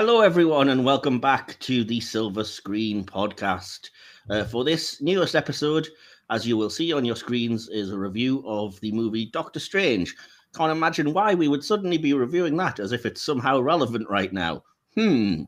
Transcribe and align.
Hello, 0.00 0.20
everyone, 0.20 0.68
and 0.68 0.84
welcome 0.84 1.18
back 1.18 1.58
to 1.58 1.82
the 1.82 1.98
Silver 1.98 2.44
Screen 2.44 3.04
podcast. 3.04 3.90
Uh, 4.30 4.44
for 4.44 4.62
this 4.62 5.02
newest 5.02 5.34
episode, 5.34 5.88
as 6.30 6.46
you 6.46 6.56
will 6.56 6.70
see 6.70 6.92
on 6.92 7.04
your 7.04 7.16
screens, 7.16 7.68
is 7.68 7.90
a 7.90 7.98
review 7.98 8.44
of 8.46 8.78
the 8.78 8.92
movie 8.92 9.26
Doctor 9.26 9.58
Strange. 9.58 10.14
Can't 10.54 10.70
imagine 10.70 11.12
why 11.12 11.34
we 11.34 11.48
would 11.48 11.64
suddenly 11.64 11.98
be 11.98 12.14
reviewing 12.14 12.56
that 12.58 12.78
as 12.78 12.92
if 12.92 13.06
it's 13.06 13.20
somehow 13.20 13.58
relevant 13.58 14.08
right 14.08 14.32
now. 14.32 14.62
Hmm. 14.94 15.42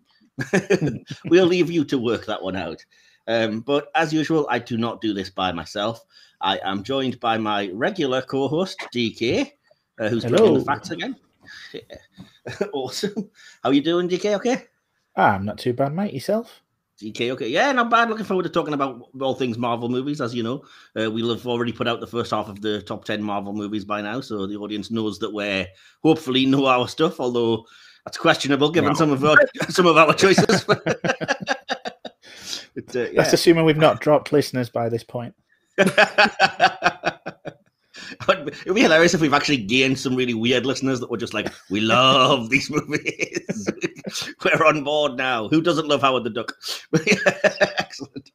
we'll 1.26 1.46
leave 1.46 1.70
you 1.70 1.84
to 1.84 1.96
work 1.96 2.26
that 2.26 2.42
one 2.42 2.56
out. 2.56 2.84
Um, 3.28 3.60
but 3.60 3.86
as 3.94 4.12
usual, 4.12 4.48
I 4.50 4.58
do 4.58 4.76
not 4.76 5.00
do 5.00 5.14
this 5.14 5.30
by 5.30 5.52
myself. 5.52 6.04
I 6.40 6.58
am 6.64 6.82
joined 6.82 7.20
by 7.20 7.38
my 7.38 7.70
regular 7.72 8.20
co 8.20 8.48
host, 8.48 8.80
DK, 8.92 9.52
uh, 10.00 10.08
who's 10.08 10.24
bringing 10.24 10.54
the 10.54 10.64
facts 10.64 10.90
again. 10.90 11.14
awesome. 12.72 13.30
How 13.62 13.70
you 13.70 13.82
doing, 13.82 14.08
DK? 14.08 14.34
Okay? 14.36 14.64
Ah, 15.16 15.34
I'm 15.34 15.44
not 15.44 15.58
too 15.58 15.72
bad, 15.72 15.92
mate. 15.94 16.14
Yourself? 16.14 16.62
DK, 17.00 17.30
okay. 17.30 17.48
Yeah, 17.48 17.72
not 17.72 17.90
bad. 17.90 18.10
Looking 18.10 18.26
forward 18.26 18.42
to 18.42 18.48
talking 18.50 18.74
about 18.74 19.08
all 19.20 19.34
things 19.34 19.56
Marvel 19.56 19.88
movies. 19.88 20.20
As 20.20 20.34
you 20.34 20.42
know, 20.42 20.62
uh, 21.00 21.10
we'll 21.10 21.30
have 21.30 21.46
already 21.46 21.72
put 21.72 21.88
out 21.88 22.00
the 22.00 22.06
first 22.06 22.30
half 22.30 22.48
of 22.48 22.60
the 22.60 22.82
top 22.82 23.04
10 23.04 23.22
Marvel 23.22 23.54
movies 23.54 23.84
by 23.84 24.02
now. 24.02 24.20
So 24.20 24.46
the 24.46 24.56
audience 24.56 24.90
knows 24.90 25.18
that 25.20 25.32
we're 25.32 25.66
hopefully 26.02 26.44
know 26.46 26.66
our 26.66 26.86
stuff, 26.88 27.18
although 27.18 27.64
that's 28.04 28.18
questionable 28.18 28.70
given 28.70 28.90
No. 28.90 28.94
some 28.94 29.12
of 29.12 29.24
our 29.24 29.36
some 29.70 29.86
of 29.86 29.96
our 29.96 30.12
choices. 30.14 30.66
But, 32.72 32.96
uh, 32.96 33.06
Let's 33.14 33.32
assuming 33.32 33.64
we've 33.64 33.76
not 33.76 34.00
dropped 34.00 34.32
listeners 34.32 34.70
by 34.70 34.88
this 34.88 35.02
point. 35.02 35.34
It'd 38.28 38.74
be 38.74 38.82
hilarious 38.82 39.14
if 39.14 39.20
we've 39.20 39.34
actually 39.34 39.58
gained 39.58 39.98
some 39.98 40.14
really 40.14 40.34
weird 40.34 40.64
listeners 40.64 41.00
that 41.00 41.10
were 41.10 41.16
just 41.16 41.34
like, 41.34 41.52
we 41.70 41.80
love 41.80 42.48
these 42.50 42.70
movies. 42.70 43.68
we're 44.44 44.66
on 44.66 44.84
board 44.84 45.16
now. 45.16 45.48
Who 45.48 45.60
doesn't 45.60 45.88
love 45.88 46.02
Howard 46.02 46.24
the 46.24 46.30
Duck? 46.30 46.56
Excellent. 47.78 48.30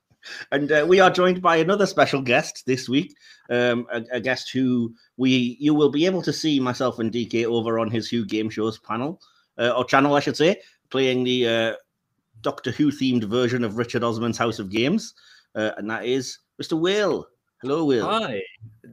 And 0.51 0.71
uh, 0.71 0.85
we 0.87 0.99
are 0.99 1.09
joined 1.09 1.41
by 1.41 1.57
another 1.57 1.85
special 1.85 2.21
guest 2.21 2.63
this 2.65 2.89
week, 2.89 3.15
um, 3.49 3.87
a, 3.91 4.03
a 4.13 4.19
guest 4.19 4.51
who 4.51 4.93
we 5.17 5.55
you 5.59 5.73
will 5.73 5.91
be 5.91 6.05
able 6.05 6.21
to 6.23 6.33
see 6.33 6.59
myself 6.59 6.99
and 6.99 7.11
DK 7.11 7.45
over 7.45 7.79
on 7.79 7.91
his 7.91 8.09
Who 8.09 8.25
Game 8.25 8.49
Shows 8.49 8.79
panel 8.79 9.21
uh, 9.59 9.69
or 9.69 9.85
channel, 9.85 10.15
I 10.15 10.19
should 10.19 10.37
say, 10.37 10.61
playing 10.89 11.23
the 11.23 11.47
uh, 11.47 11.73
Doctor 12.41 12.71
Who 12.71 12.91
themed 12.91 13.23
version 13.25 13.63
of 13.63 13.77
Richard 13.77 14.03
Osman's 14.03 14.37
House 14.37 14.59
of 14.59 14.69
Games, 14.69 15.13
uh, 15.53 15.71
and 15.77 15.89
that 15.89 16.05
is 16.05 16.39
Mr. 16.61 16.79
Will. 16.79 17.27
Hello, 17.65 17.83
Will. 17.83 18.05
Hi. 18.05 18.43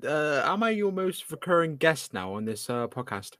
Uh, 0.02 0.40
am 0.46 0.62
I 0.62 0.70
your 0.70 0.92
most 0.92 1.30
recurring 1.30 1.76
guest 1.76 2.14
now 2.14 2.32
on 2.32 2.46
this 2.46 2.70
uh, 2.70 2.88
podcast? 2.88 3.32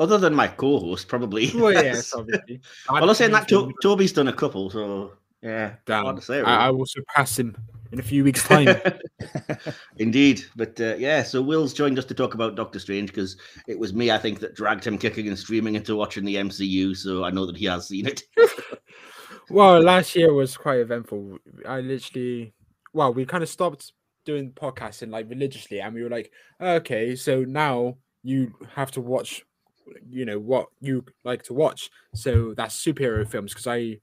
Other 0.00 0.18
than 0.18 0.34
my 0.34 0.48
co-host, 0.48 1.06
probably. 1.06 1.52
Well, 1.54 1.72
yes. 1.72 1.84
yes, 1.84 2.12
obviously. 2.12 2.60
well, 2.90 3.08
I'm 3.08 3.14
saying 3.14 3.30
that 3.30 3.46
to- 3.50 3.72
Toby's 3.84 4.12
done 4.12 4.26
a 4.26 4.32
couple, 4.32 4.68
so 4.68 5.12
yeah, 5.42 5.74
Damn. 5.86 6.06
hard 6.06 6.16
to 6.16 6.22
say. 6.22 6.40
I, 6.42 6.66
I 6.66 6.70
will 6.70 6.86
surpass 6.86 7.38
him 7.38 7.56
in 7.92 8.00
a 8.00 8.02
few 8.02 8.24
weeks' 8.24 8.42
time. 8.42 8.66
Indeed, 9.98 10.44
but 10.56 10.80
uh, 10.80 10.96
yeah. 10.96 11.22
So 11.22 11.40
Will's 11.40 11.72
joined 11.72 11.96
us 12.00 12.04
to 12.06 12.14
talk 12.14 12.34
about 12.34 12.56
Doctor 12.56 12.80
Strange 12.80 13.10
because 13.10 13.36
it 13.68 13.78
was 13.78 13.94
me, 13.94 14.10
I 14.10 14.18
think, 14.18 14.40
that 14.40 14.56
dragged 14.56 14.84
him 14.84 14.98
kicking 14.98 15.28
and 15.28 15.38
streaming 15.38 15.76
into 15.76 15.94
watching 15.94 16.24
the 16.24 16.34
MCU. 16.34 16.96
So 16.96 17.22
I 17.22 17.30
know 17.30 17.46
that 17.46 17.56
he 17.56 17.66
has 17.66 17.86
seen 17.86 18.08
it. 18.08 18.24
well, 19.50 19.80
last 19.80 20.16
year 20.16 20.34
was 20.34 20.56
quite 20.56 20.80
eventful. 20.80 21.38
I 21.64 21.78
literally, 21.78 22.54
well, 22.92 23.14
we 23.14 23.24
kind 23.24 23.44
of 23.44 23.48
stopped 23.48 23.92
doing 24.24 24.52
podcasting 24.52 25.10
like 25.10 25.28
religiously, 25.28 25.80
and 25.80 25.94
we 25.94 26.02
were 26.02 26.10
like, 26.10 26.32
okay, 26.60 27.16
so 27.16 27.44
now 27.44 27.98
you 28.22 28.54
have 28.74 28.90
to 28.92 29.00
watch, 29.00 29.42
you 30.08 30.24
know, 30.24 30.38
what 30.38 30.68
you 30.80 31.04
like 31.24 31.42
to 31.44 31.54
watch. 31.54 31.90
So 32.14 32.54
that's 32.54 32.76
superhero 32.82 33.26
films 33.28 33.52
because 33.52 33.66
I 33.66 33.98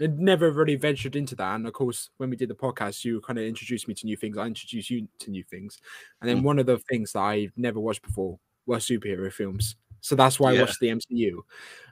never 0.00 0.50
really 0.50 0.76
ventured 0.76 1.16
into 1.16 1.36
that. 1.36 1.54
And 1.54 1.66
of 1.66 1.72
course, 1.72 2.10
when 2.16 2.30
we 2.30 2.36
did 2.36 2.48
the 2.50 2.54
podcast, 2.54 3.04
you 3.04 3.20
kind 3.20 3.38
of 3.38 3.44
introduced 3.44 3.88
me 3.88 3.94
to 3.94 4.06
new 4.06 4.16
things. 4.16 4.36
I 4.36 4.46
introduced 4.46 4.90
you 4.90 5.08
to 5.20 5.30
new 5.30 5.44
things, 5.44 5.78
and 6.20 6.28
then 6.28 6.38
Mm. 6.38 6.44
one 6.44 6.58
of 6.58 6.66
the 6.66 6.78
things 6.78 7.12
that 7.12 7.20
I've 7.20 7.52
never 7.56 7.80
watched 7.80 8.02
before 8.02 8.38
were 8.66 8.76
superhero 8.78 9.32
films. 9.32 9.76
So 10.02 10.14
that's 10.16 10.38
why 10.38 10.50
I 10.50 10.54
Yeah. 10.54 10.60
watched 10.62 10.80
the 10.80 10.88
MCU, 10.90 11.42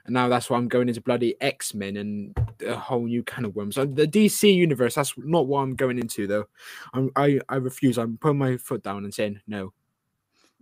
and 0.05 0.13
now 0.13 0.27
that's 0.27 0.49
why 0.49 0.57
I'm 0.57 0.67
going 0.67 0.89
into 0.89 1.01
bloody 1.01 1.35
X 1.41 1.73
Men 1.73 1.95
and 1.97 2.37
a 2.65 2.75
whole 2.75 3.05
new 3.05 3.23
kind 3.23 3.45
of 3.45 3.55
worms. 3.55 3.77
Uh, 3.77 3.85
The 3.85 4.05
DC 4.05 4.53
universe, 4.53 4.95
that's 4.95 5.13
not 5.17 5.47
what 5.47 5.61
I'm 5.61 5.75
going 5.75 5.97
into 5.97 6.27
though. 6.27 6.47
I'm, 6.93 7.09
I 7.15 7.39
I 7.49 7.55
refuse. 7.55 7.97
I'm 7.97 8.17
putting 8.17 8.37
my 8.37 8.57
foot 8.57 8.83
down 8.83 9.05
and 9.05 9.13
saying 9.13 9.39
no. 9.47 9.73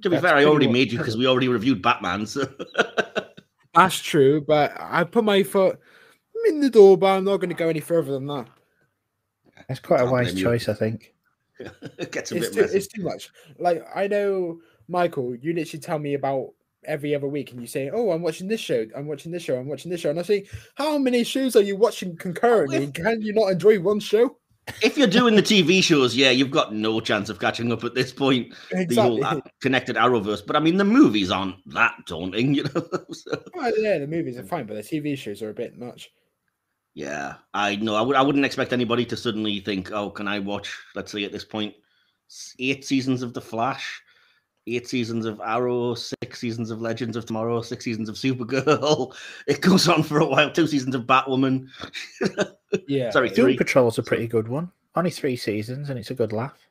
to 0.04 0.10
be 0.10 0.16
That's 0.16 0.28
fair, 0.28 0.36
I 0.38 0.46
already 0.46 0.68
much- 0.68 0.74
made 0.74 0.92
you 0.92 1.00
because 1.00 1.18
we 1.18 1.28
already 1.28 1.48
reviewed 1.50 1.82
Batman. 1.82 2.26
So 2.28 2.48
That's 3.74 4.00
true, 4.00 4.42
but 4.42 4.74
I 4.80 5.04
put 5.04 5.24
my 5.24 5.44
foot 5.44 5.80
in 6.48 6.60
the 6.62 6.70
door, 6.70 6.98
but 6.98 7.08
I'm 7.18 7.24
not 7.24 7.38
going 7.38 7.50
to 7.50 7.56
go 7.56 7.68
any 7.70 7.80
further 7.80 8.12
than 8.14 8.28
that. 8.28 8.48
That's 9.68 9.80
quite 9.80 9.98
a 9.98 10.04
Can't 10.04 10.12
wise 10.12 10.26
blame 10.34 10.38
you. 10.38 10.44
choice, 10.44 10.70
I 10.70 10.74
think. 10.74 11.14
it 11.60 12.12
gets 12.12 12.32
a 12.32 12.36
It's 12.36 12.48
bit 12.50 12.54
too, 12.56 12.62
messy. 12.62 12.78
it's 12.78 12.88
too 12.88 13.04
much. 13.04 13.30
Like 13.60 13.84
I 13.96 14.08
know, 14.08 14.60
Michael, 14.88 15.36
you 15.36 15.54
literally 15.54 15.82
tell 15.82 16.00
me 16.00 16.14
about 16.16 16.54
every 16.86 17.14
other 17.16 17.28
week, 17.28 17.52
and 17.52 17.62
you 17.62 17.68
say, 17.68 17.90
"Oh, 17.94 18.12
I'm 18.12 18.22
watching 18.22 18.48
this 18.48 18.62
show. 18.62 18.86
I'm 18.96 19.08
watching 19.08 19.32
this 19.32 19.44
show. 19.44 19.58
I'm 19.58 19.68
watching 19.68 19.92
this 19.92 20.02
show." 20.02 20.10
And 20.10 20.20
I 20.20 20.24
say, 20.24 20.46
"How 20.76 20.98
many 20.98 21.24
shows 21.24 21.56
are 21.56 21.62
you 21.62 21.76
watching 21.76 22.16
concurrently? 22.18 22.88
Can 22.92 23.22
you 23.22 23.34
not 23.34 23.52
enjoy 23.52 23.80
one 23.80 24.00
show?" 24.00 24.38
If 24.84 24.98
you're 24.98 25.08
doing 25.08 25.36
the 25.36 25.42
TV 25.42 25.82
shows, 25.84 26.16
yeah, 26.16 26.30
you've 26.30 26.52
got 26.52 26.74
no 26.76 27.00
chance 27.00 27.30
of 27.30 27.40
catching 27.40 27.72
up 27.72 27.84
at 27.84 27.96
this 27.96 28.12
point. 28.14 28.54
The 28.72 29.02
whole 29.02 29.42
connected 29.62 29.96
Arrowverse, 29.96 30.46
but 30.46 30.56
I 30.56 30.60
mean, 30.60 30.78
the 30.78 30.86
movies 30.86 31.32
aren't 31.32 31.56
that 31.74 31.96
daunting, 32.06 32.54
you 32.56 32.64
know. 32.64 32.88
So, 33.12 33.44
Well, 33.56 33.74
yeah, 33.80 33.98
the 33.98 34.08
movies 34.08 34.38
are 34.38 34.44
fine, 34.44 34.68
but 34.68 34.76
the 34.76 34.84
TV 34.84 35.18
shows 35.18 35.42
are 35.42 35.50
a 35.50 35.54
bit 35.56 35.78
much. 35.78 36.12
yeah, 36.94 37.36
I 37.54 37.78
know. 37.78 37.96
I 37.96 38.02
would. 38.02 38.16
I 38.16 38.22
wouldn't 38.22 38.46
expect 38.46 38.74
anybody 38.74 39.06
to 39.06 39.18
suddenly 39.18 39.60
think, 39.60 39.92
"Oh, 39.92 40.12
can 40.12 40.28
I 40.28 40.40
watch?" 40.40 40.78
Let's 40.96 41.12
say 41.12 41.24
at 41.24 41.32
this 41.32 41.46
eight 42.60 42.86
seasons 42.86 43.24
of 43.24 43.34
The 43.34 43.42
Flash, 43.42 44.02
eight 44.76 44.88
seasons 44.88 45.26
of 45.26 45.40
Arrow, 45.44 45.96
six 45.96 46.40
seasons 46.40 46.72
of 46.72 46.82
Legends 46.82 47.16
of 47.18 47.26
Tomorrow, 47.26 47.62
six 47.62 47.84
seasons 47.86 48.10
of 48.10 48.16
Supergirl. 48.16 49.14
It 49.48 49.62
goes 49.62 49.88
on 49.88 50.04
for 50.04 50.20
a 50.20 50.26
while. 50.26 50.52
Two 50.52 50.68
seasons 50.68 50.96
of 50.96 51.04
Batwoman. 51.04 51.68
Yeah, 52.88 53.10
Sorry, 53.10 53.30
Doom 53.30 53.46
three. 53.46 53.58
Patrol's 53.58 53.98
a 53.98 54.04
pretty 54.04 54.28
good 54.28 54.48
one. 54.48 54.72
Only 54.96 55.10
three 55.10 55.36
seasons, 55.36 55.90
and 55.90 55.98
it's 55.98 56.12
a 56.12 56.14
good 56.16 56.32
laugh. 56.32 56.68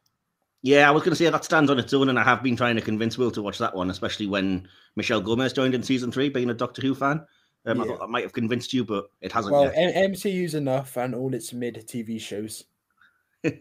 Yeah, 0.62 0.88
I 0.88 0.92
was 0.92 1.02
going 1.02 1.10
to 1.10 1.16
say 1.16 1.28
that 1.28 1.44
stands 1.44 1.70
on 1.72 1.78
its 1.80 1.92
own, 1.92 2.08
and 2.08 2.18
I 2.18 2.22
have 2.22 2.40
been 2.40 2.56
trying 2.56 2.76
to 2.76 2.82
convince 2.82 3.18
Will 3.18 3.32
to 3.32 3.42
watch 3.42 3.58
that 3.58 3.74
one, 3.74 3.90
especially 3.90 4.26
when 4.26 4.68
Michelle 4.94 5.20
Gomez 5.20 5.52
joined 5.52 5.74
in 5.74 5.82
season 5.82 6.12
three, 6.12 6.28
being 6.28 6.50
a 6.50 6.54
Doctor 6.54 6.82
Who 6.82 6.94
fan. 6.94 7.24
Um, 7.66 7.80
I 7.80 7.84
thought 7.86 7.98
that 7.98 8.08
might 8.10 8.22
have 8.22 8.32
convinced 8.32 8.72
you, 8.72 8.84
but 8.84 9.06
it 9.20 9.32
hasn't 9.32 9.52
Well, 9.52 9.64
yet. 9.64 9.74
M- 9.76 10.12
MCU's 10.12 10.54
enough, 10.54 10.96
and 10.96 11.14
all 11.16 11.34
its 11.34 11.52
mid 11.52 11.84
TV 11.88 12.20
shows. 12.20 12.64
well, 13.44 13.52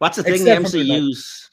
that's 0.00 0.16
the 0.18 0.22
thing. 0.22 0.44
The 0.44 0.52
Except 0.52 0.70
for 0.70 0.76
MCU's 0.78 1.50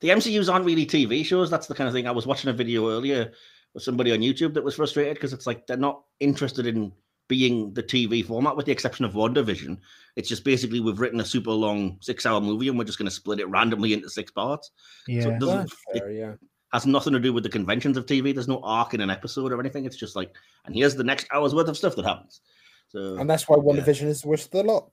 the 0.00 0.08
MCU's 0.08 0.48
aren't 0.48 0.64
really 0.64 0.86
TV 0.86 1.24
shows. 1.24 1.50
That's 1.50 1.66
the 1.66 1.74
kind 1.74 1.88
of 1.88 1.94
thing. 1.94 2.06
I 2.06 2.12
was 2.12 2.26
watching 2.26 2.50
a 2.50 2.52
video 2.52 2.90
earlier 2.90 3.32
with 3.74 3.82
somebody 3.82 4.12
on 4.12 4.20
YouTube 4.20 4.54
that 4.54 4.64
was 4.64 4.76
frustrated 4.76 5.14
because 5.14 5.32
it's 5.32 5.46
like 5.46 5.66
they're 5.66 5.76
not 5.76 6.02
interested 6.20 6.66
in 6.66 6.92
being 7.28 7.72
the 7.74 7.82
TV 7.82 8.24
format, 8.24 8.56
with 8.56 8.66
the 8.66 8.72
exception 8.72 9.04
of 9.04 9.14
WandaVision. 9.14 9.78
It's 10.14 10.28
just 10.28 10.44
basically 10.44 10.80
we've 10.80 11.00
written 11.00 11.20
a 11.20 11.24
super 11.24 11.50
long 11.50 11.98
six-hour 12.00 12.40
movie 12.40 12.68
and 12.68 12.78
we're 12.78 12.84
just 12.84 12.98
going 12.98 13.08
to 13.08 13.14
split 13.14 13.40
it 13.40 13.48
randomly 13.48 13.92
into 13.92 14.08
six 14.08 14.30
parts. 14.30 14.70
So 15.06 15.12
Yeah. 15.12 15.28
it 15.28 15.40
doesn't. 15.40 15.72
That's 15.92 16.06
It 16.06 16.14
yeah. 16.14 16.34
has 16.72 16.86
nothing 16.86 17.12
to 17.14 17.20
do 17.20 17.32
with 17.32 17.42
the 17.42 17.50
conventions 17.50 17.96
of 17.96 18.06
TV. 18.06 18.32
There's 18.32 18.48
no 18.48 18.60
arc 18.62 18.94
in 18.94 19.00
an 19.00 19.10
episode 19.10 19.52
or 19.52 19.58
anything. 19.60 19.84
It's 19.86 19.96
just 19.96 20.14
like, 20.16 20.34
and 20.66 20.74
here's 20.74 20.94
the 20.94 21.04
next 21.04 21.26
hour's 21.32 21.54
worth 21.54 21.68
of 21.68 21.76
stuff 21.76 21.96
that 21.96 22.04
happens. 22.04 22.40
So 22.88 23.16
And 23.18 23.28
that's 23.28 23.48
why 23.48 23.56
One 23.56 23.74
yeah. 23.74 23.80
Division 23.82 24.08
is 24.08 24.22
the 24.22 24.28
worst 24.28 24.46
of 24.46 24.50
the 24.52 24.62
lot. 24.62 24.90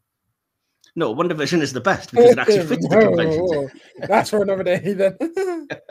No, 0.95 1.16
WandaVision 1.16 1.62
is 1.62 1.74
the 1.74 1.81
best 1.81 2.12
because 2.12 2.31
it 2.31 2.38
actually 2.38 2.68
fits 2.68 2.88
the 2.88 3.00
conventions. 3.00 3.51
Oh, 3.51 3.69
that's 4.07 4.30
for 4.30 4.44
another 4.44 4.63
day 4.63 4.94
then. 4.94 5.18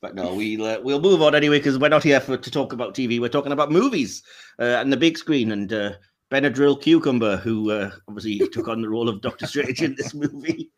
but 0.00 0.14
no, 0.14 0.34
we'll 0.34 0.64
uh, 0.64 0.80
we'll 0.80 1.02
move 1.02 1.20
on 1.20 1.34
anyway 1.34 1.58
because 1.58 1.78
we're 1.78 1.90
not 1.90 2.02
here 2.02 2.20
for 2.20 2.38
to 2.38 2.50
talk 2.50 2.72
about 2.72 2.94
TV. 2.94 3.20
We're 3.20 3.28
talking 3.28 3.52
about 3.52 3.70
movies 3.70 4.22
uh, 4.58 4.80
and 4.80 4.90
the 4.90 4.96
big 4.96 5.18
screen 5.18 5.52
and 5.52 5.70
uh, 5.70 5.92
Benadryl 6.30 6.80
Cucumber, 6.80 7.36
who 7.36 7.70
uh, 7.70 7.90
obviously 8.08 8.48
took 8.48 8.68
on 8.68 8.80
the 8.80 8.88
role 8.88 9.08
of 9.08 9.20
Doctor 9.20 9.46
Strange 9.46 9.82
in 9.82 9.94
this 9.96 10.14
movie. 10.14 10.70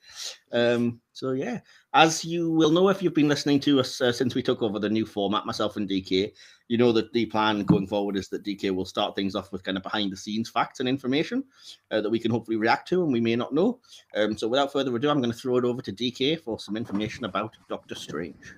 Um, 0.50 1.00
so 1.12 1.30
yeah, 1.30 1.60
as 1.94 2.24
you 2.24 2.50
will 2.50 2.70
know 2.70 2.88
if 2.88 3.02
you've 3.02 3.14
been 3.14 3.28
listening 3.28 3.60
to 3.60 3.78
us 3.78 4.00
uh, 4.00 4.12
since 4.12 4.34
we 4.34 4.42
took 4.42 4.62
over 4.62 4.80
the 4.80 4.90
new 4.90 5.06
format, 5.06 5.46
myself 5.46 5.76
and 5.76 5.88
DK, 5.88 6.32
you 6.68 6.78
know 6.78 6.92
that 6.92 7.12
the 7.12 7.26
plan 7.26 7.62
going 7.62 7.86
forward 7.86 8.16
is 8.16 8.28
that 8.28 8.44
DK 8.44 8.74
will 8.74 8.84
start 8.84 9.14
things 9.14 9.34
off 9.34 9.52
with 9.52 9.62
kind 9.62 9.76
of 9.76 9.82
behind 9.82 10.12
the 10.12 10.16
scenes 10.16 10.50
facts 10.50 10.80
and 10.80 10.88
information 10.88 11.44
uh, 11.90 12.00
that 12.00 12.10
we 12.10 12.18
can 12.18 12.30
hopefully 12.30 12.56
react 12.56 12.88
to 12.88 13.02
and 13.02 13.12
we 13.12 13.20
may 13.20 13.36
not 13.36 13.54
know. 13.54 13.78
Um, 14.14 14.36
so 14.36 14.48
without 14.48 14.72
further 14.72 14.94
ado, 14.94 15.10
I'm 15.10 15.20
going 15.20 15.32
to 15.32 15.38
throw 15.38 15.56
it 15.58 15.64
over 15.64 15.82
to 15.82 15.92
DK 15.92 16.40
for 16.40 16.58
some 16.58 16.76
information 16.76 17.24
about 17.24 17.56
Doctor 17.68 17.94
Strange. 17.94 18.54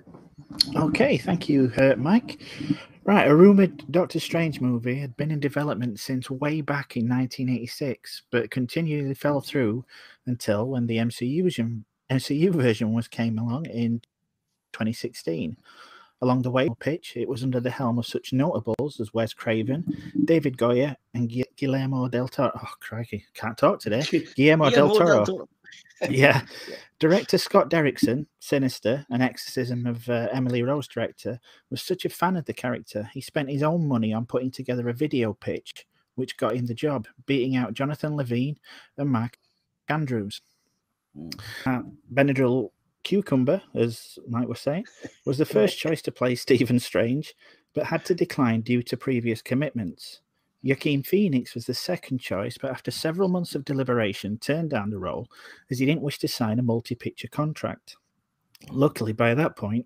Okay, 0.75 1.17
thank 1.17 1.47
you, 1.47 1.71
uh, 1.77 1.95
Mike. 1.97 2.41
Right, 3.03 3.27
a 3.27 3.35
rumored 3.35 3.91
Doctor 3.91 4.19
Strange 4.19 4.61
movie 4.61 4.99
had 4.99 5.15
been 5.17 5.31
in 5.31 5.39
development 5.39 5.99
since 5.99 6.29
way 6.29 6.61
back 6.61 6.95
in 6.95 7.09
1986, 7.09 8.23
but 8.31 8.51
continually 8.51 9.13
fell 9.13 9.41
through 9.41 9.85
until 10.25 10.67
when 10.67 10.85
the 10.85 10.97
MCU 10.97 11.43
version, 11.43 11.85
MCU 12.11 12.53
version 12.53 12.93
was 12.93 13.07
came 13.07 13.39
along 13.39 13.65
in 13.67 14.01
2016. 14.73 15.57
Along 16.21 16.41
the 16.41 16.51
way 16.51 16.67
pitch, 16.79 17.13
it 17.15 17.29
was 17.29 17.43
under 17.43 17.61
the 17.61 17.69
helm 17.69 17.97
of 17.97 18.05
such 18.05 18.33
notables 18.33 18.99
as 18.99 19.13
Wes 19.13 19.33
Craven, 19.33 19.85
David 20.25 20.57
Goyer, 20.57 20.95
and 21.13 21.31
Gu- 21.31 21.45
Guillermo 21.55 22.09
del 22.09 22.27
Toro. 22.27 22.51
Oh, 22.55 22.73
crikey, 22.81 23.25
can't 23.33 23.57
talk 23.57 23.79
today. 23.79 24.01
Guillermo, 24.35 24.69
del 24.69 24.93
Toro. 24.93 25.47
yeah. 26.09 26.41
Director 26.99 27.37
Scott 27.37 27.69
Derrickson, 27.69 28.25
Sinister, 28.39 29.05
an 29.09 29.21
exorcism 29.21 29.85
of 29.85 30.09
uh, 30.09 30.27
Emily 30.33 30.63
Rose 30.63 30.87
director, 30.87 31.39
was 31.69 31.81
such 31.81 32.03
a 32.03 32.09
fan 32.09 32.35
of 32.35 32.45
the 32.45 32.53
character, 32.53 33.09
he 33.13 33.21
spent 33.21 33.49
his 33.49 33.63
own 33.63 33.87
money 33.87 34.13
on 34.13 34.25
putting 34.25 34.51
together 34.51 34.89
a 34.89 34.93
video 34.93 35.33
pitch, 35.33 35.85
which 36.15 36.37
got 36.37 36.55
him 36.55 36.65
the 36.65 36.73
job, 36.73 37.07
beating 37.25 37.55
out 37.55 37.73
Jonathan 37.73 38.17
Levine 38.17 38.57
and 38.97 39.09
Mark 39.09 39.37
Andrews. 39.87 40.41
Mm. 41.17 41.39
Uh, 41.65 41.83
Benadryl 42.13 42.71
Cucumber, 43.03 43.61
as 43.75 44.19
Mike 44.27 44.47
was 44.47 44.59
saying, 44.59 44.85
was 45.25 45.37
the 45.37 45.45
first 45.57 45.77
choice 45.77 46.01
to 46.03 46.11
play 46.11 46.35
Stephen 46.35 46.79
Strange, 46.79 47.33
but 47.73 47.85
had 47.85 48.05
to 48.05 48.15
decline 48.15 48.61
due 48.61 48.83
to 48.83 48.97
previous 48.97 49.41
commitments. 49.41 50.21
Joaquin 50.63 51.03
Phoenix 51.03 51.55
was 51.55 51.65
the 51.65 51.73
second 51.73 52.19
choice, 52.19 52.57
but 52.57 52.71
after 52.71 52.91
several 52.91 53.29
months 53.29 53.55
of 53.55 53.63
deliberation, 53.63 54.37
turned 54.37 54.69
down 54.69 54.89
the 54.89 54.99
role 54.99 55.27
as 55.71 55.79
he 55.79 55.85
didn't 55.85 56.01
wish 56.01 56.19
to 56.19 56.27
sign 56.27 56.59
a 56.59 56.63
multi 56.63 56.95
picture 56.95 57.29
contract. 57.29 57.95
Luckily, 58.69 59.13
by 59.13 59.33
that 59.35 59.55
point, 59.55 59.85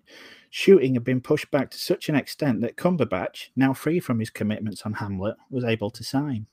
shooting 0.50 0.94
had 0.94 1.04
been 1.04 1.20
pushed 1.20 1.50
back 1.52 1.70
to 1.70 1.78
such 1.78 2.08
an 2.08 2.16
extent 2.16 2.60
that 2.60 2.76
Cumberbatch, 2.76 3.50
now 3.54 3.72
free 3.72 4.00
from 4.00 4.18
his 4.18 4.30
commitments 4.30 4.82
on 4.82 4.94
Hamlet, 4.94 5.36
was 5.48 5.64
able 5.64 5.90
to 5.90 6.02
sign. 6.02 6.46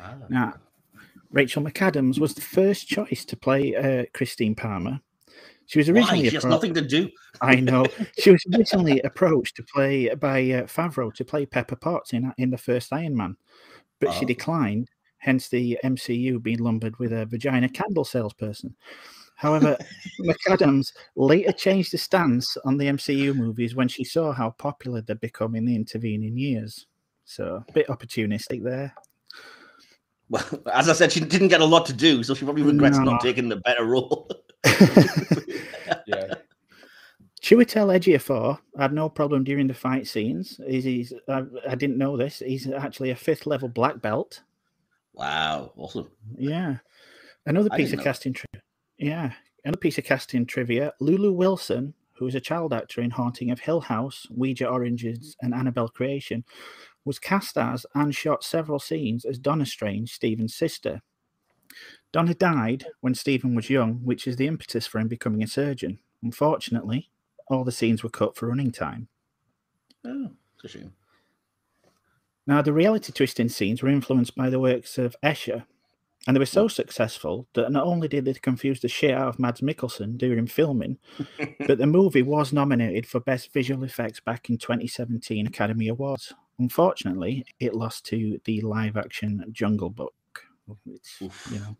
Ah. 0.00 0.16
Now, 0.28 0.54
Rachel 1.30 1.62
McAdams 1.62 2.18
was 2.18 2.34
the 2.34 2.40
first 2.40 2.86
choice 2.88 3.24
to 3.24 3.36
play 3.36 3.74
uh, 3.74 4.04
Christine 4.14 4.54
Palmer. 4.54 5.00
She 5.66 5.78
was 5.80 5.88
Why? 5.90 5.94
originally 6.00 6.28
She 6.28 6.34
has 6.36 6.44
appro- 6.44 6.50
nothing 6.50 6.74
to 6.74 6.80
do. 6.82 7.10
I 7.40 7.56
know. 7.56 7.84
She 8.18 8.30
was 8.30 8.44
originally 8.54 9.00
approached 9.04 9.56
to 9.56 9.64
play 9.64 10.08
by 10.14 10.38
uh, 10.50 10.62
Favreau 10.64 11.12
to 11.14 11.24
play 11.24 11.44
Pepper 11.46 11.76
Potts 11.76 12.12
in 12.12 12.32
in 12.38 12.50
the 12.50 12.58
first 12.58 12.92
Iron 12.92 13.16
Man, 13.16 13.36
but 14.00 14.12
she 14.12 14.24
Oh. 14.24 14.28
declined. 14.28 14.88
Hence, 15.18 15.48
the 15.48 15.76
MCU 15.82 16.40
being 16.40 16.58
lumbered 16.60 16.96
with 16.98 17.12
a 17.12 17.26
vagina 17.26 17.68
candle 17.68 18.04
salesperson. 18.04 18.76
However, 19.34 19.76
McAdams 20.20 20.92
later 21.16 21.50
changed 21.52 21.92
the 21.92 21.98
stance 21.98 22.56
on 22.64 22.76
the 22.76 22.86
MCU 22.86 23.34
movies 23.34 23.74
when 23.74 23.88
she 23.88 24.04
saw 24.04 24.32
how 24.32 24.50
popular 24.50 25.00
they'd 25.00 25.20
become 25.20 25.56
in 25.56 25.64
the 25.64 25.74
intervening 25.74 26.36
years. 26.36 26.86
So, 27.24 27.64
a 27.68 27.72
bit 27.72 27.88
opportunistic 27.88 28.62
there. 28.62 28.94
Well, 30.28 30.44
as 30.72 30.88
I 30.88 30.92
said, 30.92 31.12
she 31.12 31.20
didn't 31.20 31.48
get 31.48 31.60
a 31.60 31.64
lot 31.64 31.86
to 31.86 31.92
do, 31.92 32.22
so 32.22 32.34
she 32.34 32.44
probably 32.44 32.62
regrets 32.62 32.98
No. 32.98 33.04
not 33.04 33.20
taking 33.20 33.48
the 33.48 33.56
better 33.56 33.84
role. 33.84 34.28
Yeah. 36.06 36.34
Chiwetel 37.42 37.96
Ejiofor 37.98 38.58
had 38.78 38.92
no 38.92 39.08
problem 39.08 39.44
during 39.44 39.66
the 39.66 39.74
fight 39.74 40.06
scenes. 40.06 40.60
He's, 40.66 40.84
he's 40.84 41.12
I, 41.28 41.42
I 41.68 41.74
didn't 41.74 41.98
know 41.98 42.16
this. 42.16 42.40
He's 42.40 42.68
actually 42.68 43.10
a 43.10 43.16
fifth 43.16 43.46
level 43.46 43.68
black 43.68 44.00
belt. 44.00 44.42
wow, 45.14 45.72
awesome. 45.76 46.10
Yeah. 46.36 46.76
Another 47.44 47.70
piece 47.70 47.92
of 47.92 47.98
know. 47.98 48.04
casting 48.04 48.32
trivia. 48.32 48.62
Yeah. 48.98 49.32
Another 49.64 49.78
piece 49.78 49.98
of 49.98 50.04
casting 50.04 50.46
trivia. 50.46 50.92
Lulu 51.00 51.32
Wilson, 51.32 51.94
who 52.14 52.26
is 52.26 52.34
a 52.34 52.40
child 52.40 52.72
actor 52.72 53.00
in 53.00 53.10
Haunting 53.10 53.50
of 53.50 53.60
Hill 53.60 53.80
House, 53.80 54.26
Ouija 54.30 54.68
Origins, 54.68 55.36
and 55.42 55.54
Annabelle 55.54 55.88
Creation, 55.88 56.44
was 57.06 57.18
cast 57.18 57.56
as 57.56 57.86
and 57.94 58.14
shot 58.14 58.44
several 58.44 58.78
scenes 58.78 59.24
as 59.24 59.38
Donna 59.38 59.64
Strange, 59.64 60.12
Stephen's 60.12 60.54
sister. 60.54 61.00
Donna 62.12 62.34
died 62.34 62.86
when 63.00 63.14
Stephen 63.14 63.54
was 63.54 63.70
young, 63.70 64.00
which 64.04 64.26
is 64.26 64.36
the 64.36 64.46
impetus 64.46 64.86
for 64.86 64.98
him 64.98 65.08
becoming 65.08 65.42
a 65.42 65.46
surgeon. 65.46 66.00
Unfortunately, 66.22 67.10
all 67.48 67.64
the 67.64 67.72
scenes 67.72 68.02
were 68.02 68.10
cut 68.10 68.36
for 68.36 68.48
running 68.48 68.72
time. 68.72 69.08
Oh, 70.04 70.30
it's 70.56 70.64
a 70.64 70.78
shame. 70.78 70.92
Now, 72.46 72.62
the 72.62 72.72
reality 72.72 73.12
twisting 73.12 73.48
scenes 73.48 73.82
were 73.82 73.88
influenced 73.88 74.36
by 74.36 74.50
the 74.50 74.60
works 74.60 74.98
of 74.98 75.16
Escher, 75.22 75.64
and 76.26 76.34
they 76.34 76.38
were 76.38 76.46
so 76.46 76.68
successful 76.68 77.46
that 77.54 77.70
not 77.70 77.84
only 77.84 78.08
did 78.08 78.24
they 78.24 78.34
confuse 78.34 78.80
the 78.80 78.88
shit 78.88 79.14
out 79.14 79.28
of 79.28 79.38
Mads 79.38 79.60
Mikkelsen 79.60 80.16
during 80.16 80.46
filming, 80.46 80.98
but 81.66 81.78
the 81.78 81.86
movie 81.86 82.22
was 82.22 82.52
nominated 82.52 83.06
for 83.06 83.20
Best 83.20 83.52
Visual 83.52 83.84
Effects 83.84 84.20
back 84.20 84.48
in 84.48 84.58
2017 84.58 85.46
Academy 85.46 85.88
Awards. 85.88 86.34
Unfortunately, 86.58 87.44
it 87.60 87.74
lost 87.74 88.06
to 88.06 88.40
the 88.44 88.60
live 88.62 88.96
action 88.96 89.44
Jungle 89.52 89.90
Book, 89.90 90.14
Oof. 91.22 91.48
you 91.52 91.58
know, 91.58 91.76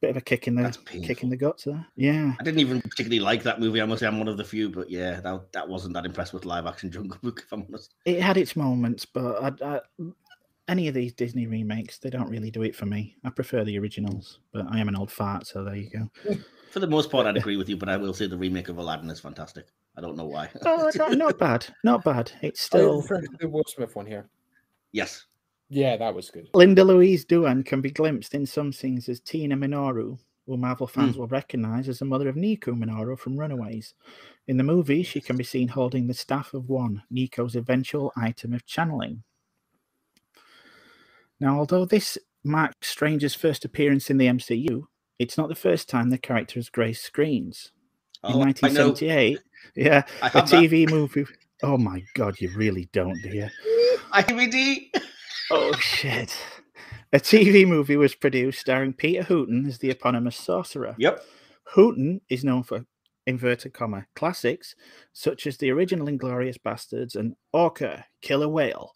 bit 0.00 0.10
of 0.10 0.16
a 0.16 0.20
kick 0.20 0.46
in 0.46 0.54
the 0.54 0.76
kick 0.86 1.22
in 1.22 1.30
the 1.30 1.36
guts 1.36 1.64
there. 1.64 1.86
Yeah. 1.96 2.34
I 2.38 2.44
didn't 2.44 2.60
even 2.60 2.80
particularly 2.82 3.20
like 3.20 3.42
that 3.42 3.60
movie. 3.60 3.80
I 3.80 3.84
must 3.84 4.00
say 4.00 4.06
I'm 4.06 4.18
one 4.18 4.28
of 4.28 4.36
the 4.36 4.44
few, 4.44 4.68
but 4.68 4.90
yeah, 4.90 5.20
that, 5.20 5.52
that 5.52 5.68
wasn't 5.68 5.94
that 5.94 6.04
impressed 6.04 6.32
with 6.32 6.44
live 6.44 6.66
action 6.66 6.90
Jungle 6.90 7.18
Book, 7.22 7.42
if 7.44 7.52
I'm 7.52 7.64
honest. 7.68 7.94
It 8.04 8.20
had 8.20 8.36
its 8.36 8.54
moments, 8.54 9.04
but 9.04 9.62
I, 9.62 9.76
I, 9.76 9.80
any 10.68 10.86
of 10.86 10.94
these 10.94 11.12
Disney 11.12 11.46
remakes, 11.46 11.98
they 11.98 12.10
don't 12.10 12.30
really 12.30 12.50
do 12.50 12.62
it 12.62 12.76
for 12.76 12.86
me. 12.86 13.16
I 13.24 13.30
prefer 13.30 13.64
the 13.64 13.78
originals, 13.78 14.40
but 14.52 14.66
I 14.70 14.78
am 14.78 14.88
an 14.88 14.96
old 14.96 15.10
fart, 15.10 15.46
so 15.46 15.64
there 15.64 15.76
you 15.76 15.90
go. 15.90 16.36
For 16.70 16.80
the 16.80 16.86
most 16.86 17.10
part, 17.10 17.26
I'd 17.26 17.36
agree 17.38 17.56
with 17.56 17.70
you, 17.70 17.78
but 17.78 17.88
I 17.88 17.96
will 17.96 18.12
say 18.12 18.26
the 18.26 18.36
remake 18.36 18.68
of 18.68 18.76
Aladdin 18.76 19.08
is 19.08 19.20
fantastic. 19.20 19.68
I 19.98 20.00
don't 20.00 20.16
know 20.16 20.26
why. 20.26 20.48
Oh, 20.64 20.90
no, 20.94 21.08
not 21.08 21.38
bad, 21.38 21.66
not 21.82 22.04
bad. 22.04 22.30
It's 22.40 22.68
oh, 22.72 23.00
Still, 23.00 23.02
still 23.02 23.20
the 23.40 23.48
Will 23.48 23.64
Smith 23.66 23.96
one 23.96 24.06
here. 24.06 24.28
yes. 24.92 25.26
Yeah, 25.70 25.98
that 25.98 26.14
was 26.14 26.30
good. 26.30 26.48
Linda 26.54 26.82
Louise 26.82 27.26
Duan 27.26 27.62
can 27.62 27.82
be 27.82 27.90
glimpsed 27.90 28.34
in 28.34 28.46
some 28.46 28.72
scenes 28.72 29.06
as 29.08 29.20
Tina 29.20 29.54
Minoru, 29.54 30.18
who 30.46 30.56
Marvel 30.56 30.86
fans 30.86 31.14
hmm. 31.14 31.20
will 31.20 31.26
recognize 31.26 31.90
as 31.90 31.98
the 31.98 32.06
mother 32.06 32.28
of 32.28 32.36
Nico 32.36 32.72
Minoru 32.72 33.18
from 33.18 33.36
Runaways. 33.36 33.92
In 34.46 34.56
the 34.56 34.64
movie, 34.64 35.02
she 35.02 35.20
can 35.20 35.36
be 35.36 35.44
seen 35.44 35.68
holding 35.68 36.06
the 36.06 36.14
staff 36.14 36.54
of 36.54 36.70
one, 36.70 37.02
Nico's 37.10 37.54
eventual 37.54 38.12
item 38.16 38.54
of 38.54 38.64
channeling. 38.64 39.24
Now, 41.38 41.58
although 41.58 41.84
this 41.84 42.16
marks 42.44 42.88
Stranger's 42.88 43.34
first 43.34 43.64
appearance 43.64 44.08
in 44.08 44.16
the 44.16 44.26
MCU, 44.26 44.84
it's 45.18 45.36
not 45.36 45.48
the 45.48 45.54
first 45.54 45.88
time 45.88 46.08
the 46.08 46.18
character 46.18 46.54
has 46.54 46.70
graced 46.70 47.04
screens. 47.04 47.72
In 48.24 48.30
Oh, 48.30 48.40
I 48.40 48.46
1978, 48.46 49.38
yeah, 49.74 50.04
a 50.22 50.28
have 50.28 50.50
that. 50.50 50.62
TV 50.62 50.88
movie. 50.88 51.26
Oh 51.62 51.76
my 51.76 52.02
God, 52.14 52.40
you 52.40 52.50
really 52.56 52.88
don't, 52.92 53.20
do 53.22 53.30
you? 53.30 53.48
IMD. 54.12 54.90
Oh 55.50 55.72
shit. 55.74 56.36
A 57.12 57.18
TV 57.18 57.66
movie 57.66 57.96
was 57.96 58.14
produced 58.14 58.60
starring 58.60 58.92
Peter 58.92 59.22
Hooton 59.22 59.66
as 59.66 59.78
the 59.78 59.90
eponymous 59.90 60.36
sorcerer. 60.36 60.94
Yep. 60.98 61.24
Hooton 61.74 62.20
is 62.28 62.44
known 62.44 62.62
for 62.62 62.84
inverted 63.26 63.74
comma 63.74 64.06
classics 64.14 64.74
such 65.12 65.46
as 65.46 65.56
the 65.56 65.70
original 65.70 66.08
Inglorious 66.08 66.58
Bastards 66.58 67.14
and 67.14 67.34
Orca, 67.52 68.04
Killer 68.20 68.48
Whale, 68.48 68.94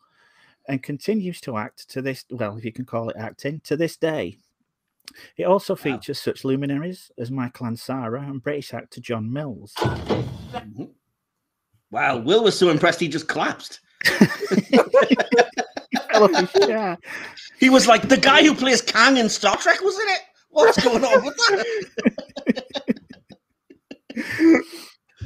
and 0.69 0.83
continues 0.83 1.41
to 1.43 1.57
act 1.57 1.89
to 1.91 2.03
this 2.03 2.25
well, 2.31 2.57
if 2.57 2.65
you 2.65 2.73
can 2.73 2.85
call 2.85 3.09
it 3.09 3.17
acting, 3.19 3.61
to 3.65 3.77
this 3.77 3.97
day. 3.97 4.39
It 5.37 5.45
also 5.45 5.75
features 5.77 6.21
such 6.21 6.45
luminaries 6.45 7.11
as 7.19 7.31
Michael 7.31 7.67
Ansara 7.67 8.29
and 8.29 8.43
British 8.43 8.73
actor 8.73 9.01
John 9.01 9.33
Mills. 9.33 9.75
Mhm. 9.77 10.91
Wow, 11.91 12.19
Will 12.19 12.45
was 12.45 12.59
so 12.59 12.71
impressed 12.71 13.01
he 13.01 13.09
just 13.09 13.29
collapsed. 13.29 13.81
Fell 14.05 14.25
off 16.25 16.35
his 16.35 16.53
chair. 16.67 16.99
He 17.59 17.69
was 17.69 17.87
like, 17.87 18.09
the 18.09 18.17
guy 18.17 18.43
who 18.43 18.55
plays 18.55 18.81
Kang 18.81 19.19
in 19.19 19.29
Star 19.29 19.57
Trek 19.57 19.81
was 19.83 19.99
in 19.99 20.09
it. 20.09 20.21
What's 20.49 20.83
going 20.83 21.05
on 21.05 21.25
with 21.25 21.37
that? 21.37 21.67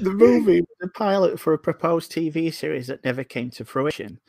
the 0.00 0.10
movie 0.10 0.60
was 0.60 0.76
a 0.82 0.88
pilot 0.88 1.38
for 1.38 1.52
a 1.52 1.58
proposed 1.58 2.12
TV 2.12 2.52
series 2.52 2.88
that 2.88 3.04
never 3.04 3.24
came 3.24 3.50
to 3.50 3.64
fruition. 3.64 4.20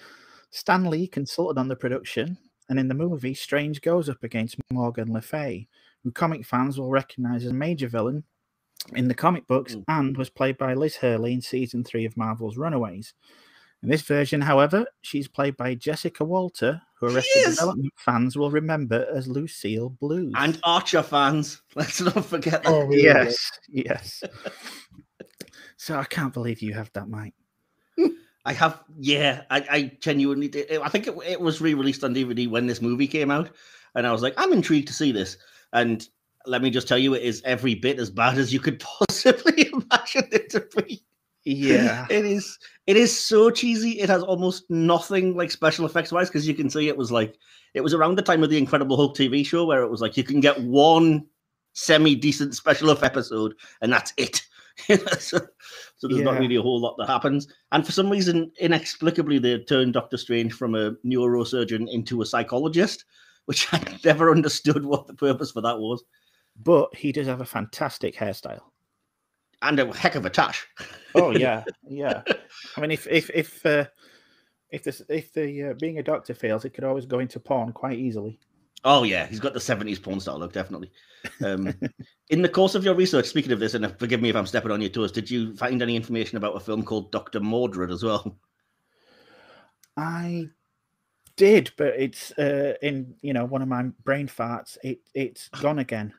Stan 0.52 0.86
Lee 0.86 1.08
consulted 1.08 1.60
on 1.60 1.68
the 1.68 1.76
production, 1.76 2.38
and 2.70 2.80
in 2.80 2.88
the 2.88 2.94
movie, 2.94 3.34
Strange 3.34 3.82
goes 3.82 4.10
up 4.10 4.24
against 4.24 4.58
Morgan 4.72 5.12
Le 5.14 5.22
Fay, 5.22 5.68
who 6.04 6.12
comic 6.12 6.46
fans 6.46 6.80
will 6.80 6.90
recognize 6.90 7.44
as 7.46 7.52
a 7.52 7.56
major 7.56 7.88
villain 7.88 8.24
in 8.96 9.08
the 9.08 9.14
comic 9.16 9.48
books 9.48 9.76
Mm. 9.76 9.84
and 9.88 10.18
was 10.18 10.30
played 10.30 10.58
by 10.58 10.74
Liz 10.74 10.96
Hurley 10.98 11.34
in 11.34 11.42
season 11.42 11.84
three 11.84 12.06
of 12.06 12.16
Marvel's 12.18 12.58
Runaways. 12.58 13.14
In 13.84 13.90
this 13.90 14.02
version, 14.02 14.42
however, 14.42 14.86
she's 15.02 15.28
played 15.28 15.56
by 15.56 15.76
Jessica 15.76 16.24
Walter, 16.24 16.82
who 16.96 17.08
Arrested. 17.08 17.46
Development 17.52 17.94
fans 17.96 18.36
will 18.36 18.50
remember 18.50 19.08
as 19.14 19.28
Lucille 19.28 19.96
Bluth. 20.02 20.32
And 20.36 20.60
Archer 20.64 21.04
fans, 21.04 21.62
let's 21.76 22.02
not 22.02 22.26
forget 22.26 22.64
that. 22.64 22.72
Oh. 22.72 22.90
Yes, 22.92 23.52
yes. 23.70 24.24
so 25.78 25.98
I 26.00 26.06
can't 26.06 26.34
believe 26.34 26.62
you 26.62 26.74
have 26.74 26.92
that, 26.94 27.08
Mike. 27.08 27.36
I 28.48 28.54
have, 28.54 28.82
yeah, 28.98 29.44
I, 29.50 29.66
I 29.70 29.92
genuinely 30.00 30.48
did. 30.48 30.72
I 30.80 30.88
think 30.88 31.06
it, 31.06 31.16
it 31.26 31.42
was 31.42 31.60
re 31.60 31.74
released 31.74 32.06
on 32.06 32.16
DVD 32.16 32.50
when 32.50 32.66
this 32.66 32.82
movie 32.82 33.08
came 33.08 33.30
out. 33.30 33.50
And 33.94 34.08
I 34.08 34.12
was 34.14 34.22
like, 34.22 34.34
I'm 34.38 34.54
intrigued 34.54 34.88
to 34.88 34.94
see 34.94 35.12
this. 35.12 35.38
And 35.74 36.08
let 36.46 36.62
me 36.62 36.70
just 36.70 36.88
tell 36.88 36.98
you, 36.98 37.14
it 37.14 37.24
is 37.24 37.42
every 37.44 37.76
bit 37.76 38.00
as 38.00 38.10
bad 38.10 38.38
as 38.38 38.54
you 38.54 38.62
could 38.62 38.80
possibly 39.10 39.70
imagine 39.74 40.30
it 40.32 40.50
to 40.52 40.66
be. 40.78 41.04
Yeah. 41.44 42.08
it 42.10 42.24
is. 42.24 42.58
It 42.88 42.96
is 42.96 43.22
so 43.22 43.50
cheesy. 43.50 44.00
It 44.00 44.10
has 44.10 44.24
almost 44.24 44.64
nothing 44.70 45.36
like 45.36 45.52
special 45.52 45.86
effects 45.86 46.14
wise 46.14 46.30
because 46.30 46.48
you 46.48 46.54
can 46.54 46.70
see 46.70 46.88
it 46.88 46.96
was 46.96 47.12
like 47.12 47.36
it 47.74 47.82
was 47.82 47.94
around 47.94 48.16
the 48.16 48.22
time 48.22 48.44
of 48.44 48.50
the 48.50 48.58
Incredible 48.58 48.96
Hulk 48.96 49.18
TV 49.18 49.46
show 49.46 49.66
where 49.66 49.84
it 49.84 49.92
was 49.92 50.00
like 50.00 50.16
you 50.16 50.24
can 50.24 50.40
get 50.40 50.62
one 50.62 51.26
semi 51.74 52.16
decent 52.16 52.56
special 52.56 52.92
effect 52.92 53.18
episode 53.18 53.56
and 53.82 53.92
that's 53.92 54.14
it. 54.16 54.42
so, 55.20 55.40
so 55.98 56.08
there's 56.08 56.22
not 56.22 56.40
really 56.40 56.56
a 56.56 56.62
whole 56.62 56.80
lot 56.80 56.96
that 56.98 57.08
happens. 57.08 57.48
And 57.72 57.86
for 57.86 57.92
some 57.92 58.10
reason, 58.10 58.52
inexplicably, 58.60 59.40
they 59.40 59.60
turned 59.60 59.94
Doctor 59.94 60.18
Strange 60.18 60.54
from 60.54 60.76
a 60.76 60.92
neurosurgeon 61.06 61.92
into 61.92 62.22
a 62.22 62.26
psychologist, 62.26 63.06
which 63.46 63.68
I 63.74 63.82
never 64.06 64.32
understood 64.32 64.86
what 64.86 65.08
the 65.08 65.14
purpose 65.14 65.52
for 65.52 65.62
that 65.62 65.80
was. 65.80 66.04
But 66.64 66.94
he 66.96 67.12
does 67.12 67.28
have 67.28 67.42
a 67.42 67.46
fantastic 67.46 68.16
hairstyle. 68.16 68.62
And 69.62 69.80
a 69.80 69.92
heck 69.96 70.16
of 70.16 70.26
a 70.26 70.30
tash. 70.30 70.68
Oh 71.16 71.32
yeah, 71.38 71.64
yeah. 71.88 72.22
I 72.76 72.82
mean, 72.82 72.92
if 72.92 73.08
if 73.08 73.32
if 73.32 73.66
uh, 73.66 73.86
if 74.70 74.84
this 74.84 75.02
if 75.10 75.34
the 75.34 75.64
uh, 75.64 75.74
being 75.80 75.98
a 75.98 76.04
doctor 76.04 76.36
fails, 76.36 76.64
it 76.64 76.76
could 76.76 76.84
always 76.84 77.08
go 77.08 77.20
into 77.20 77.40
porn 77.40 77.72
quite 77.72 77.98
easily. 77.98 78.40
Oh 78.84 79.04
yeah, 79.04 79.26
he's 79.26 79.40
got 79.40 79.54
the 79.54 79.60
seventies 79.60 80.00
porn 80.00 80.20
star 80.20 80.38
look, 80.38 80.54
definitely. 80.54 80.92
Um, 81.44 81.74
in 82.30 82.42
the 82.42 82.50
course 82.50 82.76
of 82.76 82.84
your 82.84 82.94
research, 82.94 83.26
speaking 83.26 83.52
of 83.52 83.60
this, 83.60 83.74
and 83.74 83.98
forgive 84.00 84.22
me 84.22 84.30
if 84.30 84.36
I'm 84.36 84.46
stepping 84.46 84.72
on 84.72 84.82
your 84.82 84.90
toes, 84.90 85.12
did 85.12 85.30
you 85.30 85.56
find 85.56 85.82
any 85.82 85.96
information 85.96 86.38
about 86.38 86.56
a 86.56 86.60
film 86.60 86.84
called 86.84 87.12
Doctor 87.12 87.40
Mordrid 87.40 87.92
as 87.92 88.04
well? 88.04 88.38
I 89.98 90.50
did, 91.36 91.72
but 91.78 91.96
it's 91.98 92.32
uh, 92.34 92.74
in 92.82 93.16
you 93.22 93.34
know 93.34 93.46
one 93.46 93.62
of 93.62 93.68
my 93.68 93.84
brain 94.04 94.28
farts. 94.28 94.78
It 94.84 95.00
it's 95.14 95.50
gone 95.50 95.80
again. 95.80 96.14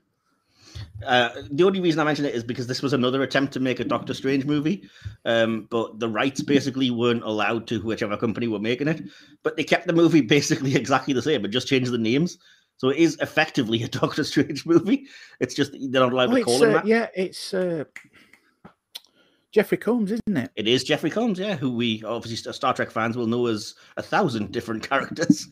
Uh, 1.06 1.30
the 1.50 1.64
only 1.64 1.80
reason 1.80 2.00
I 2.00 2.04
mention 2.04 2.24
it 2.24 2.34
is 2.34 2.42
because 2.44 2.66
this 2.66 2.82
was 2.82 2.92
another 2.92 3.22
attempt 3.22 3.52
to 3.54 3.60
make 3.60 3.80
a 3.80 3.84
Doctor 3.84 4.14
Strange 4.14 4.44
movie, 4.44 4.88
um, 5.24 5.66
but 5.70 5.98
the 6.00 6.08
rights 6.08 6.42
basically 6.42 6.90
weren't 6.90 7.22
allowed 7.22 7.66
to 7.68 7.80
whichever 7.82 8.16
company 8.16 8.48
were 8.48 8.58
making 8.58 8.88
it. 8.88 9.02
But 9.42 9.56
they 9.56 9.64
kept 9.64 9.86
the 9.86 9.92
movie 9.92 10.20
basically 10.36 10.74
exactly 10.74 11.14
the 11.14 11.22
same, 11.22 11.42
but 11.42 11.50
just 11.50 11.68
changed 11.68 11.92
the 11.92 11.98
names. 11.98 12.38
So 12.76 12.90
it 12.90 12.96
is 12.98 13.16
effectively 13.20 13.82
a 13.82 13.88
Doctor 14.00 14.24
Strange 14.24 14.66
movie. 14.66 15.06
It's 15.40 15.54
just 15.54 15.72
they're 15.72 16.02
not 16.02 16.12
allowed 16.12 16.30
Oh, 16.32 16.36
to 16.36 16.42
call 16.44 16.62
him 16.62 16.70
uh, 16.70 16.72
that. 16.74 16.86
yeah, 16.86 17.08
it's 17.14 17.54
uh, 17.54 17.84
Jeffrey 19.52 19.78
Combs, 19.78 20.12
isn't 20.12 20.36
it? 20.36 20.50
It 20.56 20.68
is 20.68 20.84
Jeffrey 20.84 21.10
Combs, 21.10 21.38
yeah, 21.38 21.56
who 21.56 21.72
we 21.74 22.02
obviously 22.04 22.52
Star 22.52 22.74
Trek 22.74 22.90
fans 22.90 23.16
will 23.16 23.26
know 23.26 23.46
as 23.46 23.74
a 23.96 24.02
thousand 24.02 24.52
different 24.52 24.82
characters. 24.88 25.48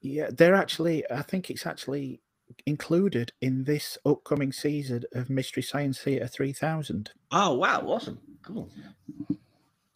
Yeah, 0.00 0.30
they're 0.32 0.54
actually. 0.54 1.04
I 1.10 1.22
think 1.22 1.50
it's 1.50 1.66
actually 1.66 2.20
included 2.66 3.32
in 3.40 3.64
this 3.64 3.98
upcoming 4.04 4.52
season 4.52 5.04
of 5.12 5.30
Mystery 5.30 5.62
Science 5.62 5.98
Theater 6.00 6.26
3000. 6.26 7.10
oh 7.32 7.54
wow, 7.54 7.80
awesome, 7.86 8.18
cool. 8.42 8.70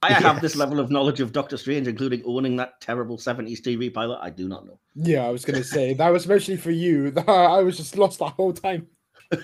I 0.04 0.12
have 0.14 0.40
this 0.40 0.56
level 0.56 0.80
of 0.80 0.90
knowledge 0.90 1.20
of 1.20 1.32
Doctor 1.32 1.56
Strange, 1.56 1.86
including 1.86 2.22
owning 2.26 2.56
that 2.56 2.80
terrible 2.80 3.16
70s 3.16 3.60
TV 3.60 3.94
pilot. 3.94 4.18
I 4.20 4.30
do 4.30 4.48
not 4.48 4.66
know. 4.66 4.80
Yeah, 4.96 5.24
I 5.24 5.30
was 5.30 5.44
gonna 5.44 5.62
say 5.62 5.94
that 5.94 6.08
was 6.08 6.26
mostly 6.26 6.56
for 6.56 6.72
you. 6.72 7.12
I 7.28 7.62
was 7.62 7.76
just 7.76 7.96
lost 7.96 8.18
the 8.18 8.26
whole 8.26 8.52
time. 8.52 8.88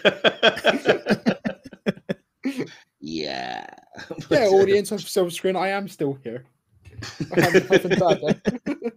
yeah. 3.01 3.67
Yeah, 4.31 4.47
audience 4.49 4.93
of 4.93 5.01
Silver 5.01 5.31
Screen, 5.31 5.57
I 5.57 5.69
am 5.69 5.89
still 5.89 6.19
here. 6.23 6.45
I 7.37 7.41
haven't, 7.41 7.69
haven't 7.69 7.99
died 7.99 8.21
yet. 8.23 8.93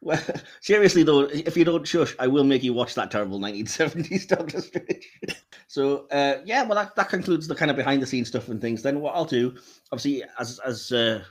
Well, 0.00 0.20
seriously 0.60 1.02
though, 1.02 1.22
if 1.22 1.56
you 1.56 1.64
don't 1.64 1.86
shush, 1.86 2.14
I 2.18 2.26
will 2.26 2.44
make 2.44 2.62
you 2.62 2.72
watch 2.72 2.94
that 2.94 3.10
terrible 3.10 3.40
1970s 3.40 4.28
Doctor 4.28 4.60
Strange. 4.60 5.08
so 5.66 6.06
uh, 6.10 6.36
yeah, 6.44 6.62
well 6.64 6.76
that, 6.76 6.94
that 6.96 7.08
concludes 7.08 7.48
the 7.48 7.54
kind 7.54 7.70
of 7.70 7.76
behind 7.76 8.02
the 8.02 8.06
scenes 8.06 8.28
stuff 8.28 8.48
and 8.48 8.60
things. 8.60 8.82
Then 8.82 9.00
what 9.00 9.14
I'll 9.14 9.24
do, 9.24 9.56
obviously, 9.92 10.24
as 10.38 10.58
as 10.60 10.92
uh, 10.92 11.22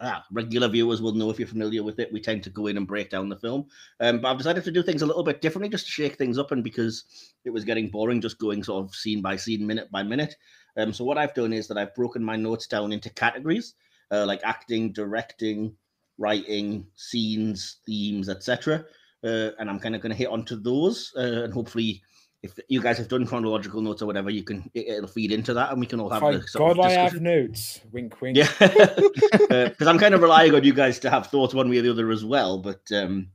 ah, 0.00 0.24
regular 0.32 0.68
viewers 0.68 1.00
will 1.00 1.14
know 1.14 1.30
if 1.30 1.38
you're 1.38 1.48
familiar 1.48 1.82
with 1.82 1.98
it, 1.98 2.12
we 2.12 2.20
tend 2.20 2.42
to 2.44 2.50
go 2.50 2.66
in 2.66 2.76
and 2.76 2.86
break 2.86 3.10
down 3.10 3.28
the 3.28 3.36
film. 3.36 3.66
Um, 4.00 4.20
but 4.20 4.30
I've 4.30 4.38
decided 4.38 4.64
to 4.64 4.72
do 4.72 4.82
things 4.82 5.02
a 5.02 5.06
little 5.06 5.22
bit 5.22 5.40
differently, 5.40 5.68
just 5.68 5.86
to 5.86 5.92
shake 5.92 6.16
things 6.16 6.38
up, 6.38 6.52
and 6.52 6.64
because 6.64 7.04
it 7.44 7.50
was 7.50 7.64
getting 7.64 7.88
boring, 7.88 8.20
just 8.20 8.38
going 8.38 8.62
sort 8.62 8.84
of 8.84 8.94
scene 8.94 9.22
by 9.22 9.36
scene, 9.36 9.66
minute 9.66 9.90
by 9.90 10.02
minute. 10.02 10.34
Um, 10.76 10.92
so 10.92 11.04
what 11.04 11.18
I've 11.18 11.34
done 11.34 11.52
is 11.52 11.68
that 11.68 11.78
I've 11.78 11.94
broken 11.94 12.22
my 12.22 12.36
notes 12.36 12.66
down 12.66 12.92
into 12.92 13.10
categories, 13.10 13.74
uh, 14.10 14.26
like 14.26 14.40
acting, 14.44 14.92
directing, 14.92 15.74
writing, 16.18 16.86
scenes, 16.94 17.78
themes, 17.86 18.28
etc. 18.28 18.84
Uh, 19.24 19.50
and 19.58 19.68
I'm 19.68 19.78
kind 19.78 19.94
of 19.94 20.00
going 20.00 20.10
to 20.10 20.16
hit 20.16 20.28
onto 20.28 20.56
those, 20.56 21.12
uh, 21.16 21.44
and 21.44 21.52
hopefully, 21.52 22.02
if 22.42 22.58
you 22.68 22.80
guys 22.80 22.98
have 22.98 23.08
done 23.08 23.26
chronological 23.26 23.80
notes 23.80 24.02
or 24.02 24.06
whatever, 24.06 24.30
you 24.30 24.44
can 24.44 24.70
it, 24.74 24.86
it'll 24.88 25.08
feed 25.08 25.32
into 25.32 25.54
that, 25.54 25.70
and 25.72 25.80
we 25.80 25.86
can 25.86 26.00
all 26.00 26.10
have 26.10 26.22
Thank 26.22 26.50
the 26.50 26.58
God 26.58 26.78
I 26.78 26.90
have 26.90 27.20
notes. 27.20 27.80
Wink, 27.92 28.20
wink. 28.20 28.36
Yeah, 28.36 28.48
because 28.58 29.86
I'm 29.86 29.98
kind 29.98 30.14
of 30.14 30.22
relying 30.22 30.54
on 30.54 30.64
you 30.64 30.74
guys 30.74 30.98
to 31.00 31.10
have 31.10 31.28
thoughts 31.28 31.54
one 31.54 31.68
way 31.68 31.78
or 31.78 31.82
the 31.82 31.90
other 31.90 32.10
as 32.10 32.24
well. 32.24 32.58
But 32.58 32.82
um, 32.92 33.28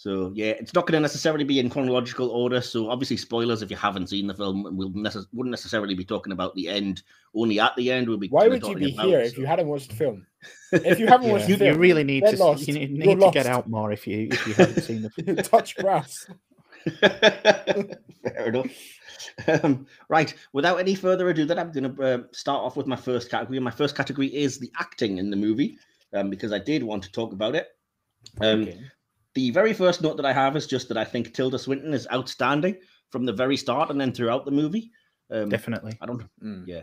so 0.00 0.32
yeah, 0.34 0.52
it's 0.52 0.72
not 0.72 0.86
going 0.86 0.94
to 0.94 1.00
necessarily 1.00 1.44
be 1.44 1.60
in 1.60 1.68
chronological 1.68 2.30
order. 2.30 2.62
So 2.62 2.88
obviously, 2.88 3.18
spoilers 3.18 3.60
if 3.60 3.70
you 3.70 3.76
haven't 3.76 4.06
seen 4.06 4.26
the 4.26 4.32
film, 4.32 4.64
and 4.64 4.78
we'll 4.78 4.88
necess- 4.92 5.26
wouldn't 5.34 5.50
necessarily 5.50 5.94
be 5.94 6.06
talking 6.06 6.32
about 6.32 6.54
the 6.54 6.68
end. 6.68 7.02
Only 7.34 7.60
at 7.60 7.76
the 7.76 7.92
end, 7.92 8.08
we'll 8.08 8.16
be. 8.16 8.28
Why 8.28 8.48
would 8.48 8.66
you 8.66 8.76
be 8.76 8.94
about 8.94 9.04
here 9.08 9.20
it, 9.20 9.26
if 9.26 9.36
you 9.36 9.44
hadn't 9.44 9.68
watched 9.68 9.90
the 9.90 9.96
film? 9.96 10.26
If 10.72 10.98
you 10.98 11.06
haven't 11.06 11.26
Yeah. 11.26 11.32
watched 11.34 11.48
You, 11.50 11.56
the 11.56 11.64
you 11.66 11.70
film, 11.72 11.80
really 11.82 12.04
need 12.04 12.24
to 12.24 12.36
lost. 12.38 12.66
you 12.66 12.72
need, 12.72 12.92
need 12.92 13.20
to 13.20 13.30
get 13.30 13.44
out 13.44 13.68
more 13.68 13.92
if 13.92 14.06
you 14.06 14.28
if 14.30 14.46
you 14.46 14.54
haven't 14.54 14.80
seen 14.84 15.02
the 15.02 15.10
film. 15.10 15.36
touch 15.52 15.76
grass. 15.76 16.26
Fair 17.00 18.46
enough. 18.46 18.66
Um, 19.62 19.86
right, 20.08 20.34
without 20.54 20.78
any 20.80 20.94
further 20.94 21.28
ado, 21.28 21.44
then 21.44 21.58
I'm 21.58 21.72
going 21.72 21.94
to 21.94 22.02
uh, 22.02 22.18
start 22.32 22.62
off 22.64 22.74
with 22.76 22.86
my 22.86 22.96
first 22.96 23.30
category. 23.30 23.58
My 23.58 23.70
first 23.70 23.94
category 23.96 24.28
is 24.34 24.58
the 24.58 24.70
acting 24.80 25.18
in 25.18 25.28
the 25.28 25.36
movie, 25.36 25.76
um, 26.14 26.30
because 26.30 26.52
I 26.54 26.58
did 26.58 26.82
want 26.82 27.02
to 27.04 27.12
talk 27.12 27.32
about 27.34 27.54
it. 27.54 27.68
Um, 28.40 28.62
Okay. 28.62 28.80
The 29.34 29.50
very 29.50 29.72
first 29.72 30.02
note 30.02 30.16
that 30.16 30.26
I 30.26 30.32
have 30.32 30.56
is 30.56 30.66
just 30.66 30.88
that 30.88 30.96
I 30.96 31.04
think 31.04 31.34
Tilda 31.34 31.58
Swinton 31.58 31.94
is 31.94 32.08
outstanding 32.12 32.76
from 33.10 33.24
the 33.26 33.32
very 33.32 33.56
start 33.56 33.90
and 33.90 34.00
then 34.00 34.12
throughout 34.12 34.44
the 34.44 34.50
movie. 34.50 34.90
Um, 35.30 35.48
Definitely. 35.48 35.96
I 36.00 36.06
don't, 36.06 36.22
Mm. 36.42 36.64
yeah, 36.66 36.82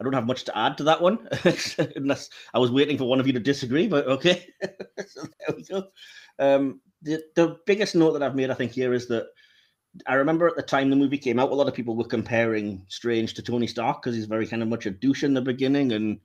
I 0.00 0.04
don't 0.04 0.14
have 0.14 0.26
much 0.26 0.44
to 0.44 0.56
add 0.58 0.78
to 0.78 0.84
that 0.84 1.00
one, 1.02 1.28
unless 1.96 2.30
I 2.54 2.58
was 2.58 2.70
waiting 2.70 2.96
for 2.96 3.04
one 3.04 3.20
of 3.20 3.26
you 3.26 3.32
to 3.34 3.40
disagree. 3.40 3.86
But 3.86 4.06
okay, 4.06 4.46
so 5.06 5.22
there 5.22 5.56
we 5.56 5.64
go. 5.64 5.84
Um, 6.38 6.80
the 7.02 7.22
the 7.36 7.58
biggest 7.66 7.94
note 7.94 8.12
that 8.12 8.22
I've 8.22 8.34
made, 8.34 8.50
I 8.50 8.54
think, 8.54 8.72
here 8.72 8.94
is 8.94 9.06
that 9.08 9.26
I 10.06 10.14
remember 10.14 10.48
at 10.48 10.56
the 10.56 10.62
time 10.62 10.88
the 10.88 10.96
movie 10.96 11.18
came 11.18 11.38
out, 11.38 11.50
a 11.50 11.54
lot 11.54 11.68
of 11.68 11.74
people 11.74 11.94
were 11.96 12.04
comparing 12.04 12.86
Strange 12.88 13.34
to 13.34 13.42
Tony 13.42 13.66
Stark 13.66 14.00
because 14.02 14.16
he's 14.16 14.24
very 14.24 14.46
kind 14.46 14.62
of 14.62 14.68
much 14.68 14.86
a 14.86 14.90
douche 14.90 15.22
in 15.24 15.34
the 15.34 15.42
beginning 15.42 15.92
and 15.92 16.18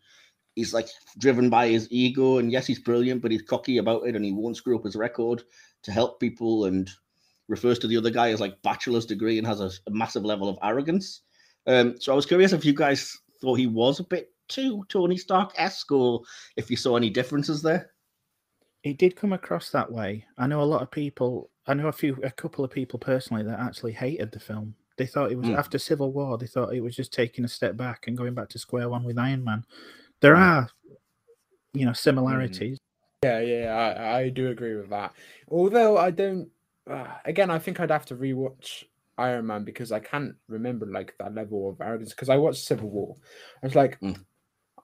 he's 0.58 0.74
like 0.74 0.90
driven 1.20 1.50
by 1.50 1.68
his 1.68 1.88
ego. 1.92 2.40
And 2.40 2.52
yes, 2.52 2.66
he's 2.66 2.80
brilliant, 2.80 3.22
but 3.22 3.32
he's 3.32 3.44
cocky 3.44 3.78
about 3.78 4.08
it 4.08 4.16
and 4.16 4.26
he 4.26 4.34
won't 4.34 4.58
screw 4.58 4.76
up 4.76 4.84
his 4.84 4.96
record 4.96 5.44
to 5.84 5.92
help 5.92 6.20
people 6.20 6.66
and 6.66 6.90
refers 7.48 7.78
to 7.80 7.88
the 7.88 7.96
other 7.96 8.10
guy 8.10 8.32
as 8.32 8.42
like 8.42 8.60
bachelor's 8.64 9.06
degree 9.06 9.38
and 9.38 9.46
has 9.46 9.62
a, 9.62 9.70
a 9.86 9.92
massive 9.92 10.26
level 10.26 10.50
of 10.50 10.58
arrogance. 10.64 11.22
Um, 11.68 11.96
so 12.00 12.12
I 12.12 12.16
was 12.16 12.26
curious 12.26 12.54
if 12.54 12.66
you 12.66 12.74
guys 12.74 13.16
thought 13.40 13.54
he 13.60 13.68
was 13.68 14.00
a 14.00 14.04
bit 14.04 14.34
too 14.48 14.84
Tony 14.90 15.16
Stark 15.16 15.54
esque 15.58 15.92
or 15.92 16.22
if 16.56 16.72
you 16.72 16.76
saw 16.76 16.98
any 16.98 17.12
differences 17.12 17.62
there. 17.62 17.92
It 18.84 18.98
did 18.98 19.16
come 19.16 19.34
across 19.34 19.70
that 19.72 19.92
way. 19.92 20.26
I 20.40 20.48
know 20.48 20.62
a 20.62 20.64
lot 20.64 20.82
of 20.82 20.90
people. 20.90 21.52
I 21.68 21.76
know 21.76 21.88
a 21.88 21.92
few, 21.92 22.18
a 22.24 22.32
couple 22.32 22.66
of 22.66 22.72
people 22.72 22.98
personally 22.98 23.44
that 23.44 23.60
actually 23.60 23.92
hated 23.92 24.32
the 24.32 24.40
film. 24.40 24.74
They 24.98 25.06
thought 25.06 25.32
it 25.32 25.38
was 25.38 25.48
Mm. 25.48 25.58
after 25.58 25.78
Civil 25.78 26.12
War. 26.12 26.38
They 26.38 26.48
thought 26.48 26.74
it 26.74 26.82
was 26.82 26.96
just 26.96 27.14
taking 27.14 27.46
a 27.46 27.50
step 27.50 27.78
back 27.78 28.08
and 28.08 28.18
going 28.18 28.34
back 28.34 28.50
to 28.50 28.60
square 28.60 28.90
one 28.90 29.04
with 29.04 29.20
Iron 29.20 29.44
Man. 29.44 29.64
There 30.22 30.36
Mm. 30.36 30.40
are, 30.40 30.70
you 31.74 31.86
know, 31.86 31.94
similarities. 31.94 32.78
Yeah, 33.24 33.40
yeah, 33.40 33.76
I, 33.76 34.20
I 34.20 34.30
do 34.30 34.50
agree 34.50 34.76
with 34.76 34.90
that. 34.90 35.14
Although 35.50 35.98
I 35.98 36.12
don't, 36.12 36.50
uh, 36.90 37.08
again, 37.26 37.50
I 37.50 37.60
think 37.60 37.80
I'd 37.80 37.92
have 37.92 38.06
to 38.08 38.16
rewatch 38.16 38.84
Iron 39.18 39.48
Man 39.48 39.64
because 39.64 39.92
I 39.92 40.00
can't 40.00 40.36
remember 40.48 40.86
like 40.86 41.16
that 41.20 41.34
level 41.34 41.70
of 41.70 41.82
arrogance. 41.82 42.12
Because 42.12 42.30
I 42.30 42.38
watched 42.38 42.64
Civil 42.64 42.90
War, 42.90 43.16
I 43.64 43.66
was 43.66 43.76
like, 43.76 44.00
Mm. 44.02 44.24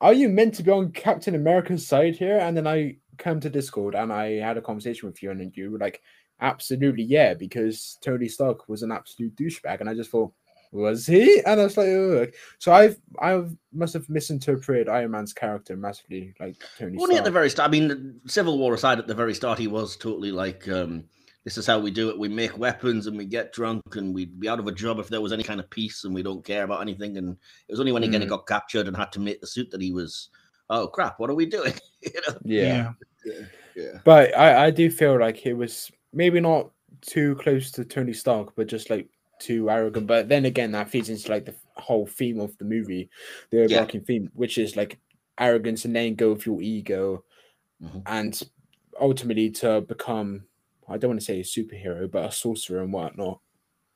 "Are 0.02 0.14
you 0.14 0.30
meant 0.30 0.56
to 0.56 0.64
be 0.64 0.72
on 0.72 0.92
Captain 0.92 1.36
America's 1.36 1.88
side 1.88 2.16
here?" 2.16 2.40
And 2.40 2.58
then 2.58 2.68
I 2.68 2.98
come 3.18 3.40
to 3.42 3.50
Discord 3.50 3.96
and 3.96 4.12
I 4.12 4.34
had 4.40 4.58
a 4.58 4.62
conversation 4.62 5.08
with 5.08 5.22
you, 5.22 5.32
and 5.32 5.56
you 5.56 5.72
were 5.72 5.78
like, 5.80 6.02
"Absolutely, 6.42 7.04
yeah," 7.04 7.36
because 7.36 7.98
Tony 8.02 8.28
Stark 8.28 8.68
was 8.68 8.82
an 8.84 8.92
absolute 8.92 9.36
douchebag, 9.36 9.80
and 9.80 9.90
I 9.90 9.94
just 9.96 10.10
thought. 10.12 10.34
Was 10.74 11.06
he? 11.06 11.40
And 11.46 11.62
I 11.62 11.64
was 11.66 11.78
like, 11.78 11.88
oh. 11.88 12.28
so 12.58 12.74
I've 12.74 12.98
I 13.22 13.44
must 13.72 13.94
have 13.94 14.10
misinterpreted 14.10 14.90
Iron 14.90 15.12
Man's 15.12 15.32
character 15.32 15.78
massively, 15.78 16.34
like 16.40 16.56
Tony 16.80 16.98
Only 17.00 17.16
at 17.16 17.24
the 17.24 17.32
very 17.32 17.50
start. 17.50 17.70
I 17.70 17.72
mean, 17.72 18.20
Civil 18.26 18.58
War 18.58 18.74
aside, 18.74 18.98
at 18.98 19.06
the 19.06 19.14
very 19.14 19.36
start, 19.36 19.60
he 19.60 19.68
was 19.68 19.96
totally 19.96 20.32
like, 20.32 20.68
um, 20.68 21.04
"This 21.44 21.60
is 21.60 21.68
how 21.68 21.80
we 21.80 21.92
do 21.92 22.10
it. 22.10 22.18
We 22.18 22.28
make 22.28 22.58
weapons 22.58 23.06
and 23.06 23.16
we 23.16 23.26
get 23.26 23.54
drunk 23.54 23.84
and 23.96 24.16
we'd 24.16 24.40
be 24.40 24.50
out 24.50 24.60
of 24.60 24.66
a 24.68 24.72
job 24.72 24.98
if 24.98 25.10
there 25.10 25.22
was 25.22 25.32
any 25.32 25.44
kind 25.44 25.60
of 25.60 25.70
peace 25.70 26.06
and 26.06 26.14
we 26.14 26.24
don't 26.24 26.44
care 26.44 26.64
about 26.64 26.82
anything." 26.82 27.18
And 27.18 27.38
it 27.68 27.72
was 27.72 27.80
only 27.80 27.92
when 27.92 28.02
he 28.02 28.10
kind 28.10 28.24
of 28.24 28.28
Mm. 28.28 28.32
got 28.32 28.48
captured 28.48 28.88
and 28.88 28.98
had 28.98 29.12
to 29.12 29.20
make 29.20 29.42
the 29.42 29.48
suit 29.48 29.70
that 29.70 29.82
he 29.82 29.92
was, 29.92 30.30
"Oh 30.72 30.88
crap, 30.88 31.20
what 31.20 31.30
are 31.30 31.36
we 31.36 31.46
doing?" 31.46 31.74
you 32.02 32.22
know? 32.28 32.38
yeah. 32.44 32.94
Yeah. 33.76 34.00
But 34.04 34.36
I, 34.38 34.66
I 34.66 34.72
do 34.72 34.90
feel 34.90 35.20
like 35.20 35.46
it 35.46 35.54
was 35.54 35.92
maybe 36.14 36.40
not 36.40 36.72
too 37.02 37.36
close 37.36 37.72
to 37.72 37.86
Tony 37.86 38.14
Stark, 38.14 38.54
but 38.56 38.68
just 38.68 38.90
like 38.90 39.10
too 39.44 39.70
arrogant. 39.70 40.08
But 40.08 40.30
then 40.30 40.46
again, 40.46 40.72
that 40.72 40.90
feeds 40.90 41.10
into 41.10 41.30
like 41.32 41.46
the 41.46 41.56
whole 41.78 42.06
theme 42.08 42.40
of 42.40 42.58
the 42.58 42.66
movie, 42.66 43.10
the 43.50 43.64
Yeah. 43.66 43.66
overarching 43.66 44.02
theme, 44.02 44.30
which 44.34 44.58
is 44.58 44.76
like 44.76 45.00
arrogance 45.38 45.86
and 45.86 45.94
letting 45.94 46.16
go 46.16 46.32
of 46.32 46.46
your 46.46 46.62
ego, 46.62 47.24
Mhm. 47.82 48.04
and 48.06 48.44
ultimately 49.00 49.50
to 49.52 49.82
become 49.82 50.48
I 50.88 50.98
don't 50.98 51.12
want 51.12 51.22
to 51.22 51.26
say 51.26 51.40
a 51.40 51.44
superhero, 51.44 52.12
but 52.12 52.26
a 52.30 52.32
sorcerer 52.32 52.82
and 52.84 52.92
whatnot. 52.92 53.40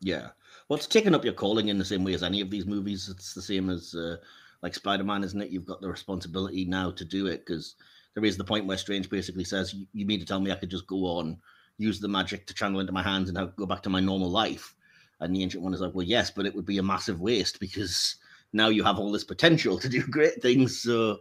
Yeah. 0.01 0.29
Well, 0.67 0.77
it's 0.77 0.87
taking 0.87 1.13
up 1.15 1.23
your 1.25 1.33
calling 1.33 1.67
in 1.69 1.77
the 1.77 1.85
same 1.85 2.03
way 2.03 2.13
as 2.13 2.23
any 2.23 2.41
of 2.41 2.49
these 2.49 2.65
movies. 2.65 3.09
It's 3.09 3.33
the 3.33 3.41
same 3.41 3.69
as 3.69 3.93
uh, 3.95 4.17
like 4.61 4.73
Spider 4.75 5.03
Man, 5.03 5.23
isn't 5.23 5.41
it? 5.41 5.49
You've 5.49 5.65
got 5.65 5.81
the 5.81 5.89
responsibility 5.89 6.65
now 6.65 6.91
to 6.91 7.05
do 7.05 7.27
it 7.27 7.39
because 7.45 7.75
there 8.13 8.25
is 8.25 8.37
the 8.37 8.43
point 8.43 8.65
where 8.67 8.77
Strange 8.77 9.09
basically 9.09 9.43
says, 9.43 9.73
"You, 9.73 9.85
you 9.93 10.05
mean 10.05 10.19
to 10.19 10.25
tell 10.25 10.39
me 10.39 10.51
I 10.51 10.55
could 10.55 10.69
just 10.71 10.87
go 10.87 11.05
on, 11.05 11.41
use 11.77 11.99
the 11.99 12.07
magic 12.07 12.47
to 12.47 12.53
channel 12.53 12.79
into 12.79 12.93
my 12.93 13.03
hands, 13.03 13.29
and 13.29 13.55
go 13.55 13.65
back 13.65 13.83
to 13.83 13.89
my 13.89 13.99
normal 13.99 14.29
life?" 14.29 14.75
And 15.19 15.35
the 15.35 15.41
ancient 15.43 15.63
one 15.63 15.73
is 15.73 15.81
like, 15.81 15.93
"Well, 15.95 16.05
yes, 16.05 16.29
but 16.31 16.45
it 16.45 16.53
would 16.55 16.65
be 16.65 16.77
a 16.77 16.83
massive 16.83 17.19
waste 17.21 17.59
because 17.59 18.15
now 18.53 18.69
you 18.69 18.83
have 18.83 18.99
all 18.99 19.11
this 19.11 19.23
potential 19.23 19.79
to 19.79 19.89
do 19.89 20.01
great 20.07 20.41
things." 20.41 20.81
So, 20.81 21.17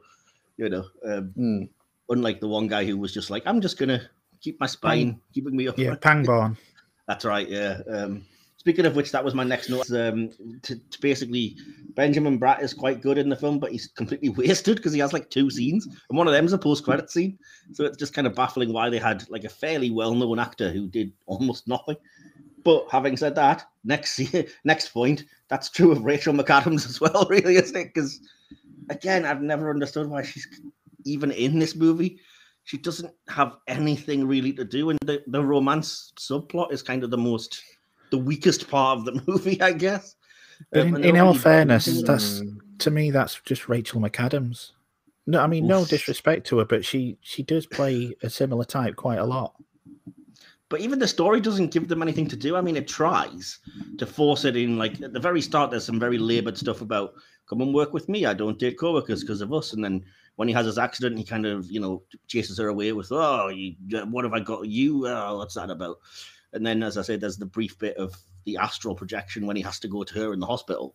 you 0.56 0.68
know, 0.68 0.84
um, 1.04 1.32
Mm. 1.36 1.68
unlike 2.10 2.40
the 2.40 2.48
one 2.48 2.68
guy 2.68 2.84
who 2.84 2.98
was 2.98 3.12
just 3.12 3.30
like, 3.30 3.42
"I'm 3.46 3.60
just 3.60 3.78
gonna 3.78 4.02
keep 4.40 4.60
my 4.60 4.66
spine 4.66 5.20
keeping 5.32 5.56
me 5.56 5.66
up." 5.68 5.78
Yeah, 5.78 5.94
Pangborn. 5.96 6.56
That's 7.08 7.24
right. 7.24 7.48
Yeah. 7.48 7.80
Um, 7.90 8.24
speaking 8.56 8.84
of 8.84 8.96
which, 8.96 9.12
that 9.12 9.24
was 9.24 9.34
my 9.34 9.44
next 9.44 9.70
note. 9.70 9.90
Um, 9.92 10.30
to, 10.62 10.76
to 10.76 11.00
basically, 11.00 11.56
Benjamin 11.94 12.38
Bratt 12.38 12.62
is 12.62 12.74
quite 12.74 13.00
good 13.00 13.16
in 13.16 13.28
the 13.28 13.36
film, 13.36 13.58
but 13.60 13.70
he's 13.72 13.86
completely 13.86 14.28
wasted 14.40 14.76
because 14.76 14.92
he 14.92 14.98
has 14.98 15.12
like 15.12 15.30
two 15.30 15.48
scenes, 15.50 15.86
and 15.86 16.18
one 16.18 16.26
of 16.26 16.32
them 16.34 16.44
is 16.44 16.52
a 16.52 16.58
post-credit 16.58 17.10
scene. 17.10 17.38
So 17.72 17.84
it's 17.84 17.96
just 17.96 18.12
kind 18.12 18.26
of 18.26 18.34
baffling 18.34 18.72
why 18.72 18.90
they 18.90 18.98
had 18.98 19.24
like 19.30 19.44
a 19.44 19.48
fairly 19.48 19.90
well-known 19.90 20.38
actor 20.38 20.70
who 20.70 20.86
did 20.88 21.12
almost 21.26 21.66
nothing. 21.68 21.96
But 22.66 22.88
having 22.90 23.16
said 23.16 23.36
that, 23.36 23.64
next 23.84 24.20
next 24.64 24.88
point, 24.88 25.24
that's 25.48 25.70
true 25.70 25.92
of 25.92 26.04
Rachel 26.04 26.34
McAdams 26.34 26.86
as 26.86 27.00
well, 27.00 27.26
really, 27.30 27.56
isn't 27.56 27.76
it? 27.76 27.94
Because 27.94 28.20
again, 28.90 29.24
I've 29.24 29.40
never 29.40 29.70
understood 29.70 30.08
why 30.08 30.22
she's 30.22 30.46
even 31.04 31.30
in 31.30 31.60
this 31.60 31.76
movie 31.76 32.18
she 32.64 32.76
doesn't 32.78 33.12
have 33.28 33.58
anything 33.68 34.26
really 34.26 34.52
to 34.52 34.64
do 34.64 34.90
and 34.90 34.98
the, 35.04 35.22
the 35.28 35.40
romance 35.40 36.12
subplot 36.18 36.72
is 36.72 36.82
kind 36.82 37.04
of 37.04 37.10
the 37.12 37.16
most 37.16 37.62
the 38.10 38.18
weakest 38.18 38.68
part 38.68 38.98
of 38.98 39.04
the 39.04 39.22
movie 39.28 39.60
i 39.62 39.70
guess 39.70 40.16
But 40.72 40.86
Um, 40.88 40.96
in, 40.96 41.04
in 41.04 41.16
all 41.18 41.34
fairness, 41.34 42.02
that's 42.02 42.42
to 42.78 42.90
me 42.90 43.10
that's 43.10 43.40
just 43.44 43.68
Rachel 43.68 44.00
McAdams. 44.00 44.72
No, 45.26 45.40
I 45.40 45.46
mean 45.46 45.66
no 45.66 45.84
disrespect 45.84 46.46
to 46.48 46.58
her, 46.58 46.64
but 46.64 46.84
she 46.84 47.18
she 47.20 47.42
does 47.42 47.66
play 47.66 48.14
a 48.22 48.30
similar 48.30 48.64
type 48.64 48.96
quite 48.96 49.18
a 49.18 49.24
lot. 49.24 49.54
But 50.68 50.80
even 50.80 50.98
the 50.98 51.08
story 51.08 51.40
doesn't 51.40 51.70
give 51.70 51.88
them 51.88 52.02
anything 52.02 52.26
to 52.28 52.36
do 52.36 52.56
i 52.56 52.60
mean 52.60 52.76
it 52.76 52.88
tries 52.88 53.58
to 53.98 54.06
force 54.06 54.44
it 54.44 54.56
in 54.56 54.76
like 54.76 55.00
at 55.02 55.12
the 55.12 55.20
very 55.20 55.40
start 55.40 55.70
there's 55.70 55.84
some 55.84 56.00
very 56.00 56.18
labored 56.18 56.58
stuff 56.58 56.80
about 56.80 57.14
come 57.48 57.60
and 57.60 57.74
work 57.74 57.92
with 57.92 58.08
me 58.08 58.26
i 58.26 58.34
don't 58.34 58.58
date 58.58 58.78
coworkers 58.78 59.22
because 59.22 59.40
of 59.40 59.52
us 59.52 59.72
and 59.72 59.84
then 59.84 60.04
when 60.36 60.48
he 60.48 60.54
has 60.54 60.66
his 60.66 60.78
accident 60.78 61.18
he 61.18 61.24
kind 61.24 61.46
of 61.46 61.70
you 61.70 61.80
know 61.80 62.02
chases 62.26 62.58
her 62.58 62.68
away 62.68 62.92
with 62.92 63.08
oh 63.10 63.48
you, 63.48 63.74
what 64.10 64.24
have 64.24 64.34
i 64.34 64.40
got 64.40 64.66
you 64.66 65.06
oh, 65.06 65.38
what's 65.38 65.54
that 65.54 65.70
about 65.70 65.98
and 66.52 66.66
then 66.66 66.82
as 66.82 66.98
i 66.98 67.02
said 67.02 67.20
there's 67.20 67.38
the 67.38 67.46
brief 67.46 67.78
bit 67.78 67.96
of 67.96 68.14
the 68.44 68.56
astral 68.56 68.94
projection 68.94 69.46
when 69.46 69.56
he 69.56 69.62
has 69.62 69.78
to 69.78 69.88
go 69.88 70.04
to 70.04 70.14
her 70.14 70.32
in 70.32 70.40
the 70.40 70.46
hospital 70.46 70.94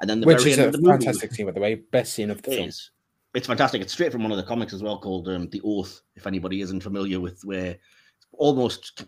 and 0.00 0.08
then 0.08 0.20
the 0.20 0.26
Which 0.26 0.38
very 0.38 0.52
is 0.52 0.58
end 0.58 0.64
a 0.64 0.68
of 0.68 0.72
the 0.72 0.78
movie 0.78 1.04
fantastic 1.04 1.32
scene, 1.32 1.46
by 1.46 1.52
the 1.52 1.60
way. 1.60 1.74
Best 1.74 2.14
scene 2.14 2.30
of 2.30 2.42
the 2.42 2.50
film. 2.50 2.68
is. 2.68 2.90
It's 3.34 3.46
fantastic. 3.46 3.80
It's 3.82 3.92
straight 3.92 4.10
from 4.10 4.22
one 4.22 4.32
of 4.32 4.38
the 4.38 4.44
comics 4.44 4.72
as 4.72 4.82
well, 4.82 4.98
called 4.98 5.28
um, 5.28 5.48
"The 5.50 5.60
Oath." 5.64 6.02
If 6.16 6.26
anybody 6.26 6.62
isn't 6.62 6.82
familiar 6.82 7.20
with 7.20 7.44
where 7.44 7.76
almost 8.32 9.04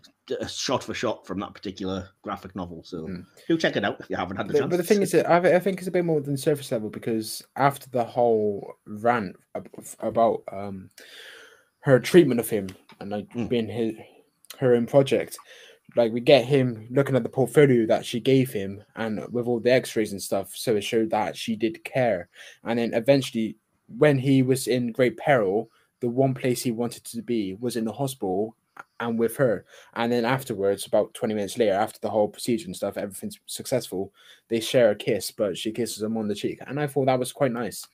shot 0.47 0.83
for 0.83 0.93
shot 0.93 1.25
from 1.25 1.39
that 1.39 1.53
particular 1.53 2.09
graphic 2.21 2.55
novel, 2.55 2.83
so 2.83 3.07
Mm. 3.07 3.25
do 3.47 3.57
check 3.57 3.75
it 3.75 3.83
out 3.83 3.99
if 3.99 4.09
you 4.09 4.15
haven't 4.15 4.37
had 4.37 4.47
the 4.47 4.53
But, 4.53 4.59
chance. 4.59 4.69
but 4.71 4.77
the 4.77 4.83
thing 4.83 5.01
is, 5.01 5.11
that 5.11 5.29
I, 5.29 5.55
I 5.55 5.59
think 5.59 5.79
it's 5.79 5.87
a 5.87 5.91
bit 5.91 6.05
more 6.05 6.21
than 6.21 6.37
surface 6.37 6.71
level 6.71 6.89
because 6.89 7.41
after 7.55 7.89
the 7.89 8.03
whole 8.03 8.73
rant 8.85 9.35
about 9.99 10.43
um, 10.51 10.89
her 11.81 11.99
treatment 11.99 12.39
of 12.39 12.49
him 12.49 12.69
and 12.99 13.09
like 13.09 13.29
Mm. 13.33 13.49
being 13.49 13.67
his, 13.67 13.95
her 14.59 14.75
own 14.75 14.85
project, 14.85 15.37
like 15.95 16.11
we 16.13 16.21
get 16.21 16.45
him 16.45 16.87
looking 16.91 17.15
at 17.15 17.23
the 17.23 17.29
portfolio 17.29 17.85
that 17.87 18.05
she 18.05 18.19
gave 18.19 18.51
him 18.51 18.83
and 18.95 19.19
with 19.31 19.47
all 19.47 19.59
the 19.59 19.71
X-rays 19.71 20.11
and 20.11 20.21
stuff, 20.21 20.55
so 20.55 20.75
it 20.75 20.83
showed 20.83 21.09
that 21.09 21.35
she 21.35 21.55
did 21.55 21.83
care. 21.83 22.29
And 22.63 22.79
then 22.79 22.93
eventually, 22.93 23.57
when 23.87 24.17
he 24.17 24.41
was 24.43 24.67
in 24.67 24.91
great 24.91 25.17
peril, 25.17 25.69
the 25.99 26.09
one 26.09 26.33
place 26.33 26.61
he 26.61 26.71
wanted 26.71 27.03
to 27.05 27.21
be 27.21 27.55
was 27.55 27.75
in 27.75 27.85
the 27.85 27.91
hospital 27.91 28.55
and 28.99 29.19
with 29.19 29.35
her. 29.37 29.65
And 29.93 30.11
then 30.11 30.25
afterwards, 30.25 30.85
about 30.85 31.13
20 31.13 31.33
minutes 31.33 31.57
later, 31.57 31.73
after 31.73 31.99
the 31.99 32.09
whole 32.09 32.27
procedure 32.27 32.65
and 32.65 32.75
stuff, 32.75 32.97
everything's 32.97 33.39
successful, 33.45 34.13
they 34.47 34.59
share 34.59 34.91
a 34.91 34.95
kiss, 34.95 35.31
but 35.31 35.57
she 35.57 35.71
kisses 35.71 36.01
him 36.01 36.17
on 36.17 36.27
the 36.27 36.35
cheek. 36.35 36.59
And 36.65 36.79
I 36.79 36.87
thought 36.87 37.05
that 37.05 37.19
was 37.19 37.31
quite 37.31 37.51
nice. 37.51 37.85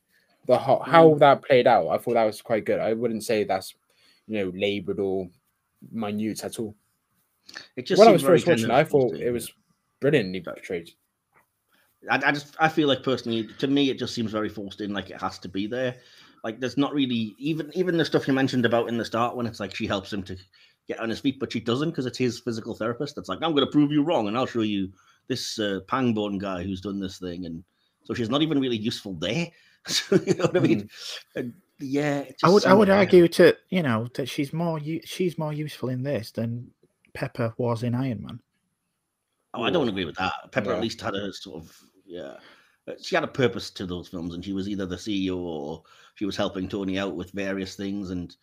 The 0.45 0.57
how, 0.57 0.77
mm. 0.77 0.87
how 0.87 1.13
that 1.15 1.43
played 1.43 1.67
out, 1.67 1.89
I 1.89 1.97
thought 1.97 2.13
that 2.13 2.23
was 2.23 2.41
quite 2.41 2.65
good. 2.65 2.79
I 2.79 2.93
wouldn't 2.93 3.23
say 3.23 3.43
that's, 3.43 3.75
you 4.27 4.39
know, 4.39 4.51
labored 4.55 4.99
or 4.99 5.29
minute 5.91 6.43
at 6.43 6.59
all. 6.59 6.75
it 7.75 7.85
just 7.85 7.99
when 7.99 8.07
I 8.07 8.11
was 8.11 8.21
very 8.21 8.39
first 8.39 8.47
watching 8.47 8.71
I 8.71 8.83
thought 8.83 9.15
it 9.15 9.31
was 9.31 9.51
brilliantly 9.99 10.41
portrayed. 10.41 10.89
I, 12.09 12.21
I 12.25 12.31
just 12.31 12.55
I 12.59 12.69
feel 12.69 12.87
like 12.87 13.03
personally, 13.03 13.49
to 13.59 13.67
me, 13.67 13.89
it 13.89 13.99
just 13.99 14.13
seems 14.13 14.31
very 14.31 14.49
forced 14.49 14.81
in. 14.81 14.93
Like 14.93 15.09
it 15.09 15.21
has 15.21 15.39
to 15.39 15.49
be 15.49 15.67
there. 15.67 15.97
Like 16.43 16.59
there's 16.59 16.77
not 16.77 16.93
really 16.93 17.35
even 17.37 17.69
even 17.73 17.97
the 17.97 18.05
stuff 18.05 18.27
you 18.27 18.33
mentioned 18.33 18.65
about 18.65 18.87
in 18.87 18.97
the 18.97 19.05
start 19.05 19.35
when 19.35 19.45
it's 19.45 19.59
like 19.59 19.75
she 19.75 19.87
helps 19.87 20.13
him 20.13 20.23
to 20.23 20.37
get 20.89 20.99
on 20.99 21.07
his 21.09 21.21
feet, 21.21 21.39
but 21.39 21.53
she 21.53 21.61
doesn't 21.61 21.91
because 21.91 22.05
it's 22.07 22.17
his 22.17 22.39
physical 22.39 22.75
therapist. 22.75 23.15
That's 23.15 23.29
like 23.29 23.39
I'm 23.41 23.53
going 23.53 23.65
to 23.65 23.71
prove 23.71 23.91
you 23.91 24.03
wrong, 24.03 24.27
and 24.27 24.35
I'll 24.37 24.45
show 24.45 24.61
you 24.61 24.91
this 25.27 25.57
uh, 25.59 25.79
Pangborn 25.87 26.37
guy 26.39 26.63
who's 26.63 26.81
done 26.81 26.99
this 26.99 27.19
thing, 27.19 27.45
and 27.45 27.63
so 28.03 28.13
she's 28.13 28.29
not 28.29 28.41
even 28.41 28.59
really 28.59 28.77
useful 28.77 29.13
there. 29.13 29.47
So, 29.87 30.17
you 30.27 30.33
know 30.33 30.43
what 30.45 30.57
I 30.57 30.59
mean? 30.59 30.89
And, 31.35 31.53
yeah, 31.79 32.25
I 32.43 32.49
would 32.49 32.65
I 32.65 32.73
would 32.73 32.89
argue 32.89 33.29
to 33.29 33.55
you 33.69 33.81
know 33.81 34.07
that 34.15 34.27
she's 34.27 34.51
more 34.51 34.77
she's 35.05 35.37
more 35.37 35.53
useful 35.53 35.87
in 35.87 36.03
this 36.03 36.31
than 36.31 36.69
Pepper 37.13 37.53
was 37.57 37.83
in 37.83 37.95
Iron 37.95 38.21
Man. 38.21 38.39
Oh, 39.53 39.63
I 39.63 39.69
don't 39.71 39.87
agree 39.87 40.03
with 40.03 40.17
that. 40.17 40.33
Pepper 40.51 40.71
Yeah. 40.71 40.75
at 40.75 40.81
least 40.81 40.99
had 40.99 41.15
a 41.15 41.31
sort 41.31 41.63
of 41.63 41.77
yeah. 42.05 42.35
uh, 42.89 42.93
She 43.01 43.15
had 43.15 43.23
a 43.23 43.27
purpose 43.27 43.71
to 43.71 43.85
those 43.85 44.09
films, 44.09 44.35
and 44.35 44.43
she 44.43 44.51
was 44.51 44.67
either 44.67 44.85
the 44.85 44.97
CEO 44.97 45.37
or 45.37 45.83
she 46.15 46.25
was 46.25 46.35
helping 46.35 46.67
Tony 46.67 46.99
out 46.99 47.15
with 47.15 47.31
various 47.31 47.75
things. 47.77 48.09
And 48.09 48.35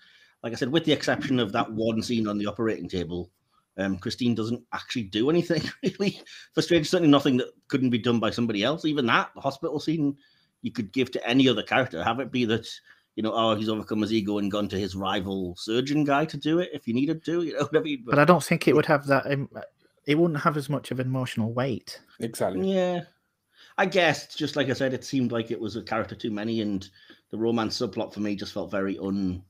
like 0.43 0.53
I 0.53 0.57
said, 0.57 0.71
with 0.71 0.85
the 0.85 0.93
exception 0.93 1.41
of 1.41 1.53
that 1.53 1.71
one 1.73 2.03
scene 2.03 2.29
on 2.29 2.39
the 2.39 2.47
operating 2.47 2.89
table, 2.89 3.31
um, 3.79 3.99
Christine 3.99 4.35
doesn't 4.35 4.63
actually 4.73 5.05
do 5.05 5.31
anything 5.31 5.63
really. 5.83 6.21
For 6.55 6.63
Strange, 6.63 6.89
certainly 6.89 7.11
nothing 7.11 7.37
that 7.39 7.49
couldn't 7.69 7.91
be 7.91 7.99
done 7.99 8.21
by 8.21 8.31
somebody 8.31 8.63
else. 8.63 8.85
Even 8.85 9.07
that 9.07 9.31
the 9.35 9.41
hospital 9.41 9.81
scene, 9.81 10.17
you 10.63 10.73
could 10.73 10.93
give 10.93 11.11
to 11.13 11.27
any 11.27 11.49
other 11.49 11.63
character. 11.63 12.03
Have 12.03 12.21
it 12.21 12.31
be 12.31 12.45
that 12.47 12.67
you 13.17 13.23
know, 13.23 13.33
oh, 13.35 13.55
he's 13.55 13.71
overcome 13.71 14.03
his 14.03 14.13
ego 14.13 14.39
and 14.39 14.53
gone 14.53 14.69
to 14.69 14.79
his 14.79 14.95
rival 14.95 15.57
surgeon 15.57 16.05
guy 16.05 16.27
to 16.27 16.37
do 16.37 16.59
it 16.59 16.69
if 16.75 16.87
you 16.87 16.93
needed 16.93 17.25
to. 17.25 17.43
You 17.43 17.55
know 17.55 17.61
what 17.61 17.77
I 17.77 17.81
mean? 17.81 18.05
But 18.07 18.19
I 18.19 18.27
don't 18.27 18.45
think 18.45 18.69
it 18.69 18.77
would 18.77 18.87
have 18.87 19.07
that. 19.07 19.27
Um, 19.31 19.49
it 20.07 20.19
wouldn't 20.19 20.41
have 20.41 20.57
as 20.57 20.69
much 20.69 20.91
of 20.91 21.01
an 21.01 21.07
emotional 21.07 21.53
weight. 21.53 22.01
Exactly. 22.21 22.73
Yeah. 22.73 23.01
I 23.79 23.87
guess 23.87 24.35
just 24.35 24.55
like 24.55 24.69
I 24.69 24.75
said, 24.75 24.93
it 24.93 25.05
seemed 25.05 25.33
like 25.33 25.51
it 25.51 25.61
was 25.61 25.77
a 25.77 25.83
character 25.83 26.15
too 26.15 26.31
many, 26.31 26.61
and 26.61 26.89
the 27.31 27.39
romance 27.39 27.79
subplot 27.79 28.13
for 28.13 28.21
me 28.21 28.37
just 28.37 28.53
felt 28.53 28.71
very 28.71 28.99
un 28.99 29.43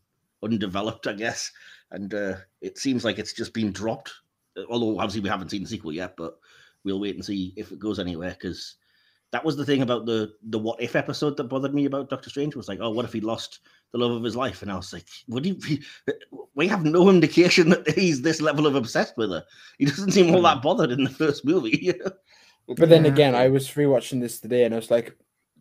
undeveloped, 0.42 1.06
I 1.06 1.12
guess. 1.12 1.50
And 1.90 2.12
uh, 2.14 2.36
it 2.60 2.78
seems 2.78 3.04
like 3.04 3.18
it's 3.18 3.32
just 3.32 3.52
been 3.54 3.72
dropped. 3.72 4.12
Uh, 4.56 4.62
Although 4.68 4.98
obviously 4.98 5.20
we 5.20 5.28
haven't 5.28 5.50
seen 5.50 5.62
the 5.62 5.68
sequel 5.68 5.92
yet, 5.92 6.14
but 6.16 6.38
we'll 6.84 7.00
wait 7.00 7.14
and 7.14 7.24
see 7.24 7.52
if 7.56 7.72
it 7.72 7.78
goes 7.78 7.98
anywhere. 7.98 8.30
Because 8.30 8.76
that 9.32 9.44
was 9.44 9.56
the 9.56 9.64
thing 9.64 9.82
about 9.82 10.06
the 10.06 10.32
the 10.44 10.58
what 10.58 10.80
if 10.80 10.96
episode 10.96 11.36
that 11.36 11.44
bothered 11.44 11.74
me 11.74 11.84
about 11.84 12.10
Doctor 12.10 12.30
Strange 12.30 12.56
was 12.56 12.68
like, 12.68 12.78
oh, 12.80 12.90
what 12.90 13.04
if 13.04 13.12
he 13.12 13.20
lost 13.20 13.60
the 13.92 13.98
love 13.98 14.12
of 14.12 14.22
his 14.22 14.36
life? 14.36 14.62
And 14.62 14.70
I 14.70 14.76
was 14.76 14.92
like, 14.92 15.06
would 15.28 15.44
he? 15.44 15.52
Be... 15.52 15.82
We 16.54 16.68
have 16.68 16.86
no 16.86 17.10
indication 17.10 17.68
that 17.68 17.90
he's 17.90 18.22
this 18.22 18.40
level 18.40 18.66
of 18.66 18.76
obsessed 18.76 19.18
with 19.18 19.28
her. 19.28 19.44
He 19.78 19.84
doesn't 19.84 20.12
seem 20.12 20.34
all 20.34 20.40
that 20.40 20.62
bothered 20.62 20.90
in 20.90 21.04
the 21.04 21.10
first 21.10 21.44
movie. 21.44 21.92
But 22.66 22.88
then 22.88 23.04
Yeah. 23.04 23.12
again, 23.12 23.34
I 23.34 23.48
was 23.48 23.68
rewatching 23.68 24.20
this 24.20 24.40
today 24.40 24.64
and 24.64 24.74
I 24.74 24.78
was 24.78 24.90
like, 24.90 25.16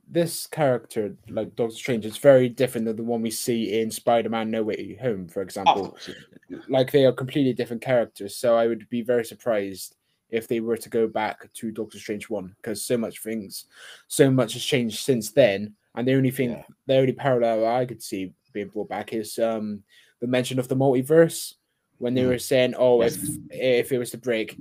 this 0.09 0.47
character, 0.47 1.15
like 1.29 1.55
Doctor 1.55 1.75
Strange, 1.75 2.05
is 2.05 2.17
very 2.17 2.47
different 2.49 2.85
than 2.85 2.95
the 2.95 3.03
one 3.03 3.21
we 3.21 3.31
see 3.31 3.79
in 3.79 3.89
Spider 3.91 4.29
Man 4.29 4.51
No 4.51 4.63
Way 4.63 4.97
Home, 5.01 5.27
for 5.27 5.41
example. 5.41 5.97
yeah. 6.49 6.59
Like 6.69 6.91
they 6.91 7.05
are 7.05 7.11
completely 7.11 7.53
different 7.53 7.81
characters. 7.81 8.37
So 8.37 8.55
I 8.55 8.67
would 8.67 8.87
be 8.89 9.01
very 9.01 9.25
surprised 9.25 9.95
if 10.29 10.47
they 10.47 10.59
were 10.59 10.77
to 10.77 10.89
go 10.89 11.07
back 11.07 11.51
to 11.53 11.71
Doctor 11.71 11.97
Strange 11.99 12.29
1 12.29 12.55
because 12.57 12.83
so 12.83 12.97
much 12.97 13.21
things, 13.21 13.65
so 14.07 14.29
much 14.29 14.53
has 14.53 14.63
changed 14.63 14.99
since 14.99 15.31
then. 15.31 15.73
And 15.95 16.07
the 16.07 16.13
only 16.15 16.31
thing, 16.31 16.51
Yeah. 16.51 16.63
the 16.87 16.97
only 16.97 17.13
parallel 17.13 17.65
I 17.65 17.85
could 17.85 18.03
see 18.03 18.33
being 18.53 18.67
brought 18.69 18.89
back 18.89 19.13
is 19.13 19.37
um 19.39 19.83
the 20.21 20.27
mention 20.27 20.59
of 20.59 20.67
the 20.67 20.75
multiverse 20.75 21.55
when 21.97 22.13
they 22.13 22.21
Mm. 22.23 22.27
were 22.29 22.39
saying, 22.39 22.73
oh, 22.77 23.01
Yes. 23.01 23.17
if 23.17 23.29
if 23.51 23.91
it 23.91 23.97
was 23.97 24.11
to 24.11 24.17
break, 24.17 24.57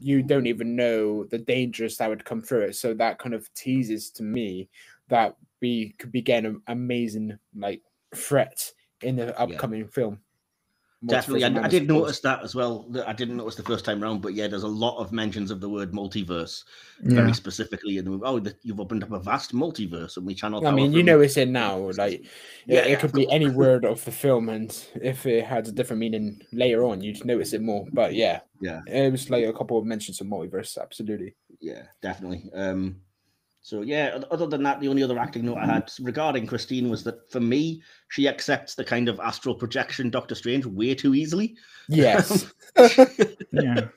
you 0.00 0.22
don't 0.22 0.46
even 0.46 0.76
know 0.76 1.24
the 1.24 1.38
dangers 1.38 1.96
that 1.96 2.08
would 2.08 2.24
come 2.24 2.40
through 2.40 2.62
it. 2.62 2.76
So 2.76 2.94
that 2.94 3.18
kind 3.18 3.34
of 3.34 3.52
teases 3.54 4.10
to 4.12 4.22
me 4.22 4.68
that 5.08 5.36
we 5.60 5.94
could 5.98 6.12
be 6.12 6.22
getting 6.22 6.50
an 6.50 6.62
amazing 6.68 7.38
like 7.56 7.82
threat 8.14 8.72
in 9.02 9.16
the 9.16 9.38
upcoming 9.38 9.86
film. 9.88 10.20
Definitely, 11.06 11.44
I, 11.44 11.64
I 11.64 11.68
did 11.68 11.86
notice 11.86 12.18
that 12.20 12.42
as 12.42 12.56
well. 12.56 12.82
that 12.90 13.08
I 13.08 13.12
didn't 13.12 13.36
notice 13.36 13.54
the 13.54 13.62
first 13.62 13.84
time 13.84 14.02
round, 14.02 14.20
but 14.20 14.34
yeah, 14.34 14.48
there's 14.48 14.64
a 14.64 14.68
lot 14.68 14.98
of 14.98 15.12
mentions 15.12 15.52
of 15.52 15.60
the 15.60 15.68
word 15.68 15.92
multiverse 15.92 16.64
very 17.02 17.32
specifically 17.32 17.98
in 17.98 18.04
the 18.04 18.10
movie. 18.10 18.24
Oh, 18.26 18.40
that 18.40 18.56
you've 18.62 18.80
opened 18.80 19.04
up 19.04 19.12
a 19.12 19.20
vast 19.20 19.54
multiverse, 19.54 20.16
and 20.16 20.26
we 20.26 20.34
channel. 20.34 20.66
I 20.66 20.72
mean, 20.72 20.92
you 20.92 21.04
know 21.04 21.20
it's 21.20 21.36
in 21.36 21.52
now. 21.52 21.78
Like, 21.92 22.24
Yeah, 22.66 22.78
yeah, 22.78 22.80
it 22.80 22.90
yeah, 22.90 22.96
could 22.96 23.12
be 23.12 23.30
any 23.30 23.48
word 23.48 23.84
of 23.84 24.04
the 24.04 24.10
film, 24.10 24.48
and 24.48 24.70
if 25.00 25.24
it 25.24 25.44
had 25.44 25.68
a 25.68 25.72
different 25.72 26.00
meaning 26.00 26.40
later 26.52 26.84
on, 26.84 27.00
you'd 27.00 27.24
notice 27.24 27.52
it 27.52 27.62
more. 27.62 27.86
But 27.92 28.14
yeah, 28.14 28.40
Yeah. 28.60 28.80
it 28.88 29.12
was 29.12 29.30
like 29.30 29.44
a 29.44 29.52
couple 29.52 29.78
of 29.78 29.84
mentions 29.84 30.20
of 30.20 30.26
multiverse. 30.26 30.76
Absolutely. 30.76 31.36
Yeah, 31.60 31.82
definitely. 32.02 32.50
Um, 32.52 33.02
so 33.60 33.82
yeah, 33.82 34.20
other 34.30 34.46
than 34.46 34.62
that, 34.62 34.80
the 34.80 34.88
only 34.88 35.02
other 35.02 35.18
acting 35.18 35.44
note 35.44 35.58
I 35.58 35.66
had 35.66 35.90
regarding 36.00 36.46
Christine 36.46 36.88
was 36.88 37.04
that 37.04 37.30
for 37.30 37.40
me, 37.40 37.82
she 38.08 38.28
accepts 38.28 38.74
the 38.74 38.84
kind 38.84 39.08
of 39.08 39.20
astral 39.20 39.54
projection 39.54 40.10
Doctor 40.10 40.34
Strange 40.34 40.64
way 40.64 40.94
too 40.94 41.14
easily. 41.14 41.56
Yes. 41.88 42.52
Yeah. 43.50 43.88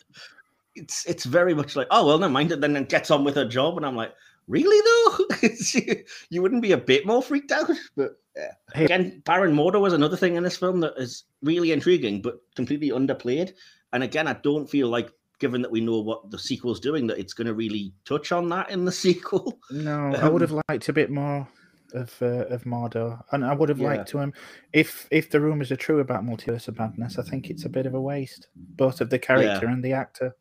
It's 0.75 1.05
it's 1.05 1.25
very 1.25 1.53
much 1.53 1.75
like, 1.75 1.87
oh 1.91 2.07
well, 2.07 2.17
never 2.17 2.31
mind. 2.31 2.51
And 2.51 2.63
then 2.63 2.75
it 2.75 2.89
gets 2.89 3.11
on 3.11 3.23
with 3.23 3.35
her 3.35 3.47
job, 3.47 3.77
and 3.77 3.85
I'm 3.85 3.95
like, 3.95 4.13
really 4.47 4.79
though? 4.81 6.01
you 6.29 6.41
wouldn't 6.41 6.61
be 6.61 6.71
a 6.71 6.77
bit 6.77 7.05
more 7.05 7.21
freaked 7.21 7.51
out? 7.51 7.69
But 7.95 8.17
yeah. 8.35 8.51
Hey- 8.73 8.85
again, 8.85 9.21
Baron 9.25 9.55
Mordo 9.55 9.79
was 9.81 9.93
another 9.93 10.17
thing 10.17 10.35
in 10.35 10.43
this 10.43 10.57
film 10.57 10.79
that 10.79 10.93
is 10.97 11.25
really 11.43 11.71
intriguing, 11.71 12.21
but 12.21 12.41
completely 12.55 12.89
underplayed. 12.89 13.53
And 13.93 14.03
again, 14.03 14.27
I 14.27 14.33
don't 14.33 14.69
feel 14.69 14.87
like, 14.87 15.11
given 15.41 15.61
that 15.61 15.71
we 15.71 15.81
know 15.81 15.99
what 15.99 16.31
the 16.31 16.39
sequel's 16.39 16.79
doing, 16.79 17.07
that 17.07 17.19
it's 17.19 17.33
going 17.33 17.47
to 17.47 17.53
really 17.53 17.91
touch 18.05 18.31
on 18.31 18.47
that 18.49 18.69
in 18.69 18.85
the 18.85 18.91
sequel. 19.05 19.59
No, 19.71 20.13
I 20.15 20.29
would 20.29 20.41
Um, 20.43 20.47
have 20.49 20.61
liked 20.69 20.87
a 20.87 20.93
bit 20.93 21.09
more 21.09 21.45
of 21.93 22.15
uh, 22.21 22.45
of 22.45 22.63
Mordo, 22.63 23.21
and 23.33 23.43
I 23.43 23.53
would 23.53 23.67
have 23.67 23.79
Yeah. 23.79 23.87
liked 23.89 24.07
to 24.09 24.19
him 24.19 24.31
if 24.71 25.07
if 25.11 25.29
the 25.29 25.41
rumors 25.41 25.71
are 25.73 25.75
true 25.75 25.99
about 25.99 26.23
Multiverse 26.23 26.69
of 26.69 26.79
Madness. 26.79 27.19
I 27.19 27.23
think 27.23 27.49
it's 27.49 27.65
a 27.65 27.69
bit 27.69 27.85
of 27.85 27.93
a 27.95 27.99
waste, 28.01 28.47
both 28.55 29.01
of 29.01 29.09
the 29.09 29.19
character 29.19 29.65
and 29.67 29.83
the 29.83 29.91
actor. 29.91 30.33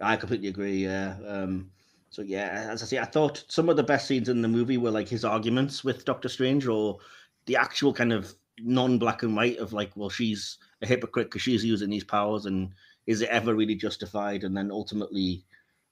I 0.00 0.16
completely 0.16 0.48
agree. 0.48 0.82
Yeah. 0.82 1.16
Um, 1.24 1.70
so 2.10 2.22
yeah, 2.22 2.68
as 2.72 2.82
I 2.82 2.86
say, 2.86 2.98
I 2.98 3.04
thought 3.04 3.44
some 3.48 3.68
of 3.68 3.76
the 3.76 3.82
best 3.84 4.08
scenes 4.08 4.28
in 4.28 4.42
the 4.42 4.48
movie 4.48 4.78
were 4.78 4.90
like 4.90 5.08
his 5.08 5.24
arguments 5.24 5.84
with 5.84 6.04
Doctor 6.04 6.28
Strange, 6.28 6.66
or 6.66 6.98
the 7.46 7.56
actual 7.56 7.92
kind 7.92 8.12
of 8.12 8.34
non-black 8.58 9.22
and 9.22 9.36
white 9.36 9.58
of 9.58 9.72
like, 9.72 9.92
well, 9.96 10.08
she's 10.10 10.58
a 10.82 10.86
hypocrite 10.86 11.26
because 11.28 11.42
she's 11.42 11.64
using 11.64 11.90
these 11.90 12.04
powers, 12.04 12.46
and 12.46 12.72
is 13.06 13.22
it 13.22 13.28
ever 13.28 13.54
really 13.54 13.74
justified? 13.74 14.44
And 14.44 14.56
then 14.56 14.70
ultimately, 14.70 15.44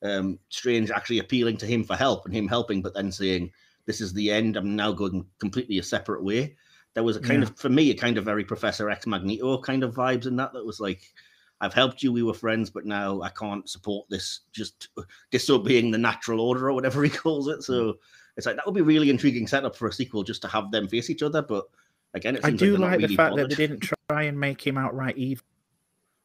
um, 0.03 0.39
Strange 0.49 0.91
actually 0.91 1.19
appealing 1.21 1.57
to 1.59 1.67
him 1.67 1.85
for 1.85 1.97
help 1.97 2.27
and 2.27 2.35
him 2.35 2.49
helping, 2.49 2.83
but 2.83 2.95
then 2.95 3.11
saying, 3.13 3.53
"This 3.87 4.01
is 4.01 4.13
the 4.13 4.31
end. 4.31 4.57
I'm 4.57 4.77
now 4.77 4.93
going 4.93 5.27
completely 5.39 5.79
a 5.79 5.83
separate 5.83 6.23
way." 6.23 6.57
There 6.95 7.03
was 7.03 7.17
a 7.17 7.21
kind 7.21 7.43
Yeah. 7.43 7.49
of, 7.49 7.59
for 7.59 7.69
me, 7.69 7.91
a 7.91 7.95
kind 7.95 8.19
of 8.19 8.25
very 8.25 8.45
Professor 8.45 8.89
X 8.91 9.07
Magneto 9.07 9.59
kind 9.59 9.83
of 9.83 9.95
vibes 9.95 10.27
in 10.27 10.37
that. 10.37 10.53
That 10.53 10.65
was 10.65 10.79
like, 10.79 11.13
I've 11.61 11.75
helped 11.75 12.03
you, 12.03 12.13
we 12.13 12.23
were 12.23 12.35
friends, 12.35 12.71
but 12.71 12.85
now 12.85 13.21
I 13.23 13.31
can't 13.31 13.69
support 13.69 14.07
this 14.11 14.41
just 14.53 14.89
disobeying 15.31 15.91
the 15.91 15.99
natural 15.99 16.41
order 16.41 16.69
or 16.69 16.75
whatever 16.75 17.03
he 17.03 17.11
calls 17.25 17.49
it. 17.49 17.63
So 17.63 17.99
it's 18.37 18.47
like 18.47 18.57
that 18.57 18.67
would 18.67 18.75
be 18.75 18.83
really 18.83 19.11
intriguing 19.11 19.47
setup 19.47 19.75
for 19.75 19.89
a 19.89 19.93
sequel 19.93 20.23
just 20.23 20.43
to 20.43 20.49
have 20.49 20.71
them 20.71 20.89
face 20.89 21.11
each 21.11 21.23
other. 21.23 21.43
But 21.43 21.65
again, 22.13 22.37
it 22.37 22.45
I 22.45 22.51
do 22.51 22.77
like, 22.77 22.81
like 22.81 22.81
not 22.81 22.91
the 22.97 23.03
really 23.05 23.17
fact 23.17 23.37
that 23.37 23.49
they 23.49 23.55
didn't 23.55 23.81
try 24.11 24.25
and 24.25 24.39
make 24.39 24.65
him 24.65 24.77
outright 24.77 25.17
evil. 25.17 25.45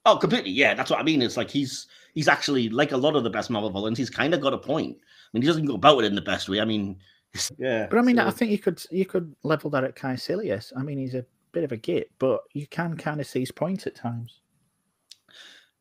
Oh, 0.10 0.18
completely. 0.18 0.52
Yeah, 0.52 0.74
that's 0.74 0.90
what 0.90 1.00
I 1.00 1.04
mean. 1.04 1.22
It's 1.22 1.38
like 1.38 1.50
he's 1.50 1.88
he's 2.14 2.28
actually 2.28 2.70
like 2.70 2.92
a 2.92 2.98
lot 2.98 3.16
of 3.16 3.24
the 3.24 3.30
best 3.30 3.50
Marvel 3.50 3.70
villains. 3.70 3.98
He's 3.98 4.10
kind 4.10 4.34
of 4.34 4.42
got 4.42 4.54
a 4.54 4.58
point. 4.58 4.98
I 5.00 5.30
mean, 5.34 5.42
he 5.44 5.48
doesn't 5.48 5.66
go 5.66 5.76
about 5.76 6.00
it 6.00 6.06
in 6.08 6.16
the 6.16 6.22
best 6.22 6.50
way. 6.50 6.60
I 6.60 6.66
mean, 6.66 6.98
yeah. 7.58 7.88
But 7.90 8.00
I 8.00 8.02
mean, 8.02 8.20
I 8.20 8.32
think 8.32 8.52
you 8.52 8.58
could 8.60 8.84
you 8.92 9.06
could 9.06 9.36
level 9.44 9.70
that 9.72 9.84
at 9.84 9.96
Kaecilius. 9.96 10.72
I 10.76 10.84
mean, 10.84 10.98
he's 10.98 11.16
a 11.16 11.26
bit 11.52 11.64
of 11.64 11.72
a 11.72 11.78
git, 11.78 12.12
but 12.20 12.42
you 12.54 12.68
can 12.68 12.98
kind 12.98 13.20
of 13.20 13.28
see 13.28 13.42
his 13.42 13.52
point 13.52 13.88
at 13.88 13.96
times. 13.96 14.42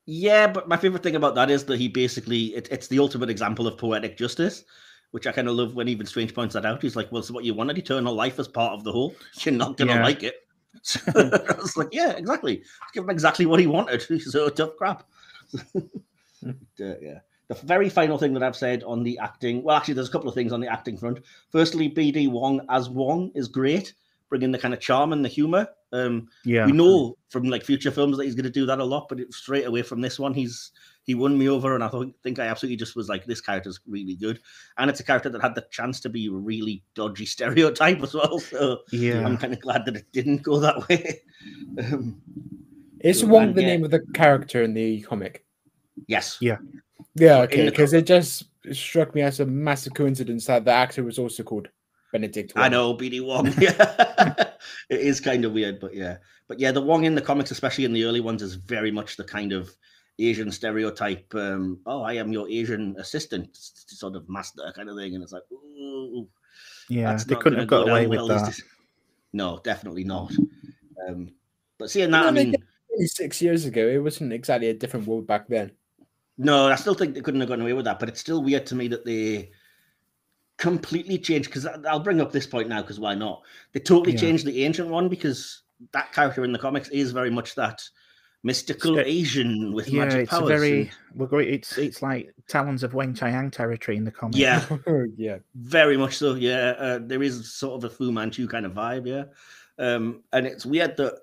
Yeah, 0.06 0.46
but 0.46 0.68
my 0.68 0.76
favorite 0.78 1.02
thing 1.02 1.16
about 1.16 1.34
that 1.34 1.50
is 1.50 1.64
that 1.64 1.78
he 1.78 1.88
basically 1.88 2.54
it, 2.54 2.68
it's 2.70 2.88
the 2.88 2.98
ultimate 2.98 3.28
example 3.28 3.66
of 3.66 3.76
poetic 3.76 4.16
justice, 4.16 4.64
which 5.10 5.26
I 5.26 5.32
kind 5.32 5.48
of 5.48 5.54
love 5.54 5.74
when 5.74 5.88
even 5.88 6.06
Strange 6.06 6.34
points 6.34 6.54
that 6.54 6.64
out. 6.64 6.80
He's 6.80 6.96
like, 6.96 7.12
"Well, 7.12 7.22
so 7.22 7.34
what 7.34 7.44
you 7.44 7.54
wanted 7.54 7.76
eternal 7.78 8.14
life 8.14 8.38
as 8.38 8.48
part 8.48 8.72
of 8.72 8.84
the 8.84 8.92
whole? 8.92 9.14
You're 9.42 9.54
not 9.54 9.76
gonna 9.76 9.94
Yeah. 9.94 10.02
like 10.02 10.22
it." 10.22 10.34
So 10.82 11.00
I 11.14 11.54
was 11.60 11.76
like, 11.76 11.88
"Yeah, 11.92 12.12
exactly. 12.12 12.62
Give 12.92 13.04
him 13.04 13.10
exactly 13.10 13.46
what 13.46 13.60
he 13.60 13.66
wanted." 13.66 14.02
So 14.22 14.48
tough 14.48 14.76
crap. 14.76 15.04
Hmm. 16.40 16.52
But, 16.78 16.84
uh, 16.86 16.94
yeah. 17.02 17.18
The 17.48 17.54
very 17.54 17.88
final 17.88 18.16
thing 18.16 18.32
that 18.34 18.44
I've 18.44 18.54
said 18.54 18.84
on 18.84 19.02
the 19.02 19.18
acting, 19.18 19.64
well, 19.64 19.76
actually, 19.76 19.94
there's 19.94 20.08
a 20.08 20.12
couple 20.12 20.28
of 20.28 20.36
things 20.36 20.52
on 20.52 20.60
the 20.60 20.70
acting 20.70 20.96
front. 20.96 21.18
Firstly, 21.50 21.90
BD 21.90 22.30
Wong 22.30 22.60
as 22.68 22.88
Wong 22.88 23.32
is 23.34 23.48
great, 23.48 23.94
bringing 24.28 24.52
the 24.52 24.58
kind 24.58 24.72
of 24.72 24.78
charm 24.78 25.12
and 25.12 25.24
the 25.24 25.28
humor. 25.28 25.66
Um, 25.92 26.28
Yeah, 26.44 26.66
we 26.66 26.70
know 26.70 27.16
from 27.30 27.44
like 27.44 27.64
future 27.64 27.90
films 27.90 28.18
that 28.18 28.24
he's 28.24 28.36
going 28.36 28.44
to 28.44 28.50
do 28.50 28.66
that 28.66 28.78
a 28.78 28.84
lot, 28.84 29.08
but 29.08 29.18
it, 29.18 29.32
straight 29.32 29.66
away 29.66 29.82
from 29.82 30.00
this 30.00 30.18
one, 30.18 30.32
he's 30.32 30.70
he 31.08 31.14
won 31.14 31.38
me 31.38 31.48
over, 31.48 31.74
and 31.74 31.82
I 31.82 31.88
think 31.88 32.14
think 32.22 32.38
I 32.38 32.48
absolutely 32.48 32.76
just 32.76 32.94
was 32.94 33.08
like, 33.08 33.24
this 33.24 33.40
character's 33.40 33.80
really 33.88 34.14
good, 34.14 34.40
and 34.76 34.90
it's 34.90 35.00
a 35.00 35.04
character 35.04 35.30
that 35.30 35.40
had 35.40 35.54
the 35.54 35.66
chance 35.70 36.00
to 36.00 36.10
be 36.10 36.26
a 36.26 36.30
really 36.30 36.84
dodgy 36.94 37.24
stereotype 37.34 38.02
as 38.02 38.12
well. 38.12 38.38
So 38.38 38.80
yeah. 38.92 39.24
I'm 39.24 39.38
kind 39.38 39.54
of 39.54 39.60
glad 39.60 39.86
that 39.86 39.96
it 39.96 40.04
didn't 40.12 40.42
go 40.42 40.60
that 40.60 40.86
way. 40.86 41.22
Um, 41.82 42.20
Is 43.00 43.20
So, 43.20 43.26
Wong 43.26 43.54
the 43.54 43.62
yeah. 43.62 43.68
name 43.68 43.84
of 43.84 43.90
the 43.90 44.00
character 44.12 44.62
in 44.62 44.74
the 44.74 45.00
comic? 45.00 45.46
yes, 46.06 46.36
Yeah. 46.42 46.58
Yeah, 47.14 47.38
in 47.38 47.42
okay. 47.44 47.64
the 47.64 47.70
Because 47.70 47.94
it 47.94 48.06
just 48.06 48.44
struck 48.72 49.14
me 49.14 49.22
as 49.22 49.40
a 49.40 49.46
massive 49.46 49.94
coincidence 49.94 50.44
that 50.44 50.66
the 50.66 50.72
actor 50.72 51.02
was 51.04 51.18
also 51.18 51.42
called 51.42 51.68
Benedict. 52.12 52.52
I 52.54 52.62
Wong. 52.62 52.70
know 52.70 52.94
BD 52.94 53.24
Wong. 53.24 53.46
Yeah, 53.58 54.34
it 54.90 55.00
is 55.00 55.20
kind 55.20 55.46
of 55.46 55.52
weird, 55.52 55.80
but 55.80 55.94
yeah, 55.94 56.18
but 56.48 56.60
yeah, 56.60 56.70
the 56.70 56.82
Wong 56.82 57.04
in 57.04 57.14
the 57.14 57.22
comics, 57.22 57.50
especially 57.50 57.86
in 57.86 57.94
the 57.94 58.04
early 58.04 58.20
ones, 58.20 58.42
is 58.42 58.56
very 58.56 58.90
much 58.90 59.16
the 59.16 59.24
kind 59.24 59.52
of 59.52 59.74
Asian 60.18 60.50
stereotype. 60.50 61.32
Um, 61.34 61.80
oh, 61.86 62.02
I 62.02 62.14
am 62.14 62.32
your 62.32 62.48
Asian 62.48 62.96
assistant, 62.98 63.50
s- 63.54 63.84
s- 63.88 63.98
sort 63.98 64.16
of 64.16 64.28
master 64.28 64.72
kind 64.74 64.88
of 64.88 64.96
thing, 64.96 65.14
and 65.14 65.22
it's 65.22 65.32
like, 65.32 65.44
ooh, 65.52 66.28
yeah, 66.88 67.14
they 67.16 67.34
couldn't 67.36 67.42
gonna 67.44 67.56
have 67.60 67.68
go 67.68 67.84
got 67.84 67.90
away 67.90 68.06
with 68.06 68.18
well, 68.18 68.28
that. 68.28 68.58
No, 69.32 69.60
definitely 69.62 70.04
not. 70.04 70.32
Um, 71.06 71.30
but 71.78 71.90
seeing 71.90 72.10
that, 72.10 72.26
I 72.26 72.30
mean, 72.30 72.54
Six 73.00 73.40
years 73.40 73.64
ago, 73.64 73.86
it 73.86 73.98
wasn't 74.02 74.32
exactly 74.32 74.70
a 74.70 74.74
different 74.74 75.06
world 75.06 75.24
back 75.24 75.46
then. 75.46 75.70
no, 76.36 76.66
I 76.66 76.74
still 76.74 76.94
think 76.94 77.14
they 77.14 77.20
couldn't 77.20 77.38
have 77.40 77.48
gotten 77.48 77.62
away 77.62 77.74
with 77.74 77.84
that. 77.84 78.00
But 78.00 78.08
it's 78.08 78.18
still 78.18 78.42
weird 78.42 78.66
to 78.66 78.74
me 78.74 78.88
that 78.88 79.04
they 79.04 79.52
completely 80.56 81.16
changed. 81.18 81.48
Because 81.48 81.64
I'll 81.66 82.00
bring 82.00 82.20
up 82.20 82.32
this 82.32 82.46
point 82.46 82.68
now, 82.68 82.80
because 82.82 82.98
why 82.98 83.14
not? 83.14 83.42
They 83.72 83.78
totally 83.78 84.14
Yeah. 84.14 84.20
changed 84.20 84.46
the 84.46 84.64
ancient 84.64 84.88
one 84.88 85.08
because 85.08 85.62
that 85.92 86.12
character 86.12 86.42
in 86.42 86.50
the 86.52 86.58
comics 86.58 86.88
is 86.88 87.12
very 87.12 87.30
much 87.30 87.54
that 87.54 87.88
mystical 88.42 88.94
Sca- 88.94 89.06
Asian 89.08 89.72
with 89.72 89.88
Yeah, 89.88 90.04
magic 90.04 90.20
it's 90.22 90.30
powers. 90.30 90.42
a 90.44 90.46
very 90.46 90.80
and- 90.82 90.90
we're 91.14 91.26
going. 91.26 91.48
It's 91.52 91.76
it's 91.78 92.02
like 92.02 92.32
Talons 92.48 92.82
of 92.82 92.92
Weng 92.92 93.16
Chiang 93.18 93.50
territory 93.50 93.96
in 93.96 94.04
the 94.04 94.10
comic. 94.12 94.36
yeah, 94.36 94.64
yeah. 95.16 95.38
Very 95.54 95.96
much 95.96 96.16
so, 96.16 96.34
yeah. 96.34 96.74
Uh, 96.78 96.98
there 97.02 97.22
is 97.22 97.52
sort 97.52 97.82
of 97.82 97.90
a 97.90 97.94
Fu 97.94 98.12
Manchu 98.12 98.46
kind 98.48 98.64
of 98.66 98.72
vibe, 98.72 99.06
yeah. 99.06 99.24
Um, 99.84 100.22
and 100.32 100.46
it's 100.46 100.66
weird 100.66 100.96
that, 100.96 101.20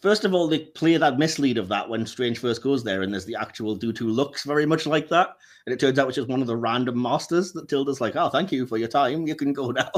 first 0.00 0.24
of 0.24 0.34
all, 0.34 0.46
they 0.48 0.58
play 0.60 0.96
that 0.96 1.18
mislead 1.18 1.56
of 1.58 1.68
that 1.68 1.88
when 1.88 2.04
Strange 2.06 2.38
first 2.38 2.62
goes 2.62 2.84
there, 2.84 3.02
and 3.02 3.12
there's 3.12 3.24
the 3.24 3.36
actual 3.36 3.74
dude 3.74 3.96
who 3.98 4.08
looks 4.08 4.44
very 4.44 4.66
much 4.66 4.86
like 4.86 5.08
that. 5.08 5.30
And 5.66 5.72
it 5.72 5.80
turns 5.80 5.98
out 5.98 6.08
it's 6.08 6.16
just 6.16 6.28
one 6.28 6.42
of 6.42 6.46
the 6.46 6.56
random 6.56 7.00
masters 7.00 7.52
that 7.52 7.68
Tilda's 7.70 8.00
like, 8.02 8.14
oh, 8.16 8.28
thank 8.28 8.52
you 8.52 8.66
for 8.66 8.76
your 8.76 8.88
time. 8.88 9.26
You 9.26 9.34
can 9.34 9.54
go 9.54 9.70
now. 9.70 9.90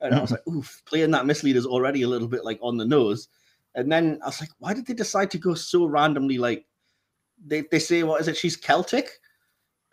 And 0.00 0.14
I 0.14 0.20
was 0.20 0.30
like, 0.30 0.46
oof, 0.48 0.82
playing 0.84 1.10
that 1.12 1.26
mislead 1.26 1.56
is 1.56 1.66
already 1.66 2.02
a 2.02 2.08
little 2.08 2.28
bit 2.28 2.44
like 2.44 2.58
on 2.62 2.76
the 2.76 2.84
nose. 2.84 3.26
And 3.74 3.90
then 3.90 4.18
I 4.22 4.26
was 4.26 4.40
like, 4.40 4.50
why 4.58 4.74
did 4.74 4.86
they 4.86 4.94
decide 4.94 5.30
to 5.32 5.38
go 5.38 5.54
so 5.54 5.86
randomly? 5.86 6.38
Like, 6.38 6.66
they, 7.44 7.62
they 7.70 7.78
say, 7.78 8.02
what 8.02 8.20
is 8.20 8.28
it? 8.28 8.36
She's 8.36 8.56
Celtic 8.56 9.08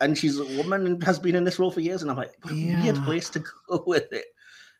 and 0.00 0.16
she's 0.16 0.38
a 0.38 0.44
woman 0.56 0.86
and 0.86 1.02
has 1.04 1.18
been 1.18 1.34
in 1.34 1.44
this 1.44 1.58
role 1.58 1.70
for 1.70 1.80
years. 1.80 2.02
And 2.02 2.10
I'm 2.10 2.16
like, 2.16 2.32
what 2.42 2.52
a 2.52 2.56
weird 2.82 2.96
place 3.04 3.28
to 3.30 3.42
go 3.68 3.82
with 3.86 4.12
it. 4.12 4.26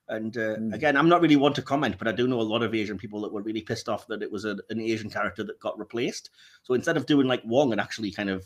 And 0.09 0.37
uh, 0.37 0.57
Mm. 0.57 0.75
again, 0.75 0.97
I'm 0.97 1.09
not 1.09 1.21
really 1.23 1.37
one 1.37 1.53
to 1.55 1.63
comment, 1.63 1.97
but 1.99 2.09
I 2.09 2.13
do 2.13 2.27
know 2.27 2.41
a 2.41 2.43
lot 2.43 2.63
of 2.63 2.75
Asian 2.75 2.99
people 2.99 3.21
that 3.23 3.33
were 3.33 3.43
really 3.43 3.63
pissed 3.63 3.89
off 3.89 4.07
that 4.09 4.23
it 4.23 4.31
was 4.33 4.45
a, 4.45 4.57
an 4.69 4.81
Asian 4.81 5.09
character 5.09 5.45
that 5.45 5.61
got 5.61 5.79
replaced. 5.79 6.31
So 6.63 6.75
instead 6.75 6.97
of 6.97 7.07
doing 7.07 7.27
like 7.29 7.43
Wong 7.45 7.71
and 7.73 7.81
actually 7.81 8.11
kind 8.11 8.29
of 8.29 8.45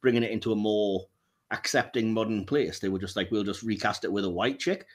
bringing 0.00 0.22
it 0.22 0.30
into 0.30 0.52
a 0.52 0.56
more 0.56 1.06
accepting 1.50 2.12
modern 2.12 2.44
place, 2.46 2.78
they 2.78 2.88
were 2.88 2.98
just 3.00 3.16
like, 3.16 3.30
we'll 3.30 3.42
just 3.44 3.62
recast 3.62 4.04
it 4.04 4.12
with 4.12 4.24
a 4.24 4.30
white 4.30 4.58
chick. 4.60 4.86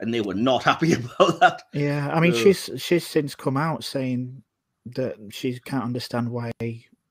And 0.00 0.12
they 0.12 0.20
were 0.20 0.34
not 0.34 0.62
happy 0.70 0.92
about 1.18 1.40
that. 1.40 1.62
Yeah, 1.72 2.08
I 2.12 2.20
mean, 2.20 2.32
So- 2.32 2.38
she's 2.38 2.70
she's 2.82 3.06
since 3.06 3.34
come 3.34 3.56
out 3.56 3.82
saying 3.84 4.42
that 4.86 5.16
she 5.30 5.58
can't 5.60 5.84
understand 5.84 6.28
why 6.28 6.52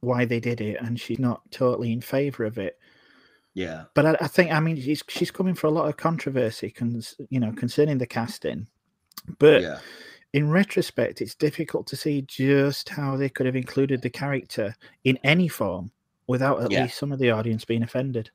why 0.02 0.26
they 0.26 0.40
did 0.40 0.62
it, 0.62 0.78
and 0.82 1.00
she's 1.00 1.20
not 1.20 1.42
totally 1.52 1.92
in 1.92 2.02
favor 2.02 2.44
of 2.44 2.58
it. 2.58 2.80
Yeah. 3.54 3.84
But 3.94 4.06
I, 4.06 4.18
I 4.22 4.28
think, 4.28 4.52
I 4.52 4.60
mean, 4.60 4.80
she's 4.82 5.04
she's 5.08 5.32
coming 5.32 5.56
for 5.56 5.68
a 5.68 5.72
lot 5.72 5.88
of 5.88 5.98
controversy, 5.98 6.72
cons, 6.72 7.16
you 7.30 7.40
know, 7.40 7.52
concerning 7.52 7.98
the 7.98 8.08
casting. 8.08 8.68
But 9.40 9.62
Yeah. 9.62 9.80
in 10.34 10.50
retrospect, 10.50 11.22
it's 11.22 11.36
difficult 11.36 11.86
to 11.88 11.96
see 11.96 12.24
just 12.24 12.90
how 12.90 13.18
they 13.18 13.30
could 13.30 13.46
have 13.46 13.56
included 13.56 14.02
the 14.02 14.10
character 14.10 14.76
in 15.04 15.20
any 15.24 15.48
form 15.48 15.92
without 16.28 16.64
at 16.64 16.72
Yeah. 16.72 16.84
least 16.84 16.98
some 16.98 17.12
of 17.12 17.20
the 17.20 17.32
audience 17.32 17.66
being 17.66 17.84
offended. 17.84 18.32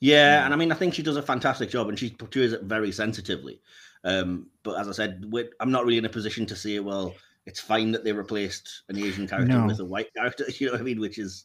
Yeah, 0.00 0.16
Yeah. 0.40 0.44
and 0.46 0.54
I 0.54 0.56
mean, 0.56 0.72
I 0.72 0.74
think 0.74 0.94
she 0.94 1.02
does 1.02 1.16
a 1.16 1.22
fantastic 1.22 1.70
job, 1.70 1.88
and 1.88 1.98
she 1.98 2.10
portrays 2.10 2.52
it 2.52 2.62
very 2.62 2.90
sensitively. 2.90 3.60
Um, 4.04 4.48
but 4.62 4.80
as 4.80 4.88
I 4.88 4.92
said, 4.92 5.26
we 5.30 5.48
I'm 5.60 5.70
not 5.70 5.84
really 5.84 5.98
in 5.98 6.04
a 6.04 6.08
position 6.10 6.46
to 6.46 6.56
say, 6.56 6.78
well, 6.80 7.14
it's 7.46 7.60
fine 7.60 7.92
that 7.92 8.04
they 8.04 8.12
replaced 8.12 8.82
an 8.88 8.98
Asian 8.98 9.26
character 9.28 9.56
No. 9.56 9.66
with 9.66 9.80
a 9.80 9.84
white 9.84 10.12
character. 10.14 10.44
You 10.58 10.66
know 10.66 10.72
what 10.72 10.80
I 10.80 10.84
mean? 10.84 11.00
Which 11.00 11.18
is 11.18 11.44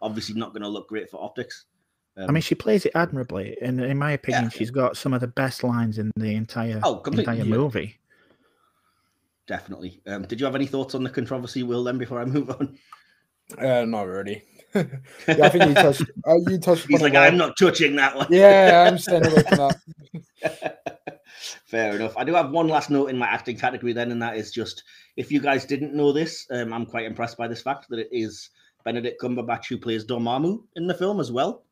obviously 0.00 0.34
not 0.34 0.52
going 0.52 0.62
to 0.62 0.68
look 0.68 0.88
great 0.88 1.10
for 1.10 1.22
optics. 1.22 1.66
Um, 2.16 2.28
I 2.28 2.32
mean, 2.32 2.42
she 2.42 2.54
plays 2.54 2.84
it 2.84 2.92
admirably, 2.94 3.56
and 3.62 3.80
in 3.80 3.96
my 3.98 4.12
opinion, 4.12 4.50
she's 4.50 4.70
got 4.70 4.96
some 4.98 5.14
of 5.14 5.20
the 5.20 5.28
best 5.28 5.64
lines 5.64 5.98
in 5.98 6.10
the 6.16 6.34
entire 6.34 6.80
oh, 6.82 7.00
entire 7.06 7.36
yeah, 7.36 7.44
movie. 7.44 7.98
definitely. 9.46 10.00
Um, 10.06 10.22
did 10.26 10.38
you 10.40 10.44
have 10.46 10.54
any 10.54 10.66
thoughts 10.66 10.94
on 10.94 11.02
the 11.04 11.10
controversy, 11.10 11.62
Will? 11.62 11.84
Then 11.84 11.96
before 11.98 12.20
I 12.20 12.24
move 12.26 12.50
on, 12.50 12.78
Uh, 13.58 13.84
not 13.86 14.02
really. 14.02 14.44
Yeah, 14.74 14.86
I 15.42 15.48
think 15.48 15.64
you 15.66 15.74
touched. 15.74 16.02
Uh, 16.26 16.36
you 16.48 16.58
touched. 16.58 16.86
He's 16.86 17.00
upon 17.00 17.12
like, 17.12 17.14
a 17.14 17.26
I'm 17.26 17.36
not 17.36 17.56
touching 17.58 17.96
that 17.96 18.16
one. 18.16 18.26
Yeah, 18.30 18.86
I'm 18.88 18.98
staying 18.98 19.26
away 19.26 19.42
from 19.42 19.58
that. 19.58 20.80
Fair 21.64 21.96
enough. 21.96 22.16
I 22.16 22.24
do 22.24 22.34
have 22.34 22.50
one 22.50 22.68
last 22.68 22.90
note 22.90 23.08
in 23.08 23.18
my 23.18 23.26
acting 23.26 23.56
category 23.56 23.92
then, 23.92 24.12
and 24.12 24.22
that 24.22 24.36
is 24.36 24.50
just 24.50 24.84
if 25.16 25.30
you 25.32 25.40
guys 25.40 25.64
didn't 25.64 25.94
know 25.94 26.12
this, 26.12 26.46
um, 26.50 26.72
I'm 26.72 26.86
quite 26.86 27.06
impressed 27.06 27.36
by 27.36 27.48
this 27.48 27.62
fact 27.62 27.88
that 27.90 27.98
it 27.98 28.08
is 28.12 28.50
Benedict 28.84 29.20
Cumberbatch 29.20 29.66
who 29.68 29.78
plays 29.78 30.04
Dormammu 30.04 30.62
in 30.76 30.86
the 30.86 30.94
film 30.94 31.20
as 31.20 31.30
well. 31.32 31.64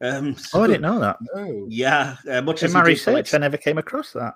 Um, 0.00 0.36
Oh, 0.52 0.64
I 0.64 0.66
didn't 0.66 0.82
know 0.82 0.98
that. 0.98 1.16
Oh, 1.34 1.66
Yeah, 1.68 2.16
uh, 2.30 2.42
much 2.42 2.62
In 2.62 2.66
as 2.66 2.74
my 2.74 2.80
he 2.80 2.94
did 2.94 3.00
for, 3.00 3.12
like, 3.12 3.24
research, 3.24 3.34
I 3.34 3.38
never 3.38 3.56
came 3.56 3.78
across 3.78 4.12
that. 4.12 4.34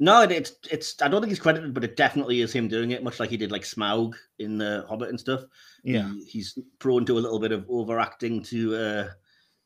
No, 0.00 0.22
it, 0.22 0.30
it's 0.30 0.52
it's. 0.70 1.02
I 1.02 1.08
don't 1.08 1.20
think 1.20 1.30
he's 1.30 1.40
credited, 1.40 1.74
but 1.74 1.82
it 1.84 1.96
definitely 1.96 2.40
is 2.40 2.52
him 2.52 2.68
doing 2.68 2.92
it, 2.92 3.02
much 3.02 3.18
like 3.18 3.30
he 3.30 3.36
did 3.36 3.50
like 3.50 3.62
Smaug 3.62 4.14
in 4.38 4.56
the 4.56 4.84
Hobbit 4.88 5.08
and 5.08 5.18
stuff. 5.18 5.42
Yeah. 5.82 6.08
He- 6.14 6.24
he's 6.24 6.58
prone 6.78 7.04
to 7.06 7.18
a 7.18 7.20
little 7.20 7.40
bit 7.40 7.50
of 7.52 7.66
overacting 7.68 8.42
to 8.44 8.76
uh, 8.76 9.08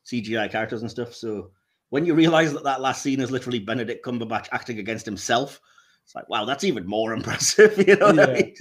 CGI 0.05 0.49
characters 0.49 0.81
and 0.81 0.89
stuff. 0.89 1.13
So 1.13 1.51
when 1.89 2.05
you 2.05 2.15
realize 2.15 2.51
that 2.53 2.63
that 2.63 2.81
last 2.81 3.03
scene 3.03 3.19
is 3.19 3.29
literally 3.29 3.59
Benedict 3.59 4.03
Cumberbatch 4.03 4.47
acting 4.51 4.79
against 4.79 5.05
himself, 5.05 5.61
it's 6.03 6.15
like, 6.15 6.27
wow, 6.29 6.45
that's 6.45 6.63
even 6.63 6.87
more 6.87 7.13
impressive. 7.17 7.77
You 7.87 7.95
know 7.97 8.07
what 8.07 8.29
I 8.29 8.33
Yeah. 8.33 8.41
mean? 8.41 8.55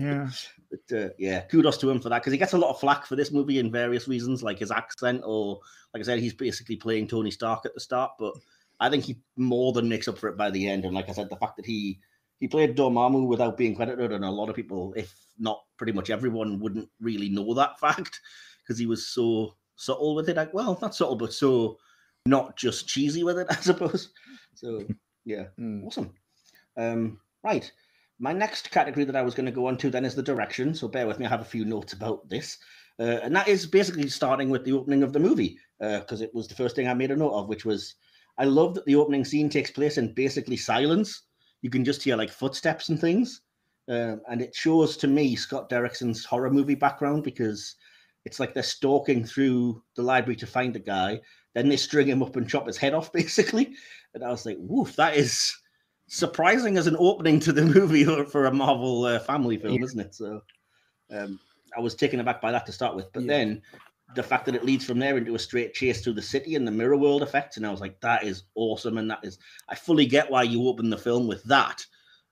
Yeah. 0.00 0.30
But, 0.68 0.98
uh, 0.98 1.08
yeah, 1.16 1.42
kudos 1.42 1.78
to 1.78 1.88
him 1.88 2.00
for 2.00 2.08
that 2.08 2.18
because 2.22 2.32
he 2.32 2.38
gets 2.38 2.52
a 2.52 2.58
lot 2.58 2.70
of 2.70 2.80
flack 2.80 3.06
for 3.06 3.14
this 3.14 3.30
movie 3.30 3.60
in 3.60 3.70
various 3.70 4.08
reasons, 4.08 4.42
like 4.42 4.58
his 4.58 4.72
accent, 4.72 5.22
or 5.24 5.60
like 5.94 6.00
I 6.00 6.04
said, 6.04 6.18
he's 6.18 6.34
basically 6.34 6.74
playing 6.74 7.06
Tony 7.06 7.30
Stark 7.30 7.64
at 7.64 7.72
the 7.72 7.78
start. 7.80 8.10
But 8.18 8.34
I 8.80 8.90
think 8.90 9.04
he 9.04 9.18
more 9.36 9.72
than 9.72 9.88
makes 9.88 10.08
up 10.08 10.18
for 10.18 10.28
it 10.28 10.36
by 10.36 10.50
the 10.50 10.68
end. 10.68 10.84
And 10.84 10.94
like 10.94 11.08
I 11.08 11.12
said, 11.12 11.30
the 11.30 11.36
fact 11.36 11.56
that 11.56 11.66
he 11.66 12.00
he 12.38 12.48
played 12.48 12.76
Dormammu 12.76 13.26
without 13.26 13.56
being 13.56 13.74
credited, 13.74 14.12
and 14.12 14.24
a 14.24 14.30
lot 14.30 14.50
of 14.50 14.56
people, 14.56 14.92
if 14.96 15.14
not 15.38 15.62
pretty 15.78 15.92
much 15.92 16.10
everyone, 16.10 16.60
wouldn't 16.60 16.88
really 17.00 17.30
know 17.30 17.54
that 17.54 17.80
fact 17.80 18.20
because 18.62 18.78
he 18.78 18.86
was 18.86 19.08
so 19.08 19.56
subtle 19.76 20.14
with 20.14 20.28
it. 20.28 20.36
Like, 20.36 20.52
well, 20.52 20.78
not 20.82 20.94
subtle, 20.94 21.16
but 21.16 21.32
so 21.32 21.78
not 22.26 22.56
just 22.56 22.88
cheesy 22.88 23.24
with 23.24 23.38
it, 23.38 23.46
I 23.50 23.56
suppose. 23.56 24.10
So 24.54 24.86
yeah, 25.24 25.46
Mm. 25.58 25.86
Awesome. 25.86 26.12
Um, 26.76 27.20
right. 27.42 27.70
My 28.18 28.32
next 28.32 28.70
category 28.70 29.04
that 29.04 29.16
I 29.16 29.22
was 29.22 29.34
going 29.34 29.46
to 29.46 29.52
go 29.52 29.66
on 29.66 29.76
to 29.78 29.90
then 29.90 30.04
is 30.04 30.14
the 30.14 30.22
direction. 30.22 30.74
So 30.74 30.88
bear 30.88 31.06
with 31.06 31.18
me. 31.18 31.26
I 31.26 31.28
have 31.28 31.40
a 31.42 31.44
few 31.44 31.64
notes 31.64 31.92
about 31.92 32.28
this. 32.28 32.58
Uh, 32.98 33.20
and 33.22 33.34
that 33.36 33.48
is 33.48 33.66
basically 33.66 34.08
starting 34.08 34.48
with 34.48 34.64
the 34.64 34.72
opening 34.72 35.02
of 35.02 35.12
the 35.12 35.18
movie 35.18 35.58
because 35.78 36.22
it 36.22 36.34
was 36.34 36.48
the 36.48 36.54
first 36.54 36.74
thing 36.76 36.88
I 36.88 36.94
made 36.94 37.10
a 37.10 37.16
note 37.16 37.32
of, 37.32 37.48
which 37.48 37.66
was 37.66 37.94
I 38.38 38.44
love 38.44 38.74
that 38.74 38.84
the 38.86 38.96
opening 38.96 39.24
scene 39.24 39.48
takes 39.48 39.70
place 39.70 39.98
in 39.98 40.12
basically 40.12 40.56
silence. 40.56 41.22
You 41.62 41.70
can 41.70 41.84
just 41.84 42.02
hear 42.02 42.16
like 42.16 42.30
footsteps 42.30 42.88
and 42.88 43.00
things. 43.00 43.40
Um, 43.88 44.20
and 44.28 44.42
it 44.42 44.54
shows 44.54 44.96
to 44.98 45.06
me 45.06 45.36
Scott 45.36 45.70
Derrickson's 45.70 46.24
horror 46.24 46.50
movie 46.50 46.74
background 46.74 47.22
because 47.22 47.76
it's 48.24 48.40
like 48.40 48.52
they're 48.52 48.62
stalking 48.62 49.24
through 49.24 49.82
the 49.94 50.02
library 50.02 50.36
to 50.36 50.46
find 50.46 50.74
a 50.76 50.80
guy. 50.80 51.20
Then 51.54 51.68
they 51.68 51.76
string 51.76 52.08
him 52.08 52.22
up 52.22 52.36
and 52.36 52.48
chop 52.48 52.66
his 52.66 52.76
head 52.76 52.94
off, 52.94 53.12
basically. 53.20 53.74
And 54.14 54.24
I 54.24 54.30
was 54.30 54.44
like, 54.44 54.56
woof, 54.58 54.96
that 54.96 55.16
is 55.16 55.54
surprising 56.08 56.76
as 56.76 56.86
an 56.86 56.96
opening 56.98 57.40
to 57.40 57.52
the 57.52 57.64
movie 57.74 58.06
or 58.06 58.24
for 58.24 58.46
a 58.46 58.52
Marvel 58.52 59.04
uh, 59.04 59.18
family 59.20 59.56
film, 59.56 59.78
Yeah. 59.78 59.84
isn't 59.84 60.00
it? 60.00 60.14
So 60.14 60.42
um, 61.10 61.38
I 61.76 61.80
was 61.80 61.94
taken 61.94 62.20
aback 62.20 62.40
by 62.40 62.50
that 62.52 62.66
to 62.66 62.72
start 62.72 62.96
with. 62.96 63.12
But 63.12 63.22
Yeah. 63.22 63.28
then 63.28 63.62
the 64.14 64.22
fact 64.22 64.46
that 64.46 64.54
it 64.54 64.64
leads 64.64 64.84
from 64.84 64.98
there 64.98 65.18
into 65.18 65.34
a 65.34 65.38
straight 65.38 65.74
chase 65.74 66.00
through 66.00 66.14
the 66.14 66.22
city 66.22 66.54
and 66.54 66.66
the 66.66 66.72
mirror 66.72 66.96
world 66.96 67.22
effect, 67.22 67.56
and 67.56 67.66
I 67.66 67.70
was 67.70 67.80
like, 67.80 68.00
that 68.00 68.24
is 68.24 68.44
awesome. 68.54 68.98
And 68.98 69.10
that 69.10 69.20
is, 69.22 69.38
I 69.68 69.74
fully 69.74 70.06
get 70.06 70.30
why 70.30 70.44
you 70.44 70.68
open 70.68 70.90
the 70.90 70.96
film 70.96 71.26
with 71.26 71.42
that 71.44 71.84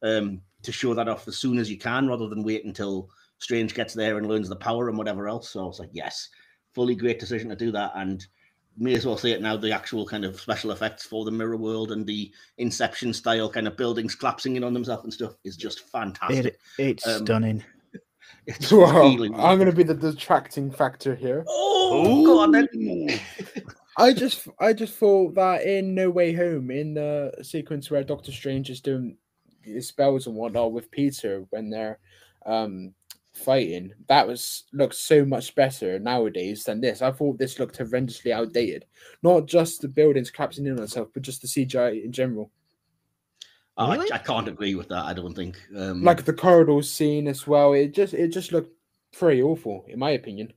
um, 0.02 0.40
to 0.62 0.72
show 0.72 0.94
that 0.94 1.08
off 1.08 1.26
as 1.26 1.36
soon 1.36 1.58
as 1.58 1.70
you 1.70 1.76
can 1.76 2.06
rather 2.06 2.28
than 2.28 2.44
wait 2.44 2.64
until 2.64 3.10
Strange 3.38 3.74
gets 3.74 3.92
there 3.92 4.18
and 4.18 4.28
learns 4.28 4.48
the 4.48 4.56
power 4.56 4.88
and 4.88 4.96
whatever 4.96 5.28
else. 5.28 5.50
So 5.50 5.60
I 5.60 5.66
was 5.66 5.80
like, 5.80 5.90
yes, 5.92 6.28
fully 6.72 6.94
great 6.94 7.18
decision 7.18 7.48
to 7.50 7.56
do 7.56 7.72
that. 7.72 7.92
And 7.96 8.24
may 8.76 8.94
as 8.94 9.06
well 9.06 9.16
say 9.16 9.32
it 9.32 9.42
now 9.42 9.56
the 9.56 9.72
actual 9.72 10.06
kind 10.06 10.24
of 10.24 10.40
special 10.40 10.70
effects 10.70 11.04
for 11.04 11.24
the 11.24 11.30
mirror 11.30 11.56
world 11.56 11.92
and 11.92 12.06
the 12.06 12.32
inception 12.58 13.12
style 13.12 13.48
kind 13.48 13.66
of 13.66 13.76
buildings 13.76 14.14
collapsing 14.14 14.56
in 14.56 14.64
on 14.64 14.74
themselves 14.74 15.04
and 15.04 15.12
stuff 15.12 15.34
is 15.44 15.56
just 15.56 15.88
fantastic 15.90 16.46
It, 16.46 16.60
it's 16.78 17.06
Um, 17.06 17.24
stunning. 17.24 17.64
It's 18.46 18.72
Well, 18.72 18.92
really, 18.92 19.28
really 19.30 19.42
I'm 19.42 19.58
going 19.58 19.70
to 19.70 19.76
be 19.76 19.82
the 19.82 19.94
detracting 19.94 20.70
factor 20.70 21.14
here. 21.14 21.44
oh 21.48 22.24
go 22.24 22.38
on 22.40 22.52
then 22.52 22.68
I 23.96 24.12
just, 24.12 24.48
I 24.58 24.72
just 24.72 24.94
thought 24.94 25.36
that 25.36 25.62
in 25.62 25.94
No 25.94 26.10
Way 26.10 26.32
Home, 26.32 26.70
in 26.72 26.94
the 26.94 27.32
sequence 27.42 27.90
where 27.90 28.02
Doctor 28.02 28.32
Strange 28.32 28.68
is 28.68 28.80
doing 28.80 29.16
his 29.62 29.86
spells 29.88 30.26
and 30.26 30.34
whatnot 30.34 30.72
with 30.72 30.90
Peter 30.90 31.44
when 31.50 31.70
they're 31.70 31.98
um 32.44 32.92
fighting, 33.34 33.92
that 34.08 34.26
was 34.26 34.64
looks 34.72 34.98
so 34.98 35.24
much 35.24 35.54
better 35.54 35.98
nowadays 35.98 36.64
than 36.64 36.80
this. 36.80 37.02
I 37.02 37.12
thought 37.12 37.38
this 37.38 37.58
looked 37.58 37.78
horrendously 37.78 38.32
outdated. 38.32 38.84
Not 39.22 39.46
just 39.46 39.80
the 39.80 39.88
buildings 39.88 40.30
collapsing 40.30 40.66
in 40.66 40.76
on 40.76 40.84
itself, 40.84 41.08
but 41.12 41.22
just 41.22 41.42
the 41.42 41.48
CGI 41.48 42.04
in 42.04 42.12
general. 42.12 42.50
Oh, 43.76 43.90
Really? 43.90 44.10
I, 44.12 44.16
I 44.16 44.18
can't 44.18 44.46
agree 44.48 44.74
with 44.76 44.88
that 44.88 45.04
i 45.04 45.12
don't 45.12 45.34
think 45.34 45.58
um 45.76 46.02
Like 46.02 46.24
the 46.24 46.32
corridor 46.32 46.80
scene 46.82 47.26
as 47.26 47.46
well. 47.46 47.72
It 47.72 47.92
just, 47.92 48.14
it 48.14 48.28
just 48.28 48.52
looked 48.52 48.72
pretty 49.12 49.42
awful, 49.42 49.84
in 49.88 49.98
my 49.98 50.10
opinion. 50.10 50.52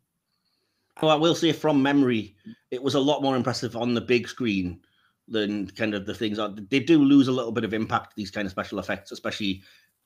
Well, 1.02 1.12
I 1.12 1.16
will 1.16 1.36
say 1.36 1.52
from 1.52 1.82
memory, 1.82 2.36
it 2.72 2.82
was 2.82 2.96
a 2.96 3.00
lot 3.00 3.22
more 3.22 3.36
impressive 3.36 3.76
on 3.76 3.94
the 3.94 4.02
big 4.02 4.28
screen 4.28 4.80
than 5.28 5.68
kind 5.72 5.94
of 5.94 6.06
the 6.06 6.14
things 6.14 6.40
are. 6.40 6.50
They 6.50 6.80
do 6.80 7.04
lose 7.04 7.28
a 7.28 7.32
little 7.32 7.52
bit 7.52 7.64
of 7.64 7.74
impact, 7.74 8.16
these 8.16 8.32
kind 8.32 8.46
of 8.46 8.52
special 8.52 8.80
effects, 8.80 9.12
especially 9.12 9.62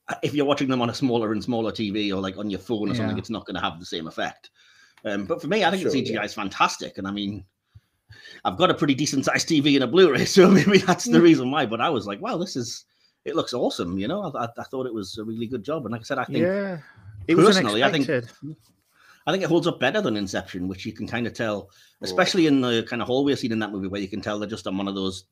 uh, 0.10 0.15
if 0.24 0.34
you're 0.34 0.45
watching 0.45 0.67
them 0.67 0.82
on 0.82 0.89
a 0.89 0.93
smaller 0.93 1.32
and 1.32 1.43
smaller 1.43 1.71
TV 1.71 2.12
or 2.12 2.19
like 2.19 2.38
on 2.38 2.50
your 2.50 2.60
phone 2.60 2.91
or 2.91 2.95
something, 2.95 3.17
it's 3.17 3.30
not 3.30 3.45
going 3.45 3.56
to 3.56 3.62
have 3.62 3.80
the 3.80 3.86
same 3.86 4.08
effect. 4.08 4.50
Um, 5.06 5.26
but 5.26 5.41
for 5.41 5.47
me, 5.47 5.63
I 5.63 5.69
think 5.71 5.84
Sure, 5.84 5.91
the 5.91 6.02
CGI 6.04 6.13
yeah. 6.15 6.24
is 6.24 6.34
fantastic. 6.34 6.97
And 6.97 7.08
I 7.08 7.12
mean, 7.12 7.45
I've 8.43 8.58
got 8.58 8.69
a 8.71 8.74
pretty 8.74 8.95
decent 8.95 9.26
sized 9.26 9.47
TV 9.47 9.76
and 9.76 9.84
a 9.84 9.88
Blu 9.88 10.12
ray, 10.12 10.26
so 10.36 10.50
maybe 10.50 10.80
that's 10.80 11.06
the 11.06 11.21
reason 11.21 11.52
why. 11.52 11.65
But 11.65 11.82
I 11.82 11.89
was 11.89 12.06
like, 12.08 12.21
wow, 12.21 12.38
this 12.38 12.56
is, 12.56 12.86
it 13.26 13.36
looks 13.36 13.54
awesome. 13.54 13.98
You 13.98 14.08
know, 14.08 14.24
I, 14.24 14.46
I, 14.46 14.48
I 14.58 14.64
thought 14.64 14.86
it 14.88 14.94
was 14.94 15.18
a 15.18 15.24
really 15.24 15.48
good 15.48 15.64
job. 15.64 15.86
And 15.86 15.92
like 15.92 16.02
I 16.02 16.04
said, 16.04 16.18
I 16.18 16.26
think 16.26 16.40
Yeah. 16.40 16.80
It 17.28 17.36
was 17.36 17.46
personally, 17.46 17.84
I 17.84 17.92
think- 17.92 18.10
I 18.10 19.32
think 19.32 19.44
it 19.44 19.50
holds 19.50 19.68
up 19.68 19.80
better 19.80 20.02
than 20.02 20.18
Inception, 20.18 20.68
which 20.68 20.84
you 20.86 20.94
can 20.94 21.08
kind 21.08 21.28
of 21.28 21.34
tell, 21.34 21.70
Oh. 21.70 21.76
especially 22.02 22.48
in 22.48 22.60
the 22.62 22.84
kind 22.90 23.02
of 23.04 23.08
hallway 23.08 23.36
scene 23.36 23.52
in 23.52 23.60
that 23.60 23.72
movie, 23.72 23.88
where 23.88 24.02
you 24.02 24.08
can 24.08 24.20
tell 24.22 24.40
they're 24.40 24.50
just 24.50 24.66
on 24.66 24.76
one 24.78 24.88
of 24.88 24.96
those 24.96 25.26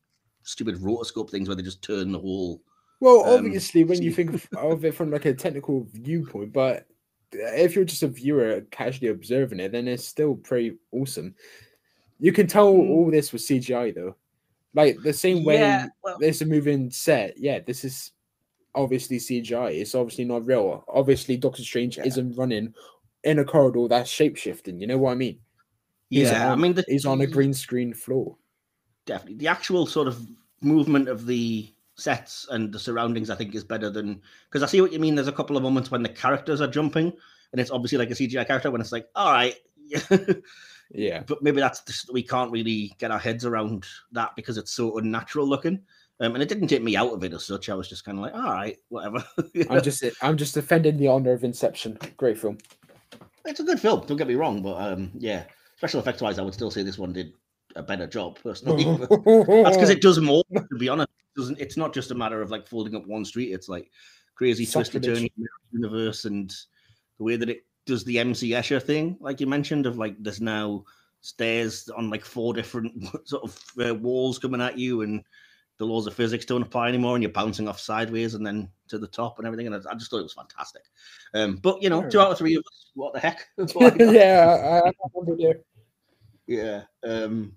stupid 0.44 0.76
rotoscope 0.76 1.32
things 1.32 1.48
where 1.50 1.56
they 1.56 1.64
just 1.64 1.82
turn 1.82 2.12
the 2.12 2.20
whole. 2.20 2.62
Well, 3.00 3.26
Um, 3.26 3.46
obviously, 3.46 3.84
when 3.84 4.04
you 4.04 4.12
think 4.14 4.34
of- 4.34 4.48
of 4.58 4.86
it 4.86 4.94
from 4.94 5.10
like 5.10 5.26
a 5.26 5.34
technical 5.34 5.88
viewpoint, 5.92 6.54
but 6.54 6.86
if 7.32 7.76
you're 7.76 7.84
just 7.86 8.04
a 8.04 8.08
viewer 8.08 8.62
casually 8.70 9.08
observing 9.10 9.60
it, 9.60 9.72
then 9.72 9.88
it's 9.88 10.06
still 10.06 10.36
pretty 10.36 10.78
awesome. 10.92 11.34
You 12.20 12.32
can 12.32 12.46
tell 12.46 12.72
Mm. 12.74 12.90
all 12.90 13.10
this 13.10 13.34
was 13.34 13.48
CGI 13.48 13.96
though, 13.96 14.16
like 14.74 15.02
the 15.02 15.14
same 15.14 15.44
way 15.44 15.60
Yeah, 15.60 15.88
well- 16.04 16.18
there's 16.20 16.42
a 16.42 16.46
moving 16.46 16.92
set. 16.92 17.38
Yeah, 17.38 17.60
this 17.60 17.84
is 17.84 18.12
obviously 18.76 19.18
CGI. 19.18 19.72
It's 19.82 19.96
obviously 19.96 20.26
not 20.26 20.46
real. 20.46 20.84
Obviously, 20.88 21.38
Doctor 21.38 21.64
Strange 21.64 21.98
Yeah. 21.98 22.06
isn't 22.06 22.36
running 22.36 22.74
in 23.24 23.40
a 23.40 23.44
corridor 23.46 23.88
that's 23.88 24.10
shape 24.10 24.38
shifting. 24.38 24.80
You 24.80 24.88
know 24.88 24.98
what 24.98 25.12
I 25.12 25.16
mean? 25.16 25.40
He's 26.10 26.30
Yeah, 26.32 26.52
I 26.52 26.56
mean, 26.56 26.74
the, 26.74 26.86
He's 26.88 27.06
on 27.06 27.22
a 27.22 27.28
green 27.28 27.54
screen 27.54 27.94
floor. 27.94 28.38
Definitely, 29.06 29.38
the 29.38 29.48
actual 29.48 29.86
sort 29.88 30.08
of 30.08 30.26
movement 30.62 31.08
of 31.10 31.26
the 31.26 31.74
sets 31.96 32.48
and 32.52 32.72
the 32.72 32.80
surroundings, 32.80 33.30
I 33.30 33.36
think, 33.36 33.56
is 33.56 33.64
better 33.64 33.90
than 33.90 34.22
because 34.50 34.64
I 34.64 34.68
see 34.68 34.82
what 34.82 34.94
you 34.94 35.00
mean. 35.00 35.16
There's 35.16 35.28
a 35.28 35.32
couple 35.34 35.58
of 35.58 35.64
moments 35.64 35.92
when 35.92 36.04
the 36.04 36.10
characters 36.10 36.62
are 36.62 36.68
jumping, 36.68 37.12
and 37.52 37.60
it's 37.60 37.72
obviously 37.72 37.98
like 37.98 38.12
a 38.12 38.16
CGI 38.16 38.46
character 38.46 38.72
when 38.72 38.82
it's 38.82 38.92
like, 38.92 39.08
all 39.16 39.32
right. 39.32 39.56
Yeah. 40.92 41.24
but 41.26 41.42
maybe 41.42 41.60
that's 41.60 41.82
just, 41.82 42.12
we 42.12 42.24
can't 42.24 42.52
really 42.52 42.94
get 42.98 43.12
our 43.12 43.20
heads 43.20 43.46
around 43.46 43.86
that 44.12 44.36
because 44.36 44.58
it's 44.58 44.72
so 44.72 44.98
unnatural 44.98 45.48
looking. 45.48 45.80
Um, 46.22 46.34
and 46.34 46.44
it 46.44 46.50
didn't 46.50 46.68
take 46.68 46.84
me 46.84 46.98
out 46.98 47.14
of 47.14 47.24
it 47.24 47.34
as 47.34 47.46
such. 47.46 47.70
I 47.70 47.76
was 47.76 47.88
just 47.88 48.04
kind 48.04 48.18
of 48.18 48.24
like, 48.24 48.34
all 48.34 48.52
right, 48.52 48.78
whatever. 48.90 49.24
I'm 49.70 49.82
just 49.82 50.04
I'm 50.22 50.36
just 50.36 50.54
defending 50.54 50.98
the 50.98 51.08
honor 51.08 51.32
of 51.32 51.46
Inception. 51.46 51.98
Great 52.18 52.38
film. 52.38 52.58
it's 53.46 53.62
a 53.62 53.64
good 53.64 53.80
film. 53.80 54.06
Don't 54.06 54.18
get 54.18 54.28
me 54.28 54.36
wrong, 54.36 54.62
but 54.62 54.76
um, 54.82 55.12
yeah, 55.18 55.46
special 55.78 56.02
effects 56.02 56.22
wise, 56.22 56.38
I 56.38 56.42
would 56.42 56.54
still 56.54 56.72
say 56.72 56.84
this 56.84 56.98
one 56.98 57.14
did 57.14 57.32
a 57.78 57.84
better 57.84 58.06
job 58.06 58.38
personally. 58.44 58.84
that's 59.64 59.78
because 59.78 59.90
it 59.90 60.02
does 60.02 60.20
more. 60.20 60.44
To 60.54 60.78
be 60.78 60.90
honest, 60.90 61.10
it 61.10 61.40
doesn't 61.40 61.60
it's 61.60 61.78
not 61.78 61.94
just 61.94 62.12
a 62.12 62.16
matter 62.16 62.42
of 62.42 62.52
like 62.52 62.68
folding 62.68 62.96
up 62.96 63.08
one 63.08 63.24
street. 63.24 63.54
It's 63.54 63.70
like 63.70 63.90
crazy 64.36 64.66
twisted 64.66 65.04
Sacrilege. 65.04 65.32
turning 65.36 65.50
universe 65.72 66.26
and 66.26 66.54
the 67.18 67.24
way 67.24 67.38
that 67.38 67.50
it 67.50 67.66
does 67.90 68.04
the 68.04 68.20
MC 68.20 68.52
Escher 68.52 68.82
thing, 68.82 69.18
like 69.20 69.40
you 69.40 69.48
mentioned, 69.48 69.86
of 69.86 69.98
like 69.98 70.16
there's 70.20 70.40
now 70.40 70.86
stairs 71.22 71.90
on 71.90 72.10
like 72.10 72.24
four 72.24 72.54
different 72.54 72.94
sort 73.28 73.44
of 73.44 73.60
uh, 73.84 73.94
walls 73.96 74.40
coming 74.40 74.62
at 74.62 74.78
you 74.78 75.02
and 75.02 75.24
the 75.78 75.86
laws 75.86 76.08
of 76.08 76.14
physics 76.14 76.46
don't 76.46 76.62
apply 76.62 76.88
anymore 76.88 77.16
and 77.16 77.24
you're 77.24 77.32
bouncing 77.32 77.68
off 77.68 77.80
sideways 77.80 78.36
and 78.36 78.46
then 78.46 78.70
to 78.88 78.98
the 78.98 79.08
top 79.08 79.38
and 79.38 79.46
everything 79.46 79.68
and 79.68 79.76
I, 79.76 79.92
I 79.92 79.96
just 79.96 80.10
thought 80.10 80.20
it 80.20 80.24
was 80.24 80.34
fantastic 80.34 80.84
um 81.34 81.58
but 81.58 81.82
you 81.82 81.90
know 81.90 82.08
two 82.10 82.20
out 82.20 82.32
of 82.32 82.38
three 82.38 82.56
of 82.56 82.62
us 82.62 82.92
what 82.96 83.14
the 83.14 83.20
heck 83.20 83.48
yeah, 83.58 84.82
I, 84.86 84.88
I 84.88 84.92
remember 85.14 85.42
there. 85.42 85.60
Yeah. 86.50 86.82
Um, 87.04 87.54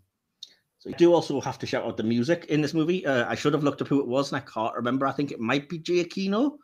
so 0.79 0.90
you 0.90 0.95
do 0.97 1.14
also 1.14 1.40
have 1.40 1.59
to 1.61 1.66
shout 1.66 1.85
out 1.85 1.97
the 1.97 2.03
music 2.03 2.47
in 2.47 2.61
this 2.61 2.75
movie. 2.75 3.07
Uh, 3.07 3.27
I 3.29 3.35
should 3.35 3.55
have 3.55 3.64
looked 3.64 3.81
up 3.81 3.88
who 3.88 4.01
it 4.01 4.07
was, 4.07 4.33
and 4.33 4.42
I 4.42 4.45
can't 4.45 4.75
remember. 4.75 5.07
I 5.07 5.12
think 5.12 5.33
it 5.33 5.40
might 5.40 5.68
be 5.68 5.79
Giacchino, 5.79 6.59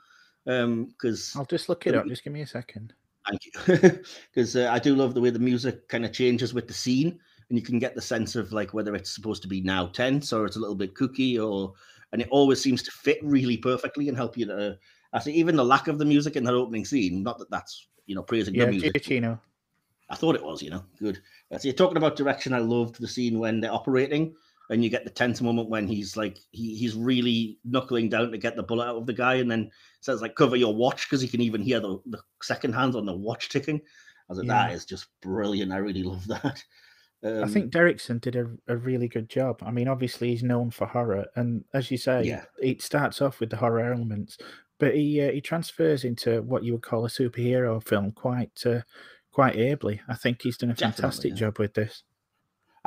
because 0.44 1.32
I'll 1.36 1.46
just 1.46 1.68
look 1.68 1.86
it 1.86 1.94
up. 1.94 2.06
Just 2.06 2.24
give 2.24 2.32
me 2.32 2.42
a 2.42 2.46
second. 2.46 2.92
Thank 3.28 3.44
you, 3.44 4.02
because 4.34 4.56
uh, 4.56 4.70
I 4.72 4.78
do 4.78 4.94
love 4.94 5.14
the 5.14 5.20
way 5.20 5.30
the 5.30 5.38
music 5.38 5.88
kind 5.88 6.04
of 6.04 6.12
changes 6.12 6.54
with 6.54 6.66
the 6.66 6.74
scene, 6.74 7.18
and 7.48 7.58
you 7.58 7.64
can 7.64 7.78
get 7.78 7.94
the 7.94 8.00
sense 8.00 8.36
of 8.36 8.52
like 8.52 8.72
whether 8.74 8.94
it's 8.94 9.14
supposed 9.14 9.42
to 9.42 9.48
be 9.48 9.60
now 9.60 9.86
tense 9.86 10.32
or 10.32 10.46
it's 10.46 10.56
a 10.56 10.60
little 10.60 10.74
bit 10.74 10.94
kooky, 10.94 11.38
or 11.38 11.74
and 12.12 12.22
it 12.22 12.28
always 12.30 12.62
seems 12.62 12.82
to 12.82 12.90
fit 12.90 13.18
really 13.22 13.56
perfectly 13.56 14.08
and 14.08 14.16
help 14.16 14.36
you 14.36 14.46
to. 14.46 14.78
I 15.12 15.20
think 15.20 15.36
even 15.36 15.56
the 15.56 15.64
lack 15.64 15.88
of 15.88 15.98
the 15.98 16.04
music 16.04 16.36
in 16.36 16.44
that 16.44 16.54
opening 16.54 16.84
scene, 16.84 17.22
not 17.22 17.38
that 17.38 17.50
that's 17.50 17.88
you 18.06 18.14
know 18.14 18.22
praising 18.22 18.54
Yeah, 18.54 18.66
the 18.66 18.70
music. 18.72 18.94
Giacchino. 18.94 19.38
I 20.10 20.14
thought 20.14 20.36
it 20.36 20.44
was, 20.44 20.62
you 20.62 20.70
know, 20.70 20.84
good. 20.98 21.20
Uh, 21.52 21.58
So 21.58 21.68
you're 21.68 21.74
talking 21.74 21.98
about 21.98 22.16
direction. 22.16 22.54
I 22.54 22.58
loved 22.58 22.98
the 22.98 23.08
scene 23.08 23.38
when 23.38 23.60
they're 23.60 23.72
operating, 23.72 24.34
and 24.70 24.84
you 24.84 24.90
get 24.90 25.04
the 25.04 25.10
tense 25.10 25.40
moment 25.40 25.68
when 25.68 25.86
he's 25.88 26.16
like 26.16 26.38
he, 26.50 26.76
he's 26.76 26.94
really 26.94 27.58
knuckling 27.64 28.08
down 28.08 28.30
to 28.30 28.38
get 28.38 28.54
the 28.56 28.62
bullet 28.62 28.86
out 28.86 28.96
of 28.96 29.06
the 29.06 29.12
guy, 29.12 29.36
and 29.36 29.50
then 29.50 29.70
says 30.00 30.20
like 30.22 30.34
cover 30.34 30.56
your 30.56 30.74
watch 30.74 31.08
because 31.08 31.20
he 31.22 31.28
can 31.28 31.40
even 31.40 31.60
hear 31.62 31.80
the, 31.80 31.98
the 32.06 32.20
second 32.42 32.72
hands 32.74 32.94
on 32.96 33.06
the 33.06 33.14
watch 33.16 33.48
ticking. 33.48 33.76
I 33.76 34.32
was 34.32 34.38
like, 34.38 34.46
Yeah. 34.48 34.68
that 34.68 34.74
is 34.74 34.84
just 34.84 35.06
brilliant. 35.22 35.72
I 35.72 35.78
really 35.78 36.02
love 36.02 36.26
that. 36.28 36.62
Um, 37.24 37.42
I 37.42 37.48
think 37.48 37.72
Derrickson 37.72 38.20
did 38.20 38.36
a, 38.36 38.46
a 38.68 38.76
really 38.76 39.08
good 39.08 39.28
job. 39.28 39.58
I 39.62 39.72
mean, 39.72 39.88
obviously 39.88 40.28
he's 40.28 40.42
known 40.44 40.70
for 40.70 40.86
horror, 40.86 41.26
and 41.34 41.64
as 41.74 41.90
you 41.90 41.96
say, 41.98 42.22
Yeah. 42.24 42.44
it 42.62 42.80
starts 42.82 43.20
off 43.20 43.40
with 43.40 43.50
the 43.50 43.56
horror 43.56 43.80
elements, 43.92 44.38
but 44.78 44.94
he 44.94 45.20
uh, 45.20 45.32
he 45.32 45.40
transfers 45.40 46.04
into 46.04 46.42
what 46.42 46.62
you 46.62 46.74
would 46.74 46.82
call 46.82 47.04
a 47.04 47.08
superhero 47.08 47.82
film 47.82 48.12
quite 48.12 48.62
uh, 48.66 48.82
quite 49.32 49.56
ably. 49.56 50.00
I 50.08 50.14
think 50.14 50.42
he's 50.42 50.56
done 50.58 50.70
a 50.70 50.74
Definitely, 50.74 51.02
fantastic 51.02 51.30
yeah. 51.30 51.36
job 51.36 51.58
with 51.58 51.74
this. 51.74 52.04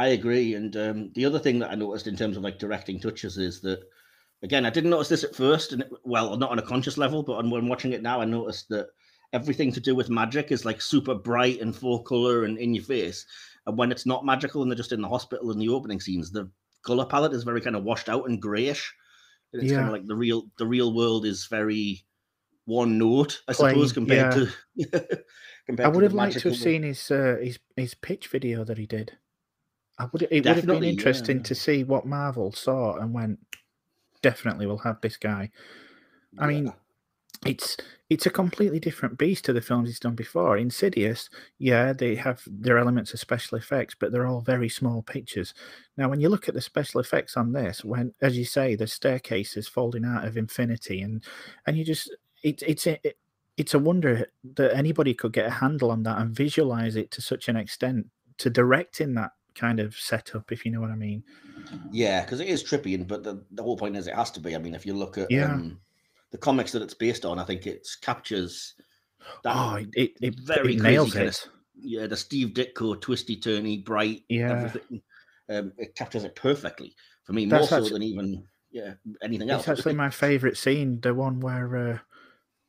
I 0.01 0.07
agree. 0.07 0.55
And 0.55 0.75
um, 0.77 1.11
the 1.13 1.25
other 1.25 1.37
thing 1.37 1.59
that 1.59 1.69
I 1.69 1.75
noticed 1.75 2.07
in 2.07 2.15
terms 2.15 2.35
of 2.35 2.43
like 2.43 2.57
directing 2.57 2.99
touches 2.99 3.37
is 3.37 3.61
that, 3.61 3.83
again, 4.41 4.65
I 4.65 4.71
didn't 4.71 4.89
notice 4.89 5.09
this 5.09 5.23
at 5.23 5.35
first, 5.35 5.73
and 5.73 5.83
it, 5.83 5.91
well, 6.03 6.35
not 6.37 6.49
on 6.49 6.57
a 6.57 6.63
conscious 6.63 6.97
level, 6.97 7.21
but 7.21 7.33
on, 7.33 7.51
when 7.51 7.67
watching 7.67 7.93
it 7.93 8.01
now, 8.01 8.19
I 8.19 8.25
noticed 8.25 8.67
that 8.69 8.87
everything 9.31 9.71
to 9.73 9.79
do 9.79 9.93
with 9.93 10.09
magic 10.09 10.51
is 10.51 10.65
like 10.65 10.81
super 10.81 11.13
bright 11.13 11.61
and 11.61 11.75
full 11.75 11.99
color 11.99 12.45
and 12.45 12.57
in 12.57 12.73
your 12.73 12.83
face. 12.83 13.27
And 13.67 13.77
when 13.77 13.91
it's 13.91 14.07
not 14.07 14.25
magical 14.25 14.63
and 14.63 14.71
they're 14.71 14.75
just 14.75 14.91
in 14.91 15.01
the 15.01 15.07
hospital 15.07 15.51
in 15.51 15.59
the 15.59 15.69
opening 15.69 15.99
scenes, 15.99 16.31
the 16.31 16.49
color 16.83 17.05
palette 17.05 17.33
is 17.33 17.43
very 17.43 17.61
kind 17.61 17.75
of 17.75 17.83
washed 17.83 18.09
out 18.09 18.27
and 18.27 18.41
grayish. 18.41 18.91
And 19.53 19.61
it's 19.61 19.71
kind 19.71 19.85
of 19.85 19.93
like 19.93 20.07
the 20.07 20.15
real 20.15 20.47
the 20.57 20.65
real 20.65 20.95
world 20.95 21.25
is 21.25 21.45
very 21.45 22.03
one 22.65 22.97
note, 22.97 23.41
I 23.47 23.53
Plain, 23.53 23.73
suppose, 23.75 23.93
compared 23.93 24.51
yeah. 24.75 24.87
to 24.87 25.23
compared 25.65 25.87
I 25.87 25.89
would 25.89 26.01
the 26.01 26.05
have 26.05 26.13
liked 26.13 26.39
to 26.39 26.49
have 26.49 26.57
seen 26.57 26.83
his 26.83 27.11
uh, 27.11 27.37
his 27.39 27.59
his 27.75 27.93
pitch 27.93 28.27
video 28.29 28.63
that 28.63 28.77
he 28.77 28.87
did. 28.87 29.17
I 30.01 30.07
would. 30.11 30.23
It 30.31 30.45
would 30.45 30.55
have 30.55 30.65
been 30.65 30.83
interesting 30.83 31.37
yeah. 31.37 31.43
to 31.43 31.55
see 31.55 31.83
what 31.83 32.07
Marvel 32.07 32.51
saw 32.51 32.95
and 32.95 33.13
went. 33.13 33.39
Definitely, 34.23 34.65
we'll 34.65 34.79
have 34.79 34.99
this 35.01 35.15
guy. 35.15 35.51
I 36.39 36.47
mean, 36.47 36.73
it's 37.45 37.77
it's 38.09 38.25
a 38.25 38.31
completely 38.31 38.79
different 38.79 39.19
beast 39.19 39.45
to 39.45 39.53
the 39.53 39.61
films 39.61 39.89
he's 39.89 39.99
done 39.99 40.15
before. 40.15 40.57
Insidious, 40.57 41.29
yeah, 41.59 41.93
they 41.93 42.15
have 42.15 42.41
their 42.47 42.79
elements 42.79 43.13
of 43.13 43.19
special 43.19 43.59
effects, 43.59 43.95
but 43.99 44.11
they're 44.11 44.25
all 44.25 44.41
very 44.41 44.69
small 44.69 45.03
pictures. 45.03 45.53
Now, 45.97 46.09
when 46.09 46.19
you 46.19 46.29
look 46.29 46.49
at 46.49 46.55
the 46.55 46.61
special 46.61 46.99
effects 46.99 47.37
on 47.37 47.53
this, 47.53 47.85
when, 47.85 48.11
as 48.21 48.35
you 48.35 48.45
say, 48.45 48.75
the 48.75 48.87
staircase 48.87 49.55
is 49.55 49.67
folding 49.67 50.03
out 50.03 50.25
of 50.25 50.35
infinity, 50.35 51.01
and 51.01 51.23
and 51.67 51.77
you 51.77 51.85
just 51.85 52.11
it, 52.41 52.63
it's 52.63 52.87
it, 52.87 53.17
it's 53.55 53.75
a 53.75 53.79
wonder 53.79 54.25
that 54.55 54.75
anybody 54.75 55.13
could 55.13 55.33
get 55.33 55.45
a 55.45 55.51
handle 55.51 55.91
on 55.91 56.01
that 56.03 56.17
and 56.17 56.35
visualize 56.35 56.95
it 56.95 57.11
to 57.11 57.21
such 57.21 57.49
an 57.49 57.55
extent 57.55 58.07
to 58.39 58.49
direct 58.49 58.99
in 58.99 59.13
that 59.13 59.31
kind 59.55 59.79
of 59.79 59.95
setup, 59.95 60.51
if 60.51 60.65
you 60.65 60.71
know 60.71 60.81
what 60.81 60.91
I 60.91 60.95
mean. 60.95 61.23
Yeah, 61.91 62.23
because 62.23 62.39
it 62.39 62.47
is 62.47 62.63
trippy, 62.63 62.95
and 62.95 63.07
but 63.07 63.23
the, 63.23 63.43
the 63.51 63.63
whole 63.63 63.77
point 63.77 63.95
is 63.95 64.07
it 64.07 64.15
has 64.15 64.31
to 64.31 64.39
be. 64.39 64.55
I 64.55 64.59
mean, 64.59 64.75
if 64.75 64.85
you 64.85 64.93
look 64.93 65.17
at 65.17 65.31
Yeah. 65.31 65.55
um, 65.55 65.79
the 66.31 66.37
comics 66.37 66.71
that 66.71 66.81
it's 66.81 66.93
based 66.93 67.25
on, 67.25 67.39
I 67.39 67.43
think 67.45 67.67
it 67.67 67.87
captures 68.01 68.75
that 69.43 69.55
oh, 69.55 69.75
it 69.93 70.11
it, 70.21 70.39
very 70.41 70.75
it 70.75 70.81
nails 70.81 71.15
it. 71.15 71.27
of 71.45 71.51
yeah, 71.75 72.07
the 72.07 72.17
Steve 72.17 72.49
Ditko 72.49 72.99
twisty 73.01 73.37
turny, 73.37 73.83
bright, 73.83 74.23
Yeah. 74.29 74.51
everything. 74.51 75.01
Um, 75.49 75.73
it 75.77 75.95
captures 75.95 76.23
it 76.23 76.35
perfectly 76.35 76.95
for 77.23 77.33
me, 77.33 77.45
That's 77.45 77.71
more 77.71 77.81
so 77.81 77.89
than 77.89 78.03
even 78.03 78.47
yeah 78.71 78.93
anything 79.21 79.49
else. 79.49 79.67
It's 79.67 79.79
actually 79.79 79.95
my 79.95 80.09
favorite 80.09 80.57
scene, 80.57 81.01
the 81.01 81.13
one 81.13 81.39
where 81.39 81.75
uh, 81.75 81.99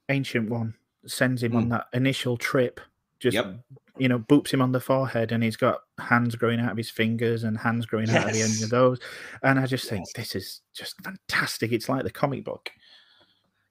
Ancient 0.08 0.50
One 0.50 0.74
sends 1.06 1.42
him 1.42 1.54
on 1.56 1.66
Mm. 1.66 1.70
that 1.70 1.86
initial 1.92 2.36
trip, 2.36 2.80
just 3.20 3.34
Yep. 3.36 3.60
You 3.98 4.08
know, 4.08 4.18
boops 4.18 4.52
him 4.52 4.62
on 4.62 4.72
the 4.72 4.80
forehead, 4.80 5.32
and 5.32 5.42
he's 5.44 5.56
got 5.56 5.80
hands 5.98 6.34
growing 6.34 6.60
out 6.60 6.70
of 6.72 6.76
his 6.76 6.90
fingers 6.90 7.44
and 7.44 7.58
hands 7.58 7.86
growing 7.86 8.08
out 8.10 8.26
of 8.26 8.32
the 8.32 8.42
end 8.42 8.62
of 8.62 8.70
those. 8.70 8.98
And 9.42 9.58
I 9.58 9.66
just 9.66 9.88
think 9.88 10.06
Yes. 10.06 10.12
this 10.16 10.34
is 10.34 10.60
just 10.74 10.94
fantastic. 11.02 11.72
It's 11.72 11.88
like 11.88 12.04
the 12.04 12.10
comic 12.10 12.44
book. 12.44 12.70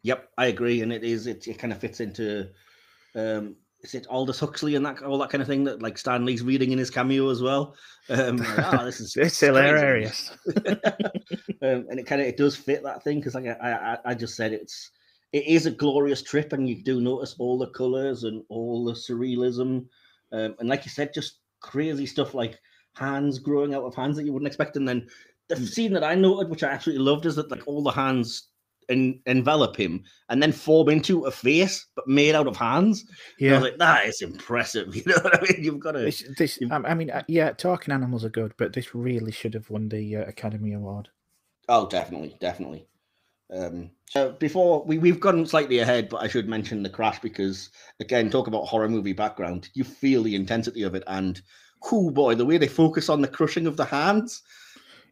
Yep, 0.03 0.29
I 0.37 0.47
agree, 0.47 0.81
and 0.81 0.91
it 0.91 1.03
is. 1.03 1.27
It, 1.27 1.47
it 1.47 1.59
kind 1.59 1.73
of 1.73 1.79
fits 1.79 1.99
into. 1.99 2.49
Um, 3.15 3.55
is 3.81 3.95
it 3.95 4.05
Aldous 4.09 4.39
Huxley 4.39 4.75
and 4.75 4.85
that 4.85 5.01
all 5.01 5.17
that 5.17 5.31
kind 5.31 5.41
of 5.41 5.47
thing 5.47 5.63
that 5.63 5.81
like 5.81 5.97
Stan 5.97 6.23
Lee's 6.23 6.43
reading 6.43 6.71
in 6.71 6.77
his 6.77 6.91
cameo 6.91 7.29
as 7.29 7.41
well? 7.41 7.75
Um, 8.09 8.37
like, 8.37 8.59
"Ah, 8.59 8.83
this 8.85 8.99
is 8.99 9.15
It's 9.17 9.39
crazy." 9.39 9.47
hilarious. 9.47 10.31
um, 11.61 11.85
and 11.89 11.99
it 11.99 12.05
kind 12.05 12.21
of 12.21 12.27
it 12.27 12.37
does 12.37 12.55
fit 12.55 12.83
that 12.83 13.03
thing 13.03 13.19
because 13.19 13.35
like 13.35 13.45
I, 13.47 13.71
I 13.73 13.97
I 14.11 14.13
just 14.13 14.35
said 14.35 14.53
it's 14.53 14.91
it 15.33 15.45
is 15.47 15.65
a 15.65 15.71
glorious 15.71 16.21
trip 16.21 16.53
and 16.53 16.67
you 16.69 16.83
do 16.83 17.01
notice 17.01 17.35
all 17.39 17.57
the 17.57 17.69
colors 17.69 18.23
and 18.23 18.43
all 18.49 18.85
the 18.85 18.93
surrealism 18.93 19.85
um, 20.31 20.55
and 20.59 20.69
like 20.69 20.85
you 20.85 20.91
said 20.91 21.13
just 21.13 21.39
crazy 21.59 22.05
stuff 22.05 22.33
like 22.33 22.59
hands 22.95 23.39
growing 23.39 23.73
out 23.73 23.83
of 23.83 23.95
hands 23.95 24.15
that 24.17 24.25
you 24.25 24.33
wouldn't 24.33 24.47
expect 24.47 24.75
and 24.77 24.87
then 24.87 25.07
the 25.47 25.55
Mm. 25.55 25.67
scene 25.67 25.93
that 25.93 26.03
I 26.03 26.15
noted 26.15 26.49
which 26.49 26.63
I 26.63 26.69
absolutely 26.69 27.03
loved 27.03 27.25
is 27.25 27.35
that 27.35 27.51
like 27.51 27.67
all 27.67 27.83
the 27.83 27.91
hands 27.91 28.47
en- 28.89 29.19
envelop 29.25 29.75
him 29.75 30.03
and 30.29 30.41
then 30.41 30.51
form 30.51 30.89
into 30.89 31.25
a 31.25 31.31
face 31.31 31.87
but 31.95 32.07
made 32.07 32.35
out 32.35 32.47
of 32.47 32.55
hands. 32.57 33.05
Yeah. 33.39 33.53
was 33.53 33.63
like 33.63 33.77
that 33.77 34.05
is 34.07 34.21
impressive. 34.21 34.95
You 34.95 35.03
know 35.05 35.17
what 35.21 35.37
I 35.37 35.41
mean? 35.41 35.63
You've 35.63 35.79
got 35.79 35.93
to 35.93 35.99
This, 35.99 36.23
this, 36.37 36.59
I 36.71 36.93
mean, 36.93 37.09
uh, 37.09 37.23
yeah, 37.27 37.51
talking 37.51 37.93
animals 37.93 38.23
are 38.25 38.29
good, 38.29 38.53
but 38.57 38.73
this 38.73 38.95
really 38.95 39.31
should 39.31 39.53
have 39.53 39.69
won 39.69 39.89
the 39.89 40.15
uh, 40.17 40.23
Academy 40.25 40.73
Award. 40.73 41.09
Oh, 41.69 41.87
definitely, 41.87 42.35
definitely. 42.39 42.87
Um, 43.51 43.91
so 44.05 44.31
before 44.33 44.83
we 44.85 44.97
we've 44.97 45.19
gone 45.19 45.45
slightly 45.45 45.79
ahead, 45.79 46.09
but 46.09 46.23
I 46.23 46.27
should 46.27 46.47
mention 46.47 46.83
the 46.83 46.89
crash 46.89 47.19
because 47.19 47.69
again, 47.99 48.29
talk 48.29 48.47
about 48.47 48.65
horror 48.65 48.89
movie 48.89 49.13
background. 49.13 49.69
You 49.73 49.83
feel 49.83 50.23
the 50.23 50.35
intensity 50.35 50.83
of 50.83 50.95
it, 50.95 51.03
and 51.07 51.41
oh 51.91 52.09
boy, 52.11 52.35
the 52.35 52.45
way 52.45 52.57
they 52.57 52.67
focus 52.67 53.09
on 53.09 53.21
the 53.21 53.27
crushing 53.27 53.67
of 53.67 53.77
the 53.77 53.85
hands. 53.85 54.41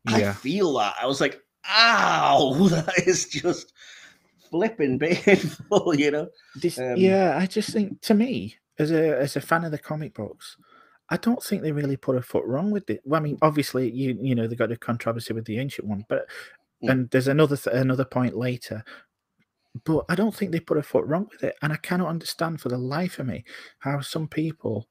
I 0.07 0.19
Yeah. 0.19 0.33
feel 0.33 0.73
that. 0.77 0.95
I 1.01 1.05
was 1.05 1.19
like, 1.19 1.41
ow, 1.69 2.67
that 2.69 3.07
is 3.07 3.25
just 3.27 3.73
flipping 4.49 4.99
painful. 4.99 5.93
You 5.97 6.11
know? 6.11 6.27
This, 6.55 6.77
Um, 6.79 6.95
yeah, 6.95 7.37
I 7.37 7.45
just 7.45 7.71
think 7.71 8.01
to 8.01 8.13
me, 8.13 8.55
as 8.77 8.91
a 8.91 9.17
as 9.17 9.35
a 9.35 9.41
fan 9.41 9.65
of 9.65 9.71
the 9.71 9.77
comic 9.77 10.13
books, 10.13 10.57
I 11.09 11.17
don't 11.17 11.43
think 11.43 11.61
they 11.61 11.71
really 11.71 11.97
put 11.97 12.15
a 12.15 12.21
foot 12.21 12.45
wrong 12.45 12.71
with 12.71 12.89
it. 12.89 13.01
Well, 13.03 13.19
I 13.19 13.23
mean, 13.23 13.37
obviously, 13.41 13.91
you 13.91 14.17
you 14.21 14.35
know 14.35 14.47
they 14.47 14.55
got 14.55 14.71
a 14.71 14.77
controversy 14.77 15.33
with 15.33 15.45
the 15.45 15.59
ancient 15.59 15.87
one, 15.87 16.05
but 16.07 16.27
Mm. 16.83 16.89
and 16.89 17.09
there's 17.09 17.27
another 17.27 17.57
th- 17.57 17.75
another 17.75 18.05
point 18.05 18.37
later. 18.37 18.83
But 19.85 20.05
I 20.09 20.15
don't 20.15 20.35
think 20.35 20.51
they 20.51 20.59
put 20.59 20.77
a 20.77 20.83
foot 20.83 21.05
wrong 21.05 21.27
with 21.31 21.43
it, 21.43 21.55
and 21.61 21.71
I 21.71 21.77
cannot 21.77 22.09
understand 22.09 22.61
for 22.61 22.69
the 22.69 22.77
life 22.77 23.19
of 23.19 23.27
me 23.27 23.43
how 23.79 24.01
some 24.01 24.27
people 24.27 24.87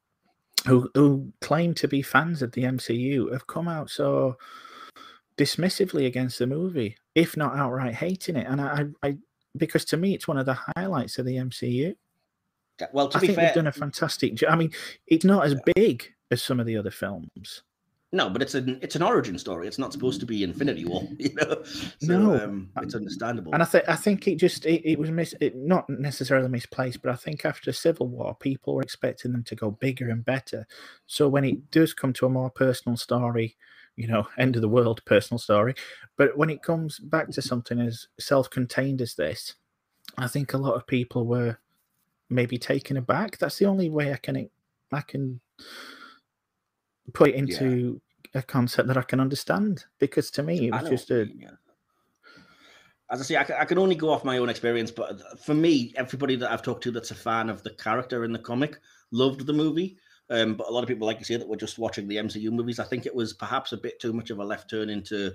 who 0.65 0.89
who 0.93 1.31
claim 1.41 1.73
to 1.75 1.87
be 1.87 2.01
fans 2.01 2.41
of 2.41 2.51
the 2.51 2.63
MCU 2.63 3.31
have 3.31 3.47
come 3.47 3.67
out 3.67 3.89
so 3.89 4.37
dismissively 5.37 6.05
against 6.05 6.37
the 6.39 6.47
movie, 6.47 6.97
if 7.15 7.37
not 7.37 7.57
outright 7.57 7.95
hating 7.95 8.35
it. 8.35 8.45
And 8.47 8.59
I, 8.61 8.85
I, 9.03 9.07
I 9.09 9.17
because 9.57 9.85
to 9.85 9.97
me, 9.97 10.13
it's 10.13 10.27
one 10.27 10.37
of 10.37 10.45
the 10.45 10.57
highlights 10.75 11.17
of 11.17 11.25
the 11.25 11.35
MCU. 11.35 11.95
Well, 12.93 13.09
to 13.09 13.17
I 13.17 13.21
be 13.21 13.27
think 13.27 13.37
fair, 13.37 13.45
they've 13.47 13.55
done 13.55 13.67
a 13.67 13.71
fantastic 13.71 14.35
job. 14.35 14.51
I 14.51 14.55
mean, 14.55 14.71
it's 15.07 15.25
not 15.25 15.45
as 15.45 15.55
big 15.75 16.13
as 16.31 16.41
some 16.41 16.59
of 16.59 16.65
the 16.65 16.77
other 16.77 16.91
films. 16.91 17.63
No, 18.11 18.29
but 18.29 18.41
it's 18.41 18.55
an 18.55 18.79
it's 18.81 18.95
an 18.95 19.03
origin 19.03 19.37
story. 19.37 19.67
It's 19.67 19.77
not 19.77 19.93
supposed 19.93 20.19
to 20.21 20.25
be 20.25 20.43
Infinity 20.43 20.85
War. 20.85 21.03
You 21.19 21.33
know? 21.35 21.63
So, 21.99 22.17
No. 22.19 22.43
um, 22.43 22.69
it's 22.81 22.95
understandable. 22.95 23.53
And 23.53 23.61
I 23.61 23.65
think 23.65 23.87
I 23.87 23.95
think 23.95 24.27
it 24.27 24.35
just 24.37 24.65
it, 24.65 24.81
it 24.83 24.97
was 24.97 25.11
mis- 25.11 25.35
it, 25.39 25.55
not 25.55 25.87
necessarily 25.89 26.49
misplaced, 26.49 27.01
but 27.03 27.11
I 27.11 27.15
think 27.15 27.45
after 27.45 27.71
Civil 27.71 28.07
War, 28.07 28.35
people 28.35 28.73
were 28.75 28.81
expecting 28.81 29.31
them 29.31 29.43
to 29.43 29.55
go 29.55 29.71
bigger 29.71 30.09
and 30.09 30.25
better. 30.25 30.65
So 31.05 31.27
when 31.27 31.45
it 31.45 31.69
does 31.69 31.93
come 31.93 32.13
to 32.13 32.25
a 32.25 32.29
more 32.29 32.49
personal 32.49 32.97
story, 32.97 33.55
you 33.95 34.07
know, 34.07 34.27
end 34.39 34.55
of 34.55 34.63
the 34.63 34.69
world 34.69 35.03
personal 35.05 35.37
story, 35.37 35.75
but 36.17 36.35
when 36.35 36.49
it 36.49 36.63
comes 36.63 36.97
back 36.97 37.29
to 37.29 37.41
something 37.43 37.79
as 37.79 38.07
self-contained 38.19 39.01
as 39.01 39.13
this, 39.13 39.53
I 40.17 40.27
think 40.27 40.53
a 40.53 40.57
lot 40.57 40.73
of 40.73 40.87
people 40.87 41.27
were 41.27 41.57
maybe 42.29 42.57
taken 42.57 42.97
aback. 42.97 43.37
That's 43.37 43.59
the 43.59 43.65
only 43.65 43.89
way 43.89 44.13
I 44.13 44.17
can 44.17 44.49
I 44.91 45.01
can 45.01 45.41
put 47.13 47.29
it 47.29 47.35
into 47.35 48.01
a 48.33 48.41
concept 48.41 48.87
that 48.87 48.97
I 48.97 49.01
can 49.01 49.19
understand. 49.19 49.85
Because 49.99 50.31
to 50.31 50.43
me, 50.43 50.67
it 50.67 50.71
was 50.71 50.89
just 50.89 51.11
a 51.11 51.27
yeah. 51.35 51.51
As 53.11 53.21
I 53.21 53.23
say, 53.23 53.37
I 53.37 53.43
can, 53.43 53.55
I 53.59 53.65
can 53.65 53.79
only 53.79 53.95
go 53.95 54.11
off 54.11 54.23
my 54.23 54.37
own 54.37 54.49
experience, 54.49 54.91
but 54.91 55.39
for 55.39 55.55
me, 55.55 55.91
everybody 55.95 56.35
that 56.35 56.51
I've 56.51 56.61
talked 56.61 56.83
to 56.83 56.91
that's 56.91 57.09
a 57.09 57.15
fan 57.15 57.49
of 57.49 57.63
the 57.63 57.71
character 57.71 58.23
in 58.23 58.31
the 58.31 58.37
comic 58.37 58.77
loved 59.11 59.47
the 59.47 59.53
movie. 59.53 59.97
Um, 60.29 60.53
but 60.53 60.67
a 60.67 60.71
lot 60.71 60.83
of 60.83 60.87
people 60.87 61.07
like 61.07 61.17
to 61.17 61.25
say 61.25 61.35
that 61.35 61.47
we're 61.47 61.55
just 61.55 61.79
watching 61.79 62.07
the 62.07 62.17
MCU 62.17 62.51
movies. 62.51 62.79
I 62.79 62.83
think 62.83 63.07
it 63.07 63.15
was 63.15 63.33
perhaps 63.33 63.71
a 63.71 63.77
bit 63.77 63.99
too 63.99 64.13
much 64.13 64.29
of 64.29 64.37
a 64.37 64.45
left 64.45 64.69
turn 64.69 64.91
into, 64.91 65.33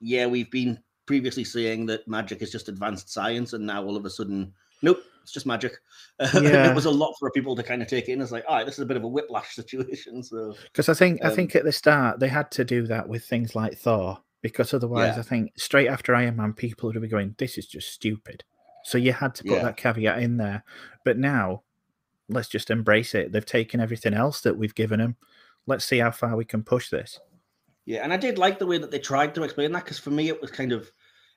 yeah, 0.00 0.26
we've 0.26 0.50
been 0.50 0.80
previously 1.06 1.44
saying 1.44 1.86
that 1.86 2.08
magic 2.08 2.42
is 2.42 2.50
just 2.50 2.68
advanced 2.68 3.12
science, 3.12 3.52
and 3.52 3.64
now 3.64 3.84
all 3.84 3.96
of 3.96 4.04
a 4.04 4.10
sudden 4.10 4.52
nope, 4.82 5.02
it's 5.22 5.32
just 5.32 5.46
magic. 5.46 5.78
Yeah. 6.34 6.70
it 6.70 6.74
was 6.74 6.86
a 6.86 6.90
lot 6.90 7.14
for 7.18 7.30
people 7.30 7.54
to 7.56 7.62
kind 7.62 7.82
of 7.82 7.88
take 7.88 8.08
in. 8.08 8.20
It's 8.22 8.32
like, 8.32 8.44
all 8.48 8.56
right, 8.56 8.64
this 8.64 8.76
is 8.76 8.80
a 8.80 8.86
bit 8.86 8.96
of 8.96 9.04
a 9.04 9.08
whiplash 9.08 9.54
situation. 9.54 10.22
So 10.22 10.54
Because 10.64 10.88
I 10.88 10.94
think 10.94 11.22
I 11.24 11.28
Um, 11.28 11.34
think 11.36 11.54
at 11.54 11.64
the 11.64 11.72
start 11.72 12.20
they 12.20 12.28
had 12.28 12.50
to 12.52 12.64
do 12.64 12.86
that 12.86 13.08
with 13.08 13.24
things 13.24 13.54
like 13.54 13.76
Thor, 13.78 14.18
because 14.42 14.72
otherwise 14.72 15.14
Yeah. 15.16 15.20
I 15.20 15.22
think 15.24 15.52
straight 15.58 15.88
after 15.88 16.14
Iron 16.14 16.36
Man 16.36 16.52
people 16.54 16.88
would 16.90 17.00
be 17.02 17.08
going, 17.08 17.34
"This 17.38 17.58
is 17.58 17.66
just 17.66 17.92
stupid." 17.92 18.44
So 18.84 18.98
you 18.98 19.12
had 19.12 19.34
to 19.36 19.42
put 19.44 19.52
Yeah. 19.56 19.62
that 19.64 19.76
caveat 19.76 20.22
in 20.22 20.36
there. 20.36 20.62
But 21.04 21.18
now, 21.18 21.62
let's 22.28 22.48
just 22.48 22.70
embrace 22.70 23.14
it. 23.14 23.32
They've 23.32 23.44
taken 23.44 23.80
everything 23.80 24.14
else 24.14 24.40
that 24.42 24.56
we've 24.56 24.74
given 24.74 25.00
them. 25.00 25.16
Let's 25.66 25.84
see 25.84 25.98
how 25.98 26.12
far 26.12 26.36
we 26.36 26.44
can 26.44 26.62
push 26.62 26.88
this. 26.90 27.18
Yeah, 27.84 28.02
and 28.04 28.12
I 28.12 28.16
did 28.16 28.38
like 28.38 28.58
the 28.58 28.66
way 28.66 28.78
that 28.78 28.90
they 28.90 28.98
tried 29.00 29.34
to 29.34 29.42
explain 29.42 29.72
that 29.72 29.84
because 29.84 29.98
for 29.98 30.10
me 30.10 30.28
it 30.28 30.40
was 30.40 30.50
kind 30.50 30.72
of 30.72 30.90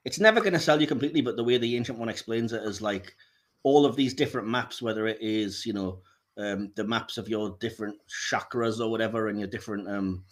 it's 0.06 0.20
never 0.20 0.40
going 0.40 0.54
to 0.54 0.60
sell 0.60 0.80
you 0.80 0.88
completely, 0.88 1.22
but 1.22 1.36
the 1.36 1.44
way 1.44 1.58
the 1.58 1.76
ancient 1.76 1.98
one 2.00 2.08
explains 2.10 2.54
it 2.54 2.64
is 2.64 2.82
like 2.82 3.16
all 3.64 3.86
of 3.86 3.96
these 3.96 4.14
different 4.14 4.48
maps, 4.48 4.82
whether 4.82 5.08
it 5.08 5.18
is 5.22 5.66
you 5.66 5.74
know 5.74 6.00
um, 6.38 6.72
the 6.76 6.84
maps 6.84 7.18
of 7.18 7.28
your 7.28 7.58
different 7.60 7.96
chakras 8.32 8.80
or 8.80 8.90
whatever, 8.90 9.28
and 9.28 9.40
your 9.40 9.48
different 9.48 9.88
um, 9.88 10.24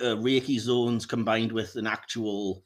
uh, 0.00 0.16
Reiki 0.16 0.58
zones 0.58 1.06
combined 1.06 1.52
with 1.52 1.76
an 1.76 1.86
actual 1.86 2.64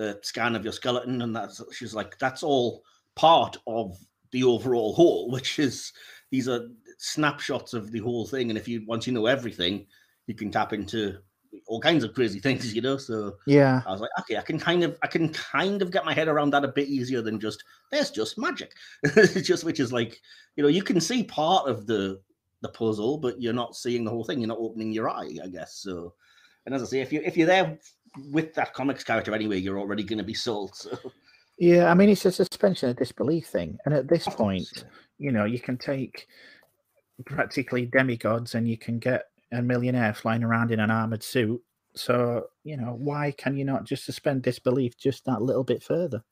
uh, 0.00 0.14
scan 0.22 0.56
of 0.56 0.64
your 0.64 0.72
skeleton, 0.72 1.22
and 1.22 1.34
that's 1.34 1.62
she's 1.72 1.94
like 1.94 2.18
that's 2.18 2.42
all 2.42 2.82
part 3.16 3.56
of 3.66 3.96
the 4.32 4.44
overall 4.44 4.94
whole, 4.94 5.30
which 5.32 5.58
is 5.58 5.92
these 6.30 6.48
are 6.48 6.68
snapshots 6.98 7.74
of 7.74 7.92
the 7.92 8.00
whole 8.00 8.26
thing, 8.26 8.50
and 8.50 8.58
if 8.58 8.68
you 8.68 8.84
once 8.86 9.06
you 9.06 9.12
know 9.12 9.26
everything, 9.26 9.86
you 10.26 10.34
can 10.34 10.50
tap 10.50 10.72
into 10.72 11.18
all 11.66 11.80
kinds 11.80 12.04
of 12.04 12.14
crazy 12.14 12.38
things, 12.40 12.74
you 12.74 12.82
know. 12.82 12.96
So 12.96 13.36
Yeah, 13.46 13.82
I 13.86 13.92
was 13.92 14.00
like, 14.00 14.10
okay, 14.20 14.36
I 14.36 14.42
can 14.42 14.58
kind 14.58 14.82
of, 14.82 14.98
I 15.02 15.06
can 15.06 15.28
kind 15.30 15.82
of 15.82 15.90
get 15.90 16.04
my 16.04 16.14
head 16.14 16.28
around 16.28 16.50
that 16.50 16.64
a 16.64 16.68
bit 16.68 16.88
easier 16.88 17.22
than 17.22 17.40
just 17.40 17.62
there's 17.90 18.10
just 18.10 18.38
magic, 18.38 18.72
just 19.42 19.64
which 19.64 19.80
is 19.80 19.92
like, 19.92 20.20
you 20.56 20.62
know, 20.62 20.68
you 20.68 20.82
can 20.82 21.00
see 21.00 21.24
part 21.24 21.68
of 21.68 21.86
the 21.86 22.20
the 22.62 22.68
puzzle, 22.70 23.18
but 23.18 23.40
you're 23.40 23.52
not 23.52 23.76
seeing 23.76 24.04
the 24.04 24.10
whole 24.10 24.24
thing. 24.24 24.40
You're 24.40 24.48
not 24.48 24.58
opening 24.58 24.92
your 24.92 25.08
eye, 25.08 25.36
I 25.42 25.48
guess. 25.48 25.76
So, 25.76 26.14
and 26.66 26.74
as 26.74 26.82
I 26.82 26.86
say, 26.86 27.00
if 27.00 27.12
you 27.12 27.20
if 27.24 27.36
you're 27.36 27.46
there 27.46 27.78
with 28.30 28.54
that 28.54 28.72
comics 28.74 29.04
character 29.04 29.34
anyway, 29.34 29.58
you're 29.58 29.78
already 29.78 30.02
going 30.02 30.18
to 30.18 30.24
be 30.24 30.34
sold. 30.34 30.74
So, 30.74 30.96
yeah. 31.58 31.90
I 31.90 31.94
mean, 31.94 32.08
it's 32.08 32.24
a 32.24 32.32
suspension 32.32 32.88
of 32.88 32.96
disbelief 32.96 33.46
thing, 33.46 33.78
and 33.84 33.94
at 33.94 34.08
this 34.08 34.24
point, 34.24 34.84
you 35.18 35.30
know, 35.30 35.44
you 35.44 35.60
can 35.60 35.76
take 35.76 36.26
practically 37.24 37.86
demigods 37.86 38.54
and 38.54 38.68
you 38.68 38.76
can 38.76 38.98
get 38.98 39.26
a 39.54 39.62
millionaire 39.62 40.14
flying 40.14 40.42
around 40.44 40.70
in 40.72 40.80
an 40.80 40.90
armored 40.90 41.22
suit. 41.22 41.62
So, 41.96 42.48
you 42.64 42.76
know, 42.76 42.94
why 42.98 43.32
can 43.32 43.56
you 43.56 43.64
not 43.64 43.84
just 43.84 44.04
suspend 44.04 44.42
disbelief 44.42 44.96
just 44.96 45.24
that 45.26 45.42
little 45.42 45.64
bit 45.64 45.82
further? 45.82 46.24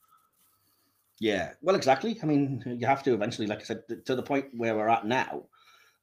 Yeah, 1.21 1.53
well, 1.63 1.77
exactly. 1.77 2.19
I 2.23 2.27
mean, 2.27 2.63
you 2.67 2.87
have 2.87 3.03
to 3.05 3.15
eventually, 3.15 3.47
like 3.47 3.61
I 3.61 3.65
said, 3.65 3.83
to 4.07 4.17
the 4.17 4.23
point 4.23 4.47
where 4.57 4.75
we're 4.75 4.89
at 4.89 5.07
now, 5.07 5.45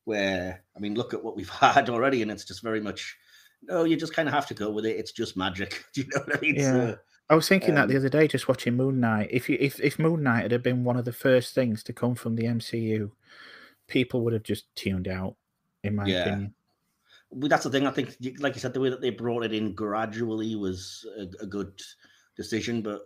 where 0.06 0.64
I 0.76 0.80
mean, 0.80 0.96
look 0.96 1.14
at 1.14 1.24
what 1.24 1.36
we've 1.36 1.50
had 1.52 1.90
already, 1.90 2.22
and 2.22 2.32
it's 2.32 2.46
just 2.46 2.64
very 2.64 2.82
much 2.82 3.18
no. 3.64 3.84
You 3.86 3.98
just 3.98 4.14
kind 4.16 4.30
of 4.30 4.34
have 4.36 4.48
to 4.48 4.54
go 4.54 4.72
with 4.72 4.86
it. 4.86 4.98
It's 4.98 5.12
just 5.14 5.38
magic. 5.38 5.86
Do 5.94 6.02
you 6.02 6.08
know 6.16 6.22
what 6.26 6.38
I 6.38 6.42
mean? 6.42 6.58
Yeah. 6.58 6.62
So, 6.62 6.98
I 7.30 7.36
was 7.36 7.48
thinking 7.48 7.76
that 7.76 7.88
the 7.88 7.96
Um, 7.96 7.98
other 7.98 8.10
day, 8.10 8.28
just 8.28 8.48
watching 8.48 8.76
Moon 8.76 9.00
Knight. 9.00 9.30
If 9.32 9.50
you 9.50 9.58
if 9.60 9.80
if 9.80 10.00
Moon 10.00 10.24
Knight 10.24 10.52
had 10.52 10.64
been 10.64 10.84
one 10.84 10.98
of 10.98 11.06
the 11.06 11.14
first 11.14 11.54
things 11.54 11.84
to 11.84 11.94
come 11.94 12.16
from 12.16 12.36
the 12.36 12.48
MCU, 12.48 13.12
people 13.88 14.22
would 14.24 14.34
have 14.34 14.44
just 14.44 14.74
tuned 14.76 15.08
out, 15.08 15.38
in 15.84 15.96
my 15.96 16.08
Yeah. 16.08 16.22
opinion. 16.22 16.56
That's 17.32 17.64
the 17.64 17.70
thing. 17.70 17.88
I 17.88 17.92
think, 17.92 18.16
like 18.40 18.56
you 18.56 18.62
said, 18.62 18.74
the 18.74 18.80
way 18.80 18.90
that 18.90 19.02
they 19.02 19.10
brought 19.10 19.44
it 19.44 19.54
in 19.54 19.74
gradually 19.74 20.56
was 20.56 21.06
a, 21.18 21.44
a 21.44 21.48
good 21.48 21.80
decision. 22.36 22.82
But 22.82 23.02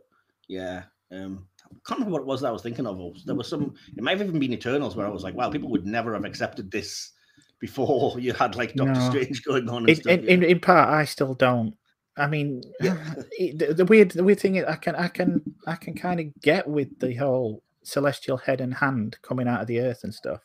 yeah, 0.47 0.83
um, 1.11 1.47
I 1.63 1.75
can't 1.85 1.99
remember 1.99 2.13
what 2.13 2.21
it 2.21 2.27
was 2.27 2.41
that 2.41 2.47
I 2.47 2.51
was 2.51 2.61
thinking 2.61 2.87
of. 2.87 2.97
There 3.25 3.35
was 3.35 3.47
some. 3.47 3.75
It 3.95 4.03
might 4.03 4.17
have 4.17 4.27
even 4.27 4.39
been 4.39 4.53
Eternals, 4.53 4.95
where 4.95 5.07
I 5.07 5.09
was 5.09 5.23
like, 5.23 5.35
wow, 5.35 5.49
people 5.49 5.69
would 5.69 5.85
never 5.85 6.13
have 6.13 6.25
accepted 6.25 6.71
this 6.71 7.11
before 7.59 8.15
you 8.19 8.33
had 8.33 8.55
like 8.55 8.73
Doctor 8.73 8.93
No. 8.93 9.09
Strange 9.09 9.43
going 9.43 9.69
on. 9.69 9.93
Stuff, 9.95 10.11
in, 10.11 10.25
in, 10.27 10.43
in 10.43 10.59
part, 10.59 10.89
I 10.89 11.05
still 11.05 11.33
don't. 11.33 11.75
I 12.17 12.27
mean, 12.27 12.61
Yeah. 12.79 12.97
the, 13.39 13.73
the 13.73 13.85
weird 13.85 14.11
the 14.11 14.23
weird 14.23 14.39
thing 14.39 14.55
is, 14.55 14.65
I 14.65 14.75
can 14.75 14.95
I 14.95 15.07
can 15.07 15.41
I 15.67 15.75
can 15.75 15.95
kind 15.95 16.19
of 16.19 16.27
get 16.41 16.67
with 16.67 16.99
the 16.99 17.13
whole 17.15 17.63
celestial 17.83 18.37
head 18.37 18.61
and 18.61 18.73
hand 18.73 19.17
coming 19.21 19.47
out 19.47 19.61
of 19.61 19.67
the 19.67 19.79
earth 19.79 20.03
and 20.03 20.13
stuff, 20.13 20.41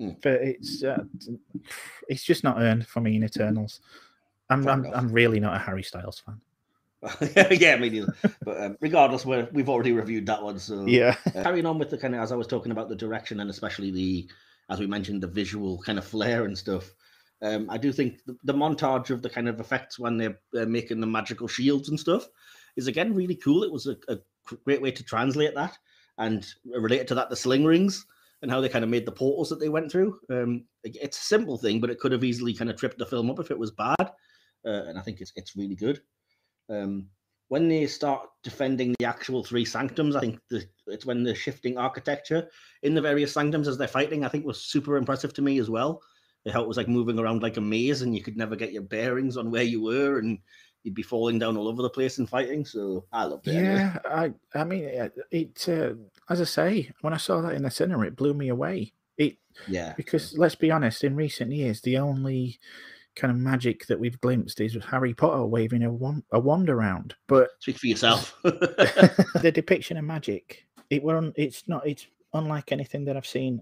Mm. 0.00 0.20
but 0.22 0.34
it's 0.42 0.82
uh, 0.84 1.04
it's 2.08 2.22
just 2.22 2.44
not 2.44 2.60
earned 2.60 2.86
for 2.86 3.00
me 3.00 3.16
in 3.16 3.24
Eternals. 3.24 3.80
I'm 4.50 4.66
I'm. 4.68 4.86
I'm 4.94 5.08
really 5.10 5.40
not 5.40 5.56
a 5.56 5.58
Harry 5.58 5.82
Styles 5.82 6.20
fan. 6.20 6.40
yeah, 7.50 7.76
me 7.76 7.90
neither. 7.90 8.14
But 8.42 8.60
um, 8.60 8.76
regardless, 8.80 9.24
we're, 9.24 9.48
we've 9.52 9.68
already 9.68 9.92
reviewed 9.92 10.26
that 10.26 10.42
one. 10.42 10.58
So 10.58 10.86
Yeah, 10.86 11.16
Uh, 11.34 11.42
carrying 11.42 11.66
on 11.66 11.78
with 11.78 11.90
the 11.90 11.98
kind 11.98 12.14
of 12.14 12.20
as 12.20 12.32
I 12.32 12.36
was 12.36 12.46
talking 12.46 12.72
about 12.72 12.88
the 12.88 12.96
direction 12.96 13.40
and 13.40 13.50
especially 13.50 13.90
the 13.90 14.28
as 14.68 14.80
we 14.80 14.86
mentioned 14.86 15.22
the 15.22 15.28
visual 15.28 15.78
kind 15.82 15.98
of 15.98 16.04
flair 16.04 16.44
and 16.44 16.56
stuff. 16.56 16.92
Um, 17.42 17.68
I 17.68 17.76
do 17.76 17.92
think 17.92 18.24
the, 18.24 18.36
the 18.44 18.54
montage 18.54 19.10
of 19.10 19.20
the 19.20 19.28
kind 19.28 19.46
of 19.48 19.60
effects 19.60 19.98
when 19.98 20.16
they're, 20.16 20.38
uh 20.56 20.64
making 20.64 21.00
the 21.00 21.06
magical 21.06 21.46
shields 21.46 21.90
and 21.90 22.00
stuff 22.00 22.26
is 22.76 22.86
again 22.86 23.14
really 23.14 23.36
cool. 23.36 23.62
It 23.62 23.72
was 23.72 23.86
a, 23.86 23.96
a 24.08 24.18
great 24.64 24.80
way 24.82 24.90
to 24.90 25.02
translate 25.04 25.54
that 25.54 25.76
and 26.18 26.46
related 26.64 27.08
to 27.08 27.14
that 27.14 27.30
the 27.30 27.36
sling 27.36 27.64
rings 27.64 28.06
and 28.42 28.50
how 28.50 28.60
they 28.60 28.68
kind 28.68 28.84
of 28.84 28.90
made 28.90 29.06
the 29.06 29.12
portals 29.12 29.48
that 29.48 29.60
they 29.60 29.68
went 29.68 29.90
through. 29.90 30.18
Um, 30.30 30.64
it's 30.84 31.18
a 31.18 31.24
simple 31.24 31.58
thing, 31.58 31.80
but 31.80 31.90
it 31.90 31.98
could 31.98 32.12
have 32.12 32.24
easily 32.24 32.52
kind 32.54 32.70
of 32.70 32.76
tripped 32.76 32.98
the 32.98 33.06
film 33.06 33.30
up 33.30 33.40
if 33.40 33.50
it 33.50 33.58
was 33.58 33.70
bad. 33.70 34.12
Uh, 34.64 34.84
and 34.86 34.98
I 34.98 35.02
think 35.02 35.20
it's 35.20 35.32
it's 35.36 35.56
really 35.56 35.76
good. 35.76 36.00
Um, 36.68 37.08
when 37.48 37.68
they 37.68 37.86
start 37.86 38.28
defending 38.42 38.94
the 38.98 39.04
actual 39.06 39.44
three 39.44 39.64
sanctums, 39.64 40.16
I 40.16 40.20
think 40.20 40.40
the, 40.50 40.64
it's 40.88 41.06
when 41.06 41.22
the 41.22 41.34
shifting 41.34 41.78
architecture 41.78 42.48
in 42.82 42.94
the 42.94 43.00
various 43.00 43.32
sanctums 43.32 43.68
as 43.68 43.78
they're 43.78 43.86
fighting, 43.86 44.24
I 44.24 44.28
think 44.28 44.44
was 44.44 44.60
super 44.60 44.96
impressive 44.96 45.32
to 45.34 45.42
me 45.42 45.58
as 45.58 45.70
well. 45.70 46.02
How 46.52 46.62
it 46.62 46.68
was 46.68 46.76
like 46.76 46.88
moving 46.88 47.18
around 47.18 47.42
like 47.42 47.56
a 47.56 47.60
maze 47.60 48.02
and 48.02 48.14
you 48.14 48.22
could 48.22 48.36
never 48.36 48.54
get 48.54 48.72
your 48.72 48.82
bearings 48.82 49.36
on 49.36 49.50
where 49.50 49.64
you 49.64 49.82
were 49.82 50.18
and 50.18 50.38
you'd 50.86 50.94
be 50.94 51.02
falling 51.02 51.36
down 51.36 51.56
all 51.56 51.66
over 51.66 51.82
the 51.82 51.90
place 51.90 52.18
and 52.18 52.28
fighting. 52.30 52.64
So 52.64 53.04
I 53.12 53.24
loved 53.24 53.48
it. 53.48 53.56
anyway. 53.56 53.74
yeah. 53.74 53.98
I 54.04 54.32
I 54.54 54.62
mean, 54.64 54.84
it, 54.84 55.12
it 55.32 55.68
uh, 55.68 55.94
as 56.30 56.40
I 56.40 56.44
say, 56.44 56.92
when 57.00 57.12
I 57.12 57.16
saw 57.16 57.40
that 57.42 57.54
in 57.54 57.62
the 57.64 57.70
cinema, 57.70 58.04
it 58.06 58.14
blew 58.16 58.32
me 58.34 58.48
away. 58.50 58.92
It 59.18 59.36
Yeah. 59.66 59.94
because 59.96 60.38
let's 60.38 60.54
be 60.54 60.70
honest, 60.70 61.02
in 61.02 61.16
recent 61.16 61.50
years, 61.50 61.80
the 61.80 61.98
only 61.98 62.60
kind 63.16 63.32
of 63.32 63.36
magic 63.38 63.86
that 63.86 63.98
we've 63.98 64.20
glimpsed 64.20 64.60
is 64.60 64.76
Harry 64.90 65.12
Potter 65.12 65.44
waving 65.44 65.82
a 65.82 65.90
wand, 65.90 66.22
a 66.30 66.38
wand 66.38 66.70
around. 66.70 67.14
But 67.26 67.48
Speak 67.58 67.78
for 67.78 67.88
yourself. 67.88 68.36
the 68.44 69.50
depiction 69.52 69.96
of 69.96 70.04
magic, 70.04 70.66
it 70.88 71.02
were 71.02 71.32
it's 71.34 71.64
not 71.66 71.84
it's 71.84 72.06
unlike 72.32 72.70
anything 72.70 73.04
that 73.06 73.16
I've 73.16 73.26
seen 73.26 73.60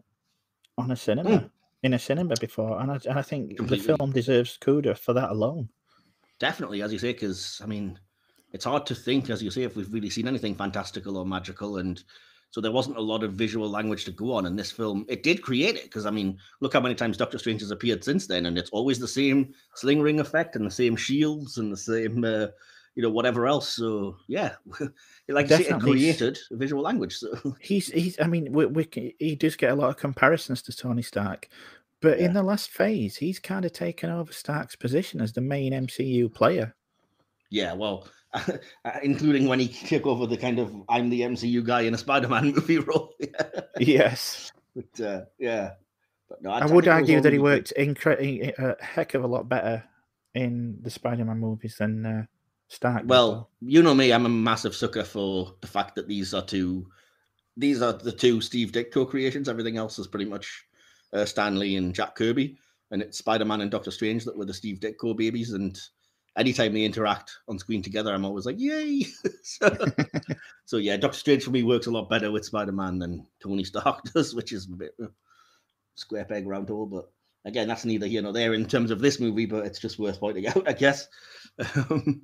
on 0.76 0.90
a 0.90 0.96
cinema 0.96 1.50
in 1.84 1.94
a 1.94 1.98
cinema 1.98 2.34
before, 2.40 2.80
and 2.80 2.90
I, 2.90 2.98
and 3.08 3.18
I 3.18 3.22
think 3.22 3.56
Completely. 3.56 3.86
the 3.86 3.96
film 3.96 4.10
deserves 4.12 4.58
kudos 4.60 4.98
for 4.98 5.12
that 5.14 5.30
alone. 5.30 5.68
Definitely, 6.44 6.82
as 6.82 6.92
you 6.92 6.98
say, 6.98 7.14
because 7.14 7.58
I 7.64 7.66
mean, 7.66 7.98
it's 8.52 8.66
hard 8.66 8.84
to 8.84 8.94
think, 8.94 9.30
as 9.30 9.42
you 9.42 9.50
say, 9.50 9.62
if 9.62 9.76
we've 9.76 9.90
really 9.90 10.10
seen 10.10 10.28
anything 10.28 10.54
fantastical 10.54 11.16
or 11.16 11.24
magical, 11.24 11.78
and 11.78 12.04
so 12.50 12.60
there 12.60 12.70
wasn't 12.70 12.98
a 12.98 13.00
lot 13.00 13.22
of 13.22 13.32
visual 13.32 13.70
language 13.70 14.04
to 14.04 14.10
go 14.10 14.34
on. 14.34 14.44
And 14.44 14.58
this 14.58 14.70
film, 14.70 15.06
it 15.08 15.22
did 15.22 15.40
create 15.40 15.76
it, 15.76 15.84
because 15.84 16.04
I 16.04 16.10
mean, 16.10 16.36
look 16.60 16.74
how 16.74 16.80
many 16.80 16.94
times 16.94 17.16
Doctor 17.16 17.38
Strange 17.38 17.62
has 17.62 17.70
appeared 17.70 18.04
since 18.04 18.26
then, 18.26 18.44
and 18.44 18.58
it's 18.58 18.68
always 18.72 18.98
the 18.98 19.08
same 19.08 19.54
sling 19.74 20.02
ring 20.02 20.20
effect 20.20 20.54
and 20.54 20.66
the 20.66 20.70
same 20.70 20.96
shields 20.96 21.56
and 21.56 21.72
the 21.72 21.78
same, 21.78 22.22
uh, 22.22 22.48
you 22.94 23.02
know, 23.02 23.08
whatever 23.08 23.46
else. 23.46 23.70
So 23.70 24.18
yeah, 24.28 24.56
like 25.30 25.48
you 25.48 25.56
say, 25.56 25.64
it 25.64 25.80
created 25.80 26.38
a 26.52 26.56
visual 26.56 26.82
language. 26.82 27.16
So 27.16 27.56
He's 27.58 27.86
he's. 27.90 28.20
I 28.20 28.26
mean, 28.26 28.52
we, 28.52 28.66
we, 28.66 29.14
he 29.18 29.34
does 29.34 29.56
get 29.56 29.72
a 29.72 29.76
lot 29.76 29.88
of 29.88 29.96
comparisons 29.96 30.60
to 30.64 30.76
Tony 30.76 31.00
Stark, 31.00 31.48
but 32.04 32.18
Yeah. 32.20 32.26
in 32.26 32.32
the 32.34 32.42
last 32.42 32.70
phase, 32.70 33.16
he's 33.16 33.38
kind 33.40 33.64
of 33.64 33.72
taken 33.72 34.10
over 34.10 34.32
Stark's 34.32 34.76
position 34.76 35.20
as 35.20 35.32
the 35.32 35.40
main 35.40 35.72
MCU 35.72 36.28
player. 36.32 36.74
yeah, 37.50 37.72
well. 37.74 38.06
including 39.04 39.46
when 39.46 39.60
he 39.60 39.68
took 39.92 40.06
over 40.06 40.26
the 40.26 40.36
kind 40.36 40.58
of 40.58 40.74
I'm 40.88 41.08
the 41.08 41.20
MCU 41.20 41.64
guy 41.64 41.82
in 41.82 41.94
a 41.94 41.98
Spider-Man 41.98 42.52
movie 42.56 42.78
role. 42.78 43.14
Yes, 43.78 44.50
but 44.74 45.00
uh, 45.00 45.20
yeah, 45.38 45.70
but 46.28 46.42
no, 46.42 46.50
I, 46.50 46.60
think 46.60 46.72
would 46.72 46.88
argue 46.88 47.20
that 47.20 47.32
he 47.32 47.38
worked 47.38 47.72
incre- 47.78 48.52
a 48.58 48.84
heck 48.84 49.14
of 49.14 49.22
a 49.22 49.28
lot 49.28 49.48
better 49.48 49.84
in 50.34 50.78
the 50.82 50.90
Spider-Man 50.90 51.38
movies 51.38 51.76
than 51.78 52.04
uh, 52.04 52.22
Stark. 52.68 53.02
did, 53.02 53.08
Well, 53.08 53.50
you 53.60 53.84
know 53.84 53.94
me, 53.94 54.12
I'm 54.12 54.26
a 54.26 54.28
massive 54.30 54.74
sucker 54.74 55.04
for 55.04 55.54
the 55.60 55.68
fact 55.68 55.94
that 55.94 56.08
these 56.08 56.34
are 56.34 56.42
two 56.44 56.88
these 57.56 57.82
are 57.82 57.92
the 57.92 58.10
two 58.10 58.40
Steve 58.40 58.72
Ditko 58.72 59.08
creations. 59.08 59.48
Everything 59.48 59.76
else 59.76 60.00
is 60.00 60.08
pretty 60.08 60.24
much 60.24 60.64
uh, 61.14 61.24
Stan 61.24 61.58
Lee 61.58 61.76
and 61.76 61.94
Jack 61.94 62.16
Kirby, 62.16 62.58
and 62.90 63.00
it's 63.00 63.18
Spider-Man 63.18 63.60
and 63.60 63.70
Doctor 63.70 63.90
Strange 63.90 64.24
that 64.24 64.36
were 64.36 64.44
the 64.44 64.52
Steve 64.54 64.80
Ditko 64.80 65.16
babies. 65.16 65.52
And 65.52 65.78
anytime 66.36 66.74
they 66.74 66.84
interact 66.84 67.38
on 67.48 67.58
screen 67.58 67.82
together, 67.82 68.12
I'm 68.12 68.24
always 68.24 68.46
like, 68.46 68.58
yay! 68.58 69.06
so, 69.42 69.76
so 70.64 70.76
yeah, 70.76 70.96
Doctor 70.96 71.18
Strange 71.18 71.44
for 71.44 71.50
me 71.50 71.62
works 71.62 71.86
a 71.86 71.90
lot 71.90 72.10
better 72.10 72.30
with 72.30 72.44
Spider-Man 72.44 72.98
than 72.98 73.26
Tony 73.42 73.64
Stark 73.64 74.02
does, 74.14 74.34
which 74.34 74.52
is 74.52 74.66
a 74.66 74.76
bit 74.76 74.94
uh, 75.02 75.06
square 75.94 76.24
peg 76.24 76.46
round 76.46 76.68
hole. 76.68 76.86
But 76.86 77.10
again, 77.44 77.68
that's 77.68 77.84
neither 77.84 78.06
here 78.06 78.22
nor 78.22 78.32
there 78.32 78.54
in 78.54 78.66
terms 78.66 78.90
of 78.90 79.00
this 79.00 79.20
movie, 79.20 79.46
but 79.46 79.64
it's 79.64 79.78
just 79.78 79.98
worth 79.98 80.20
pointing 80.20 80.48
out, 80.48 80.68
I 80.68 80.72
guess. 80.72 81.08
Um, 81.76 82.22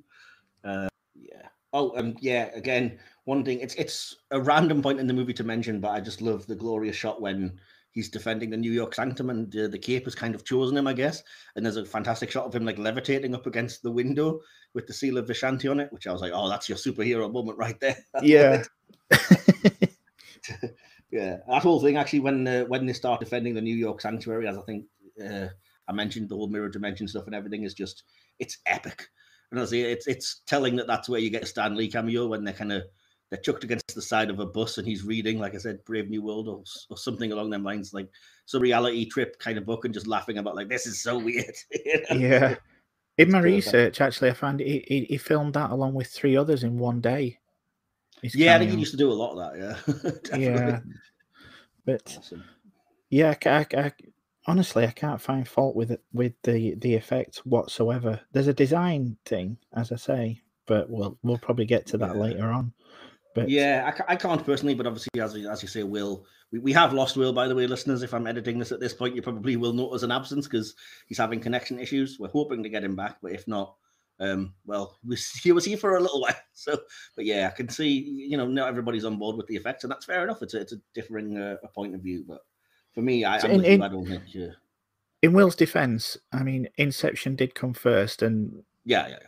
uh, 0.63 0.89
yeah. 1.15 1.47
Oh, 1.73 1.97
um, 1.97 2.15
yeah. 2.19 2.49
Again, 2.53 2.99
one 3.25 3.45
thing. 3.45 3.59
It's 3.59 3.75
it's 3.75 4.15
a 4.31 4.41
random 4.41 4.81
point 4.81 4.99
in 4.99 5.07
the 5.07 5.13
movie 5.13 5.33
to 5.33 5.43
mention, 5.43 5.79
but 5.79 5.91
I 5.91 6.01
just 6.01 6.21
love 6.21 6.45
the 6.45 6.55
glorious 6.55 6.95
shot 6.95 7.21
when 7.21 7.59
he's 7.91 8.09
defending 8.09 8.49
the 8.49 8.57
New 8.57 8.71
York 8.71 8.95
Sanctum, 8.95 9.29
and 9.29 9.55
uh, 9.55 9.67
the 9.67 9.77
cape 9.79 10.05
has 10.05 10.15
kind 10.15 10.33
of 10.35 10.43
chosen 10.43 10.77
him, 10.77 10.87
I 10.87 10.93
guess. 10.93 11.23
And 11.55 11.65
there's 11.65 11.77
a 11.77 11.85
fantastic 11.85 12.31
shot 12.31 12.45
of 12.45 12.55
him 12.55 12.65
like 12.65 12.77
levitating 12.77 13.35
up 13.35 13.45
against 13.45 13.83
the 13.83 13.91
window 13.91 14.41
with 14.73 14.87
the 14.87 14.93
seal 14.93 15.17
of 15.17 15.27
Vishanti 15.27 15.69
on 15.69 15.79
it, 15.79 15.91
which 15.91 16.07
I 16.07 16.11
was 16.11 16.21
like, 16.21 16.31
oh, 16.33 16.49
that's 16.49 16.69
your 16.69 16.77
superhero 16.77 17.31
moment 17.31 17.57
right 17.57 17.79
there. 17.79 17.97
Yeah. 18.21 18.63
yeah, 21.11 21.37
that 21.47 21.61
whole 21.61 21.81
thing 21.81 21.97
actually 21.97 22.21
when 22.21 22.47
uh, 22.47 22.63
when 22.65 22.85
they 22.85 22.93
start 22.93 23.19
defending 23.19 23.53
the 23.53 23.61
New 23.61 23.75
York 23.75 24.01
Sanctuary, 24.01 24.47
as 24.47 24.57
I 24.57 24.61
think 24.61 24.85
uh, 25.23 25.47
I 25.87 25.93
mentioned, 25.93 26.29
the 26.29 26.35
whole 26.35 26.47
mirror 26.47 26.69
dimension 26.69 27.07
stuff 27.07 27.25
and 27.25 27.35
everything 27.35 27.63
is 27.63 27.73
just 27.73 28.03
it's 28.39 28.57
epic. 28.65 29.09
And 29.51 29.59
I 29.59 29.65
say 29.65 29.81
it's 29.81 30.07
it's 30.07 30.41
telling 30.47 30.77
that 30.77 30.87
that's 30.87 31.09
where 31.09 31.19
you 31.19 31.29
get 31.29 31.43
a 31.43 31.47
Stan 31.47 31.75
Lee 31.75 31.89
cameo 31.89 32.27
when 32.27 32.45
they're 32.45 32.53
kind 32.53 32.71
of 32.71 32.83
they're 33.31 33.39
chucked 33.39 33.63
against 33.63 33.95
the 33.95 34.01
side 34.01 34.29
of 34.29 34.39
a 34.41 34.45
bus 34.45 34.77
and 34.77 34.85
he's 34.85 35.03
reading, 35.03 35.39
like 35.39 35.55
I 35.55 35.57
said, 35.57 35.83
Brave 35.85 36.09
New 36.09 36.21
World 36.21 36.49
or, 36.49 36.63
or 36.89 36.97
something 36.97 37.31
along 37.31 37.49
them 37.49 37.63
lines, 37.63 37.93
like 37.93 38.09
some 38.45 38.61
reality 38.61 39.05
trip 39.05 39.39
kind 39.39 39.57
of 39.57 39.65
book, 39.65 39.85
and 39.85 39.93
just 39.93 40.05
laughing 40.05 40.37
about 40.37 40.55
like 40.55 40.67
this 40.67 40.85
is 40.85 41.01
so 41.01 41.17
weird. 41.17 41.55
yeah. 42.11 42.55
In 43.17 43.31
my 43.31 43.39
research, 43.39 44.01
actually, 44.01 44.29
I 44.31 44.33
found 44.33 44.59
he, 44.59 44.83
he, 44.85 45.05
he 45.05 45.17
filmed 45.17 45.53
that 45.53 45.71
along 45.71 45.93
with 45.93 46.07
three 46.07 46.35
others 46.35 46.63
in 46.63 46.77
one 46.77 46.99
day. 46.99 47.39
Yeah, 48.21 48.55
I 48.55 48.59
think 48.59 48.71
he 48.71 48.77
used 48.77 48.91
to 48.91 48.97
do 48.97 49.11
a 49.11 49.13
lot 49.13 49.37
of 49.37 49.55
that. 49.55 50.19
Yeah, 50.31 50.37
yeah. 50.37 50.79
But 51.85 52.15
awesome. 52.17 52.43
yeah, 53.09 53.33
I, 53.45 53.65
I, 53.73 53.91
honestly, 54.45 54.85
I 54.85 54.91
can't 54.91 55.21
find 55.21 55.47
fault 55.47 55.75
with 55.75 55.91
it 55.91 56.03
with 56.11 56.33
the 56.43 56.75
the 56.75 56.95
effect 56.95 57.37
whatsoever. 57.45 58.19
There's 58.33 58.47
a 58.47 58.53
design 58.53 59.17
thing, 59.25 59.57
as 59.73 59.91
I 59.91 59.95
say, 59.95 60.41
but 60.65 60.89
we'll 60.89 61.17
we'll 61.23 61.37
probably 61.37 61.65
get 61.65 61.85
to 61.87 61.97
that 61.99 62.15
yeah. 62.15 62.21
later 62.21 62.49
on. 62.49 62.73
But 63.33 63.49
yeah, 63.49 63.91
I, 64.07 64.13
I 64.13 64.15
can't 64.15 64.45
personally, 64.45 64.73
but 64.73 64.85
obviously, 64.85 65.21
as 65.21 65.35
as 65.35 65.61
you 65.61 65.67
say, 65.67 65.83
Will, 65.83 66.25
we, 66.51 66.59
we 66.59 66.73
have 66.73 66.93
lost 66.93 67.15
Will. 67.15 67.31
By 67.31 67.47
the 67.47 67.55
way, 67.55 67.65
listeners, 67.65 68.03
if 68.03 68.13
I'm 68.13 68.27
editing 68.27 68.59
this 68.59 68.71
at 68.71 68.79
this 68.79 68.93
point, 68.93 69.15
you 69.15 69.21
probably 69.21 69.55
will 69.55 69.73
notice 69.73 70.03
an 70.03 70.11
absence 70.11 70.47
because 70.47 70.75
he's 71.07 71.17
having 71.17 71.39
connection 71.39 71.79
issues. 71.79 72.19
We're 72.19 72.29
hoping 72.29 72.61
to 72.63 72.69
get 72.69 72.83
him 72.83 72.95
back, 72.95 73.17
but 73.21 73.31
if 73.31 73.47
not, 73.47 73.75
um, 74.19 74.53
well, 74.65 74.99
he 75.41 75.51
was 75.51 75.65
here 75.65 75.77
for 75.77 75.95
a 75.95 75.99
little 75.99 76.21
while. 76.21 76.35
So, 76.53 76.79
but 77.15 77.25
yeah, 77.25 77.49
I 77.51 77.55
can 77.55 77.69
see, 77.69 77.89
you 77.89 78.37
know, 78.37 78.47
not 78.47 78.67
everybody's 78.67 79.05
on 79.05 79.17
board 79.17 79.37
with 79.37 79.47
the 79.47 79.55
effects, 79.55 79.83
and 79.83 79.91
that's 79.91 80.05
fair 80.05 80.23
enough. 80.23 80.41
It's 80.41 80.53
a, 80.53 80.61
it's 80.61 80.73
a 80.73 80.81
differing 80.93 81.37
uh, 81.37 81.57
a 81.63 81.67
point 81.67 81.95
of 81.95 82.01
view, 82.01 82.23
but 82.27 82.41
for 82.93 83.01
me, 83.01 83.25
I, 83.25 83.39
so 83.39 83.47
in, 83.47 83.63
in, 83.65 83.81
I 83.81 83.87
don't 83.87 84.05
think. 84.05 84.23
Uh, 84.35 84.53
in 85.21 85.33
Will's 85.33 85.55
defense, 85.55 86.17
I 86.33 86.43
mean, 86.43 86.67
Inception 86.77 87.35
did 87.35 87.55
come 87.55 87.73
first, 87.73 88.21
and 88.21 88.63
yeah, 88.85 89.07
yeah, 89.07 89.19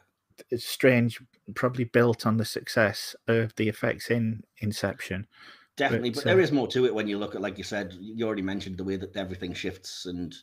it's 0.49 0.65
strange, 0.65 1.21
probably 1.55 1.83
built 1.83 2.25
on 2.25 2.37
the 2.37 2.45
success 2.45 3.15
of 3.27 3.55
the 3.55 3.67
effects 3.67 4.09
in 4.09 4.43
Inception. 4.59 5.27
Definitely, 5.75 6.11
but, 6.11 6.15
but 6.17 6.23
there 6.25 6.39
uh, 6.39 6.43
is 6.43 6.51
more 6.51 6.67
to 6.67 6.85
it 6.85 6.93
when 6.93 7.07
you 7.07 7.17
look 7.17 7.35
at, 7.35 7.41
like 7.41 7.57
you 7.57 7.63
said, 7.63 7.93
you 7.99 8.25
already 8.25 8.41
mentioned 8.41 8.77
the 8.77 8.83
way 8.83 8.95
that 8.95 9.15
everything 9.17 9.53
shifts, 9.53 10.05
and 10.05 10.35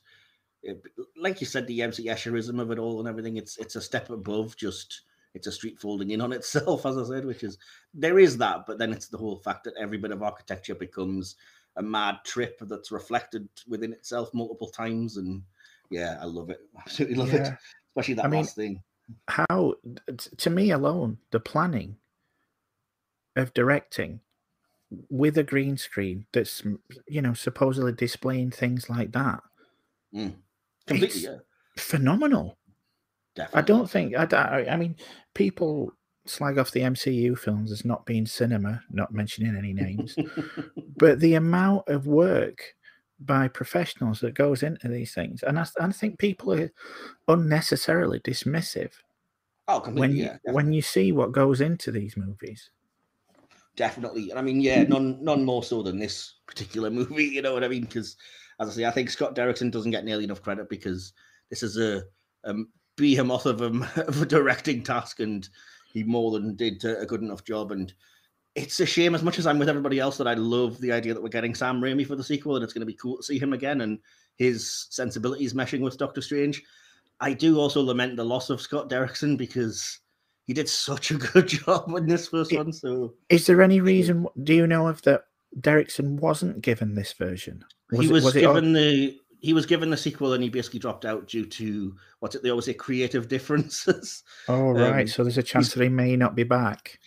it, 0.62 0.82
like 1.16 1.40
you 1.40 1.46
said, 1.46 1.66
the 1.66 1.82
MC 1.82 2.08
Escherism 2.08 2.60
of 2.60 2.70
it 2.70 2.78
all 2.78 2.98
and 2.98 3.08
everything. 3.08 3.36
It's 3.36 3.56
it's 3.58 3.76
a 3.76 3.80
step 3.80 4.10
above 4.10 4.56
just 4.56 5.02
it's 5.34 5.46
a 5.46 5.52
street 5.52 5.78
folding 5.78 6.10
in 6.10 6.20
on 6.20 6.32
itself, 6.38 6.84
as 6.84 6.98
I 6.98 7.04
said, 7.04 7.24
which 7.24 7.44
is 7.44 7.58
there 7.94 8.18
is 8.18 8.36
that, 8.38 8.66
but 8.66 8.78
then 8.78 8.92
it's 8.92 9.08
the 9.08 9.18
whole 9.18 9.36
fact 9.36 9.64
that 9.64 9.74
every 9.78 9.98
bit 9.98 10.10
of 10.10 10.22
architecture 10.22 10.74
becomes 10.74 11.36
a 11.76 11.82
mad 11.82 12.16
trip 12.24 12.58
that's 12.62 12.90
reflected 12.90 13.48
within 13.68 13.92
itself 13.92 14.34
multiple 14.34 14.68
times, 14.68 15.16
and 15.16 15.42
yeah, 15.90 16.18
I 16.20 16.24
love 16.24 16.50
it, 16.50 16.58
absolutely 16.78 17.16
love 17.16 17.32
yeah. 17.32 17.52
it, 17.52 17.58
especially 17.90 18.14
that 18.14 18.26
I 18.26 18.28
last 18.28 18.58
mean, 18.58 18.66
thing 18.74 18.82
how 19.28 19.74
to 20.36 20.50
me 20.50 20.70
alone 20.70 21.18
the 21.30 21.40
planning 21.40 21.96
of 23.36 23.54
directing 23.54 24.20
with 25.08 25.38
a 25.38 25.42
green 25.42 25.76
screen 25.76 26.26
that's 26.32 26.62
you 27.06 27.22
know 27.22 27.32
supposedly 27.32 27.92
displaying 27.92 28.50
things 28.50 28.90
like 28.90 29.12
that 29.12 29.40
mm. 30.14 30.34
completely 30.86 31.22
yeah. 31.22 31.36
phenomenal 31.76 32.58
Definitely. 33.36 33.58
i 33.58 33.62
don't 33.62 33.90
think 33.90 34.14
I, 34.16 34.66
I 34.70 34.76
mean 34.76 34.96
people 35.34 35.92
slag 36.26 36.58
off 36.58 36.72
the 36.72 36.80
mcu 36.80 37.38
films 37.38 37.70
as 37.70 37.84
not 37.84 38.04
being 38.04 38.26
cinema 38.26 38.82
not 38.90 39.12
mentioning 39.12 39.56
any 39.56 39.72
names 39.72 40.16
but 40.96 41.20
the 41.20 41.34
amount 41.34 41.88
of 41.88 42.06
work 42.06 42.74
by 43.20 43.48
professionals 43.48 44.20
that 44.20 44.34
goes 44.34 44.62
into 44.62 44.88
these 44.88 45.14
things, 45.14 45.42
and 45.42 45.58
I, 45.58 45.66
I 45.78 45.92
think 45.92 46.18
people 46.18 46.52
are 46.52 46.72
unnecessarily 47.28 48.20
dismissive. 48.20 48.92
Oh, 49.68 49.80
when 49.90 50.16
you, 50.16 50.24
yeah, 50.24 50.38
when 50.52 50.72
you 50.72 50.82
see 50.82 51.12
what 51.12 51.32
goes 51.32 51.60
into 51.60 51.92
these 51.92 52.16
movies. 52.16 52.70
Definitely, 53.76 54.30
and 54.30 54.38
I 54.38 54.42
mean, 54.42 54.60
yeah, 54.60 54.82
none 54.82 55.22
none 55.22 55.44
more 55.44 55.62
so 55.62 55.82
than 55.82 55.98
this 55.98 56.34
particular 56.46 56.90
movie. 56.90 57.26
You 57.26 57.42
know 57.42 57.54
what 57.54 57.64
I 57.64 57.68
mean? 57.68 57.82
Because 57.82 58.16
as 58.60 58.68
I 58.68 58.72
say, 58.72 58.84
I 58.84 58.90
think 58.90 59.10
Scott 59.10 59.34
Derrickson 59.34 59.70
doesn't 59.70 59.90
get 59.90 60.04
nearly 60.04 60.24
enough 60.24 60.42
credit 60.42 60.68
because 60.68 61.12
this 61.48 61.62
is 61.62 61.78
a, 61.78 62.02
a 62.44 62.54
behemoth 62.96 63.46
of 63.46 63.62
a, 63.62 63.66
of 64.06 64.22
a 64.22 64.26
directing 64.26 64.82
task, 64.82 65.20
and 65.20 65.48
he 65.92 66.04
more 66.04 66.30
than 66.32 66.56
did 66.56 66.84
a 66.84 67.06
good 67.06 67.22
enough 67.22 67.44
job. 67.44 67.72
And 67.72 67.92
it's 68.54 68.80
a 68.80 68.86
shame 68.86 69.14
as 69.14 69.22
much 69.22 69.38
as 69.38 69.46
I'm 69.46 69.58
with 69.58 69.68
everybody 69.68 69.98
else 69.98 70.16
that 70.18 70.26
I 70.26 70.34
love 70.34 70.80
the 70.80 70.92
idea 70.92 71.14
that 71.14 71.22
we're 71.22 71.28
getting 71.28 71.54
Sam 71.54 71.80
Raimi 71.80 72.06
for 72.06 72.16
the 72.16 72.24
sequel 72.24 72.56
and 72.56 72.64
it's 72.64 72.72
going 72.72 72.80
to 72.80 72.86
be 72.86 72.94
cool 72.94 73.16
to 73.16 73.22
see 73.22 73.38
him 73.38 73.52
again 73.52 73.82
and 73.82 73.98
his 74.36 74.86
sensibilities 74.90 75.54
meshing 75.54 75.80
with 75.80 75.98
Doctor 75.98 76.20
Strange. 76.20 76.62
I 77.20 77.32
do 77.34 77.58
also 77.58 77.82
lament 77.82 78.16
the 78.16 78.24
loss 78.24 78.50
of 78.50 78.60
Scott 78.60 78.88
Derrickson 78.88 79.36
because 79.36 80.00
he 80.46 80.54
did 80.54 80.68
such 80.68 81.10
a 81.10 81.14
good 81.32 81.46
job 81.46 81.94
in 81.96 82.06
this 82.06 82.28
first 82.28 82.52
one. 82.52 82.72
So, 82.72 83.14
is 83.28 83.46
there 83.46 83.62
any 83.62 83.80
reason? 83.80 84.26
Do 84.42 84.54
you 84.54 84.66
know 84.66 84.88
if 84.88 85.02
that 85.02 85.24
Derrickson 85.60 86.18
wasn't 86.18 86.62
given 86.62 86.94
this 86.94 87.12
version? 87.12 87.64
Was 87.92 88.00
he 88.00 88.12
was, 88.12 88.22
it, 88.22 88.24
was 88.24 88.34
given 88.34 88.72
the 88.72 89.20
he 89.40 89.52
was 89.52 89.66
given 89.66 89.90
the 89.90 89.96
sequel 89.96 90.32
and 90.32 90.42
he 90.42 90.50
basically 90.50 90.80
dropped 90.80 91.04
out 91.04 91.26
due 91.26 91.46
to 91.46 91.94
what's 92.20 92.34
it 92.34 92.42
they 92.42 92.50
always 92.50 92.66
say 92.66 92.74
creative 92.74 93.28
differences. 93.28 94.22
Oh 94.48 94.70
right, 94.72 95.02
um, 95.02 95.06
so 95.06 95.22
there's 95.22 95.38
a 95.38 95.42
chance 95.42 95.72
that 95.74 95.82
he 95.82 95.88
may 95.88 96.16
not 96.16 96.34
be 96.34 96.44
back. 96.44 96.98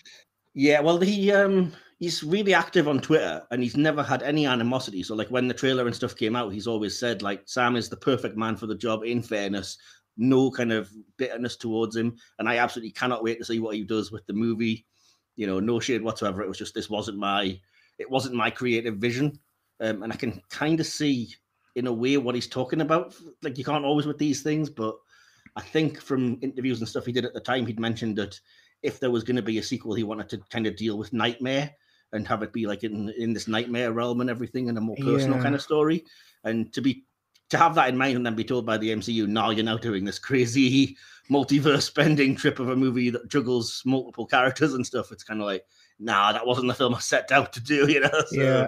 Yeah, 0.53 0.81
well, 0.81 0.99
he 0.99 1.31
um 1.31 1.71
he's 1.99 2.23
really 2.23 2.53
active 2.53 2.87
on 2.87 2.99
Twitter 2.99 3.41
and 3.51 3.63
he's 3.63 3.77
never 3.77 4.03
had 4.03 4.23
any 4.23 4.45
animosity. 4.45 5.03
So 5.03 5.15
like 5.15 5.29
when 5.29 5.47
the 5.47 5.53
trailer 5.53 5.85
and 5.85 5.95
stuff 5.95 6.15
came 6.15 6.35
out, 6.35 6.53
he's 6.53 6.67
always 6.67 6.97
said 6.99 7.21
like 7.21 7.41
Sam 7.45 7.75
is 7.75 7.89
the 7.89 7.97
perfect 7.97 8.37
man 8.37 8.55
for 8.55 8.67
the 8.67 8.75
job. 8.75 9.03
In 9.03 9.21
fairness, 9.21 9.77
no 10.17 10.51
kind 10.51 10.71
of 10.71 10.91
bitterness 11.17 11.55
towards 11.55 11.95
him, 11.95 12.15
and 12.39 12.47
I 12.47 12.57
absolutely 12.57 12.91
cannot 12.91 13.23
wait 13.23 13.39
to 13.39 13.45
see 13.45 13.59
what 13.59 13.75
he 13.75 13.83
does 13.83 14.11
with 14.11 14.25
the 14.27 14.33
movie. 14.33 14.85
You 15.35 15.47
know, 15.47 15.59
no 15.59 15.79
shade 15.79 16.03
whatsoever. 16.03 16.43
It 16.43 16.47
was 16.47 16.59
just 16.59 16.75
this 16.75 16.89
wasn't 16.89 17.17
my 17.17 17.59
it 17.99 18.09
wasn't 18.09 18.35
my 18.35 18.49
creative 18.51 18.97
vision, 18.97 19.39
um, 19.79 20.03
and 20.03 20.13
I 20.13 20.15
can 20.15 20.41
kind 20.49 20.79
of 20.79 20.85
see 20.85 21.33
in 21.75 21.87
a 21.87 21.93
way 21.93 22.17
what 22.17 22.35
he's 22.35 22.47
talking 22.47 22.81
about. 22.81 23.15
Like 23.41 23.57
you 23.57 23.63
can't 23.63 23.85
always 23.85 24.05
with 24.05 24.19
these 24.19 24.43
things, 24.43 24.69
but 24.69 24.95
I 25.55 25.61
think 25.61 25.99
from 25.99 26.37
interviews 26.41 26.79
and 26.79 26.87
stuff 26.87 27.05
he 27.05 27.11
did 27.11 27.25
at 27.25 27.33
the 27.33 27.39
time, 27.39 27.65
he'd 27.65 27.79
mentioned 27.79 28.17
that 28.17 28.39
if 28.83 28.99
there 28.99 29.11
was 29.11 29.23
going 29.23 29.37
to 29.37 29.41
be 29.41 29.57
a 29.57 29.63
sequel, 29.63 29.95
he 29.95 30.03
wanted 30.03 30.29
to 30.29 30.37
kind 30.49 30.67
of 30.67 30.75
deal 30.75 30.97
with 30.97 31.13
Nightmare 31.13 31.71
and 32.11 32.27
have 32.27 32.43
it 32.43 32.53
be 32.53 32.67
like 32.67 32.83
in 32.83 33.09
in 33.17 33.33
this 33.33 33.47
nightmare 33.47 33.91
realm 33.91 34.21
and 34.21 34.29
everything, 34.29 34.69
and 34.69 34.77
a 34.77 34.81
more 34.81 34.95
personal 34.97 35.37
yeah. 35.37 35.43
kind 35.43 35.55
of 35.55 35.61
story. 35.61 36.05
And 36.43 36.71
to 36.73 36.81
be 36.81 37.05
to 37.49 37.57
have 37.57 37.75
that 37.75 37.89
in 37.89 37.97
mind 37.97 38.17
and 38.17 38.25
then 38.25 38.35
be 38.35 38.43
told 38.43 38.65
by 38.65 38.77
the 38.77 38.89
MCU, 38.89 39.27
now 39.27 39.49
you're 39.49 39.65
now 39.65 39.77
doing 39.77 40.05
this 40.05 40.19
crazy 40.19 40.97
multiverse 41.29 41.83
spending 41.83 42.35
trip 42.35 42.59
of 42.59 42.69
a 42.69 42.75
movie 42.75 43.09
that 43.09 43.29
juggles 43.29 43.81
multiple 43.85 44.25
characters 44.25 44.73
and 44.73 44.85
stuff. 44.85 45.11
It's 45.11 45.23
kind 45.23 45.39
of 45.39 45.45
like, 45.45 45.65
nah, 45.99 46.33
that 46.33 46.45
wasn't 46.45 46.67
the 46.67 46.73
film 46.73 46.95
I 46.95 46.99
set 46.99 47.31
out 47.31 47.53
to 47.53 47.59
do, 47.59 47.87
you 47.91 47.99
know? 47.99 48.23
So, 48.27 48.41
yeah, 48.41 48.67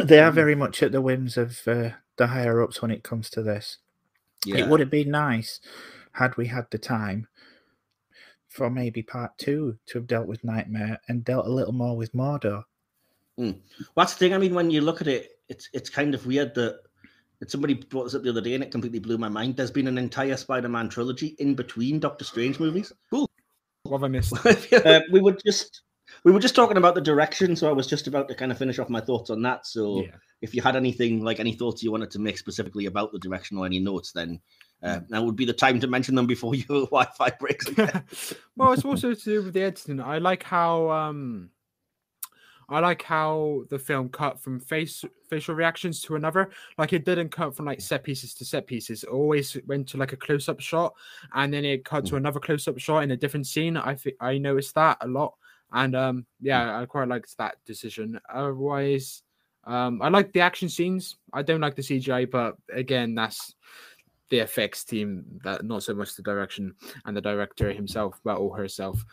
they 0.04 0.20
are 0.20 0.30
very 0.30 0.54
much 0.54 0.82
at 0.82 0.92
the 0.92 1.00
whims 1.00 1.36
of 1.36 1.60
uh, 1.66 1.90
the 2.16 2.26
higher 2.26 2.62
ups 2.62 2.80
when 2.80 2.90
it 2.90 3.02
comes 3.02 3.28
to 3.30 3.42
this. 3.42 3.78
Yeah. 4.44 4.56
It 4.56 4.68
would 4.68 4.80
have 4.80 4.90
been 4.90 5.10
nice 5.10 5.60
had 6.12 6.36
we 6.36 6.46
had 6.46 6.66
the 6.70 6.78
time 6.78 7.28
for 8.52 8.70
maybe 8.70 9.02
part 9.02 9.36
two 9.38 9.76
to 9.86 9.98
have 9.98 10.06
dealt 10.06 10.26
with 10.26 10.44
Nightmare 10.44 11.00
and 11.08 11.24
dealt 11.24 11.46
a 11.46 11.52
little 11.52 11.72
more 11.72 11.96
with 11.96 12.12
Mordo. 12.12 12.64
Mm. 13.38 13.54
Well, 13.78 14.04
that's 14.04 14.14
the 14.14 14.18
thing. 14.18 14.34
I 14.34 14.38
mean, 14.38 14.54
when 14.54 14.70
you 14.70 14.82
look 14.82 15.00
at 15.00 15.08
it, 15.08 15.30
it's 15.48 15.68
it's 15.72 15.90
kind 15.90 16.14
of 16.14 16.26
weird 16.26 16.54
that, 16.54 16.80
that 17.40 17.50
somebody 17.50 17.74
brought 17.74 18.04
this 18.04 18.14
up 18.14 18.22
the 18.22 18.30
other 18.30 18.40
day 18.40 18.54
and 18.54 18.62
it 18.62 18.70
completely 18.70 18.98
blew 18.98 19.18
my 19.18 19.28
mind. 19.28 19.56
There's 19.56 19.70
been 19.70 19.88
an 19.88 19.98
entire 19.98 20.36
Spider-Man 20.36 20.90
trilogy 20.90 21.34
in 21.38 21.54
between 21.54 21.98
Doctor 21.98 22.24
Strange 22.24 22.60
movies. 22.60 22.92
Cool. 23.10 23.30
What 23.84 23.98
have 23.98 24.04
I 24.04 24.08
missed? 24.08 24.34
uh, 24.72 25.00
we 25.10 25.20
were 25.20 25.36
just 25.44 25.82
we 26.24 26.32
were 26.32 26.40
just 26.40 26.54
talking 26.54 26.76
about 26.76 26.94
the 26.94 27.00
direction, 27.00 27.56
so 27.56 27.68
I 27.68 27.72
was 27.72 27.86
just 27.86 28.06
about 28.06 28.28
to 28.28 28.34
kind 28.34 28.52
of 28.52 28.58
finish 28.58 28.78
off 28.78 28.88
my 28.88 29.00
thoughts 29.00 29.30
on 29.30 29.42
that. 29.42 29.66
So, 29.66 30.02
yeah. 30.02 30.16
if 30.40 30.54
you 30.54 30.62
had 30.62 30.76
anything 30.76 31.24
like 31.24 31.40
any 31.40 31.52
thoughts 31.52 31.82
you 31.82 31.90
wanted 31.90 32.10
to 32.12 32.18
make 32.18 32.38
specifically 32.38 32.86
about 32.86 33.12
the 33.12 33.18
direction 33.18 33.58
or 33.58 33.66
any 33.66 33.80
notes, 33.80 34.12
then 34.12 34.40
uh, 34.82 35.00
now 35.08 35.22
would 35.22 35.36
be 35.36 35.44
the 35.44 35.52
time 35.52 35.78
to 35.80 35.86
mention 35.86 36.14
them 36.14 36.26
before 36.26 36.54
your 36.54 36.86
Wi-Fi 36.86 37.30
breaks. 37.38 37.70
well, 38.56 38.72
it's 38.72 38.84
also 38.84 39.14
to 39.14 39.24
do 39.24 39.42
with 39.42 39.54
the 39.54 39.62
editing. 39.62 40.00
I 40.00 40.18
like 40.18 40.42
how 40.42 40.90
um, 40.90 41.50
I 42.68 42.80
like 42.80 43.02
how 43.02 43.64
the 43.68 43.78
film 43.78 44.08
cut 44.08 44.40
from 44.40 44.58
face 44.58 45.04
facial 45.28 45.54
reactions 45.54 46.00
to 46.02 46.16
another. 46.16 46.50
Like 46.78 46.92
it 46.92 47.04
didn't 47.04 47.30
cut 47.30 47.54
from 47.54 47.66
like 47.66 47.80
set 47.80 48.02
pieces 48.02 48.34
to 48.34 48.44
set 48.44 48.66
pieces. 48.66 49.04
It 49.04 49.10
always 49.10 49.56
went 49.66 49.88
to 49.88 49.98
like 49.98 50.12
a 50.12 50.16
close 50.16 50.48
up 50.48 50.60
shot, 50.60 50.94
and 51.34 51.52
then 51.52 51.64
it 51.64 51.84
cut 51.84 52.06
to 52.06 52.14
mm. 52.14 52.18
another 52.18 52.40
close 52.40 52.66
up 52.66 52.78
shot 52.78 53.00
in 53.00 53.10
a 53.10 53.16
different 53.16 53.46
scene. 53.46 53.76
I 53.76 53.94
think 53.94 54.16
I 54.20 54.38
noticed 54.38 54.74
that 54.74 54.98
a 55.00 55.06
lot. 55.06 55.34
and 55.72 55.94
um, 55.94 56.26
yeah, 56.40 56.78
I 56.78 56.86
quite 56.86 57.08
liked 57.08 57.36
that 57.38 57.56
decision. 57.66 58.18
Otherwise, 58.32 59.22
um, 59.64 60.02
I 60.02 60.08
like 60.08 60.32
the 60.32 60.40
action 60.40 60.68
scenes. 60.68 61.16
I 61.32 61.42
don't 61.42 61.60
like 61.60 61.76
the 61.76 61.82
CGI, 61.82 62.30
but 62.30 62.56
again, 62.72 63.14
that's 63.14 63.54
the 64.32 64.38
effects 64.38 64.82
team 64.82 65.24
that 65.44 65.62
not 65.62 65.82
so 65.82 65.92
much 65.92 66.16
the 66.16 66.22
direction 66.22 66.74
and 67.04 67.14
the 67.14 67.20
director 67.20 67.70
himself, 67.70 68.18
but 68.24 68.36
or 68.36 68.56
herself 68.56 69.04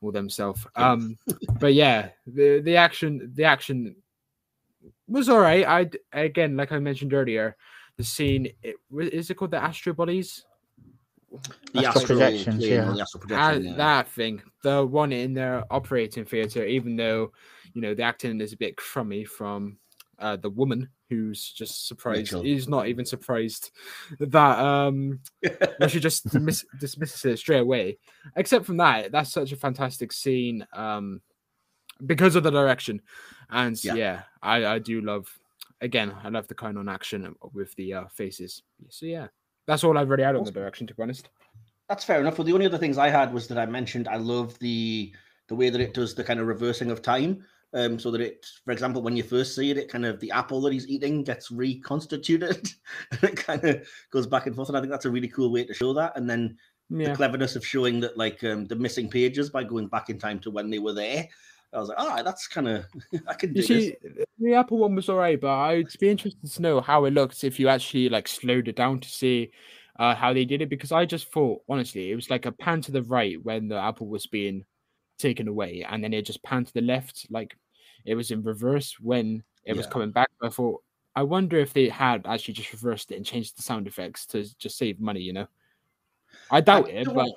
or 0.00 0.12
themselves. 0.12 0.66
Um, 0.76 1.18
but 1.60 1.74
yeah, 1.74 2.08
the 2.26 2.62
the 2.62 2.76
action 2.76 3.30
the 3.34 3.44
action 3.44 3.94
was 5.06 5.28
all 5.28 5.40
right. 5.40 5.66
I 5.66 5.90
again, 6.14 6.56
like 6.56 6.72
I 6.72 6.78
mentioned 6.78 7.12
earlier, 7.12 7.54
the 7.98 8.02
scene 8.02 8.48
it, 8.62 8.76
is 8.90 9.28
it 9.28 9.34
called 9.34 9.50
the 9.50 9.62
Astro 9.62 9.92
Bodies? 9.92 10.46
The 11.74 11.86
Astral 11.86 12.06
projections, 12.06 12.64
plane, 12.64 12.70
yeah. 12.72 12.92
the 12.92 13.02
astral 13.02 13.22
Ah, 13.24 13.50
projection, 13.50 13.64
yeah. 13.64 13.76
That 13.76 14.08
thing, 14.08 14.42
the 14.62 14.86
one 14.86 15.12
in 15.12 15.34
their 15.34 15.64
operating 15.70 16.24
theater, 16.24 16.64
even 16.64 16.96
though 16.96 17.30
you 17.74 17.82
know 17.82 17.94
the 17.94 18.04
acting 18.04 18.40
is 18.40 18.54
a 18.54 18.56
bit 18.56 18.78
crummy 18.78 19.26
from 19.26 19.76
uh, 20.18 20.36
the 20.36 20.48
woman 20.50 20.88
who's 21.12 21.52
just 21.52 21.86
surprised. 21.86 22.32
Rachel. 22.32 22.42
He's 22.42 22.68
not 22.68 22.88
even 22.88 23.04
surprised 23.04 23.70
that 24.18 24.58
um 24.58 25.20
she 25.88 26.00
just 26.00 26.24
dismiss, 26.30 26.64
dismisses 26.80 27.24
it 27.24 27.38
straight 27.38 27.60
away. 27.60 27.98
Except 28.36 28.64
from 28.64 28.78
that, 28.78 29.12
that's 29.12 29.32
such 29.32 29.52
a 29.52 29.56
fantastic 29.56 30.12
scene 30.12 30.66
um 30.72 31.20
because 32.04 32.34
of 32.34 32.42
the 32.42 32.50
direction, 32.50 33.00
and 33.50 33.82
Yeah. 33.84 33.94
yeah, 33.94 34.22
I 34.42 34.66
I 34.66 34.78
do 34.78 35.00
love. 35.00 35.28
Again, 35.80 36.12
I 36.24 36.28
love 36.28 36.46
the 36.48 36.54
kind 36.54 36.78
on 36.78 36.88
action 36.88 37.34
with 37.52 37.74
the 37.74 37.94
uh, 37.94 38.04
faces. 38.08 38.62
So 38.88 39.04
yeah, 39.06 39.26
that's 39.66 39.82
all 39.84 39.98
I've 39.98 40.08
already 40.08 40.22
had 40.22 40.36
on 40.36 40.44
the 40.44 40.50
direction. 40.52 40.86
To 40.86 40.94
be 40.94 41.02
honest, 41.02 41.28
That's 41.88 42.04
fair 42.04 42.20
enough. 42.20 42.38
Well, 42.38 42.44
the 42.46 42.52
only 42.54 42.66
other 42.66 42.78
things 42.78 42.98
I 42.98 43.10
had 43.10 43.32
was 43.34 43.48
that 43.48 43.58
I 43.58 43.66
mentioned 43.66 44.06
I 44.08 44.16
love 44.16 44.58
the 44.60 45.12
the 45.48 45.56
way 45.56 45.70
that 45.70 45.80
it 45.80 45.92
does 45.92 46.14
the 46.14 46.24
kind 46.24 46.40
of 46.40 46.46
reversing 46.46 46.90
of 46.90 47.02
time. 47.02 47.44
Um, 47.74 47.98
so 47.98 48.10
that 48.10 48.20
it, 48.20 48.46
for 48.64 48.72
example, 48.72 49.00
when 49.00 49.16
you 49.16 49.22
first 49.22 49.54
see 49.54 49.70
it, 49.70 49.78
it 49.78 49.88
kind 49.88 50.04
of 50.04 50.20
the 50.20 50.30
apple 50.30 50.60
that 50.60 50.74
he's 50.74 50.88
eating 50.88 51.24
gets 51.24 51.50
reconstituted, 51.50 52.68
and 53.10 53.24
it 53.24 53.36
kind 53.36 53.64
of 53.64 53.86
goes 54.10 54.26
back 54.26 54.46
and 54.46 54.54
forth. 54.54 54.68
And 54.68 54.76
I 54.76 54.80
think 54.80 54.90
that's 54.90 55.06
a 55.06 55.10
really 55.10 55.28
cool 55.28 55.50
way 55.50 55.64
to 55.64 55.72
show 55.72 55.94
that. 55.94 56.12
And 56.16 56.28
then 56.28 56.56
yeah. 56.90 57.10
the 57.10 57.16
cleverness 57.16 57.56
of 57.56 57.66
showing 57.66 58.00
that, 58.00 58.18
like, 58.18 58.44
um, 58.44 58.66
the 58.66 58.76
missing 58.76 59.08
pages 59.08 59.48
by 59.48 59.64
going 59.64 59.88
back 59.88 60.10
in 60.10 60.18
time 60.18 60.38
to 60.40 60.50
when 60.50 60.70
they 60.70 60.78
were 60.78 60.92
there. 60.92 61.28
I 61.72 61.78
was 61.78 61.88
like, 61.88 61.98
all 61.98 62.08
right, 62.08 62.24
that's 62.24 62.46
kind 62.46 62.68
of 62.68 62.84
I 63.28 63.34
can 63.34 63.54
You 63.54 63.62
do 63.62 63.80
see, 63.80 63.96
the 64.38 64.54
Apple 64.54 64.78
one 64.78 64.94
was 64.94 65.08
alright, 65.08 65.40
but 65.40 65.56
I'd 65.56 65.98
be 65.98 66.10
interested 66.10 66.52
to 66.52 66.62
know 66.62 66.80
how 66.80 67.06
it 67.06 67.12
looks 67.14 67.44
if 67.44 67.58
you 67.58 67.68
actually 67.68 68.08
like 68.08 68.28
slowed 68.28 68.68
it 68.68 68.76
down 68.76 69.00
to 69.00 69.08
see 69.08 69.50
uh, 69.98 70.14
how 70.14 70.32
they 70.32 70.44
did 70.44 70.60
it. 70.60 70.68
Because 70.68 70.92
I 70.92 71.06
just 71.06 71.32
thought, 71.32 71.62
honestly, 71.68 72.10
it 72.10 72.14
was 72.14 72.28
like 72.28 72.46
a 72.46 72.52
pan 72.52 72.82
to 72.82 72.92
the 72.92 73.02
right 73.02 73.42
when 73.42 73.68
the 73.68 73.76
apple 73.76 74.06
was 74.06 74.26
being 74.26 74.64
taken 75.18 75.48
away, 75.48 75.86
and 75.88 76.04
then 76.04 76.12
it 76.12 76.26
just 76.26 76.42
panned 76.42 76.66
to 76.66 76.74
the 76.74 76.82
left, 76.82 77.26
like 77.30 77.56
it 78.04 78.14
was 78.14 78.30
in 78.30 78.42
reverse 78.42 78.98
when 79.00 79.42
it 79.64 79.76
was 79.76 79.86
coming 79.86 80.10
back. 80.10 80.30
I 80.42 80.48
thought, 80.48 80.82
I 81.14 81.22
wonder 81.22 81.58
if 81.58 81.72
they 81.72 81.88
had 81.88 82.26
actually 82.26 82.54
just 82.54 82.72
reversed 82.72 83.12
it 83.12 83.16
and 83.16 83.26
changed 83.26 83.56
the 83.56 83.62
sound 83.62 83.86
effects 83.86 84.26
to 84.26 84.44
just 84.58 84.78
save 84.78 85.00
money. 85.00 85.20
You 85.20 85.32
know, 85.32 85.46
I 86.50 86.60
doubt 86.60 86.88
it, 86.88 87.12
but 87.12 87.30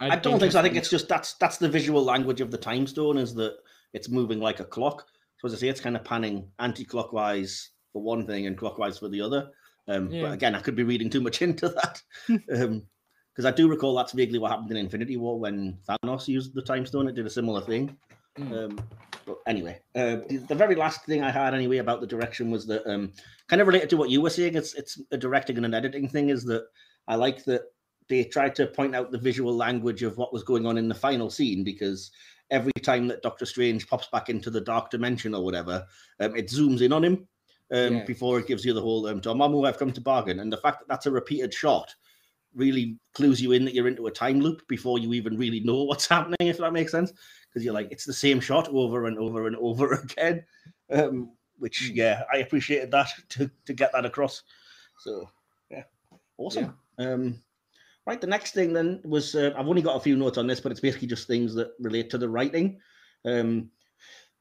I 0.00 0.10
I'd 0.10 0.22
don't 0.22 0.38
think 0.38 0.52
so. 0.52 0.60
I 0.60 0.62
think 0.62 0.76
it's 0.76 0.90
just 0.90 1.08
that's 1.08 1.34
that's 1.34 1.58
the 1.58 1.68
visual 1.68 2.02
language 2.02 2.40
of 2.40 2.50
the 2.50 2.58
time 2.58 2.86
stone 2.86 3.18
is 3.18 3.34
that 3.34 3.58
it's 3.92 4.08
moving 4.08 4.40
like 4.40 4.60
a 4.60 4.64
clock. 4.64 5.06
So 5.38 5.46
as 5.46 5.54
I 5.54 5.58
say, 5.58 5.68
it's 5.68 5.80
kind 5.80 5.96
of 5.96 6.04
panning 6.04 6.50
anti-clockwise 6.58 7.70
for 7.92 8.02
one 8.02 8.26
thing 8.26 8.46
and 8.46 8.56
clockwise 8.58 8.98
for 8.98 9.08
the 9.08 9.20
other. 9.20 9.50
Um, 9.86 10.10
Yeah. 10.10 10.22
But 10.22 10.32
again, 10.32 10.54
I 10.54 10.60
could 10.60 10.76
be 10.76 10.82
reading 10.82 11.10
too 11.10 11.20
much 11.20 11.42
into 11.42 11.68
that 11.68 12.02
because 12.26 13.44
I 13.44 13.50
do 13.50 13.68
recall 13.68 13.94
that's 13.94 14.12
vaguely 14.12 14.38
what 14.38 14.50
happened 14.50 14.70
in 14.70 14.76
Infinity 14.76 15.16
War 15.16 15.38
when 15.38 15.78
Thanos 15.88 16.28
used 16.28 16.54
the 16.54 16.62
time 16.62 16.86
stone. 16.86 17.08
It 17.08 17.14
did 17.14 17.26
a 17.26 17.30
similar 17.30 17.60
thing. 17.60 17.96
Mm. 18.38 18.64
Um, 18.64 18.80
but 19.28 19.38
anyway, 19.46 19.78
uh, 19.94 20.16
the, 20.48 20.54
very 20.54 20.74
last 20.74 21.04
thing 21.04 21.22
I 21.22 21.30
had 21.30 21.54
anyway 21.54 21.78
about 21.78 22.00
the 22.00 22.06
direction 22.06 22.50
was 22.50 22.66
that 22.66 22.84
um, 22.90 23.12
kind 23.46 23.60
of 23.60 23.68
related 23.68 23.90
to 23.90 23.96
what 23.98 24.10
you 24.10 24.22
were 24.22 24.30
saying. 24.30 24.56
It's 24.56 24.74
it's 24.74 25.00
a 25.12 25.18
directing 25.18 25.56
and 25.58 25.66
an 25.66 25.74
editing 25.74 26.08
thing. 26.08 26.30
Is 26.30 26.44
that 26.44 26.64
I 27.06 27.14
like 27.14 27.44
that 27.44 27.62
they 28.08 28.24
tried 28.24 28.54
to 28.56 28.66
point 28.66 28.96
out 28.96 29.12
the 29.12 29.18
visual 29.18 29.54
language 29.54 30.02
of 30.02 30.16
what 30.16 30.32
was 30.32 30.42
going 30.42 30.64
on 30.66 30.78
in 30.78 30.88
the 30.88 30.94
final 30.94 31.30
scene 31.30 31.62
because 31.62 32.10
every 32.50 32.72
time 32.82 33.06
that 33.08 33.22
Doctor 33.22 33.44
Strange 33.44 33.86
pops 33.86 34.08
back 34.08 34.30
into 34.30 34.48
the 34.48 34.62
dark 34.62 34.90
dimension 34.90 35.34
or 35.34 35.44
whatever, 35.44 35.86
um, 36.20 36.34
it 36.34 36.48
zooms 36.48 36.80
in 36.80 36.92
on 36.92 37.04
him 37.04 37.28
um, 37.70 37.96
Yeah. 37.96 38.04
before 38.06 38.38
it 38.38 38.46
gives 38.46 38.64
you 38.64 38.72
the 38.72 38.80
whole 38.80 39.06
um, 39.06 39.20
Dormammu, 39.20 39.68
I've 39.68 39.78
come 39.78 39.92
to 39.92 40.00
bargain. 40.00 40.40
And 40.40 40.50
the 40.50 40.56
fact 40.56 40.78
that 40.80 40.88
that's 40.88 41.04
a 41.04 41.10
repeated 41.10 41.52
shot 41.52 41.94
really 42.54 42.98
clues 43.14 43.40
you 43.40 43.52
in 43.52 43.64
that 43.64 43.74
you're 43.74 43.88
into 43.88 44.06
a 44.06 44.10
time 44.10 44.40
loop 44.40 44.66
before 44.68 44.98
you 44.98 45.12
even 45.12 45.36
really 45.36 45.60
know 45.60 45.82
what's 45.84 46.06
happening, 46.08 46.36
if 46.40 46.58
that 46.58 46.72
makes 46.72 46.92
sense. 46.92 47.12
Because 47.48 47.64
you're 47.64 47.74
like, 47.74 47.88
it's 47.90 48.04
the 48.04 48.12
same 48.12 48.40
shot 48.40 48.68
over 48.68 49.06
and 49.06 49.18
over 49.18 49.46
and 49.46 49.56
over 49.56 49.92
again. 50.04 50.44
Um, 50.90 51.32
which, 51.58 51.90
Mm. 51.90 51.96
yeah, 51.96 52.22
I 52.32 52.38
appreciated 52.38 52.90
that 52.92 53.08
to, 53.30 53.50
to 53.66 53.72
get 53.72 53.92
that 53.92 54.06
across. 54.06 54.42
So, 55.00 55.28
yeah, 55.70 55.84
awesome. 56.36 56.76
Um, 56.98 57.40
right, 58.06 58.20
the 58.20 58.26
next 58.26 58.52
thing 58.52 58.72
then 58.72 59.00
was 59.04 59.34
uh, 59.34 59.52
I've 59.56 59.68
only 59.68 59.82
got 59.82 59.96
a 59.96 60.00
few 60.00 60.16
notes 60.16 60.38
on 60.38 60.46
this, 60.46 60.60
but 60.60 60.72
it's 60.72 60.80
basically 60.80 61.08
just 61.08 61.26
things 61.26 61.54
that 61.54 61.72
relate 61.80 62.10
to 62.10 62.18
the 62.18 62.28
writing. 62.28 62.78
Um, 63.24 63.70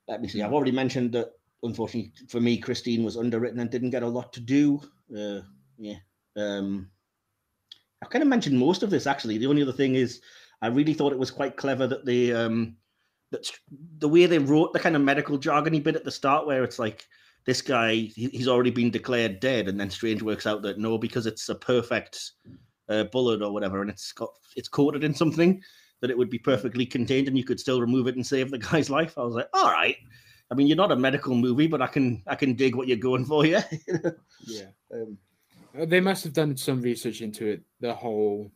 let 0.07 0.21
me 0.21 0.27
see. 0.27 0.41
I've 0.41 0.53
already 0.53 0.71
mentioned 0.71 1.11
that 1.13 1.31
unfortunately 1.63 2.13
for 2.29 2.39
me, 2.39 2.57
Christine 2.57 3.03
was 3.03 3.17
underwritten 3.17 3.59
and 3.59 3.69
didn't 3.69 3.89
get 3.89 4.03
a 4.03 4.07
lot 4.07 4.31
to 4.33 4.39
do. 4.39 4.79
Uh, 5.15 5.41
yeah. 5.77 5.97
Um, 6.35 6.89
I've 8.01 8.09
kind 8.09 8.21
of 8.21 8.27
mentioned 8.27 8.59
most 8.59 8.83
of 8.83 8.89
this 8.89 9.07
actually. 9.07 9.37
The 9.37 9.47
only 9.47 9.61
other 9.61 9.71
thing 9.71 9.95
is, 9.95 10.21
I 10.61 10.67
really 10.67 10.93
thought 10.93 11.13
it 11.13 11.19
was 11.19 11.31
quite 11.31 11.57
clever 11.57 11.87
that 11.87 12.05
they 12.05 12.33
um, 12.33 12.75
that 13.31 13.49
the 13.99 14.07
way 14.07 14.25
they 14.25 14.39
wrote 14.39 14.73
the 14.73 14.79
kind 14.79 14.95
of 14.95 15.01
medical 15.01 15.37
jargony 15.37 15.83
bit 15.83 15.95
at 15.95 16.03
the 16.03 16.11
start, 16.11 16.47
where 16.47 16.63
it's 16.63 16.79
like 16.79 17.05
this 17.45 17.61
guy 17.61 17.93
he, 17.93 18.27
he's 18.31 18.47
already 18.47 18.71
been 18.71 18.89
declared 18.89 19.39
dead, 19.39 19.67
and 19.67 19.79
then 19.79 19.89
Strange 19.89 20.21
works 20.21 20.47
out 20.47 20.61
that 20.63 20.79
no, 20.79 20.97
because 20.97 21.25
it's 21.25 21.49
a 21.49 21.55
perfect 21.55 22.31
uh, 22.89 23.03
bullet 23.05 23.41
or 23.41 23.51
whatever, 23.51 23.81
and 23.81 23.89
it's 23.89 24.11
got 24.11 24.29
it's 24.55 24.69
coated 24.69 25.03
in 25.03 25.13
something 25.13 25.61
that 26.01 26.11
it 26.11 26.17
would 26.17 26.29
be 26.29 26.39
perfectly 26.39 26.85
contained, 26.85 27.27
and 27.27 27.37
you 27.37 27.43
could 27.43 27.59
still 27.59 27.81
remove 27.81 28.07
it 28.07 28.15
and 28.15 28.25
save 28.25 28.51
the 28.51 28.57
guy's 28.71 28.89
life. 28.89 29.17
I 29.17 29.23
was 29.23 29.35
like, 29.35 29.49
all 29.53 29.71
right. 29.71 29.97
I 30.49 30.55
mean, 30.55 30.67
you're 30.67 30.77
not 30.77 30.93
a 30.93 30.95
medical 30.95 31.35
movie, 31.35 31.67
but 31.67 31.81
I 31.81 31.87
can 31.87 32.23
I 32.27 32.35
can 32.35 32.53
dig 32.53 32.75
what 32.75 32.87
you're 32.87 32.97
going 32.97 33.25
for, 33.25 33.45
yeah. 33.45 33.63
yeah. 34.45 34.67
um, 34.93 35.17
They 35.73 35.99
must 35.99 36.23
have 36.23 36.33
done 36.33 36.55
some 36.57 36.81
research 36.81 37.21
into 37.21 37.47
it, 37.47 37.61
the 37.79 37.93
whole 37.93 38.51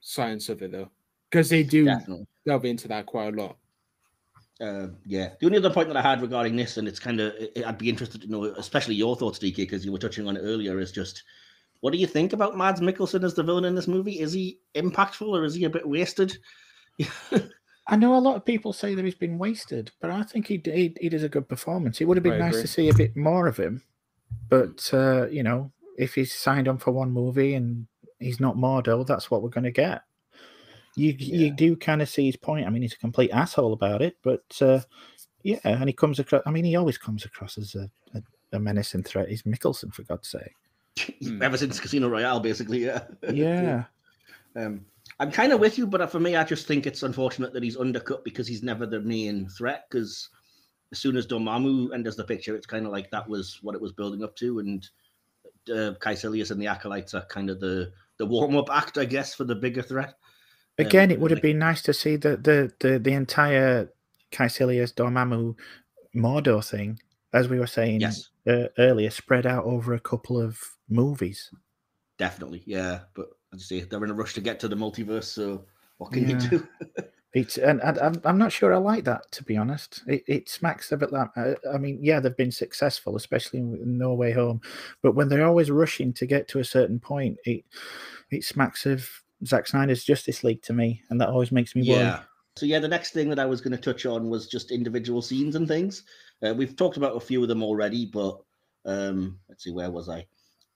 science 0.00 0.48
of 0.48 0.62
it, 0.62 0.72
though, 0.72 0.90
because 1.30 1.48
they 1.48 1.62
do 1.62 1.84
definitely. 1.84 2.26
delve 2.46 2.64
into 2.64 2.88
that 2.88 3.06
quite 3.06 3.34
a 3.34 3.36
lot. 3.36 3.56
Uh, 4.60 4.88
yeah. 5.06 5.30
The 5.40 5.46
only 5.46 5.58
other 5.58 5.70
point 5.70 5.88
that 5.88 5.96
I 5.96 6.02
had 6.02 6.20
regarding 6.20 6.56
this, 6.56 6.76
and 6.76 6.88
it's 6.88 6.98
kind 6.98 7.20
of, 7.20 7.32
I'd 7.64 7.78
be 7.78 7.88
interested 7.88 8.20
to 8.22 8.30
know, 8.30 8.44
especially 8.44 8.96
your 8.96 9.16
thoughts, 9.16 9.38
DK, 9.38 9.56
because 9.56 9.84
you 9.84 9.92
were 9.92 9.98
touching 9.98 10.26
on 10.26 10.36
it 10.36 10.40
earlier, 10.40 10.80
is 10.80 10.92
just 10.92 11.22
what 11.80 11.92
do 11.92 11.98
you 11.98 12.06
think 12.06 12.32
about 12.32 12.56
Mads 12.56 12.80
Mikkelsen 12.80 13.24
as 13.24 13.34
the 13.34 13.42
villain 13.42 13.64
in 13.64 13.74
this 13.74 13.86
movie? 13.86 14.20
Is 14.20 14.32
he 14.32 14.58
impactful 14.74 15.28
or 15.28 15.44
is 15.44 15.54
he 15.54 15.64
a 15.64 15.70
bit 15.70 15.88
wasted? 15.88 16.36
I 17.86 17.96
know 17.96 18.16
a 18.16 18.18
lot 18.18 18.36
of 18.36 18.44
people 18.44 18.72
say 18.72 18.94
that 18.94 19.04
he's 19.04 19.14
been 19.14 19.38
wasted, 19.38 19.90
but 20.00 20.10
I 20.10 20.22
think 20.22 20.46
he 20.46 20.60
he, 20.64 20.94
he 21.00 21.08
does 21.08 21.22
a 21.22 21.28
good 21.28 21.48
performance. 21.48 22.00
It 22.00 22.04
would 22.04 22.16
have 22.16 22.24
been 22.24 22.34
I 22.34 22.38
nice 22.38 22.54
agree. 22.54 22.62
to 22.62 22.68
see 22.68 22.88
a 22.88 22.94
bit 22.94 23.16
more 23.16 23.46
of 23.46 23.56
him, 23.56 23.82
but 24.48 24.90
uh, 24.92 25.28
you 25.28 25.42
know, 25.42 25.70
if 25.98 26.14
he's 26.14 26.32
signed 26.32 26.68
on 26.68 26.78
for 26.78 26.92
one 26.92 27.10
movie 27.10 27.54
and 27.54 27.86
he's 28.20 28.40
not 28.40 28.56
Mordo, 28.56 29.04
that's 29.06 29.30
what 29.30 29.42
we're 29.42 29.48
going 29.50 29.64
to 29.64 29.70
get. 29.70 30.02
You 30.96 31.14
Yeah. 31.18 31.36
you 31.36 31.50
do 31.52 31.76
kind 31.76 32.00
of 32.00 32.08
see 32.08 32.26
his 32.26 32.36
point. 32.36 32.66
I 32.66 32.70
mean, 32.70 32.82
he's 32.82 32.94
a 32.94 32.98
complete 32.98 33.30
asshole 33.32 33.72
about 33.72 34.00
it, 34.00 34.16
but 34.22 34.44
uh, 34.62 34.80
yeah, 35.42 35.58
and 35.64 35.88
he 35.88 35.92
comes 35.92 36.18
across. 36.18 36.42
I 36.46 36.50
mean, 36.50 36.64
he 36.64 36.76
always 36.76 36.98
comes 36.98 37.24
across 37.24 37.58
as 37.58 37.74
a, 37.74 37.90
a, 38.14 38.22
a 38.52 38.58
menacing 38.58 39.02
threat. 39.02 39.28
He's 39.28 39.42
Mikkelsen, 39.42 39.92
for 39.92 40.02
God's 40.04 40.28
sake. 40.28 40.54
Hmm. 41.22 41.42
Ever 41.42 41.56
since 41.56 41.78
Casino 41.78 42.08
Royale, 42.08 42.40
basically, 42.40 42.84
yeah. 42.84 43.02
Yeah, 43.30 43.84
Um, 44.56 44.84
I'm 45.20 45.30
kind 45.32 45.52
of 45.52 45.60
with 45.60 45.78
you, 45.78 45.86
but 45.86 46.10
for 46.10 46.20
me, 46.20 46.36
I 46.36 46.44
just 46.44 46.66
think 46.66 46.86
it's 46.86 47.02
unfortunate 47.02 47.52
that 47.52 47.62
he's 47.62 47.76
undercut 47.76 48.24
because 48.24 48.46
he's 48.46 48.62
never 48.62 48.86
the 48.86 49.00
main 49.00 49.48
threat. 49.48 49.86
Because 49.90 50.28
as 50.92 50.98
soon 50.98 51.16
as 51.16 51.26
Dormammu 51.26 51.92
enters 51.92 52.16
the 52.16 52.24
picture, 52.24 52.56
it's 52.56 52.66
kind 52.66 52.86
of 52.86 52.92
like 52.92 53.10
that 53.10 53.28
was 53.28 53.58
what 53.62 53.74
it 53.74 53.80
was 53.80 53.92
building 53.92 54.22
up 54.24 54.34
to, 54.36 54.58
and 54.60 54.88
uh, 55.70 55.94
Kaecilius 56.00 56.50
and 56.50 56.60
the 56.60 56.66
acolytes 56.66 57.14
are 57.14 57.24
kind 57.26 57.50
of 57.50 57.60
the 57.60 57.92
the 58.18 58.26
warm 58.26 58.56
up 58.56 58.68
act, 58.70 58.98
I 58.98 59.04
guess, 59.04 59.34
for 59.34 59.44
the 59.44 59.54
bigger 59.54 59.82
threat. 59.82 60.14
Um, 60.80 60.86
Again, 60.86 61.10
it 61.10 61.20
would 61.20 61.30
have 61.30 61.38
like- 61.38 61.42
been 61.42 61.58
nice 61.58 61.82
to 61.82 61.92
see 61.94 62.16
the 62.16 62.36
the 62.36 62.72
the, 62.80 62.98
the 62.98 63.12
entire 63.12 63.90
Kaecilius 64.32 64.92
Dormammu 64.94 65.54
Mordo 66.16 66.64
thing, 66.64 66.98
as 67.32 67.48
we 67.48 67.58
were 67.58 67.66
saying 67.66 68.00
Yes, 68.00 68.28
uh, 68.46 68.66
earlier, 68.78 69.10
spread 69.10 69.46
out 69.46 69.64
over 69.64 69.94
a 69.94 70.00
couple 70.00 70.40
of 70.40 70.58
movies. 70.88 71.50
definitely, 72.18 72.62
yeah. 72.66 73.00
But 73.14 73.26
as 73.54 73.66
say, 73.66 73.80
they're 73.80 74.04
in 74.04 74.10
a 74.10 74.14
rush 74.14 74.34
to 74.34 74.40
get 74.40 74.58
to 74.60 74.68
the 74.68 74.76
multiverse, 74.76 75.24
so 75.24 75.64
what 75.98 76.12
can 76.12 76.28
Yeah. 76.28 76.40
you 76.42 76.48
do? 76.50 76.68
It's 77.34 77.58
and, 77.58 77.80
and 77.82 77.98
I'm 77.98 78.20
I'm 78.24 78.38
not 78.38 78.52
sure 78.52 78.72
I 78.72 78.78
like 78.78 79.04
that 79.04 79.30
to 79.32 79.44
be 79.44 79.56
honest. 79.56 80.02
It, 80.06 80.24
it 80.26 80.48
smacks 80.48 80.90
of 80.92 81.00
bit 81.00 81.12
like 81.12 81.28
uh, 81.36 81.54
I 81.72 81.76
mean, 81.76 81.98
yeah, 82.00 82.20
they've 82.20 82.36
been 82.36 82.50
successful, 82.50 83.16
especially 83.16 83.58
in 83.58 83.98
No 83.98 84.14
Way 84.14 84.32
Home, 84.32 84.62
but 85.02 85.14
when 85.14 85.28
they're 85.28 85.46
always 85.46 85.70
rushing 85.70 86.12
to 86.14 86.26
get 86.26 86.48
to 86.48 86.60
a 86.60 86.64
certain 86.64 86.98
point, 86.98 87.36
it 87.44 87.64
it 88.30 88.44
smacks 88.44 88.86
of 88.86 89.08
Zack 89.44 89.66
Snyder's 89.66 90.04
Justice 90.04 90.42
League 90.42 90.62
to 90.62 90.72
me, 90.72 91.02
and 91.10 91.20
that 91.20 91.28
always 91.28 91.52
makes 91.52 91.76
me 91.76 91.82
worry. 91.82 92.00
yeah, 92.00 92.22
so 92.56 92.66
yeah, 92.66 92.80
the 92.80 92.88
next 92.88 93.12
thing 93.12 93.28
that 93.28 93.38
I 93.38 93.46
was 93.46 93.60
going 93.60 93.76
to 93.76 93.82
touch 93.82 94.04
on 94.04 94.28
was 94.28 94.48
just 94.48 94.72
individual 94.72 95.22
scenes 95.22 95.54
and 95.54 95.68
things. 95.68 96.02
Uh, 96.44 96.54
we've 96.54 96.76
talked 96.76 96.96
about 96.96 97.16
a 97.16 97.20
few 97.20 97.42
of 97.42 97.48
them 97.48 97.62
already, 97.62 98.06
but 98.06 98.40
um, 98.84 99.38
let's 99.48 99.64
see, 99.64 99.70
where 99.70 99.90
was 99.90 100.08
I? 100.08 100.26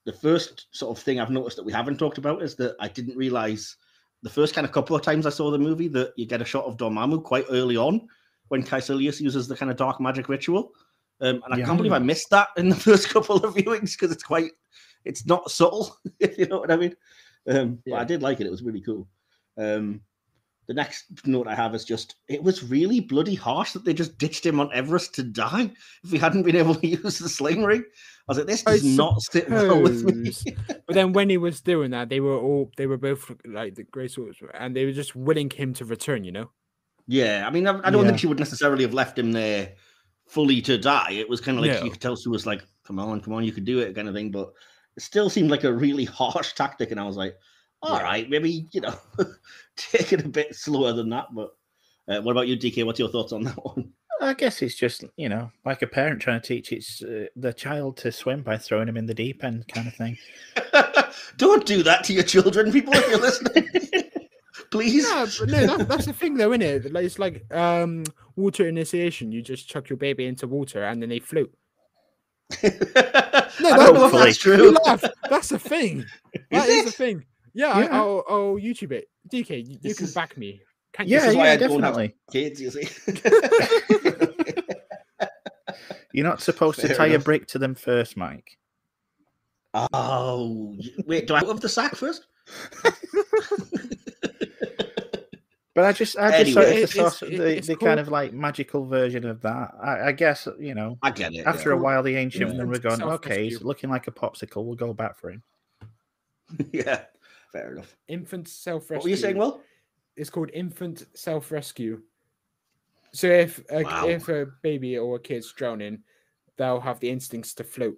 The 0.05 0.13
first 0.13 0.67
sort 0.73 0.97
of 0.97 1.03
thing 1.03 1.19
I've 1.19 1.31
noticed 1.31 1.57
that 1.57 1.67
we 1.67 1.73
haven't 1.73 1.99
talked 1.99 2.19
about 2.19 2.43
is 2.43 2.55
that 2.57 2.77
I 2.79 2.89
didn't 2.89 3.17
realize 3.17 3.77
the 4.23 4.31
first 4.31 4.55
kind 4.55 4.65
of 4.65 4.73
couple 4.73 4.95
of 4.95 5.03
times 5.03 5.27
I 5.27 5.31
saw 5.31 5.51
the 5.51 5.59
movie 5.59 5.89
that 5.89 6.13
you 6.17 6.27
get 6.27 6.41
a 6.43 6.45
shot 6.45 6.65
of 6.65 6.77
Dormammu 6.77 7.23
quite 7.25 7.45
early 7.51 7.77
on 7.77 8.07
when 8.49 8.63
Kaecilius 8.63 9.21
uses 9.21 9.49
the 9.49 9.57
kind 9.57 9.71
of 9.71 9.77
dark 9.77 10.01
magic 10.01 10.29
ritual. 10.29 10.73
Um, 11.21 11.43
and 11.45 11.55
I 11.55 11.59
Yeah. 11.59 11.67
can't 11.67 11.77
believe 11.77 11.93
I 11.93 11.99
missed 11.99 12.31
that 12.31 12.49
in 12.57 12.69
the 12.69 12.77
first 12.89 13.09
couple 13.09 13.37
of 13.37 13.55
viewings 13.55 13.93
because 13.93 14.13
it's 14.13 14.23
quite, 14.23 14.53
it's 15.05 15.27
not 15.27 15.51
subtle, 15.51 15.97
if 16.21 16.39
you 16.39 16.47
know 16.47 16.61
what 16.61 16.71
I 16.71 16.77
mean. 16.77 16.95
Um, 17.49 17.79
But 17.87 17.95
I 17.95 18.05
did 18.05 18.23
like 18.23 18.41
it. 18.41 18.47
It 18.47 18.51
was 18.51 18.63
really 18.63 18.81
cool. 18.81 19.09
Um, 19.59 20.01
the 20.69 20.75
next 20.75 21.07
note 21.27 21.49
I 21.49 21.55
have 21.55 21.75
is 21.75 21.85
just 21.85 22.17
it 22.29 22.43
was 22.43 22.63
really 22.63 23.01
bloody 23.01 23.35
harsh 23.35 23.73
that 23.73 23.85
they 23.85 23.93
just 23.93 24.17
ditched 24.19 24.47
him 24.47 24.61
on 24.61 24.71
Everest 24.73 25.15
to 25.17 25.23
die 25.23 25.71
if 26.05 26.11
he 26.11 26.19
hadn't 26.19 26.45
been 26.45 26.57
able 26.57 26.75
to 26.77 26.87
use 27.03 27.19
the 27.19 27.29
sling 27.29 27.65
ring. 27.65 27.83
I 27.83 28.25
was 28.29 28.39
like, 28.39 28.47
this 28.47 28.63
I 28.67 28.73
does 28.73 28.85
not 28.85 29.21
sit 29.23 29.51
well 29.51 29.83
with 29.83 30.05
me. 30.05 30.33
But 30.87 30.95
then 30.95 31.13
when 31.13 31.29
he 31.29 31.37
was 31.37 31.61
doing 31.61 31.91
that, 31.91 32.09
they 32.09 32.21
were 32.21 32.39
all 32.39 32.71
they 32.77 32.87
were 32.87 32.97
both 32.97 33.31
like 33.45 33.75
the 33.75 33.83
Grey 33.83 34.09
Swords, 34.09 34.39
and 34.55 34.77
they 34.77 34.85
were 34.85 34.93
just 34.93 35.17
willing 35.17 35.51
him 35.51 35.75
to 35.75 35.85
return. 35.85 36.23
You 36.25 36.33
know. 36.33 36.51
Yeah, 37.09 37.45
I 37.47 37.51
mean, 37.51 37.67
I, 37.67 37.81
I 37.83 37.91
don't 37.91 38.03
Yeah. 38.03 38.09
think 38.11 38.21
she 38.21 38.29
would 38.29 38.39
necessarily 38.39 38.85
have 38.85 38.95
left 38.95 39.19
him 39.19 39.33
there 39.33 39.73
fully 40.29 40.63
to 40.63 40.79
die. 40.79 41.11
It 41.11 41.29
was 41.29 41.41
kind 41.41 41.59
of 41.59 41.63
like 41.65 41.73
No. 41.73 41.85
you 41.85 41.91
could 41.91 42.01
tell 42.01 42.15
she 42.15 42.29
was 42.29 42.47
like, 42.47 42.63
"Come 42.87 43.01
on, 43.01 43.21
come 43.21 43.35
on, 43.35 43.43
you 43.43 43.51
could 43.53 43.65
do 43.65 43.81
it," 43.81 43.95
kind 43.97 44.09
of 44.09 44.15
thing. 44.15 44.31
But 44.31 44.53
it 44.97 45.03
still 45.03 45.29
seemed 45.29 45.51
like 45.51 45.65
a 45.65 45.73
really 45.73 46.05
harsh 46.05 46.53
tactic, 46.53 46.93
and 46.93 47.01
I 47.01 47.05
was 47.05 47.17
like, 47.17 47.35
"All 47.83 47.97
Yeah. 47.99 48.03
right, 48.05 48.31
maybe 48.31 48.67
you 48.73 48.81
know, 48.81 48.95
take 49.77 50.13
it 50.13 50.25
a 50.25 50.29
bit 50.29 50.55
slower 50.55 50.93
than 50.93 51.11
that." 51.11 51.27
But 51.35 51.51
uh, 52.09 52.21
what 52.23 52.33
about 52.33 52.49
you, 52.49 52.57
DK? 52.57 52.85
What's 52.85 52.99
your 52.99 53.09
thoughts 53.09 53.33
on 53.33 53.45
that 53.45 53.57
one? 53.65 53.93
I 54.21 54.35
guess 54.35 54.63
it's 54.63 54.77
just 54.77 55.05
you 55.17 55.29
know 55.29 55.51
like 55.65 55.83
a 55.83 55.87
parent 55.87 56.21
trying 56.23 56.41
to 56.41 56.47
teach 56.47 56.71
its 56.73 57.03
uh, 57.03 57.27
the 57.35 57.53
child 57.53 57.97
to 57.99 58.13
swim 58.13 58.43
by 58.43 58.57
throwing 58.57 58.89
him 58.89 58.97
in 58.97 59.07
the 59.07 59.15
deep 59.15 59.43
end 59.43 59.67
kind 59.69 59.89
of 59.89 59.95
thing. 59.95 60.17
don't 61.37 61.67
do 61.67 61.83
that 61.83 62.05
to 62.05 62.13
your 62.13 62.23
children, 62.23 62.71
people, 62.71 62.93
if 62.95 63.09
you're 63.09 63.19
listening. 63.21 63.69
Please. 64.71 65.05
Yeah, 65.05 65.27
but 65.39 65.49
no, 65.51 65.77
that, 65.77 65.89
that's 65.89 66.07
the 66.07 66.13
thing, 66.15 66.37
though, 66.37 66.53
isn't 66.53 66.63
it? 66.63 66.97
It's 66.97 67.19
like 67.19 67.45
um, 67.53 68.05
water 68.37 68.67
initiation. 68.69 69.31
You 69.33 69.43
just 69.43 69.69
chuck 69.69 69.91
your 69.91 69.97
baby 69.99 70.25
into 70.27 70.47
water 70.47 70.83
and 70.85 71.03
then 71.03 71.09
they 71.11 71.19
float. 71.19 71.53
I 72.53 72.57
that- 72.69 73.53
don't 73.61 74.13
that's 74.13 74.45
You 74.45 74.57
true. 74.57 74.77
laugh. 74.87 75.05
That's 75.29 75.53
a 75.53 75.59
thing. 75.59 76.05
That 76.51 76.69
is 76.69 76.87
it? 76.87 76.89
a 76.89 76.93
thing. 76.93 77.25
Yeah, 77.55 77.69
I, 77.69 77.83
Yeah. 77.83 77.89
I'll, 77.97 78.25
I'll 78.29 78.55
YouTube 78.57 78.93
it. 78.93 79.09
DK, 79.31 79.51
you, 79.67 79.73
you 79.73 79.79
This 79.83 79.97
can 79.99 80.07
is- 80.07 80.15
back 80.15 80.37
me. 80.37 80.61
Can't 80.93 81.09
you? 81.09 81.17
Yeah, 81.17 81.29
is 81.29 81.37
why 81.37 81.47
yeah, 81.47 81.53
I 81.53 81.57
don't 81.57 81.83
have- 81.83 81.95
definitely. 81.97 82.15
Kids, 82.33 82.61
you 82.61 82.71
see. 82.71 82.89
You're 86.13 86.27
not 86.27 86.43
supposed 86.43 86.81
to 86.81 86.89
Fair 86.89 86.97
tie 86.97 87.07
a 87.09 87.19
brick 87.19 87.47
to 87.49 87.59
them 87.59 87.75
first, 87.75 88.17
Mike. 88.17 88.59
oh, 89.75 90.77
wait, 91.07 91.27
do 91.27 91.35
I 91.35 91.43
have 91.45 91.61
the 91.61 91.69
sack 91.69 91.95
first? 91.95 92.27
But 95.75 95.87
I 95.87 95.93
just, 95.93 96.19
I 96.19 96.29
just 96.29 96.41
Anyway. 96.41 96.53
thought 96.55 96.65
It- 96.75 96.83
it's 96.83 96.93
the, 96.93 96.99
it's- 97.01 97.19
sort 97.19 97.33
it- 97.33 97.35
of 97.37 97.41
the, 97.47 97.57
it's 97.57 97.67
the 97.67 97.77
called- 97.77 97.89
kind 97.89 98.01
of 98.01 98.09
like 98.09 98.35
magical 98.35 98.85
version 98.85 99.25
of 99.25 99.41
that. 99.41 99.71
I, 99.83 100.09
I 100.09 100.13
guess 100.13 100.47
you 100.59 100.75
know. 100.75 100.99
I 101.03 101.11
get 101.11 101.33
it. 101.33 101.47
After 101.47 101.71
yeah. 101.71 101.77
a 101.77 101.79
while, 101.79 102.03
the 102.03 102.15
ancient 102.17 102.51
Yeah. 102.53 102.59
one 102.59 102.69
were 102.69 102.79
going, 102.79 103.03
okay, 103.03 103.45
he's 103.45 103.63
looking 103.63 103.89
like 103.89 104.07
a 104.07 104.11
popsicle. 104.11 104.65
We'll 104.67 104.75
go 104.75 104.93
back 104.93 105.17
for 105.17 105.31
him. 105.31 105.43
yeah, 106.75 107.05
fair 107.53 107.73
enough. 107.73 107.97
Infant 108.09 108.49
self 108.49 108.91
rescue. 108.91 108.97
What 108.97 109.05
were 109.05 109.11
you 109.11 109.17
saying, 109.17 109.37
Will? 109.39 109.61
It's 110.17 110.31
called 110.31 110.51
infant 110.53 111.07
self 111.15 111.51
rescue. 111.53 112.03
So 113.13 113.27
if 113.29 113.63
a, 113.71 113.83
Wow. 113.83 114.09
if 114.09 114.29
a 114.29 114.47
baby 114.63 114.97
or 114.99 115.17
a 115.17 115.21
kid's 115.21 115.53
drowning, 115.53 116.03
they'll 116.57 116.81
have 116.81 116.99
the 117.01 117.11
instincts 117.11 117.55
to 117.55 117.65
float. 117.65 117.97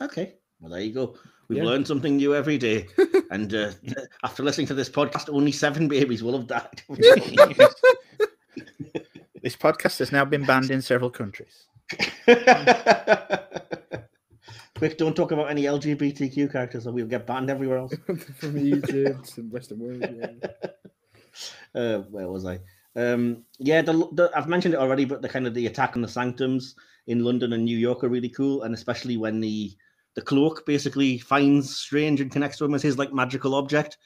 Okay, 0.00 0.36
well 0.60 0.70
there 0.72 0.80
you 0.80 0.92
go. 0.92 1.16
We've 1.48 1.58
Yeah. 1.58 1.64
learned 1.64 1.86
something 1.86 2.16
new 2.16 2.34
every 2.34 2.56
day. 2.58 2.86
and 3.30 3.54
uh, 3.54 3.72
after 4.24 4.42
listening 4.42 4.66
to 4.68 4.74
this 4.74 4.88
podcast, 4.88 5.28
only 5.28 5.52
seven 5.52 5.86
babies 5.88 6.22
will 6.22 6.38
have 6.38 6.46
died. 6.46 6.82
this 9.42 9.56
podcast 9.56 9.98
has 9.98 10.12
now 10.12 10.24
been 10.24 10.44
banned 10.44 10.70
in 10.70 10.80
several 10.80 11.10
countries. 11.10 11.66
Quick, 14.82 14.98
don't 14.98 15.14
talk 15.14 15.30
about 15.30 15.48
any 15.48 15.62
LGBTQ 15.62 16.50
characters, 16.50 16.88
or 16.88 16.92
we'll 16.92 17.06
get 17.06 17.24
banned 17.24 17.48
everywhere 17.48 17.78
else. 17.78 17.94
From 18.38 18.58
Egypt 18.58 19.38
and 19.38 19.52
Western 19.52 19.78
world. 19.78 20.00
Yeah. 20.00 20.70
uh, 21.80 21.98
where 22.10 22.28
was 22.28 22.44
I? 22.44 22.58
Um, 22.96 23.44
yeah, 23.60 23.82
the, 23.82 23.92
the, 23.92 24.32
I've 24.34 24.48
mentioned 24.48 24.74
it 24.74 24.80
already, 24.80 25.04
but 25.04 25.22
the 25.22 25.28
kind 25.28 25.46
of 25.46 25.54
the 25.54 25.68
attack 25.68 25.94
on 25.94 26.02
the 26.02 26.08
sanctums 26.08 26.74
in 27.06 27.22
London 27.22 27.52
and 27.52 27.64
New 27.64 27.78
York 27.78 28.02
are 28.02 28.08
really 28.08 28.28
cool, 28.28 28.64
and 28.64 28.74
especially 28.74 29.16
when 29.16 29.38
the 29.38 29.70
the 30.14 30.20
cloak 30.20 30.66
basically 30.66 31.16
finds 31.16 31.78
Strange 31.78 32.20
and 32.20 32.32
connects 32.32 32.58
to 32.58 32.64
him 32.64 32.74
as 32.74 32.82
his 32.82 32.98
like 32.98 33.12
magical 33.12 33.54
object. 33.54 33.98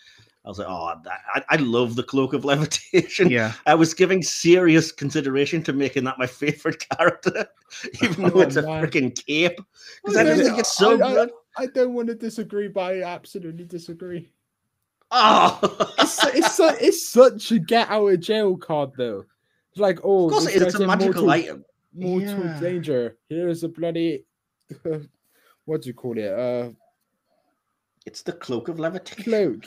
I 0.47 0.49
was 0.49 0.59
like, 0.61 0.69
oh, 0.71 0.95
that, 1.03 1.21
I, 1.35 1.43
I 1.51 1.57
love 1.57 1.97
the 1.97 2.05
cloak 2.05 2.33
of 2.33 2.45
levitation. 2.45 3.29
Yeah, 3.31 3.53
I 3.67 3.75
was 3.75 3.93
giving 3.95 4.23
serious 4.23 4.93
consideration 4.93 5.61
to 5.65 5.73
making 5.73 6.05
that 6.05 6.19
my 6.19 6.27
favorite 6.43 6.85
character, 6.89 7.47
even 8.03 8.23
though 8.29 8.37
Oh, 8.37 8.41
it's 8.41 8.55
a 8.57 8.63
freaking 8.63 9.13
cape. 9.27 9.59
Because 10.05 10.17
I 10.17 10.21
I 10.21 10.25
don't- 10.25 10.39
think 10.39 10.59
it's 10.59 10.77
so 10.77 10.93
I- 11.03 11.07
I- 11.09 11.15
good. 11.15 11.31
I 11.59 11.67
don't 11.67 11.95
want 11.95 12.09
to 12.09 12.15
disagree, 12.15 12.69
but 12.69 12.81
I 12.83 13.03
absolutely 13.03 13.65
disagree. 13.65 14.29
Oh, 15.11 15.59
It's 15.99 16.23
it's 16.25 16.61
it's 16.83 17.09
such 17.09 17.51
a 17.53 17.59
get 17.59 17.89
out 17.89 18.07
of 18.07 18.21
jail 18.21 18.57
card 18.57 18.91
though. 18.97 19.25
It's 19.71 19.81
like 19.81 20.01
oh, 20.05 20.27
of 20.27 20.33
course 20.33 20.47
it 20.49 20.57
is. 20.57 20.63
It's 20.63 20.75
a 20.75 20.87
magical 20.87 21.25
mortal, 21.25 21.31
item. 21.31 21.65
mortal 21.95 22.45
Yeah. 22.45 22.61
danger. 22.61 23.17
Here 23.29 23.49
is 23.49 23.63
a 23.63 23.69
bloody 23.69 24.25
what 25.65 25.83
do 25.83 25.89
you 25.89 25.95
call 25.95 26.19
it? 26.19 26.29
Uh, 26.33 26.71
It's 28.05 28.23
the 28.23 28.33
cloak 28.33 28.69
of 28.69 28.79
levitation. 28.79 29.25
cloak. 29.25 29.65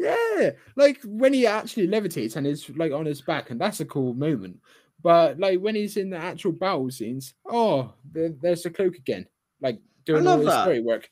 Yeah, 0.00 0.50
like 0.76 0.98
when 1.04 1.34
he 1.34 1.46
actually 1.46 1.86
levitates 1.86 2.36
and 2.36 2.46
is 2.46 2.70
like 2.70 2.90
on 2.90 3.04
his 3.04 3.20
back, 3.20 3.50
and 3.50 3.60
that's 3.60 3.80
a 3.80 3.84
cool 3.84 4.14
moment. 4.14 4.58
But 5.02 5.38
like 5.38 5.60
when 5.60 5.74
he's 5.74 5.98
in 5.98 6.08
the 6.08 6.16
actual 6.16 6.52
battle 6.52 6.90
scenes, 6.90 7.34
oh, 7.46 7.92
there, 8.10 8.30
there's 8.40 8.62
the 8.62 8.70
cloak 8.70 8.96
again, 8.96 9.26
like 9.60 9.78
doing 10.06 10.26
all 10.26 10.32
love 10.36 10.40
his 10.40 10.48
that. 10.48 10.62
story 10.62 10.80
work. 10.80 11.08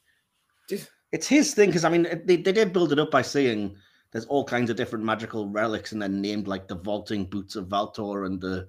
Just- 0.70 0.90
It's 1.12 1.26
his 1.28 1.52
thing 1.54 1.68
because 1.68 1.84
I 1.84 1.90
mean 1.90 2.06
they, 2.24 2.36
they 2.36 2.52
did 2.52 2.72
build 2.72 2.92
it 2.92 2.98
up 2.98 3.10
by 3.10 3.20
saying 3.22 3.76
there's 4.12 4.24
all 4.26 4.44
kinds 4.44 4.70
of 4.70 4.76
different 4.76 5.04
magical 5.04 5.48
relics 5.50 5.92
and 5.92 6.00
then 6.00 6.20
named 6.22 6.48
like 6.48 6.66
the 6.66 6.74
vaulting 6.76 7.26
boots 7.26 7.56
of 7.56 7.68
Valtorr 7.68 8.24
and 8.26 8.40
the 8.40 8.66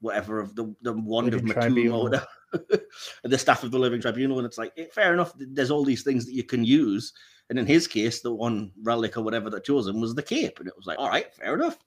whatever 0.00 0.40
of 0.40 0.56
the 0.56 0.74
the 0.82 0.92
wand 0.94 1.32
of 1.34 1.42
Living 1.44 1.48
Matum 1.48 1.58
or 1.58 1.60
Tribunal. 1.62 2.02
whatever, 2.04 2.26
and 3.22 3.32
the 3.32 3.38
staff 3.38 3.62
of 3.62 3.70
the 3.70 3.78
living 3.78 4.00
tribunal 4.00 4.38
and 4.38 4.46
it's 4.46 4.58
like 4.58 4.72
eh, 4.76 4.86
fair 4.92 5.12
enough 5.14 5.32
there's 5.36 5.70
all 5.70 5.84
these 5.84 6.02
things 6.02 6.24
that 6.26 6.32
you 6.34 6.42
can 6.42 6.64
use 6.64 7.12
and 7.50 7.58
in 7.58 7.66
his 7.66 7.86
case 7.86 8.20
the 8.22 8.32
one 8.32 8.72
relic 8.82 9.16
or 9.18 9.22
whatever 9.22 9.50
that 9.50 9.64
chose 9.64 9.86
him 9.86 10.00
was 10.00 10.14
the 10.14 10.22
cape 10.22 10.58
and 10.60 10.68
it 10.68 10.76
was 10.76 10.86
like 10.86 10.98
all 10.98 11.08
right 11.08 11.34
fair 11.34 11.54
enough 11.54 11.78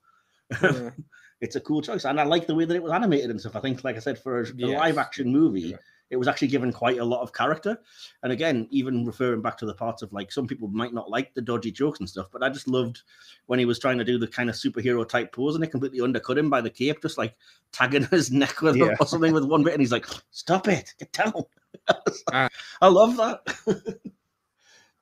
yeah. 0.62 0.90
it's 1.42 1.56
a 1.56 1.62
cool 1.62 1.82
choice 1.82 2.06
and 2.06 2.20
I 2.20 2.24
like 2.24 2.46
the 2.46 2.54
way 2.56 2.66
that 2.66 2.76
it 2.76 2.84
was 2.84 2.92
animated 2.92 3.32
and 3.32 3.40
stuff 3.40 3.56
I 3.56 3.60
think 3.62 3.84
like 3.84 3.96
I 3.96 4.00
said 4.00 4.20
for 4.20 4.42
a, 4.42 4.46
a 4.46 4.68
live 4.78 4.98
action 5.00 5.32
movie 5.32 5.62
Yeah. 5.62 5.78
it 6.10 6.18
was 6.18 6.28
actually 6.28 6.50
given 6.50 6.72
quite 6.72 7.00
a 7.00 7.04
lot 7.06 7.22
of 7.22 7.34
character. 7.34 7.80
And 8.22 8.32
again, 8.32 8.68
even 8.70 9.04
referring 9.06 9.42
back 9.42 9.58
to 9.58 9.66
the 9.66 9.74
parts 9.74 10.04
of 10.04 10.14
like 10.14 10.32
some 10.32 10.46
people 10.48 10.68
might 10.68 10.94
not 10.94 11.10
like 11.10 11.34
the 11.34 11.42
dodgy 11.42 11.72
jokes 11.72 12.00
and 12.00 12.08
stuff, 12.10 12.28
but 12.32 12.44
I 12.44 12.50
just 12.50 12.68
loved 12.68 13.02
when 13.48 13.58
he 13.58 13.66
was 13.66 13.80
trying 13.80 13.98
to 13.98 14.04
do 14.04 14.20
the 14.20 14.28
kind 14.28 14.48
of 14.50 14.56
superhero 14.56 15.08
type 15.08 15.32
pose 15.32 15.56
and 15.56 15.64
it 15.64 15.72
completely 15.72 16.02
undercut 16.02 16.38
him 16.38 16.50
by 16.52 16.62
the 16.62 16.70
cape, 16.70 17.02
just 17.02 17.18
like 17.18 17.36
tagging 17.72 18.04
his 18.12 18.32
neck 18.32 18.62
with 18.62 18.76
Yeah. 18.76 18.96
or 19.00 19.08
something 19.08 19.34
with 19.34 19.46
one 19.46 19.64
bit. 19.64 19.74
And 19.74 19.82
he's 19.82 19.92
like, 19.92 20.06
Stop 20.32 20.68
it, 20.68 20.94
get 21.00 21.12
down. 21.14 21.34
I 21.90 21.94
like, 22.06 22.16
Ah. 22.32 22.50
I 22.82 22.88
love 22.90 23.18
that. 23.18 24.00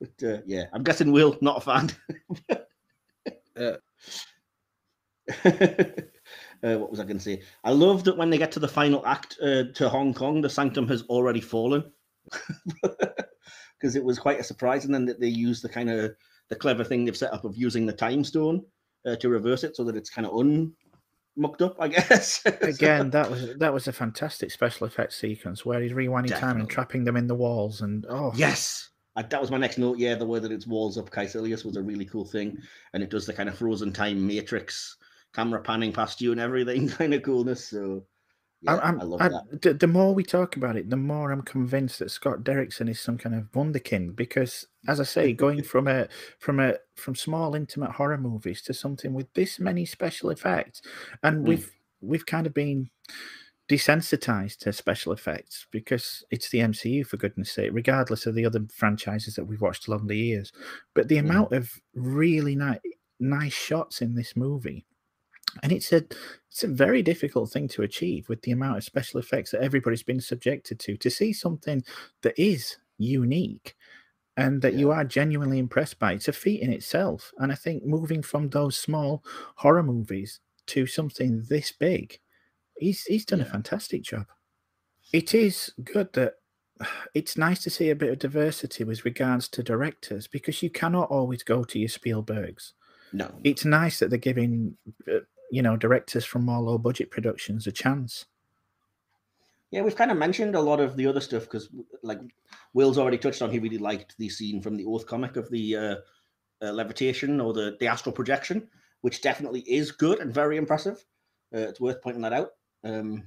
But 0.02 0.28
uh, 0.28 0.42
yeah, 0.46 0.66
I'm 0.74 0.84
guessing 0.84 1.12
Will, 1.12 1.38
not 1.42 1.58
a 1.58 1.62
fan. 1.62 1.92
Uh. 3.56 3.78
Uh, 6.64 6.78
what 6.78 6.92
was 6.92 7.00
I 7.00 7.04
going 7.06 7.18
to 7.18 7.24
say? 7.24 7.42
I 7.64 7.72
love 7.72 8.04
that 8.04 8.16
when 8.16 8.30
they 8.30 8.38
get 8.38 8.52
to 8.52 8.60
the 8.60 8.68
final 8.68 9.04
act 9.06 9.38
uh, 9.42 9.64
to 9.74 9.90
Hong 9.90 10.14
Kong, 10.14 10.42
the 10.42 10.50
sanctum 10.50 10.88
has 10.90 11.02
already 11.04 11.42
fallen 11.42 11.92
because 13.82 13.96
it 13.96 14.04
was 14.04 14.20
quite 14.20 14.40
a 14.40 14.44
surprise. 14.44 14.86
And 14.86 14.94
then 14.94 15.06
that 15.06 15.20
they 15.20 15.28
use 15.28 15.62
the 15.62 15.70
kind 15.70 15.90
of 15.90 16.14
the 16.50 16.56
clever 16.56 16.84
thing 16.84 17.04
they've 17.04 17.18
set 17.18 17.34
up 17.34 17.46
of 17.46 17.58
using 17.58 17.88
the 17.88 17.94
time 17.94 18.24
stone 18.24 18.64
uh, 19.08 19.16
to 19.16 19.30
reverse 19.30 19.64
it 19.64 19.76
so 19.76 19.84
that 19.86 19.96
it's 19.96 20.12
kind 20.12 20.28
of 20.28 20.34
unmucked 20.34 21.64
up, 21.64 21.78
I 21.80 21.88
guess. 21.88 22.46
Again, 22.46 23.10
that 23.10 23.32
was 23.32 23.56
that 23.58 23.74
was 23.74 23.88
a 23.88 23.94
fantastic 23.94 24.52
special 24.52 24.86
effects 24.86 25.18
sequence 25.18 25.66
where 25.66 25.82
he's 25.82 25.94
rewinding 25.94 26.38
time 26.38 26.60
and 26.60 26.70
trapping 26.70 27.06
them 27.06 27.18
in 27.18 27.26
the 27.26 27.34
walls, 27.34 27.82
and 27.82 28.06
oh, 28.08 28.34
Yes. 28.36 28.91
Uh, 29.24 29.28
that 29.30 29.42
was 29.42 29.52
my 29.52 29.58
next 29.58 29.78
note. 29.78 29.98
Yeah, 29.98 30.16
the 30.16 30.26
way 30.26 30.40
that 30.40 30.52
it's 30.52 30.68
walls 30.68 30.98
up 30.98 31.10
Kaecilius 31.10 31.66
was 31.66 31.78
a 31.78 31.82
really 31.82 32.06
cool 32.06 32.26
thing. 32.26 32.58
And 32.94 33.04
it 33.04 33.10
does 33.10 33.26
the 33.26 33.34
kind 33.34 33.50
of 33.50 33.58
frozen 33.58 33.92
time 33.94 34.26
matrix 34.26 34.98
camera 35.34 35.62
panning 35.62 35.94
past 35.94 36.22
you 36.22 36.32
and 36.32 36.42
everything 36.42 36.90
kind 37.00 37.14
of 37.14 37.24
coolness. 37.24 37.70
So 37.70 38.06
Yeah, 38.62 38.76
I'm, 38.76 39.00
I 39.00 39.04
I'm, 39.04 39.10
love 39.10 39.22
I- 39.22 39.30
that. 39.30 39.62
the, 39.62 39.74
the 39.74 39.88
more 39.88 40.14
we 40.14 40.24
talk 40.24 40.56
about 40.58 40.76
it, 40.76 40.90
the 40.90 40.98
more 40.98 41.32
I'm 41.32 41.42
convinced 41.42 42.00
that 42.00 42.12
Scott 42.12 42.44
Derrickson 42.44 42.90
is 42.90 43.00
some 43.00 43.18
kind 43.18 43.36
of 43.36 43.52
wonderkind. 43.54 44.16
Because, 44.16 44.68
as 44.88 45.00
I 45.00 45.04
say, 45.06 45.34
going 45.46 45.64
from 45.64 45.88
a 45.88 46.08
from 46.40 46.60
a 46.60 46.76
from 46.96 47.16
small 47.16 47.56
intimate 47.56 47.92
horror 47.92 48.18
movies 48.18 48.62
to 48.64 48.74
something 48.74 49.14
with 49.14 49.34
this 49.34 49.60
many 49.60 49.86
special 49.86 50.30
effects, 50.32 50.82
and 51.24 51.44
Mm. 51.46 51.48
we've 51.48 51.72
we've 52.02 52.26
kind 52.26 52.48
of 52.48 52.54
been 52.54 52.90
desensitized 53.72 54.60
to 54.60 54.74
special 54.74 55.14
effects 55.14 55.68
because 55.72 56.24
it's 56.32 56.50
the 56.50 56.60
MCU 56.62 57.06
for 57.06 57.18
goodness 57.18 57.52
sake, 57.54 57.72
regardless 57.74 58.26
of 58.28 58.36
the 58.36 58.46
other 58.46 58.62
franchises 58.74 59.36
that 59.36 59.46
we've 59.46 59.62
watched 59.62 59.88
along 59.88 60.08
the 60.08 60.18
years. 60.18 60.52
But 60.96 61.08
the 61.10 61.18
Mhm. 61.20 61.20
amount 61.20 61.54
of 61.54 61.72
really 61.96 62.56
nice 62.56 62.80
nice 63.20 63.54
shots 63.54 64.02
in 64.02 64.16
this 64.16 64.36
movie 64.36 64.86
and 65.64 65.72
it's 65.72 65.92
a 65.94 66.04
it's 66.50 66.64
a 66.64 66.68
very 66.68 67.02
difficult 67.02 67.52
thing 67.52 67.68
to 67.68 67.84
achieve 67.84 68.28
with 68.30 68.42
the 68.44 68.52
amount 68.52 68.78
of 68.78 68.84
special 68.84 69.20
effects 69.20 69.52
that 69.52 69.62
everybody's 69.62 70.04
been 70.04 70.22
subjected 70.22 70.80
to 70.80 70.98
to 70.98 71.10
see 71.10 71.34
something 71.34 71.84
that 72.22 72.38
is 72.40 72.78
unique 72.98 73.76
and 74.38 74.62
that 74.62 74.76
you 74.76 74.92
are 74.92 75.04
genuinely 75.06 75.60
impressed 75.60 76.00
by 76.00 76.14
it's 76.14 76.28
a 76.30 76.34
feat 76.34 76.62
in 76.62 76.72
itself 76.74 77.32
and 77.40 77.52
i 77.52 77.56
think 77.56 77.84
moving 77.86 78.22
from 78.24 78.50
those 78.50 78.78
small 78.78 79.24
horror 79.58 79.84
movies 79.84 80.40
to 80.68 80.88
something 80.88 81.44
this 81.50 81.72
big 81.72 82.20
he's 82.82 83.04
he's 83.04 83.26
done 83.26 83.42
a 83.42 83.46
fantastic 83.46 84.02
job 84.02 84.26
it 85.14 85.34
is 85.34 85.72
good 85.84 86.12
that 86.14 86.34
it's 87.14 87.38
nice 87.38 87.64
to 87.64 87.70
see 87.70 87.90
a 87.90 87.96
bit 87.96 88.12
of 88.12 88.20
diversity 88.20 88.84
with 88.84 89.06
regards 89.06 89.48
to 89.48 89.64
directors 89.64 90.28
because 90.28 90.62
you 90.62 90.70
cannot 90.70 91.10
always 91.10 91.44
go 91.44 91.64
to 91.64 91.80
your 91.80 91.90
spielbergs 91.90 92.74
No, 93.14 93.32
it's 93.44 93.64
nice 93.64 94.00
that 94.00 94.10
they're 94.10 94.20
giving 94.20 94.76
uh, 95.08 95.20
you 95.52 95.62
know 95.62 95.78
directors 95.78 96.26
from 96.26 96.46
more 96.46 96.60
low 96.60 96.78
budget 96.78 97.12
productions 97.12 97.68
a 97.68 97.72
chance 97.72 98.26
Yeah, 99.70 99.84
we've 99.84 99.96
kind 99.96 100.12
of 100.12 100.18
mentioned 100.18 100.56
a 100.56 100.62
lot 100.62 100.80
of 100.80 100.98
the 100.98 101.08
other 101.08 101.22
stuff 101.22 101.44
because, 101.44 101.70
like, 102.04 102.20
Will's 102.74 102.98
already 102.98 103.18
touched 103.18 103.42
on. 103.42 103.52
He 103.52 103.60
really 103.60 103.78
liked 103.78 104.18
the 104.18 104.28
scene 104.28 104.62
from 104.62 104.76
the 104.76 104.86
Oath 104.86 105.06
comic 105.06 105.38
of 105.38 105.50
the 105.50 105.66
uh, 105.78 105.96
uh, 106.62 106.72
levitation 106.74 107.40
or 107.40 107.54
the 107.54 107.78
the 107.80 107.88
astral 107.88 108.14
projection, 108.14 108.68
which 109.02 109.22
definitely 109.22 109.62
is 109.62 109.92
good 109.92 110.20
and 110.20 110.34
very 110.34 110.58
impressive. 110.58 111.06
Uh, 111.56 111.70
it's 111.70 111.80
worth 111.80 112.02
pointing 112.02 112.24
that 112.24 112.34
out. 112.34 112.52
Um, 112.84 113.24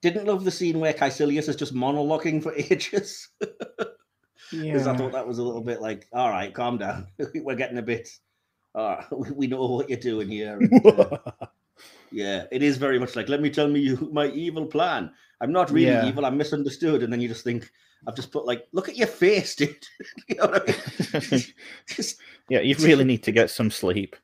didn't 0.00 0.26
love 0.26 0.44
the 0.44 0.50
scene 0.50 0.80
where 0.80 0.92
Kaecilius 0.92 1.48
is 1.48 1.56
just 1.56 1.74
monologuing 1.74 2.42
for 2.42 2.52
ages 2.56 3.28
because 4.50 4.86
I 4.86 4.96
thought 4.96 5.12
that 5.12 5.26
was 5.26 5.38
a 5.38 5.42
little 5.42 5.60
bit 5.62 5.80
like, 5.80 6.08
all 6.12 6.28
right, 6.30 6.52
calm 6.52 6.78
down. 6.78 7.06
We're 7.34 7.54
getting 7.56 7.78
a 7.78 7.82
bit. 7.82 8.08
Uh, 8.74 9.02
we 9.12 9.30
we 9.30 9.46
know 9.46 9.64
what 9.66 9.88
you're 9.88 9.98
doing 9.98 10.28
here. 10.28 10.58
and, 10.58 10.86
uh, 10.86 11.18
yeah, 12.10 12.44
it 12.50 12.62
is 12.62 12.76
very 12.76 12.98
much 12.98 13.16
like, 13.16 13.28
let 13.28 13.40
me 13.40 13.50
tell 13.50 13.68
me 13.68 13.80
you 13.80 14.08
my 14.12 14.26
evil 14.28 14.66
plan. 14.66 15.10
I'm 15.40 15.52
not 15.52 15.70
really 15.70 15.86
Yeah. 15.86 16.06
evil. 16.06 16.24
I'm 16.26 16.36
misunderstood. 16.36 17.02
And 17.02 17.12
then 17.12 17.20
you 17.20 17.28
just 17.28 17.44
think, 17.44 17.70
I've 18.06 18.14
just 18.14 18.30
put 18.32 18.44
like, 18.46 18.66
look 18.72 18.88
at 18.88 18.96
your 18.96 19.06
face, 19.08 19.54
dude. 19.56 19.76
you 20.28 20.36
know 20.36 20.46
what 20.46 20.68
I 21.14 21.18
mean? 21.30 21.42
just 21.86 22.18
yeah 22.48 22.60
you 22.60 22.74
really 22.80 23.04
need 23.04 23.22
to 23.22 23.32
get 23.32 23.50
some 23.50 23.70
sleep 23.70 24.16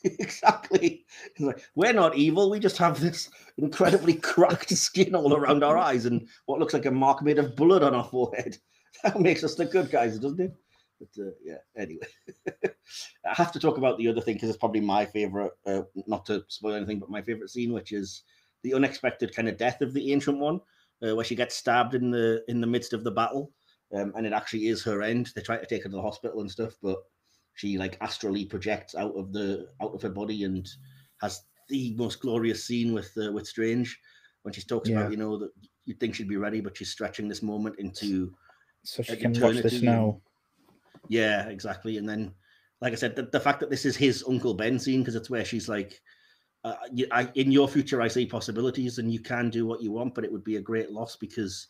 exactly. 0.04 1.04
Like, 1.38 1.62
we're 1.74 1.92
not 1.92 2.16
evil. 2.16 2.50
We 2.50 2.58
just 2.58 2.78
have 2.78 3.00
this 3.00 3.30
incredibly 3.58 4.14
cracked 4.14 4.70
skin 4.76 5.14
all 5.14 5.34
around 5.34 5.62
our 5.62 5.76
eyes 5.76 6.06
and 6.06 6.26
what 6.46 6.58
looks 6.58 6.74
like 6.74 6.86
a 6.86 6.90
mark 6.90 7.22
made 7.22 7.38
of 7.38 7.56
blood 7.56 7.82
on 7.82 7.94
our 7.94 8.04
forehead. 8.04 8.56
That 9.04 9.20
makes 9.20 9.44
us 9.44 9.54
the 9.54 9.64
good 9.64 9.90
guys, 9.90 10.18
doesn't 10.18 10.40
it? 10.40 10.52
But 10.98 11.24
uh, 11.24 11.30
yeah, 11.42 11.58
anyway, 11.74 12.06
I 13.24 13.34
have 13.34 13.50
to 13.52 13.60
talk 13.60 13.78
about 13.78 13.96
the 13.96 14.08
other 14.08 14.20
thing 14.20 14.34
because 14.34 14.50
it's 14.50 14.58
probably 14.58 14.80
my 14.80 15.06
favorite. 15.06 15.52
Uh, 15.64 15.82
not 16.06 16.26
to 16.26 16.44
spoil 16.48 16.74
anything, 16.74 16.98
but 16.98 17.08
my 17.08 17.22
favorite 17.22 17.48
scene, 17.48 17.72
which 17.72 17.92
is 17.92 18.24
the 18.62 18.74
unexpected 18.74 19.34
kind 19.34 19.48
of 19.48 19.56
death 19.56 19.80
of 19.80 19.94
the 19.94 20.12
ancient 20.12 20.38
one, 20.38 20.60
uh, 21.02 21.14
where 21.14 21.24
she 21.24 21.36
gets 21.36 21.56
stabbed 21.56 21.94
in 21.94 22.10
the 22.10 22.44
in 22.48 22.60
the 22.60 22.66
midst 22.66 22.92
of 22.92 23.04
the 23.04 23.10
battle, 23.10 23.52
um, 23.94 24.12
and 24.16 24.26
it 24.26 24.34
actually 24.34 24.66
is 24.66 24.82
her 24.82 25.02
end. 25.02 25.30
They 25.34 25.40
try 25.40 25.56
to 25.56 25.64
take 25.64 25.84
her 25.84 25.88
to 25.88 25.96
the 25.96 26.02
hospital 26.02 26.40
and 26.40 26.50
stuff, 26.50 26.74
but 26.82 26.98
she 27.54 27.78
like 27.78 27.98
astrally 28.00 28.44
projects 28.44 28.94
out 28.94 29.14
of 29.16 29.32
the 29.32 29.68
out 29.82 29.94
of 29.94 30.02
her 30.02 30.10
body 30.10 30.44
and 30.44 30.68
has 31.20 31.42
the 31.68 31.94
most 31.96 32.20
glorious 32.20 32.64
scene 32.64 32.92
with 32.92 33.12
uh, 33.16 33.32
with 33.32 33.46
Strange 33.46 33.98
when 34.42 34.52
she 34.52 34.62
talks 34.62 34.88
Yeah. 34.88 35.00
about 35.00 35.10
you 35.10 35.16
know 35.16 35.38
that 35.38 35.50
you'd 35.84 36.00
think 36.00 36.14
she'd 36.14 36.28
be 36.28 36.36
ready, 36.36 36.60
but 36.60 36.76
she's 36.76 36.90
stretching 36.90 37.28
this 37.28 37.42
moment 37.42 37.76
into 37.78 38.32
so 38.82 39.02
she 39.02 39.16
can 39.16 39.32
watch 39.32 39.40
the 39.40 39.48
eternity 39.48 39.78
snow 39.78 40.22
yeah, 41.08 41.48
exactly. 41.48 41.98
And 41.98 42.08
then, 42.08 42.32
like 42.80 42.92
I 42.92 42.96
said, 42.96 43.16
the, 43.16 43.24
the 43.24 43.40
fact 43.40 43.60
that 43.60 43.68
this 43.68 43.84
is 43.84 43.96
his 43.96 44.24
Uncle 44.26 44.54
Ben 44.54 44.78
scene, 44.78 45.00
because 45.00 45.16
it's 45.16 45.28
where 45.28 45.44
she's 45.44 45.68
like, 45.68 46.00
uh, 46.64 46.74
you, 46.92 47.06
I, 47.10 47.28
in 47.34 47.50
your 47.50 47.68
future, 47.68 48.00
I 48.00 48.08
see 48.08 48.26
possibilities 48.26 48.98
and 48.98 49.12
you 49.12 49.20
can 49.20 49.50
do 49.50 49.66
what 49.66 49.82
you 49.82 49.90
want, 49.92 50.14
but 50.14 50.24
it 50.24 50.32
would 50.32 50.44
be 50.44 50.56
a 50.56 50.62
great 50.62 50.90
loss 50.90 51.16
because 51.16 51.66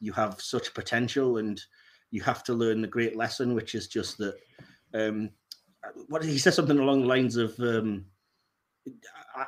you 0.00 0.12
have 0.12 0.40
such 0.40 0.74
potential 0.74 1.38
and 1.38 1.60
you 2.10 2.22
have 2.22 2.42
to 2.44 2.54
learn 2.54 2.80
the 2.80 2.88
great 2.88 3.16
lesson, 3.16 3.54
which 3.54 3.74
is 3.74 3.88
just 3.88 4.18
that. 4.18 4.34
Um, 4.94 5.30
what 6.08 6.24
he 6.24 6.38
says 6.38 6.54
something 6.54 6.78
along 6.78 7.02
the 7.02 7.06
lines 7.08 7.36
of, 7.36 7.58
um, 7.60 8.06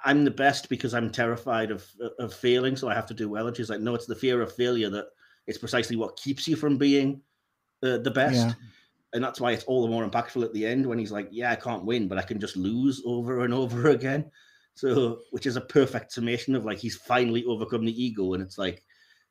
I'm 0.05 0.25
the 0.25 0.31
best 0.31 0.69
because 0.69 0.95
I'm 0.95 1.11
terrified 1.11 1.71
of 1.71 1.87
of 2.19 2.35
failing, 2.35 2.77
so 2.77 2.89
I 2.89 2.95
have 2.95 3.07
to 3.07 3.15
do 3.15 3.29
well. 3.29 3.47
And 3.47 3.57
she's 3.57 3.71
like, 3.71 3.81
no, 3.81 3.95
it's 3.95 4.07
the 4.07 4.15
fear 4.15 4.41
of 4.43 4.55
failure 4.55 4.91
that 4.91 5.07
it's 5.47 5.59
precisely 5.59 5.97
what 5.97 6.17
keeps 6.17 6.47
you 6.47 6.57
from 6.57 6.77
being 6.79 7.23
uh, 7.83 7.99
the 7.99 8.11
best 8.11 8.47
Yeah. 8.47 8.53
and 9.15 9.25
that's 9.25 9.41
why 9.41 9.53
it's 9.53 9.65
all 9.65 9.83
the 9.83 9.89
more 9.91 10.09
impactful 10.09 10.45
at 10.45 10.53
the 10.53 10.67
end 10.67 10.87
when 10.87 10.99
he's 10.99 11.11
like, 11.11 11.29
"Yeah, 11.33 11.51
I 11.51 11.57
can't 11.57 11.85
win, 11.85 12.07
but 12.09 12.19
I 12.19 12.23
can 12.23 12.39
just 12.39 12.57
lose 12.57 13.03
over 13.05 13.45
and 13.45 13.53
over 13.55 13.89
again." 13.89 14.31
So, 14.75 15.21
which 15.33 15.47
is 15.47 15.57
a 15.57 15.61
perfect 15.63 16.13
summation 16.13 16.55
of 16.55 16.65
like 16.65 16.79
he's 16.79 16.97
finally 16.97 17.45
overcome 17.45 17.85
the 17.85 18.05
ego, 18.05 18.35
and 18.35 18.43
it's 18.43 18.59
like, 18.59 18.85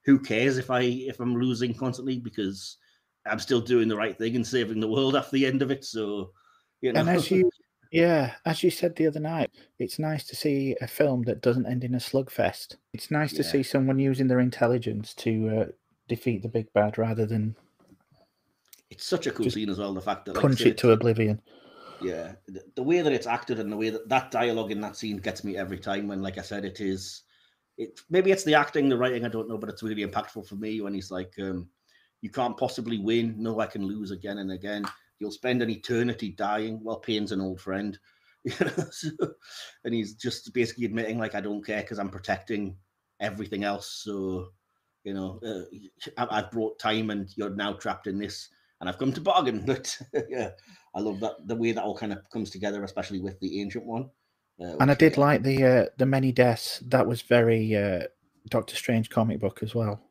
who 0.05 0.19
cares 0.19 0.57
if 0.57 0.69
I 0.69 0.81
if 0.81 1.19
I'm 1.19 1.35
losing 1.35 1.73
constantly 1.73 2.19
because 2.19 2.77
I'm 3.25 3.39
still 3.39 3.61
doing 3.61 3.87
the 3.87 3.97
right 3.97 4.17
thing 4.17 4.35
and 4.35 4.45
saving 4.45 4.79
the 4.79 4.87
world 4.87 5.15
after 5.15 5.31
the 5.31 5.45
end 5.45 5.61
of 5.61 5.71
it. 5.71 5.85
So, 5.85 6.31
you 6.81 6.93
know, 6.93 6.99
and 6.99 7.09
as 7.09 7.29
you 7.31 7.49
yeah 7.91 8.35
as 8.45 8.61
you 8.61 8.69
said 8.69 8.95
the 8.95 9.07
other 9.07 9.19
night 9.19 9.49
it's 9.79 9.97
nice 9.97 10.23
to 10.23 10.35
see 10.35 10.75
a 10.79 10.87
film 10.87 11.23
that 11.23 11.41
doesn't 11.41 11.65
end 11.65 11.83
in 11.83 11.95
a 11.95 11.97
slugfest 11.97 12.75
it's 12.93 13.09
nice 13.09 13.33
to 13.33 13.41
Yeah. 13.41 13.49
see 13.49 13.63
someone 13.63 13.97
using 13.97 14.27
their 14.27 14.39
intelligence 14.39 15.15
to 15.15 15.49
uh, 15.49 15.65
defeat 16.07 16.43
the 16.43 16.47
big 16.47 16.71
bad 16.73 16.99
rather 16.99 17.25
than 17.25 17.55
it's 18.91 19.05
such 19.05 19.27
a 19.27 19.31
cool 19.31 19.49
scene 19.49 19.69
as 19.69 19.77
well. 19.77 19.93
The 19.93 20.01
fact 20.01 20.25
that 20.25 20.35
like, 20.35 20.41
punch 20.41 20.61
it 20.61 20.77
to 20.79 20.91
oblivion 20.91 21.41
yeah 22.01 22.33
the, 22.47 22.61
the 22.75 22.83
way 22.83 23.01
that 23.01 23.13
it's 23.13 23.27
acted 23.27 23.59
and 23.59 23.71
the 23.71 23.77
way 23.77 23.89
that 23.89 24.07
that 24.07 24.31
dialogue 24.31 24.71
in 24.71 24.79
that 24.81 24.95
scene 24.95 25.17
gets 25.17 25.43
me 25.43 25.57
every 25.57 25.77
time 25.77 26.07
when 26.07 26.21
like 26.21 26.37
i 26.37 26.41
said 26.41 26.63
it 26.63 26.79
is 26.79 27.23
it 27.77 27.99
maybe 28.09 28.31
it's 28.31 28.43
the 28.43 28.55
acting 28.55 28.87
the 28.87 28.97
writing 28.97 29.25
i 29.25 29.29
don't 29.29 29.49
know 29.49 29.57
but 29.57 29.69
it's 29.69 29.83
really 29.83 30.05
impactful 30.05 30.47
for 30.47 30.55
me 30.55 30.79
when 30.81 30.93
he's 30.93 31.11
like 31.11 31.33
um 31.39 31.67
you 32.21 32.29
can't 32.29 32.57
possibly 32.57 32.97
win 32.97 33.35
no 33.37 33.59
i 33.59 33.65
can 33.65 33.85
lose 33.85 34.11
again 34.11 34.39
and 34.39 34.51
again. 34.51 34.85
You'll 35.19 35.31
spend 35.31 35.61
an 35.61 35.69
eternity 35.69 36.29
dying 36.29 36.79
well 36.81 36.99
pain's 36.99 37.31
an 37.31 37.41
old 37.41 37.61
friend. 37.61 37.97
You 38.45 38.53
know 38.61 38.85
so, 38.91 39.09
and 39.83 39.93
he's 39.93 40.13
just 40.15 40.53
basically 40.53 40.85
admitting 40.85 41.19
like 41.19 41.35
i 41.35 41.41
don't 41.41 41.65
care 41.65 41.81
because 41.81 41.99
i'm 41.99 42.09
protecting 42.09 42.77
everything 43.19 43.65
else. 43.65 44.01
So 44.03 44.47
you 45.03 45.13
know 45.13 45.39
uh, 45.45 45.63
I- 46.17 46.37
i've 46.37 46.51
brought 46.51 46.79
time 46.79 47.09
and 47.09 47.29
you're 47.35 47.49
now 47.49 47.73
trapped 47.73 48.07
in 48.07 48.17
this 48.17 48.47
and 48.79 48.87
i've 48.89 48.97
come 48.97 49.11
to 49.13 49.21
bargain. 49.21 49.63
But 49.67 49.97
yeah 50.29 50.51
I 50.95 51.01
love 51.01 51.19
that 51.19 51.35
the 51.45 51.55
way 51.55 51.73
that 51.73 51.83
all 51.83 51.97
kind 51.97 52.13
of 52.13 52.19
comes 52.31 52.49
together, 52.49 52.83
especially 52.83 53.19
with 53.19 53.39
the 53.41 53.59
ancient 53.61 53.85
one. 53.85 54.09
Uh, 54.61 54.77
and 54.79 54.89
i 54.89 54.93
did 54.93 55.17
uh, 55.17 55.21
like 55.21 55.43
the 55.43 55.65
uh, 55.65 55.85
the 55.97 56.05
many 56.05 56.31
deaths. 56.31 56.79
That 56.87 57.07
was 57.07 57.21
very 57.21 57.75
uh, 57.75 58.03
doctor 58.49 58.75
strange 58.75 59.09
comic 59.09 59.39
book 59.41 59.59
as 59.63 59.75
well 59.75 60.08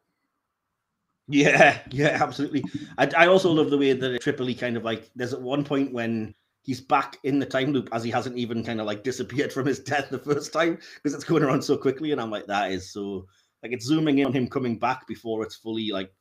Yeah, 1.29 1.79
yeah, 1.91 2.19
absolutely. 2.21 2.65
I, 2.97 3.09
I 3.17 3.27
also 3.27 3.53
love 3.53 3.71
the 3.71 3.79
way 3.79 3.93
that 3.93 4.21
Tripoli 4.21 4.55
kind 4.55 4.77
of 4.77 4.85
like 4.85 5.11
there's 5.15 5.35
at 5.35 5.43
one 5.43 5.63
point 5.63 5.93
when 5.93 6.35
he's 6.63 6.81
back 6.81 7.19
in 7.25 7.39
the 7.39 7.47
time 7.47 7.73
loop 7.73 7.89
as 7.93 8.03
he 8.03 8.11
hasn't 8.11 8.37
even 8.37 8.65
kind 8.65 8.81
of 8.81 8.87
like 8.87 9.05
disappeared 9.05 9.53
from 9.53 9.67
his 9.67 9.79
death 9.79 10.09
the 10.11 10.19
first 10.19 10.53
time 10.53 10.79
because 10.97 11.15
it's 11.15 11.25
going 11.25 11.43
around 11.43 11.63
so 11.63 11.77
quickly, 11.77 12.13
and 12.13 12.21
I'm 12.21 12.31
like, 12.31 12.47
that 12.47 12.73
is 12.73 12.93
so 12.93 13.27
like 13.63 13.73
it's 13.73 13.87
zooming 13.87 14.19
in 14.19 14.27
on 14.27 14.33
him 14.33 14.49
coming 14.49 14.79
back 14.79 15.07
before 15.07 15.43
it's 15.43 15.57
fully 15.57 15.91
like 15.91 16.13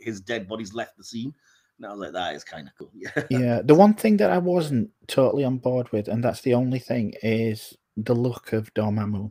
his 0.00 0.20
dead 0.20 0.46
body's 0.46 0.74
left 0.74 0.96
the 0.96 1.04
scene. 1.04 1.34
And 1.78 1.86
I 1.86 1.90
was 1.90 2.00
like, 2.00 2.12
that 2.12 2.34
is 2.34 2.44
kind 2.44 2.68
of 2.68 2.74
cool. 2.78 2.92
Yeah. 2.94 3.24
yeah 3.30 3.62
the 3.62 3.74
one 3.74 3.94
thing 3.94 4.18
that 4.18 4.30
i 4.30 4.38
wasn't 4.38 4.90
totally 5.06 5.44
on 5.44 5.58
board 5.58 5.90
with 5.90 6.08
and 6.08 6.22
that's 6.22 6.42
the 6.42 6.54
only 6.54 6.78
thing 6.78 7.14
is 7.22 7.76
the 7.96 8.14
look 8.14 8.52
of 8.52 8.72
dormammu 8.74 9.30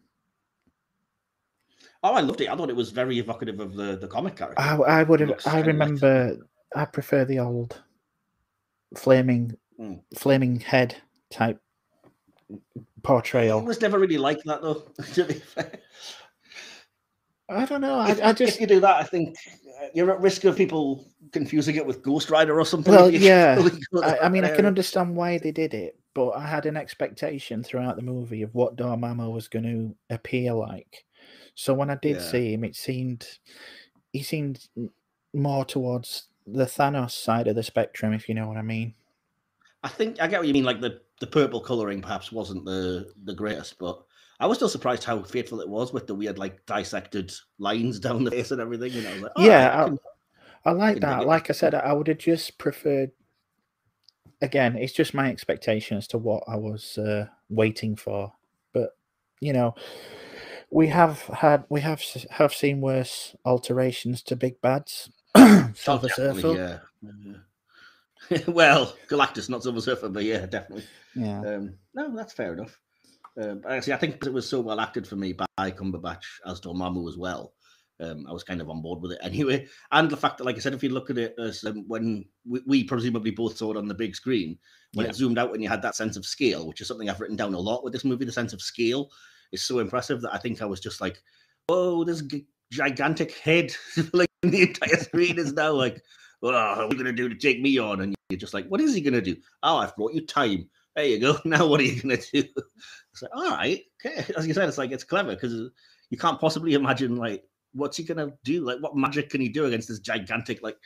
Oh, 2.04 2.14
I 2.14 2.22
loved 2.22 2.42
it. 2.42 2.50
I 2.50 2.56
thought 2.56 2.70
it 2.70 2.76
was 2.76 2.90
very 2.92 3.20
evocative 3.20 3.60
of 3.60 3.76
the 3.76 3.96
the 3.98 4.08
comic 4.08 4.36
character. 4.36 4.62
I, 4.62 4.76
I 4.78 5.04
would 5.04 5.20
have. 5.20 5.40
I 5.46 5.62
remember. 5.62 6.38
I 6.76 6.86
prefer 6.86 7.26
the 7.26 7.40
old 7.40 7.82
flaming, 8.98 9.56
Mm. 9.80 10.02
flaming 10.18 10.60
head 10.60 10.96
type 11.32 11.60
portrayal. 13.04 13.62
was 13.62 13.82
never 13.82 13.98
really 14.00 14.18
like 14.18 14.42
that 14.44 14.62
though. 14.62 14.84
To 15.14 15.24
be 15.26 15.34
fair. 15.36 15.72
I 17.50 17.66
don't 17.66 17.82
know. 17.82 18.02
if, 18.08 18.22
I, 18.22 18.28
I 18.28 18.30
if 18.32 18.38
just. 18.38 18.62
you 18.62 18.68
do 18.68 18.80
that, 18.80 18.96
I 18.96 19.04
think 19.04 19.36
uh, 19.82 19.88
you're 19.94 20.12
at 20.12 20.22
risk 20.22 20.46
of 20.46 20.56
people 20.56 21.06
confusing 21.34 21.76
it 21.76 21.86
with 21.86 22.02
Ghost 22.02 22.30
Rider 22.30 22.58
or 22.60 22.66
something. 22.66 22.94
Well, 22.94 23.10
yeah. 23.12 23.62
I, 24.02 24.20
I 24.20 24.30
mean, 24.30 24.46
I 24.46 24.56
can 24.56 24.66
understand 24.66 25.16
why 25.16 25.38
they 25.38 25.52
did 25.52 25.74
it, 25.74 26.00
but 26.14 26.30
I 26.32 26.48
had 26.48 26.66
an 26.66 26.78
expectation 26.78 27.62
throughout 27.64 27.98
the 27.98 28.02
movie 28.04 28.42
of 28.44 28.54
what 28.56 28.78
Dormammu 28.78 29.34
was 29.34 29.50
going 29.50 29.66
to 29.66 29.96
appear 30.16 30.54
like. 30.54 31.04
So 31.56 31.74
when 31.74 31.90
I 31.90 31.96
did 32.02 32.18
Yeah. 32.18 32.22
see 32.32 32.54
him, 32.54 32.64
it 32.64 32.76
seemed 32.76 33.28
he 34.14 34.24
seemed 34.24 34.68
more 35.34 35.64
towards 35.66 36.28
the 36.46 36.66
Thanos 36.66 37.12
side 37.12 37.48
of 37.48 37.56
the 37.56 37.64
spectrum, 37.64 38.14
if 38.14 38.28
you 38.28 38.36
know 38.36 38.48
what 38.48 38.58
I 38.58 38.62
mean. 38.62 38.94
I 39.84 39.88
think 39.88 40.22
I 40.22 40.28
get 40.28 40.40
what 40.40 40.48
you 40.48 40.54
mean. 40.54 40.64
Like 40.66 40.82
the 40.82 41.02
the 41.20 41.28
purple 41.28 41.62
coloring 41.62 42.02
perhaps 42.02 42.32
wasn't 42.32 42.66
the 42.66 43.12
the 43.24 43.34
greatest, 43.36 43.78
but 43.80 44.02
I 44.40 44.48
was 44.48 44.58
still 44.58 44.70
surprised 44.70 45.04
how 45.04 45.22
faithful 45.24 45.62
it 45.62 45.70
was 45.70 45.94
with 45.94 46.08
the 46.08 46.16
weird 46.16 46.38
like 46.40 46.66
dissected 46.66 47.32
lines 47.60 48.00
down 48.06 48.24
the 48.24 48.32
face 48.32 48.52
and 48.52 48.60
everything. 48.62 48.92
You 48.94 49.02
know, 49.04 49.16
like, 49.16 49.32
"Oh, 49.36 49.46
Yeah, 49.46 49.82
I 49.82 49.86
can- 49.88 50.00
I 50.66 50.72
like 50.72 50.94
Can 51.00 51.10
dig 51.10 51.20
that. 51.20 51.26
Like 51.28 51.50
I 51.50 51.54
said, 51.54 51.74
I 51.74 51.94
would 51.94 52.08
have 52.08 52.20
just 52.20 52.58
preferred. 52.60 53.12
Again, 54.44 54.76
it's 54.76 54.94
just 54.94 55.14
my 55.14 55.30
expectation 55.30 55.98
as 55.98 56.08
to 56.10 56.18
what 56.18 56.44
I 56.48 56.56
was 56.56 56.98
uh, 56.98 57.28
waiting 57.50 57.96
for. 57.96 58.34
But 58.74 58.96
you 59.40 59.54
know, 59.54 59.74
we 60.72 60.88
have 60.88 61.22
had 61.24 61.66
we 61.70 61.82
have 61.82 62.02
have 62.32 62.54
seen 62.54 62.82
worse 62.82 63.36
alterations 63.46 64.22
to 64.24 64.36
big 64.36 64.60
bads. 64.62 65.10
Oh, 65.36 65.72
Silver 65.74 66.08
definitely, 66.10 66.42
Surfer. 66.42 66.82
yeah. 67.02 67.10
Yeah. 68.30 68.38
well, 68.48 68.96
Galactus, 69.10 69.50
not 69.50 69.64
Silver 69.64 69.80
Surfer, 69.82 70.10
but 70.10 70.24
yeah, 70.24 70.46
definitely. 70.46 70.84
Yeah. 71.16 71.40
Um, 71.40 71.74
no, 71.94 72.14
that's 72.16 72.34
fair 72.34 72.54
enough. 72.54 72.78
Um, 73.42 73.62
actually, 73.68 73.94
I 73.94 73.98
think 73.98 74.26
it 74.26 74.34
was 74.34 74.48
so 74.48 74.60
well 74.60 74.80
acted 74.82 75.08
for 75.08 75.16
me 75.16 75.34
by 75.34 75.72
Cumberbatch 75.72 76.24
as 76.46 76.60
Dormammu 76.60 77.08
as 77.08 77.18
well. 77.18 77.54
Um, 78.02 78.26
I 78.28 78.34
was 78.34 78.44
kind 78.44 78.60
of 78.62 78.70
on 78.70 78.82
board 78.82 79.02
with 79.02 79.14
it 79.14 79.20
anyway, 79.24 79.68
and 79.94 80.10
the 80.10 80.18
fact 80.18 80.38
that, 80.40 80.44
like 80.44 80.58
I 80.58 80.60
said, 80.60 80.74
if 80.74 80.84
you 80.84 80.90
look 80.90 81.10
at 81.10 81.18
it 81.18 81.36
as 81.40 81.64
um, 81.64 81.86
when 81.88 82.26
we, 82.46 82.62
we 82.68 82.84
presumably 82.84 83.32
both 83.32 83.56
saw 83.58 83.72
it 83.72 83.78
on 83.78 83.88
the 83.88 83.94
big 83.94 84.16
screen, 84.16 84.58
when 84.94 85.06
Yeah. 85.06 85.12
it 85.12 85.16
zoomed 85.16 85.38
out 85.38 85.54
and 85.54 85.64
you 85.64 85.70
had 85.70 85.82
that 85.84 85.96
sense 85.96 86.18
of 86.18 86.26
scale, 86.26 86.68
which 86.68 86.82
is 86.82 86.88
something 86.90 87.10
I've 87.10 87.22
written 87.22 87.38
down 87.38 87.54
a 87.54 87.60
lot 87.60 87.84
with 87.84 87.94
this 87.94 88.04
movie. 88.06 88.26
The 88.26 88.32
sense 88.34 88.52
of 88.54 88.62
scale 88.62 89.10
is 89.52 89.64
so 89.64 89.80
impressive 89.80 90.22
that 90.22 90.34
I 90.34 90.38
think 90.38 90.62
I 90.62 90.66
was 90.66 90.80
just 90.80 91.02
like, 91.02 91.22
oh, 91.70 92.04
this 92.04 92.22
g- 92.22 92.48
gigantic 92.72 93.32
head!" 93.38 93.74
like 94.14 94.30
the 94.42 94.64
entire 94.64 94.98
screen 94.98 95.40
is 95.40 95.54
now 95.54 95.72
like, 95.72 96.02
"Oh, 96.42 96.48
what 96.48 96.56
are 96.56 96.88
you 96.90 96.98
gonna 96.98 97.14
do 97.14 97.30
to 97.30 97.36
take 97.36 97.62
me 97.62 97.78
on?" 97.78 98.02
And 98.02 98.16
you're 98.30 98.40
just 98.40 98.54
like, 98.54 98.68
"What 98.68 98.82
is 98.82 98.94
he 98.94 99.02
gonna 99.02 99.22
do?" 99.22 99.36
Oh, 99.64 99.78
I've 99.78 99.96
brought 99.96 100.14
you 100.14 100.26
time. 100.26 100.70
There 100.96 101.06
you 101.06 101.20
go. 101.20 101.38
Now 101.46 101.68
what 101.68 101.80
are 101.80 101.84
you 101.84 102.02
gonna 102.02 102.18
do? 102.18 102.44
It's 103.14 103.22
like, 103.22 103.32
all 103.36 103.50
right, 103.50 103.82
okay. 104.06 104.26
As 104.38 104.48
you 104.48 104.54
said, 104.54 104.70
it's 104.70 104.78
like 104.78 104.92
it's 104.92 105.04
clever 105.04 105.32
because 105.36 105.54
you 106.10 106.18
can't 106.18 106.40
possibly 106.40 106.76
imagine 106.76 107.18
like 107.18 107.44
what's 107.74 107.98
he 107.98 108.04
gonna 108.04 108.32
do? 108.44 108.64
Like, 108.66 108.80
what 108.80 108.96
magic 108.96 109.30
can 109.30 109.42
he 109.42 109.50
do 109.50 109.66
against 109.66 109.88
this 109.88 110.00
gigantic 110.00 110.62
like 110.62 110.78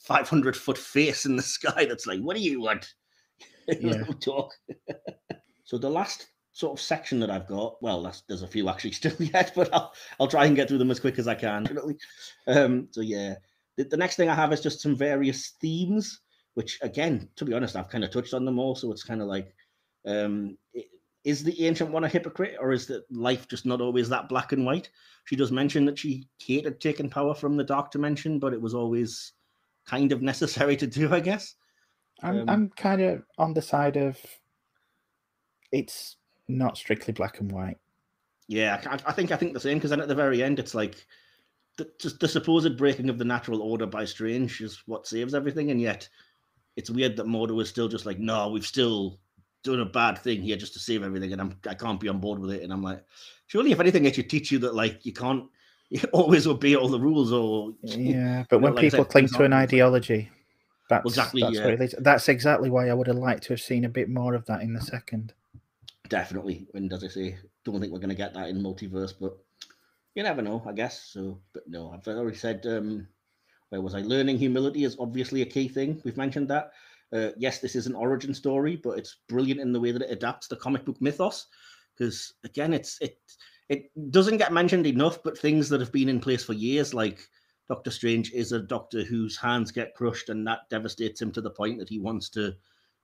500 0.00 0.56
foot 0.56 0.78
face 0.78 1.26
in 1.26 1.36
the 1.36 1.42
sky? 1.42 1.84
That's 1.84 2.06
like, 2.06 2.20
what 2.20 2.36
do 2.36 2.42
you 2.42 2.60
want? 2.60 2.94
Yeah. 3.68 4.04
Talk. 4.20 4.52
so 5.64 5.78
the 5.78 5.90
last 5.90 6.28
sort 6.56 6.72
of 6.72 6.82
section 6.82 7.20
that 7.20 7.28
I've 7.28 7.46
got, 7.46 7.76
well, 7.82 8.02
that's, 8.02 8.22
there's 8.22 8.40
a 8.40 8.46
few 8.46 8.70
actually 8.70 8.92
still 9.02 9.14
yet, 9.18 9.52
but 9.54 9.68
I'll 9.74 9.92
I'll 10.18 10.26
try 10.26 10.46
and 10.46 10.56
get 10.56 10.68
through 10.68 10.78
them 10.78 10.90
as 10.90 10.98
quick 10.98 11.18
as 11.18 11.28
I 11.28 11.34
can. 11.34 11.68
Um, 12.46 12.88
so 12.92 13.02
yeah, 13.02 13.34
the, 13.76 13.84
the 13.84 13.96
next 13.96 14.16
thing 14.16 14.30
I 14.30 14.34
have 14.34 14.54
is 14.54 14.62
just 14.62 14.80
some 14.80 14.96
various 14.96 15.52
themes, 15.60 16.20
which 16.54 16.78
again, 16.80 17.28
to 17.36 17.44
be 17.44 17.52
honest, 17.52 17.76
I've 17.76 17.90
kind 17.90 18.04
of 18.04 18.10
touched 18.10 18.32
on 18.32 18.46
them 18.46 18.58
all. 18.58 18.74
So 18.74 18.90
it's 18.90 19.04
kind 19.04 19.20
of 19.20 19.28
like, 19.28 19.54
um, 20.06 20.56
is 21.24 21.44
the 21.44 21.66
ancient 21.66 21.90
one 21.90 22.04
a 22.04 22.08
hypocrite, 22.08 22.56
or 22.58 22.72
is 22.72 22.86
that 22.86 23.04
life 23.10 23.46
just 23.48 23.66
not 23.66 23.82
always 23.82 24.08
that 24.08 24.30
black 24.30 24.52
and 24.52 24.64
white? 24.64 24.88
She 25.26 25.36
does 25.36 25.52
mention 25.52 25.84
that 25.84 25.98
she 25.98 26.26
hated 26.38 26.80
taking 26.80 27.10
power 27.10 27.34
from 27.34 27.58
the 27.58 27.64
dark 27.64 27.90
dimension, 27.90 28.38
but 28.38 28.54
it 28.54 28.60
was 28.62 28.72
always 28.72 29.32
kind 29.86 30.10
of 30.10 30.22
necessary 30.22 30.76
to 30.78 30.86
do, 30.86 31.12
I 31.12 31.20
guess. 31.20 31.54
I'm 32.22 32.40
Um, 32.40 32.48
I'm 32.48 32.70
kind 32.70 33.02
of 33.02 33.24
on 33.36 33.52
the 33.52 33.60
side 33.60 33.96
of 33.96 34.18
it's 35.70 36.16
not 36.48 36.76
strictly 36.76 37.12
black 37.12 37.40
and 37.40 37.50
white. 37.50 37.78
Yeah, 38.48 38.80
I, 38.86 39.10
I 39.10 39.12
think 39.12 39.32
I 39.32 39.36
think 39.36 39.52
the 39.52 39.60
same 39.60 39.78
because 39.78 39.90
then 39.90 40.00
at 40.00 40.08
the 40.08 40.14
very 40.14 40.42
end, 40.42 40.58
it's 40.58 40.74
like 40.74 41.04
the, 41.76 41.90
just 42.00 42.20
the 42.20 42.28
supposed 42.28 42.76
breaking 42.76 43.08
of 43.08 43.18
the 43.18 43.24
natural 43.24 43.60
order 43.60 43.86
by 43.86 44.04
Strange 44.04 44.60
is 44.60 44.82
what 44.86 45.06
saves 45.06 45.34
everything, 45.34 45.70
and 45.70 45.80
yet 45.80 46.08
it's 46.76 46.90
weird 46.90 47.16
that 47.16 47.26
Mordo 47.26 47.60
is 47.60 47.68
still 47.68 47.88
just 47.88 48.06
like, 48.06 48.18
no, 48.18 48.48
we've 48.48 48.66
still 48.66 49.18
done 49.64 49.80
a 49.80 49.84
bad 49.84 50.18
thing 50.18 50.42
here 50.42 50.56
just 50.56 50.74
to 50.74 50.78
save 50.78 51.02
everything, 51.02 51.32
and 51.32 51.40
I'm 51.40 51.56
I 51.68 51.74
can't 51.74 52.00
be 52.00 52.08
on 52.08 52.20
board 52.20 52.38
with 52.38 52.52
it. 52.52 52.62
And 52.62 52.72
I'm 52.72 52.82
like, 52.82 53.02
surely 53.46 53.72
if 53.72 53.80
anything, 53.80 54.04
it 54.04 54.14
should 54.14 54.30
teach 54.30 54.52
you 54.52 54.58
that 54.60 54.74
like 54.74 55.04
you 55.04 55.12
can't 55.12 55.44
you 55.90 56.00
always 56.12 56.46
obey 56.46 56.76
all 56.76 56.88
the 56.88 57.00
rules, 57.00 57.32
or 57.32 57.74
Yeah, 57.82 58.44
but 58.50 58.60
when 58.60 58.74
like 58.74 58.84
I 58.84 58.86
people 58.88 59.04
said, 59.04 59.10
cling 59.10 59.28
to 59.28 59.44
an 59.44 59.52
ideology, 59.52 60.30
that's 60.88 61.06
exactly, 61.06 61.42
That's 61.42 61.56
yeah. 61.56 61.64
what 61.64 61.74
it 61.74 61.80
is. 61.80 61.94
That's 61.98 62.28
exactly 62.28 62.70
why 62.70 62.88
I 62.88 62.94
would 62.94 63.08
have 63.08 63.16
liked 63.16 63.44
to 63.44 63.52
have 63.54 63.60
seen 63.60 63.84
a 63.84 63.88
bit 63.88 64.08
more 64.08 64.34
of 64.34 64.46
that 64.46 64.62
in 64.62 64.72
the 64.72 64.80
second. 64.80 65.32
Definitely. 66.08 66.66
And 66.74 66.92
as 66.92 67.04
I 67.04 67.08
say, 67.08 67.38
don't 67.64 67.80
think 67.80 67.92
we're 67.92 67.98
going 67.98 68.08
to 68.10 68.14
get 68.14 68.34
that 68.34 68.48
in 68.48 68.62
multiverse, 68.62 69.14
but 69.20 69.36
you 70.14 70.22
never 70.22 70.42
know, 70.42 70.62
I 70.66 70.72
guess. 70.72 71.04
So, 71.04 71.40
but 71.52 71.68
no, 71.68 71.90
I've 71.90 72.06
already 72.08 72.36
said. 72.36 72.64
um 72.66 73.08
Where 73.70 73.82
was 73.82 73.94
I? 73.94 74.00
Learning 74.00 74.38
humility 74.38 74.84
is 74.84 74.96
obviously 74.98 75.42
a 75.42 75.46
key 75.46 75.68
thing. 75.68 76.00
We've 76.04 76.16
mentioned 76.16 76.48
that. 76.48 76.72
Uh, 77.12 77.30
yes, 77.36 77.60
this 77.60 77.76
is 77.76 77.86
an 77.86 77.94
origin 77.94 78.34
story, 78.34 78.76
but 78.76 78.98
it's 78.98 79.18
brilliant 79.28 79.60
in 79.60 79.72
the 79.72 79.80
way 79.80 79.92
that 79.92 80.02
it 80.02 80.10
adapts 80.10 80.48
the 80.48 80.56
comic 80.56 80.84
book 80.84 81.00
mythos. 81.00 81.46
Because 81.96 82.34
again, 82.44 82.72
it's 82.72 82.98
it 83.00 83.18
it 83.68 83.90
doesn't 84.10 84.38
get 84.38 84.52
mentioned 84.52 84.86
enough, 84.86 85.22
but 85.22 85.38
things 85.38 85.68
that 85.68 85.80
have 85.80 85.92
been 85.92 86.08
in 86.08 86.20
place 86.20 86.44
for 86.44 86.52
years, 86.52 86.94
like 86.94 87.28
Doctor 87.68 87.90
Strange, 87.90 88.32
is 88.32 88.52
a 88.52 88.60
doctor 88.60 89.02
whose 89.02 89.36
hands 89.36 89.72
get 89.72 89.94
crushed, 89.94 90.28
and 90.28 90.46
that 90.46 90.68
devastates 90.70 91.20
him 91.20 91.32
to 91.32 91.40
the 91.40 91.50
point 91.50 91.78
that 91.78 91.88
he 91.88 91.98
wants 91.98 92.28
to 92.30 92.54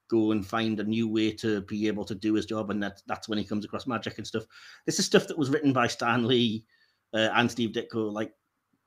go 0.08 0.32
and 0.32 0.46
find 0.46 0.78
a 0.80 0.84
new 0.84 1.08
way 1.08 1.32
to 1.32 1.62
be 1.62 1.86
able 1.86 2.04
to 2.04 2.14
do 2.14 2.34
his 2.34 2.46
job, 2.46 2.70
and 2.70 2.82
that, 2.82 3.02
that's 3.06 3.28
when 3.28 3.38
he 3.38 3.44
comes 3.44 3.64
across 3.64 3.86
magic 3.86 4.18
and 4.18 4.26
stuff. 4.26 4.44
This 4.86 4.98
is 4.98 5.06
stuff 5.06 5.26
that 5.28 5.38
was 5.38 5.50
written 5.50 5.72
by 5.72 5.86
Stan 5.86 6.26
Lee 6.26 6.64
uh, 7.14 7.30
and 7.34 7.50
Steve 7.50 7.70
Ditko 7.70 8.12
like 8.12 8.32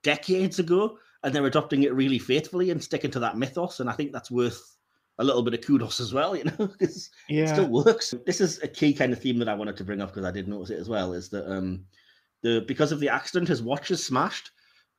decades 0.02 0.58
ago, 0.58 0.98
and 1.22 1.34
they're 1.34 1.46
adopting 1.46 1.82
it 1.82 1.94
really 1.94 2.18
faithfully 2.18 2.70
and 2.70 2.82
sticking 2.82 3.10
to 3.10 3.20
that 3.20 3.36
mythos, 3.36 3.80
and 3.80 3.90
I 3.90 3.92
think 3.92 4.12
that's 4.12 4.30
worth 4.30 4.76
a 5.18 5.24
little 5.24 5.42
bit 5.42 5.54
of 5.54 5.62
kudos 5.62 6.00
as 6.00 6.12
well, 6.12 6.36
you 6.36 6.44
know, 6.44 6.66
because 6.78 7.10
it 7.28 7.48
still 7.48 7.68
works. 7.68 8.14
This 8.26 8.40
is 8.40 8.62
a 8.62 8.68
key 8.68 8.92
kind 8.92 9.12
of 9.12 9.20
theme 9.20 9.38
that 9.38 9.48
I 9.48 9.54
wanted 9.54 9.76
to 9.78 9.84
bring 9.84 10.00
up 10.00 10.10
because 10.10 10.26
I 10.26 10.30
did 10.30 10.48
notice 10.48 10.70
it 10.70 10.78
as 10.78 10.88
well. 10.88 11.12
Is 11.12 11.28
that 11.30 11.50
um, 11.50 11.84
the 12.42 12.64
because 12.66 12.92
of 12.92 13.00
the 13.00 13.08
accident, 13.08 13.48
his 13.48 13.62
watch 13.62 13.90
is 13.90 14.04
smashed, 14.04 14.50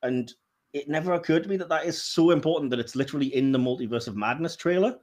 and 0.03 0.34
it 0.74 0.89
never 0.89 1.13
occurred 1.13 1.43
to 1.43 1.49
me 1.49 1.57
that 1.57 1.70
that 1.70 1.86
is 1.86 2.01
so 2.01 2.32
important 2.32 2.70
that 2.72 2.80
it's 2.80 2.95
literally 2.95 3.34
in 3.36 3.51
the 3.51 3.59
multiverse 3.59 4.07
of 4.07 4.15
madness 4.18 4.55
trailer. 4.55 4.97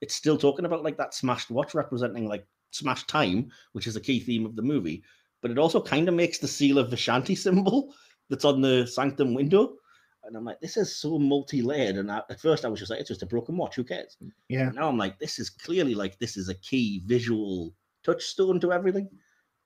It's 0.00 0.14
still 0.14 0.38
talking 0.38 0.64
about 0.64 0.84
like 0.84 0.96
that 0.98 1.14
smashed 1.14 1.50
watch 1.50 1.74
representing 1.74 2.28
like 2.28 2.46
smashed 2.70 3.08
time, 3.08 3.50
which 3.72 3.86
is 3.86 3.96
a 3.96 4.00
key 4.00 4.20
theme 4.20 4.46
of 4.46 4.56
the 4.56 4.62
movie. 4.62 5.02
But 5.40 5.50
it 5.50 5.58
also 5.58 5.80
kind 5.80 6.08
of 6.08 6.14
makes 6.14 6.38
the 6.38 6.48
seal 6.48 6.78
of 6.78 6.90
Vishanti 6.90 7.36
symbol 7.38 7.94
that's 8.28 8.44
on 8.44 8.60
the 8.60 8.86
sanctum 8.86 9.34
window. 9.34 9.74
And 10.24 10.36
I'm 10.36 10.44
like, 10.44 10.60
this 10.60 10.76
is 10.76 10.94
so 10.94 11.18
multi-layered. 11.18 11.96
And 11.96 12.10
I, 12.10 12.22
at 12.28 12.40
first 12.40 12.64
I 12.64 12.68
was 12.68 12.80
just 12.80 12.90
like, 12.90 13.00
it's 13.00 13.08
just 13.08 13.22
a 13.22 13.26
broken 13.26 13.56
watch. 13.56 13.76
Who 13.76 13.84
cares? 13.84 14.16
yeah, 14.48 14.70
now 14.70 14.88
I'm 14.88 14.98
like, 14.98 15.18
this 15.18 15.38
is 15.38 15.48
clearly 15.48 15.94
like 15.94 16.18
this 16.18 16.36
is 16.36 16.48
a 16.48 16.54
key 16.56 17.02
visual 17.06 17.74
touchstone 18.04 18.60
to 18.60 18.72
everything. 18.72 19.08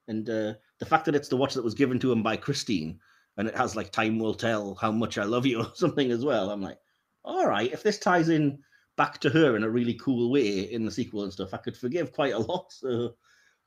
And 0.08 0.28
uh, 0.28 0.54
the 0.78 0.86
fact 0.86 1.06
that 1.06 1.14
it's 1.14 1.28
the 1.28 1.36
watch 1.36 1.54
that 1.54 1.64
was 1.64 1.74
given 1.74 1.98
to 2.00 2.12
him 2.12 2.22
by 2.22 2.36
Christine 2.36 3.00
and 3.36 3.48
it 3.48 3.56
has 3.56 3.76
like 3.76 3.90
time 3.90 4.18
will 4.18 4.34
tell 4.34 4.74
how 4.74 4.92
much 4.92 5.18
I 5.18 5.24
love 5.24 5.46
you 5.46 5.60
or 5.62 5.72
something 5.74 6.10
as 6.10 6.24
well. 6.24 6.50
I'm 6.50 6.62
like, 6.62 6.78
all 7.24 7.46
right, 7.46 7.72
if 7.72 7.82
this 7.82 7.98
ties 7.98 8.28
in 8.28 8.58
back 8.96 9.18
to 9.20 9.30
her 9.30 9.56
in 9.56 9.64
a 9.64 9.70
really 9.70 9.94
cool 9.94 10.30
way 10.30 10.60
in 10.60 10.84
the 10.84 10.90
sequel 10.90 11.24
and 11.24 11.32
stuff, 11.32 11.54
I 11.54 11.58
could 11.58 11.76
forgive 11.76 12.12
quite 12.12 12.34
a 12.34 12.38
lot. 12.38 12.72
So 12.72 13.14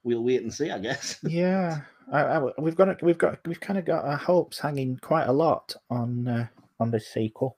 we'll 0.03 0.23
wait 0.23 0.41
and 0.41 0.53
see, 0.53 0.71
I 0.71 0.79
guess. 0.79 1.19
yeah. 1.23 1.81
I, 2.11 2.21
I, 2.21 2.51
we've 2.59 2.75
got 2.75 3.01
we've 3.01 3.17
got 3.17 3.39
we've 3.47 3.59
kind 3.59 3.79
of 3.79 3.85
got 3.85 4.05
our 4.05 4.17
hopes 4.17 4.59
hanging 4.59 4.97
quite 5.01 5.27
a 5.27 5.33
lot 5.33 5.75
on 5.89 6.27
uh, 6.27 6.47
on 6.79 6.91
this 6.91 7.07
sequel. 7.07 7.57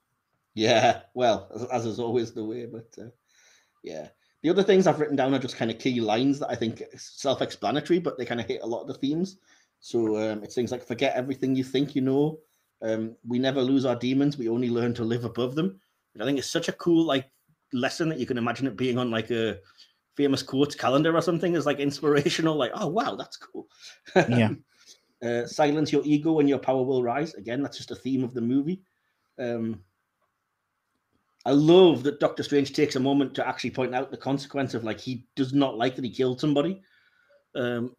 Yeah, 0.54 1.02
well, 1.14 1.48
as, 1.54 1.64
as 1.64 1.86
is 1.86 2.00
always 2.00 2.32
the 2.32 2.44
way, 2.44 2.66
but 2.66 2.88
uh, 3.00 3.10
yeah. 3.84 4.08
The 4.42 4.50
other 4.50 4.62
things 4.62 4.86
I've 4.86 5.00
written 5.00 5.16
down 5.16 5.34
are 5.34 5.38
just 5.38 5.56
kind 5.56 5.70
of 5.70 5.78
key 5.78 6.00
lines 6.00 6.38
that 6.38 6.48
I 6.48 6.54
think 6.54 6.82
self-explanatory, 6.96 7.98
but 7.98 8.16
they 8.16 8.24
kind 8.24 8.40
of 8.40 8.46
hit 8.46 8.62
a 8.62 8.66
lot 8.66 8.82
of 8.82 8.86
the 8.86 8.94
themes. 8.94 9.36
So 9.80 10.16
um, 10.16 10.44
it's 10.44 10.54
things 10.54 10.70
like 10.72 10.86
forget 10.86 11.16
everything 11.16 11.54
you 11.54 11.64
think 11.64 11.94
you 11.94 12.02
know. 12.02 12.38
Um, 12.80 13.16
we 13.26 13.38
never 13.38 13.60
lose 13.60 13.84
our 13.84 13.96
demons; 13.96 14.38
we 14.38 14.48
only 14.48 14.70
learn 14.70 14.94
to 14.94 15.04
live 15.04 15.24
above 15.24 15.54
them. 15.54 15.80
And 16.14 16.22
I 16.22 16.26
think 16.26 16.38
it's 16.38 16.50
such 16.50 16.68
a 16.68 16.72
cool 16.72 17.04
like 17.04 17.30
lesson 17.72 18.08
that 18.08 18.18
you 18.18 18.26
can 18.26 18.38
imagine 18.38 18.66
it 18.66 18.76
being 18.76 18.98
on 18.98 19.10
like 19.10 19.30
a 19.30 19.58
famous 20.16 20.42
quotes 20.42 20.74
calendar 20.74 21.16
or 21.16 21.22
something 21.22 21.54
is 21.54 21.66
like 21.66 21.78
inspirational. 21.78 22.56
Like, 22.56 22.72
oh 22.74 22.88
wow, 22.88 23.14
that's 23.14 23.36
cool. 23.36 23.66
Yeah. 24.28 24.50
uh, 25.22 25.46
silence 25.46 25.92
your 25.92 26.02
ego 26.04 26.40
and 26.40 26.48
your 26.48 26.58
power 26.58 26.82
will 26.82 27.02
rise. 27.02 27.34
Again, 27.34 27.62
that's 27.62 27.76
just 27.76 27.90
a 27.90 27.96
theme 27.96 28.24
of 28.24 28.34
the 28.34 28.40
movie. 28.40 28.82
Um, 29.38 29.82
I 31.44 31.52
love 31.52 32.02
that 32.02 32.20
Doctor 32.20 32.42
Strange 32.42 32.72
takes 32.72 32.96
a 32.96 33.00
moment 33.00 33.34
to 33.36 33.46
actually 33.46 33.70
point 33.70 33.94
out 33.94 34.10
the 34.10 34.16
consequence 34.16 34.74
of 34.74 34.84
like 34.84 35.00
he 35.00 35.26
does 35.36 35.52
not 35.52 35.78
like 35.78 35.96
that 35.96 36.04
he 36.04 36.10
killed 36.10 36.40
somebody. 36.40 36.82
Um, 37.54 37.94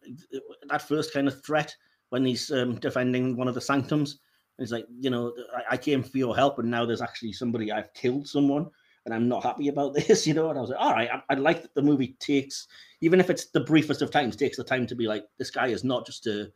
that 0.68 0.82
first 0.82 1.12
kind 1.12 1.26
of 1.26 1.44
threat 1.44 1.74
when 2.10 2.24
he's 2.24 2.50
um, 2.50 2.76
defending 2.76 3.36
one 3.36 3.48
of 3.48 3.54
the 3.54 3.60
sanctums, 3.60 4.20
he's 4.58 4.72
like, 4.72 4.86
you 5.00 5.10
know, 5.10 5.32
I, 5.56 5.74
I 5.74 5.76
came 5.76 6.02
for 6.02 6.18
your 6.18 6.36
help, 6.36 6.58
and 6.58 6.70
now 6.70 6.84
there's 6.86 7.02
actually 7.02 7.32
somebody 7.32 7.72
I've 7.72 7.92
killed 7.94 8.28
someone, 8.28 8.68
and 9.04 9.14
I'm 9.14 9.28
not 9.28 9.42
happy 9.42 9.68
about 9.68 9.94
this, 9.94 10.26
you 10.26 10.34
know. 10.34 10.50
And 10.50 10.58
I 10.58 10.60
was 10.60 10.70
like, 10.70 10.80
all 10.80 10.92
right, 10.92 11.08
I, 11.12 11.22
I 11.34 11.34
like 11.36 11.62
that 11.62 11.74
the 11.74 11.82
movie 11.82 12.16
takes, 12.20 12.66
even 13.00 13.20
if 13.20 13.30
it's 13.30 13.46
the 13.46 13.60
briefest 13.60 14.02
of 14.02 14.10
times, 14.10 14.36
takes 14.36 14.56
the 14.56 14.64
time 14.64 14.86
to 14.86 14.94
be 14.94 15.06
like, 15.06 15.24
this 15.38 15.50
guy 15.50 15.68
is 15.68 15.84
not 15.84 16.06
just 16.06 16.26
a 16.26 16.50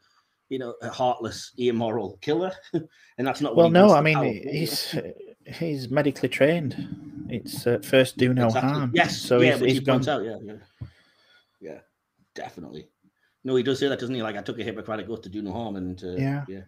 you 0.50 0.58
know, 0.58 0.74
a 0.82 0.90
heartless, 0.90 1.52
immoral 1.56 2.18
killer, 2.20 2.52
and 2.72 3.26
that's 3.26 3.40
not. 3.40 3.56
Well, 3.56 3.70
no, 3.70 3.92
I 3.92 4.00
mean 4.02 4.46
he's 4.46 4.94
he's 5.46 5.88
medically 5.90 6.28
trained. 6.28 7.26
It's 7.30 7.66
uh, 7.66 7.78
first 7.82 8.18
do 8.18 8.34
no 8.34 8.46
Exactly. 8.46 8.70
harm. 8.70 8.90
Yes, 8.94 9.16
so 9.16 9.40
yeah, 9.40 9.52
he's, 9.52 9.60
he's 9.60 9.78
he 9.78 9.84
gone. 9.84 10.08
out. 10.08 10.22
Yeah, 10.22 10.36
yeah, 10.42 10.54
yeah, 11.60 11.78
definitely. 12.34 12.88
No, 13.42 13.56
he 13.56 13.62
does 13.62 13.78
say 13.78 13.88
that, 13.88 13.98
doesn't 13.98 14.14
he? 14.14 14.22
Like, 14.22 14.36
I 14.36 14.42
took 14.42 14.58
a 14.58 14.62
Hippocratic 14.64 15.08
oath 15.08 15.22
to 15.22 15.28
do 15.28 15.42
no 15.42 15.52
harm, 15.52 15.76
and 15.76 16.02
uh, 16.04 16.08
Yeah. 16.16 16.44
yeah. 16.48 16.60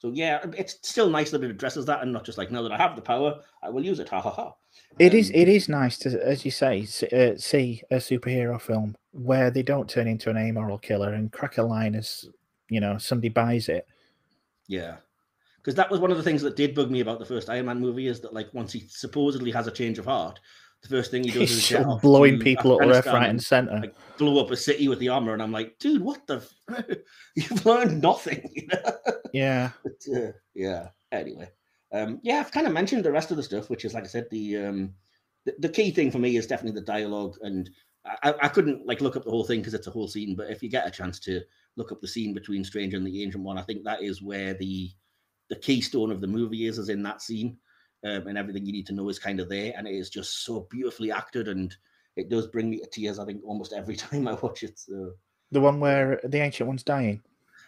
So 0.00 0.10
yeah, 0.14 0.44
it's 0.56 0.78
still 0.82 1.10
nice 1.10 1.30
that 1.30 1.44
it 1.44 1.50
addresses 1.50 1.84
that, 1.84 2.02
and 2.02 2.10
not 2.10 2.24
just 2.24 2.38
like 2.38 2.50
now 2.50 2.62
that 2.62 2.72
I 2.72 2.78
have 2.78 2.96
the 2.96 3.02
power, 3.02 3.38
I 3.62 3.68
will 3.68 3.84
use 3.84 3.98
it. 3.98 4.08
Ha 4.08 4.20
ha 4.20 4.30
ha. 4.30 4.54
It 4.98 5.12
is 5.12 5.28
Um, 5.28 5.36
it 5.36 5.48
is 5.48 5.68
nice 5.68 5.98
to, 5.98 6.26
as 6.26 6.44
you 6.44 6.50
say, 6.50 6.82
uh, 7.12 7.36
see 7.36 7.82
a 7.90 7.96
superhero 7.96 8.58
film 8.58 8.96
where 9.12 9.50
they 9.50 9.62
don't 9.62 9.90
turn 9.90 10.08
into 10.08 10.30
an 10.30 10.38
amoral 10.38 10.78
killer 10.78 11.12
and 11.12 11.30
crack 11.30 11.58
a 11.58 11.62
line 11.62 11.94
as 11.94 12.24
you 12.70 12.80
know 12.80 12.96
somebody 12.96 13.28
buys 13.28 13.68
it. 13.68 13.86
Yeah. 14.68 14.96
Because 15.58 15.74
that 15.74 15.90
was 15.90 16.00
one 16.00 16.10
of 16.10 16.16
the 16.16 16.22
things 16.22 16.40
that 16.40 16.56
did 16.56 16.74
bug 16.74 16.90
me 16.90 17.00
about 17.00 17.18
the 17.18 17.26
first 17.26 17.50
Iron 17.50 17.66
Man 17.66 17.78
movie 17.78 18.06
is 18.06 18.20
that 18.20 18.32
like 18.32 18.48
once 18.54 18.72
he 18.72 18.86
supposedly 18.88 19.50
has 19.50 19.66
a 19.66 19.70
change 19.70 19.98
of 19.98 20.06
heart, 20.06 20.40
the 20.82 20.88
first 20.88 21.10
thing 21.10 21.24
he 21.24 21.30
does 21.30 21.40
He's 21.40 21.52
is 21.52 21.68
jet 21.68 21.82
sort 21.82 21.96
off 21.96 22.02
blowing 22.02 22.38
people 22.38 22.72
up 22.74 22.86
left, 22.86 23.06
right, 23.06 23.16
and, 23.22 23.30
and 23.30 23.42
center. 23.42 23.80
like 23.80 23.94
blow 24.18 24.42
up 24.42 24.50
a 24.50 24.56
city 24.56 24.88
with 24.88 24.98
the 24.98 25.08
armor, 25.08 25.32
and 25.32 25.42
I'm 25.42 25.52
like, 25.52 25.78
dude, 25.78 26.02
what 26.02 26.26
the? 26.26 26.42
F- 26.68 26.84
You've 27.36 27.66
learned 27.66 28.00
nothing. 28.02 28.48
You 28.54 28.68
know? 28.68 28.92
yeah, 29.32 29.70
But, 29.82 30.16
uh, 30.16 30.32
yeah. 30.54 30.88
Anyway, 31.12 31.50
um, 31.92 32.20
yeah, 32.22 32.38
I've 32.38 32.52
kind 32.52 32.66
of 32.66 32.72
mentioned 32.72 33.04
the 33.04 33.12
rest 33.12 33.30
of 33.30 33.36
the 33.36 33.42
stuff, 33.42 33.68
which 33.68 33.84
is 33.84 33.94
like 33.94 34.04
I 34.04 34.08
said, 34.08 34.26
the 34.30 34.56
um, 34.58 34.94
the, 35.44 35.54
the 35.58 35.68
key 35.68 35.90
thing 35.90 36.10
for 36.10 36.18
me 36.18 36.36
is 36.36 36.46
definitely 36.46 36.78
the 36.80 36.86
dialogue, 36.86 37.36
and 37.42 37.68
I, 38.04 38.34
I 38.42 38.48
couldn't 38.48 38.86
like 38.86 39.00
look 39.00 39.16
up 39.16 39.24
the 39.24 39.30
whole 39.30 39.44
thing 39.44 39.60
because 39.60 39.74
it's 39.74 39.86
a 39.86 39.92
whole 39.92 40.08
scene. 40.08 40.34
But 40.34 40.50
if 40.50 40.62
you 40.62 40.70
get 40.70 40.86
a 40.86 40.90
chance 40.90 41.18
to 41.20 41.42
look 41.76 41.92
up 41.92 42.00
the 42.00 42.08
scene 42.08 42.32
between 42.32 42.64
Stranger 42.64 42.96
and 42.96 43.06
the 43.06 43.22
Ancient 43.22 43.44
One, 43.44 43.58
I 43.58 43.62
think 43.62 43.84
that 43.84 44.02
is 44.02 44.22
where 44.22 44.54
the 44.54 44.90
the 45.48 45.56
keystone 45.56 46.10
of 46.12 46.20
the 46.20 46.26
movie 46.26 46.66
is, 46.66 46.78
is 46.78 46.88
in 46.88 47.02
that 47.02 47.20
scene, 47.20 47.58
um, 48.04 48.26
and 48.26 48.38
everything 48.38 48.64
you 48.64 48.72
need 48.72 48.86
to 48.86 48.94
know 48.94 49.08
is 49.08 49.18
kind 49.18 49.40
of 49.40 49.48
there, 49.48 49.72
and 49.76 49.86
it 49.86 49.94
is 49.94 50.10
just 50.10 50.44
so 50.44 50.66
beautifully 50.70 51.12
acted, 51.12 51.48
and 51.48 51.74
it 52.16 52.28
does 52.28 52.46
bring 52.46 52.70
me 52.70 52.78
to 52.78 52.86
tears. 52.86 53.18
I 53.18 53.24
think 53.24 53.42
almost 53.44 53.72
every 53.72 53.96
time 54.04 54.28
I 54.28 54.34
watch 54.34 54.62
it. 54.62 54.78
So. 54.78 55.12
the 55.50 55.60
one 55.60 55.80
where 55.80 56.20
the 56.24 56.38
ancient 56.38 56.66
one's 56.66 56.82
dying. 56.82 57.22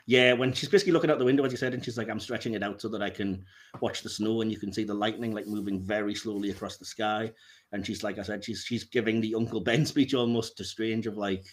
Yeah, 0.07 0.33
when 0.33 0.53
she's 0.53 0.69
basically 0.69 0.93
looking 0.93 1.11
out 1.11 1.19
the 1.21 1.25
window, 1.25 1.45
as 1.45 1.53
you 1.53 1.59
said, 1.59 1.75
and 1.75 1.85
she's 1.85 1.97
like, 1.97 2.11
I'm 2.11 2.19
stretching 2.19 2.55
it 2.55 2.63
out 2.63 2.81
so 2.81 2.89
that 2.89 3.03
I 3.03 3.11
can 3.11 3.45
watch 3.81 4.03
the 4.03 4.09
snow, 4.09 4.41
and 4.41 4.51
you 4.51 4.59
can 4.59 4.73
see 4.73 4.83
the 4.83 4.95
lightning 4.95 5.33
like 5.33 5.47
moving 5.47 5.81
very 5.81 6.15
slowly 6.15 6.51
across 6.51 6.77
the 6.77 6.85
sky. 6.85 7.31
And 7.71 7.87
she's 7.87 8.03
like 8.03 8.19
I 8.19 8.23
said, 8.23 8.43
she's 8.43 8.65
she's 8.65 8.85
giving 8.85 9.21
the 9.21 9.35
Uncle 9.35 9.61
Ben 9.65 9.87
speech 9.87 10.15
almost 10.15 10.57
to 10.57 10.65
Strange 10.65 11.07
of 11.07 11.17
like, 11.17 11.45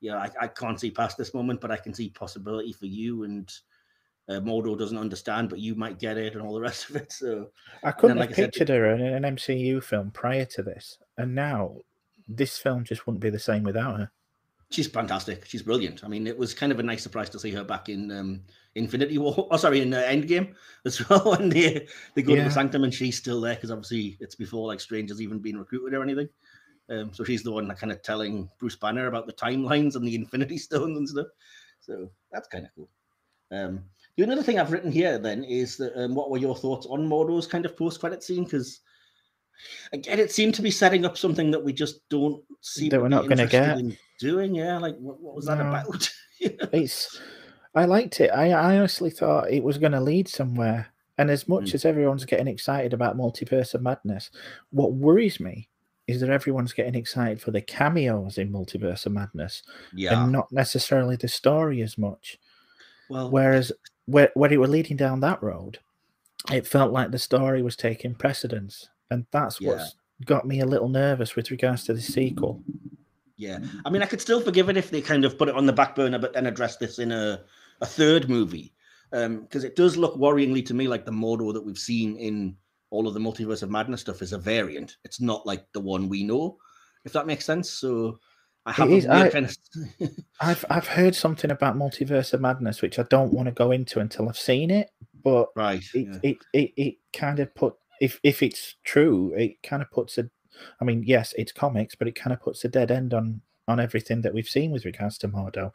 yeah, 0.00 0.16
I, 0.16 0.30
I 0.42 0.46
can't 0.48 0.78
see 0.78 0.90
past 0.90 1.16
this 1.16 1.34
moment, 1.34 1.60
but 1.60 1.70
I 1.70 1.76
can 1.76 1.92
see 1.92 2.10
possibility 2.10 2.72
for 2.72 2.86
you. 2.86 3.24
And 3.24 3.50
uh, 4.28 4.34
Mordo 4.34 4.78
doesn't 4.78 4.98
understand, 4.98 5.48
but 5.48 5.58
you 5.58 5.74
might 5.74 5.98
get 5.98 6.16
it, 6.16 6.34
and 6.34 6.42
all 6.42 6.54
the 6.54 6.60
rest 6.68 6.90
of 6.90 6.96
it. 6.96 7.12
So 7.12 7.50
I 7.82 7.90
couldn't 7.92 8.18
like 8.18 8.30
have 8.30 8.38
I 8.38 8.42
said, 8.42 8.52
pictured 8.52 8.68
her 8.68 8.94
in 8.94 9.00
an 9.00 9.36
MCU 9.36 9.82
film 9.82 10.10
prior 10.10 10.44
to 10.46 10.62
this, 10.62 10.98
and 11.18 11.34
now 11.34 11.76
this 12.28 12.58
film 12.58 12.84
just 12.84 13.06
wouldn't 13.06 13.22
be 13.22 13.30
the 13.30 13.38
same 13.38 13.62
without 13.64 13.98
her. 13.98 14.10
she's 14.70 14.86
fantastic. 14.88 15.44
She's 15.46 15.62
brilliant. 15.62 16.04
I 16.04 16.08
mean, 16.08 16.26
it 16.26 16.36
was 16.38 16.54
kind 16.54 16.72
of 16.72 16.78
a 16.78 16.82
nice 16.82 17.02
surprise 17.02 17.28
to 17.30 17.38
see 17.38 17.50
her 17.50 17.64
back 17.64 17.88
in 17.88 18.10
um, 18.10 18.42
Infinity 18.74 19.18
War. 19.18 19.48
Oh, 19.50 19.56
sorry, 19.56 19.80
in 19.80 19.92
uh, 19.92 20.02
Endgame 20.02 20.54
as 20.86 21.06
well. 21.08 21.32
When 21.32 21.48
they 21.48 21.86
they 22.14 22.22
go 22.22 22.34
to 22.34 22.42
the 22.42 22.50
Sanctum 22.50 22.84
and 22.84 22.94
she's 22.94 23.18
still 23.18 23.40
there 23.40 23.54
because 23.54 23.70
obviously 23.70 24.16
it's 24.20 24.34
before 24.34 24.66
like 24.66 24.80
Stranger's 24.80 25.20
even 25.20 25.40
been 25.40 25.58
recruited 25.58 25.94
or 25.94 26.02
anything. 26.02 26.28
Um, 26.88 27.12
so 27.12 27.24
she's 27.24 27.42
the 27.42 27.52
one 27.52 27.68
that 27.68 27.78
kind 27.78 27.92
of 27.92 28.02
telling 28.02 28.48
Bruce 28.58 28.76
Banner 28.76 29.06
about 29.06 29.26
the 29.26 29.32
timelines 29.32 29.94
and 29.94 30.06
the 30.06 30.14
Infinity 30.14 30.58
Stones 30.58 30.98
and 30.98 31.08
stuff. 31.08 31.28
So 31.80 32.10
that's 32.30 32.48
kind 32.48 32.64
of 32.64 32.70
cool. 32.74 32.88
Um, 33.50 33.84
the 34.16 34.22
only 34.24 34.34
other 34.34 34.42
thing 34.42 34.58
I've 34.58 34.72
written 34.72 34.92
here 34.92 35.18
then 35.18 35.44
is 35.44 35.76
that 35.78 35.92
um, 36.02 36.14
what 36.14 36.30
were 36.30 36.38
your 36.38 36.54
thoughts 36.56 36.86
on 36.86 37.08
Mordo's 37.08 37.46
kind 37.46 37.64
of 37.64 37.76
post-credit 37.76 38.22
scene? 38.22 38.44
Because 38.44 38.80
again, 39.92 40.18
it 40.18 40.32
seemed 40.32 40.54
to 40.56 40.62
be 40.62 40.70
setting 40.70 41.04
up 41.04 41.16
something 41.16 41.50
that 41.50 41.62
we 41.64 41.72
just 41.72 42.06
don't 42.08 42.42
see 42.60 42.88
That 42.88 43.00
we're 43.00 43.08
not 43.08 43.28
gonna 43.28 43.46
get. 43.46 43.78
doing. 44.18 44.54
Yeah, 44.54 44.78
like 44.78 44.96
what, 44.98 45.20
what 45.20 45.34
was 45.36 45.46
that 45.46 45.58
No. 45.58 45.68
about? 45.68 46.10
It's 46.72 47.20
I 47.74 47.84
liked 47.84 48.20
it. 48.20 48.30
I, 48.30 48.50
I 48.50 48.76
honestly 48.76 49.10
thought 49.10 49.50
it 49.50 49.62
was 49.62 49.78
going 49.78 49.92
to 49.92 50.00
lead 50.00 50.28
somewhere. 50.28 50.88
And 51.18 51.30
as 51.30 51.46
much 51.48 51.66
Mm. 51.70 51.74
as 51.74 51.84
everyone's 51.84 52.24
getting 52.24 52.48
excited 52.48 52.92
about 52.92 53.16
Multiverse 53.16 53.74
of 53.74 53.80
Madness, 53.82 54.30
what 54.70 54.92
worries 54.92 55.38
me 55.40 55.68
is 56.08 56.20
that 56.20 56.30
everyone's 56.30 56.72
getting 56.72 56.96
excited 56.96 57.40
for 57.40 57.52
the 57.52 57.60
cameos 57.62 58.38
in 58.38 58.50
Multiverse 58.52 59.06
of 59.06 59.12
Madness 59.12 59.62
yeah. 59.94 60.20
and 60.24 60.32
not 60.32 60.50
necessarily 60.50 61.14
the 61.16 61.28
story 61.28 61.80
as 61.80 61.96
much. 61.96 62.38
well, 63.08 63.30
Whereas 63.30 63.70
where 64.06 64.30
when 64.34 64.52
it 64.52 64.58
were 64.58 64.66
leading 64.68 64.96
down 64.96 65.20
that 65.20 65.42
road, 65.42 65.78
it 66.50 66.66
felt 66.66 66.92
like 66.92 67.10
the 67.10 67.18
story 67.18 67.62
was 67.62 67.76
taking 67.76 68.14
precedence. 68.14 68.88
And 69.10 69.26
that's 69.30 69.60
Yeah. 69.60 69.70
what's 69.70 69.96
got 70.24 70.46
me 70.46 70.60
a 70.60 70.66
little 70.66 70.88
nervous 70.88 71.36
with 71.36 71.50
regards 71.50 71.84
to 71.84 71.94
the 71.94 72.00
sequel. 72.00 72.62
yeah. 73.36 73.58
I 73.84 73.90
mean, 73.90 74.02
I 74.02 74.06
could 74.06 74.20
still 74.20 74.40
forgive 74.40 74.68
it 74.68 74.76
if 74.76 74.90
they 74.90 75.00
kind 75.00 75.24
of 75.24 75.36
put 75.36 75.48
it 75.48 75.54
on 75.56 75.66
the 75.66 75.72
back 75.72 75.96
burner, 75.96 76.18
but 76.18 76.32
then 76.32 76.46
address 76.46 76.76
this 76.76 76.98
in 76.98 77.10
a, 77.12 77.40
a 77.80 77.86
third 77.86 78.28
movie. 78.28 78.72
Um, 79.12 79.42
because 79.42 79.64
it 79.64 79.76
does 79.76 79.96
look 79.96 80.14
worryingly 80.16 80.64
to 80.66 80.74
me 80.74 80.88
like 80.88 81.04
the 81.04 81.12
Mordo 81.12 81.52
that 81.52 81.64
we've 81.64 81.78
seen 81.78 82.16
in 82.16 82.56
all 82.90 83.06
of 83.06 83.14
the 83.14 83.20
Multiverse 83.20 83.62
of 83.62 83.70
Madness 83.70 84.00
stuff 84.00 84.22
is 84.22 84.32
a 84.32 84.38
variant. 84.38 84.96
It's 85.04 85.20
not 85.20 85.44
like 85.46 85.66
the 85.72 85.80
one 85.80 86.08
we 86.08 86.22
know, 86.22 86.56
if 87.04 87.12
that 87.12 87.26
makes 87.26 87.44
sense. 87.44 87.68
So 87.68 88.20
I 88.64 88.72
have 88.72 88.90
is, 88.90 89.06
a 89.06 89.08
weird 89.08 89.34
I-. 89.34 90.08
I've 90.40 90.64
I've 90.70 90.86
heard 90.86 91.14
something 91.14 91.50
about 91.50 91.76
Multiverse 91.76 92.32
of 92.32 92.40
Madness, 92.40 92.82
which 92.82 92.98
I 92.98 93.04
don't 93.04 93.32
want 93.32 93.46
to 93.46 93.52
go 93.52 93.72
into 93.72 94.00
until 94.00 94.28
I've 94.28 94.38
seen 94.38 94.70
it, 94.70 94.90
but 95.22 95.48
right. 95.56 95.82
it, 95.94 96.06
yeah. 96.06 96.18
it, 96.22 96.36
it, 96.52 96.72
it 96.76 96.94
kind 97.12 97.40
of 97.40 97.54
put 97.54 97.74
if 98.00 98.20
if 98.22 98.42
it's 98.42 98.76
true, 98.84 99.32
it 99.36 99.62
kind 99.62 99.82
of 99.82 99.90
puts 99.90 100.18
a 100.18 100.30
I 100.80 100.84
mean, 100.84 101.02
yes, 101.06 101.34
it's 101.36 101.52
comics, 101.52 101.94
but 101.94 102.08
it 102.08 102.14
kind 102.14 102.32
of 102.32 102.40
puts 102.40 102.64
a 102.64 102.68
dead 102.68 102.90
end 102.90 103.14
on 103.14 103.40
on 103.68 103.80
everything 103.80 104.22
that 104.22 104.34
we've 104.34 104.48
seen 104.48 104.70
with 104.70 104.84
regards 104.84 105.18
to 105.18 105.28
Mordo. 105.28 105.72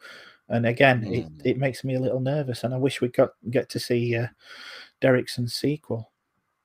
And 0.48 0.66
again, 0.66 1.04
it, 1.04 1.26
Mm. 1.26 1.40
it 1.44 1.58
makes 1.58 1.84
me 1.84 1.94
a 1.94 2.00
little 2.00 2.20
nervous, 2.20 2.64
and 2.64 2.72
I 2.72 2.78
wish 2.78 3.00
we 3.00 3.08
got 3.08 3.30
get 3.50 3.68
to 3.70 3.80
see 3.80 4.16
uh, 4.16 4.28
Derrickson's 5.00 5.54
sequel. 5.54 6.10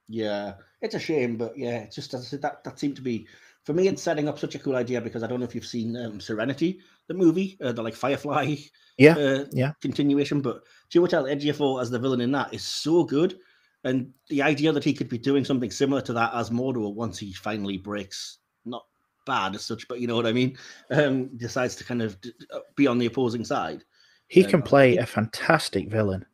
Yeah, 0.08 0.56
it's 0.82 0.96
a 0.96 1.00
shame, 1.00 1.38
but 1.38 1.58
yeah, 1.58 1.80
it's 1.80 1.96
just 1.96 2.14
as 2.14 2.22
I 2.22 2.26
said, 2.26 2.42
that 2.44 2.64
that 2.64 2.80
seemed 2.80 2.96
to 2.98 3.02
be 3.02 3.28
for 3.64 3.74
me. 3.74 3.88
It's 3.88 4.01
setting 4.01 4.28
up 4.28 4.39
such 4.39 4.55
a 4.55 4.59
cool 4.59 4.76
idea 4.76 5.01
because 5.01 5.24
I 5.24 5.28
don't 5.28 5.39
know 5.39 5.45
if 5.45 5.55
you've 5.55 5.66
seen 5.66 5.95
um, 5.97 6.20
Serenity, 6.20 6.80
the 7.07 7.14
movie, 7.14 7.57
uh, 7.61 7.72
the 7.72 7.82
like 7.82 7.95
Firefly, 7.95 8.55
Yeah, 8.97 9.16
uh, 9.18 9.45
yeah. 9.51 9.74
continuation. 9.82 10.41
But 10.41 10.61
Chiwetel 10.91 11.32
Ejiofor 11.34 11.82
as 11.82 11.89
the 11.89 11.99
villain 11.99 12.22
in 12.22 12.32
that 12.32 12.53
is 12.53 12.64
so 12.64 13.03
good, 13.03 13.39
and 13.84 14.11
the 14.30 14.41
idea 14.41 14.72
that 14.72 14.84
he 14.84 14.93
could 14.93 15.09
be 15.09 15.18
doing 15.18 15.43
something 15.45 15.72
similar 15.72 16.02
to 16.02 16.14
that 16.14 16.34
as 16.34 16.49
Mordo 16.49 16.94
once 16.94 17.18
he 17.18 17.34
finally 17.34 17.77
breaks, 17.77 18.40
not 18.65 18.85
bad 19.26 19.56
as 19.56 19.65
such, 19.65 19.88
but 19.88 19.99
you 19.99 20.07
know 20.07 20.15
what 20.15 20.27
I 20.27 20.34
mean, 20.34 20.57
um, 20.91 21.35
decides 21.38 21.76
to 21.77 21.84
kind 21.84 22.02
of 22.02 22.19
d- 22.22 22.34
uh, 22.53 22.60
be 22.76 22.88
on 22.88 22.98
the 22.98 23.06
opposing 23.06 23.45
side. 23.45 23.84
He 24.27 24.44
Um, 24.44 24.49
can 24.49 24.61
play 24.61 24.98
a 24.98 25.06
fantastic 25.06 25.90
villain. 25.90 26.26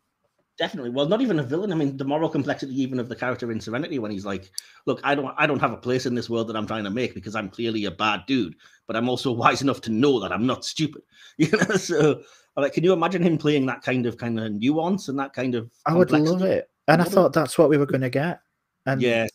Definitely. 0.59 0.89
Well, 0.89 1.07
not 1.07 1.21
even 1.21 1.39
a 1.39 1.43
villain. 1.43 1.71
I 1.71 1.75
mean, 1.75 1.95
the 1.95 2.03
moral 2.03 2.27
complexity 2.27 2.79
even 2.81 2.99
of 2.99 3.07
the 3.07 3.15
character 3.15 3.49
in 3.49 3.61
Serenity 3.61 3.97
when 3.97 4.11
he's 4.11 4.25
like, 4.25 4.51
"Look, 4.85 4.99
I 5.05 5.15
don't, 5.15 5.33
I 5.37 5.47
don't 5.47 5.61
have 5.61 5.71
a 5.71 5.77
place 5.77 6.05
in 6.05 6.15
this 6.15 6.29
world 6.29 6.49
that 6.49 6.57
I'm 6.57 6.67
trying 6.67 6.83
to 6.83 6.89
make 6.89 7.13
because 7.13 7.33
I'm 7.33 7.49
clearly 7.49 7.85
a 7.85 7.91
bad 7.91 8.25
dude, 8.27 8.55
but 8.85 8.97
I'm 8.97 9.07
also 9.07 9.31
wise 9.31 9.61
enough 9.61 9.79
to 9.81 9.91
know 9.91 10.19
that 10.19 10.33
I'm 10.33 10.45
not 10.45 10.65
stupid." 10.65 11.01
You 11.37 11.49
know, 11.51 11.77
so 11.77 12.21
like, 12.57 12.73
can 12.73 12.83
you 12.83 12.91
imagine 12.91 13.23
him 13.23 13.37
playing 13.37 13.65
that 13.67 13.81
kind 13.81 14.05
of 14.05 14.17
kind 14.17 14.37
of 14.37 14.51
nuance 14.51 15.07
and 15.07 15.17
that 15.17 15.31
kind 15.31 15.55
of? 15.55 15.71
I 15.85 15.93
would 15.93 16.11
love 16.11 16.41
it, 16.41 16.69
and 16.89 17.01
I 17.01 17.05
thought 17.05 17.31
that's 17.31 17.57
what 17.57 17.69
we 17.69 17.77
were 17.77 17.85
going 17.85 18.01
to 18.01 18.09
get. 18.09 18.41
And 18.85 19.01
Yeah. 19.01 19.27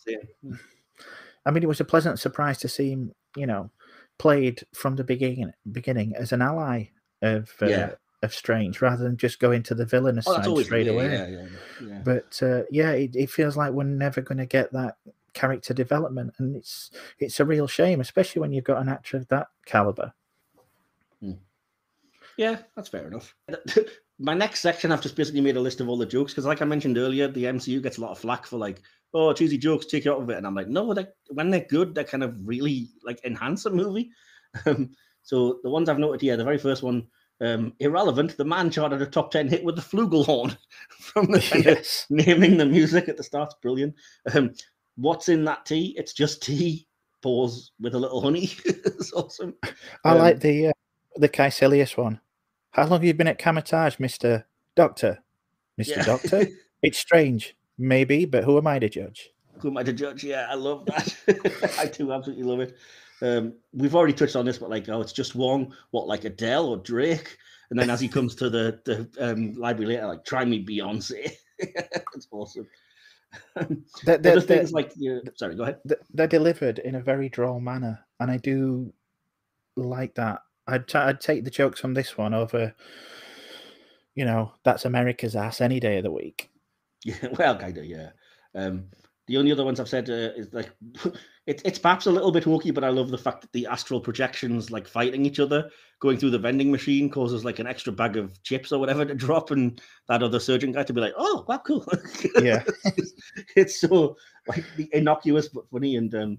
I 1.46 1.50
mean, 1.50 1.62
it 1.62 1.68
was 1.68 1.80
a 1.80 1.86
pleasant 1.86 2.18
surprise 2.18 2.58
to 2.58 2.68
see 2.68 2.90
him, 2.90 3.14
you 3.34 3.46
know, 3.46 3.70
played 4.18 4.62
from 4.74 4.96
the 4.96 5.04
beginning, 5.04 5.52
beginning 5.72 6.14
as 6.16 6.32
an 6.32 6.42
ally 6.42 6.88
of 7.22 7.50
uh, 7.62 7.66
Yeah. 7.66 7.94
Of 8.24 8.34
Strange, 8.34 8.80
rather 8.80 9.04
than 9.04 9.16
just 9.16 9.38
going 9.38 9.62
to 9.64 9.74
the 9.74 9.86
villainous 9.86 10.26
Oh, 10.26 10.34
side 10.34 10.64
straight 10.64 10.88
away. 10.88 11.12
Yeah, 11.12 11.26
yeah, 11.26 11.46
yeah. 11.82 12.02
But 12.04 12.42
uh, 12.42 12.62
yeah, 12.70 12.90
it, 12.92 13.14
it 13.14 13.30
feels 13.30 13.56
like 13.56 13.72
we're 13.72 13.84
never 13.84 14.20
going 14.20 14.38
to 14.38 14.46
get 14.46 14.72
that 14.72 14.96
character 15.34 15.74
development, 15.74 16.34
and 16.38 16.56
it's 16.56 16.90
it's 17.18 17.40
a 17.40 17.44
real 17.44 17.66
shame, 17.66 18.00
especially 18.00 18.40
when 18.40 18.52
you've 18.52 18.64
got 18.64 18.80
an 18.82 18.88
actor 18.88 19.16
of 19.16 19.28
that 19.28 19.48
caliber. 19.66 20.12
Yeah, 22.36 22.58
that's 22.74 22.88
fair 22.88 23.06
enough. 23.06 23.34
My 24.18 24.34
next 24.34 24.60
section, 24.60 24.92
I've 24.92 25.00
just 25.02 25.16
basically 25.16 25.40
made 25.40 25.56
a 25.56 25.60
list 25.60 25.80
of 25.80 25.88
all 25.88 25.96
the 25.98 26.06
jokes 26.06 26.32
because, 26.32 26.46
like 26.46 26.62
I 26.62 26.64
mentioned 26.64 26.98
earlier, 26.98 27.28
the 27.28 27.44
MCU 27.44 27.82
gets 27.82 27.98
a 27.98 28.00
lot 28.00 28.12
of 28.12 28.18
flack 28.18 28.46
for 28.46 28.58
like, 28.58 28.80
oh, 29.12 29.32
cheesy 29.32 29.58
jokes, 29.58 29.86
take 29.86 30.04
you 30.04 30.12
out 30.12 30.22
of 30.22 30.30
it, 30.30 30.36
and 30.36 30.46
I'm 30.46 30.54
like, 30.54 30.68
no, 30.68 30.94
they 30.94 31.06
when 31.28 31.50
they're 31.50 31.66
good, 31.68 31.94
they 31.94 32.04
kind 32.04 32.22
of 32.22 32.34
really 32.44 32.88
like 33.04 33.24
enhance 33.24 33.66
a 33.66 33.70
movie. 33.70 34.10
Um, 34.66 34.92
so 35.24 35.58
the 35.64 35.70
ones 35.70 35.88
I've 35.88 35.98
noted 35.98 36.20
here, 36.20 36.36
the 36.36 36.44
very 36.44 36.58
first 36.58 36.84
one, 36.84 37.08
um, 37.40 37.72
irrelevant. 37.80 38.36
The 38.36 38.44
man 38.44 38.70
charted 38.70 39.02
a 39.02 39.06
top 39.06 39.30
ten 39.30 39.48
hit 39.48 39.64
with 39.64 39.76
the 39.76 39.82
flugelhorn 39.82 40.56
from 40.90 41.26
the 41.26 41.62
yes, 41.64 42.06
naming 42.10 42.56
the 42.56 42.66
music 42.66 43.08
at 43.08 43.16
the 43.16 43.22
start. 43.22 43.54
Brilliant. 43.62 43.94
Um, 44.34 44.52
what's 44.96 45.28
in 45.28 45.44
that 45.44 45.66
tea? 45.66 45.94
It's 45.96 46.12
just 46.12 46.42
tea. 46.42 46.86
Pause 47.22 47.72
with 47.80 47.94
a 47.94 47.98
little 47.98 48.20
honey. 48.20 48.50
it's 48.64 49.12
awesome. 49.12 49.54
I 50.04 50.10
um, 50.10 50.18
like 50.18 50.40
the 50.40 50.68
uh, 50.68 50.72
the 51.16 51.28
Kaecilius 51.28 51.96
one. 51.96 52.20
How 52.72 52.82
long 52.82 52.92
have 52.92 53.04
you 53.04 53.14
been 53.14 53.28
at 53.28 53.38
Kamar-Taj, 53.38 53.98
Mister 53.98 54.46
Doctor, 54.74 55.20
Mister 55.78 56.00
Yeah. 56.00 56.04
Doctor. 56.04 56.46
It's 56.82 56.98
strange, 56.98 57.56
maybe, 57.78 58.26
but 58.26 58.44
who 58.44 58.58
am 58.58 58.66
I 58.66 58.78
to 58.78 58.90
judge? 58.90 59.30
Who 59.60 59.68
am 59.68 59.78
I 59.78 59.84
to 59.84 59.92
judge? 59.94 60.22
Yeah, 60.22 60.46
I 60.50 60.54
love 60.54 60.84
that. 60.84 61.16
I 61.78 61.86
do 61.86 62.12
absolutely 62.12 62.44
love 62.44 62.60
it. 62.60 62.76
Um, 63.24 63.54
we've 63.72 63.94
already 63.94 64.12
touched 64.12 64.36
on 64.36 64.44
this, 64.44 64.58
but 64.58 64.68
like, 64.68 64.88
oh, 64.88 65.00
it's 65.00 65.12
just 65.12 65.34
Wong. 65.34 65.74
What, 65.92 66.06
like 66.06 66.24
Adele 66.24 66.66
or 66.66 66.76
Drake? 66.76 67.38
And 67.70 67.78
then 67.78 67.88
as 67.88 68.00
he 68.00 68.08
comes 68.08 68.34
to 68.36 68.50
the 68.50 68.78
the 68.84 69.08
um, 69.18 69.54
library 69.54 69.94
later, 69.94 70.06
like, 70.06 70.24
try 70.24 70.44
me 70.44 70.64
Beyonce. 70.64 71.32
That's 71.74 72.28
awesome. 72.30 72.68
They're, 73.56 73.66
Other 73.66 73.78
they're, 74.04 74.18
they're, 74.18 74.40
things 74.40 74.72
like, 74.72 74.92
yeah, 74.96 75.18
sorry, 75.36 75.56
go 75.56 75.62
ahead. 75.64 75.80
th- 75.88 76.00
they're 76.12 76.26
delivered 76.26 76.78
in 76.80 76.96
a 76.96 77.00
very 77.00 77.28
droll 77.28 77.60
manner, 77.60 78.04
and 78.20 78.30
I 78.30 78.36
do 78.36 78.92
like 79.76 80.14
that. 80.16 80.42
I'd 80.66 80.86
t- 80.86 80.98
I'd 80.98 81.20
take 81.20 81.44
the 81.44 81.50
jokes 81.50 81.80
from 81.80 81.94
this 81.94 82.16
one 82.16 82.34
over, 82.34 82.74
you 84.14 84.24
know, 84.24 84.52
that's 84.64 84.84
America's 84.84 85.34
ass 85.34 85.60
any 85.60 85.80
day 85.80 85.96
of 85.98 86.04
the 86.04 86.12
week. 86.12 86.50
Yeah, 87.06 87.28
well, 87.38 87.58
kind 87.58 87.76
of, 87.76 87.84
yeah. 87.84 88.10
Um, 88.54 88.86
the 89.26 89.36
only 89.38 89.52
other 89.52 89.64
ones 89.64 89.80
I've 89.80 89.88
said 89.88 90.10
uh, 90.10 90.32
is 90.36 90.52
like 90.52 90.70
it's 91.46 91.62
it's 91.64 91.78
perhaps 91.78 92.06
a 92.06 92.12
little 92.12 92.32
bit 92.32 92.44
hokey, 92.44 92.70
but 92.70 92.84
I 92.84 92.88
love 92.88 93.10
the 93.10 93.18
fact 93.18 93.40
that 93.40 93.52
the 93.52 93.66
astral 93.66 94.00
projections 94.00 94.70
like 94.70 94.86
fighting 94.86 95.24
each 95.24 95.40
other, 95.40 95.70
going 96.00 96.18
through 96.18 96.30
the 96.30 96.38
vending 96.38 96.70
machine 96.70 97.08
causes 97.10 97.44
like 97.44 97.58
an 97.58 97.66
extra 97.66 97.92
bag 97.92 98.16
of 98.16 98.42
chips 98.42 98.72
or 98.72 98.78
whatever 98.78 99.04
to 99.04 99.14
drop, 99.14 99.50
and 99.50 99.80
that 100.08 100.22
other 100.22 100.40
surgeon 100.40 100.72
guy 100.72 100.82
to 100.82 100.92
be 100.92 101.00
like, 101.00 101.14
"Oh, 101.16 101.44
wow, 101.48 101.58
cool." 101.58 101.86
Yeah. 102.42 102.62
it's, 102.84 103.12
it's 103.56 103.80
so 103.80 104.16
like 104.46 104.64
the 104.76 104.88
innocuous 104.92 105.48
but 105.48 105.68
funny, 105.70 105.96
and 105.96 106.14
um, 106.14 106.38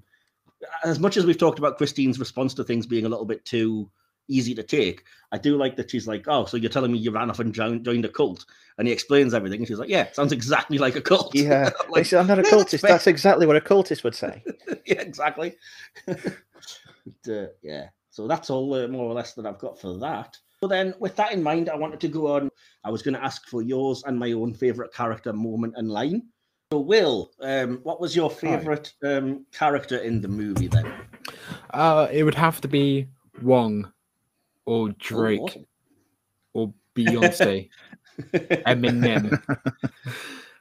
as 0.83 0.99
much 0.99 1.17
as 1.17 1.25
we've 1.25 1.37
talked 1.37 1.59
about 1.59 1.77
Christine's 1.77 2.19
response 2.19 2.53
to 2.55 2.63
things 2.63 2.85
being 2.85 3.05
a 3.05 3.09
little 3.09 3.25
bit 3.25 3.45
too 3.45 3.89
easy 4.27 4.55
to 4.55 4.63
take, 4.63 5.03
I 5.31 5.37
do 5.37 5.57
like 5.57 5.75
that 5.75 5.91
she's 5.91 6.07
like, 6.07 6.25
"Oh, 6.27 6.45
so 6.45 6.57
you're 6.57 6.69
telling 6.69 6.91
me 6.91 6.97
you 6.97 7.11
ran 7.11 7.29
off 7.29 7.39
and 7.39 7.53
joined, 7.53 7.85
joined 7.85 8.05
a 8.05 8.09
cult?" 8.09 8.45
And 8.77 8.87
he 8.87 8.93
explains 8.93 9.33
everything, 9.33 9.59
and 9.59 9.67
she's 9.67 9.79
like, 9.79 9.89
"Yeah, 9.89 10.11
sounds 10.11 10.31
exactly 10.31 10.77
like 10.77 10.95
a 10.95 11.01
cult." 11.01 11.35
Yeah, 11.35 11.71
I'm 11.79 11.89
Like, 11.91 12.11
I'm 12.13 12.27
not 12.27 12.39
a 12.39 12.43
"Yeah, 12.43 12.49
that's 12.51 12.73
cultist. 12.73 12.81
That's 12.81 13.07
exactly 13.07 13.45
what 13.45 13.57
a 13.57 13.61
cultist 13.61 14.03
would 14.03 14.15
say. 14.15 14.43
yeah, 14.85 15.01
exactly. 15.01 15.55
But, 16.05 17.31
uh, 17.31 17.47
yeah, 17.61 17.89
so 18.09 18.27
that's 18.27 18.49
all 18.49 18.73
uh, 18.73 18.87
more 18.87 19.05
or 19.05 19.13
less 19.13 19.33
that 19.33 19.45
I've 19.45 19.59
got 19.59 19.79
for 19.79 19.97
that. 19.99 20.37
So 20.61 20.67
then, 20.67 20.93
with 20.99 21.15
that 21.17 21.33
in 21.33 21.43
mind, 21.43 21.69
I 21.69 21.75
wanted 21.75 21.99
to 21.99 22.07
go 22.07 22.35
on. 22.35 22.49
I 22.83 22.89
was 22.89 23.01
going 23.01 23.15
to 23.15 23.23
ask 23.23 23.47
for 23.47 23.61
yours 23.61 24.03
and 24.05 24.17
my 24.17 24.31
own 24.31 24.53
favorite 24.53 24.93
character 24.93 25.33
moment 25.33 25.73
and 25.75 25.89
line. 25.89 26.23
So, 26.71 26.79
Will, 26.79 27.31
um, 27.41 27.79
what 27.83 28.01
was 28.01 28.15
your 28.15 28.31
favorite 28.31 28.93
um, 29.03 29.45
character 29.51 29.97
in 29.97 30.21
the 30.21 30.27
movie 30.27 30.67
then? 30.67 30.91
Uh, 31.71 32.07
it 32.11 32.23
would 32.23 32.35
have 32.35 32.61
to 32.61 32.67
be 32.67 33.07
Wong 33.41 33.91
or 34.65 34.89
Drake 34.99 35.39
Oh, 35.41 35.65
or 36.53 36.73
Beyonce, 36.95 37.69
Eminem. 38.33 39.41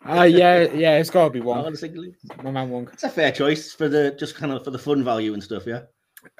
Uh, 0.07 0.23
yeah, 0.25 0.63
yeah, 0.73 0.99
it's 0.99 1.11
got 1.11 1.25
to 1.25 1.31
be 1.31 1.41
Wong. 1.41 1.65
Honestly, 1.65 2.15
My 2.43 2.51
man 2.51 2.69
Wong. 2.71 2.89
It's 2.93 3.05
a 3.05 3.09
fair 3.09 3.33
choice 3.33 3.73
for 3.73 3.89
the 3.89 4.11
just 4.19 4.35
kind 4.35 4.53
of 4.53 4.65
for 4.65 4.71
the 4.71 4.79
fun 4.79 5.03
value 5.05 5.33
and 5.33 5.43
stuff. 5.43 5.67
Yeah. 5.67 5.83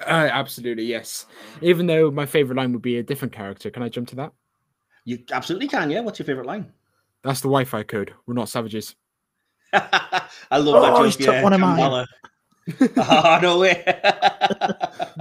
Uh, 0.01 0.29
absolutely, 0.31 0.83
yes. 0.85 1.25
Even 1.61 1.85
though 1.87 2.11
my 2.11 2.25
favorite 2.25 2.57
line 2.57 2.73
would 2.73 2.81
be 2.81 2.97
a 2.97 3.03
different 3.03 3.33
character. 3.33 3.69
Can 3.71 3.81
I 3.83 3.89
jump 3.89 4.07
to 4.09 4.15
that? 4.17 4.31
You 5.05 5.19
absolutely 5.31 5.67
can. 5.67 5.89
Yeah. 5.89 6.01
What's 6.01 6.19
your 6.19 6.25
favorite 6.25 6.47
line? 6.47 6.71
That's 7.23 7.41
the 7.41 7.47
Wi-Fi 7.47 7.83
code. 7.83 8.13
We're 8.27 8.33
not 8.35 8.49
savages. 8.49 8.95
I 9.73 10.27
love 10.57 10.75
Oh, 10.75 10.81
that 10.81 10.95
joke. 10.97 11.05
he's 11.05 11.17
took 11.17 11.27
yeah, 11.27 11.43
one 11.43 11.53
of 11.53 11.59
mine. 11.59 12.05
Kamala. 12.65 12.95
oh 12.97 13.39
no 13.41 13.59
way! 13.59 13.83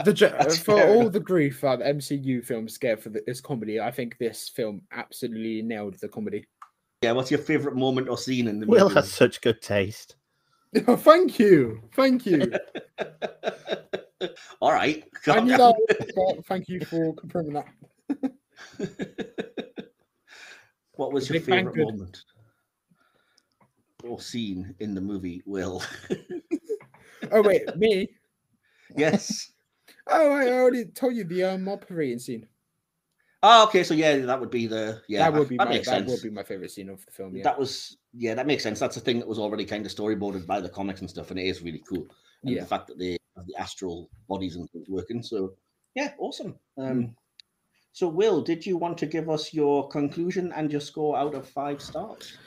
The 0.04 0.58
for 0.64 0.76
fair 0.76 0.94
all 0.94 1.10
the 1.10 1.20
grief 1.20 1.60
that 1.60 1.80
MCU 1.80 2.44
films 2.44 2.78
get 2.78 3.02
for 3.02 3.10
the, 3.10 3.22
this 3.26 3.40
comedy, 3.40 3.80
I 3.80 3.90
think 3.90 4.16
this 4.18 4.48
film 4.48 4.82
absolutely 4.92 5.60
nailed 5.62 5.94
the 5.98 6.08
comedy. 6.08 6.46
yeah. 7.02 7.12
What's 7.12 7.30
your 7.30 7.40
favorite 7.40 7.76
moment 7.76 8.08
or 8.08 8.16
scene 8.16 8.48
in 8.48 8.60
the 8.60 8.66
movie? 8.66 8.82
Will 8.82 8.88
has 8.90 9.12
such 9.12 9.40
good 9.40 9.60
taste. 9.60 10.16
Oh, 10.88 10.96
thank 10.96 11.38
you, 11.38 11.80
thank 11.94 12.26
you. 12.26 12.52
All 14.60 14.72
right. 14.72 15.04
I 15.28 15.38
knew 15.38 15.56
that. 15.56 16.42
Thank 16.48 16.68
you 16.68 16.80
for 16.80 17.14
confirming 17.14 17.52
that. 17.52 17.66
what 20.96 21.12
was 21.12 21.30
your 21.30 21.40
favorite 21.40 21.76
moment 21.76 22.24
or 24.02 24.20
scene 24.20 24.74
in 24.80 24.96
the 24.96 25.00
movie? 25.00 25.44
Will. 25.46 25.80
Oh 27.32 27.42
wait, 27.42 27.76
me. 27.76 28.08
yes. 28.96 29.52
Oh, 30.06 30.32
I 30.32 30.48
already 30.50 30.84
told 30.86 31.14
you 31.14 31.24
the 31.24 31.44
um, 31.44 31.68
operating 31.68 32.18
scene. 32.18 32.46
Oh, 33.42 33.64
okay. 33.64 33.84
So 33.84 33.92
yeah, 33.94 34.16
that 34.18 34.40
would 34.40 34.50
be 34.50 34.66
the 34.66 35.02
yeah. 35.08 35.30
that 35.30 35.38
would 35.38 35.48
be 35.48 35.58
that 35.58 35.68
my 35.68 35.76
that 35.78 35.84
sense. 35.84 36.10
would 36.10 36.22
be 36.22 36.30
my 36.30 36.42
favorite 36.42 36.70
scene 36.70 36.88
of 36.88 37.04
the 37.04 37.12
film. 37.12 37.36
Yeah, 37.36 37.42
That 37.42 37.58
was 37.58 37.98
yeah, 38.14 38.34
that 38.34 38.46
makes 38.46 38.62
sense. 38.62 38.78
That's 38.78 38.96
a 38.96 39.00
thing 39.00 39.18
that 39.18 39.28
was 39.28 39.38
already 39.38 39.64
kind 39.64 39.84
of 39.84 39.92
storyboarded 39.92 40.46
by 40.46 40.60
the 40.60 40.68
comics 40.68 41.00
and 41.00 41.10
stuff, 41.10 41.30
and 41.30 41.38
it 41.38 41.46
is 41.46 41.62
really 41.62 41.82
cool. 41.88 42.06
And 42.44 42.54
Yeah. 42.54 42.62
the 42.62 42.66
fact 42.66 42.86
that 42.88 42.98
they 42.98 43.18
have 43.36 43.46
the 43.46 43.56
astral 43.56 44.08
bodies 44.28 44.56
and 44.56 44.70
things 44.70 44.88
working. 44.88 45.22
So 45.22 45.54
yeah, 45.94 46.14
awesome. 46.18 46.58
Um, 46.78 46.94
Hmm. 47.02 47.10
So 47.92 48.08
Will, 48.08 48.42
did 48.42 48.66
you 48.66 48.76
want 48.76 48.98
to 48.98 49.06
give 49.06 49.30
us 49.30 49.54
your 49.54 49.88
conclusion 49.88 50.52
and 50.56 50.72
your 50.72 50.80
score 50.80 51.16
out 51.16 51.34
of 51.34 51.48
five 51.48 51.80
stars? 51.80 52.38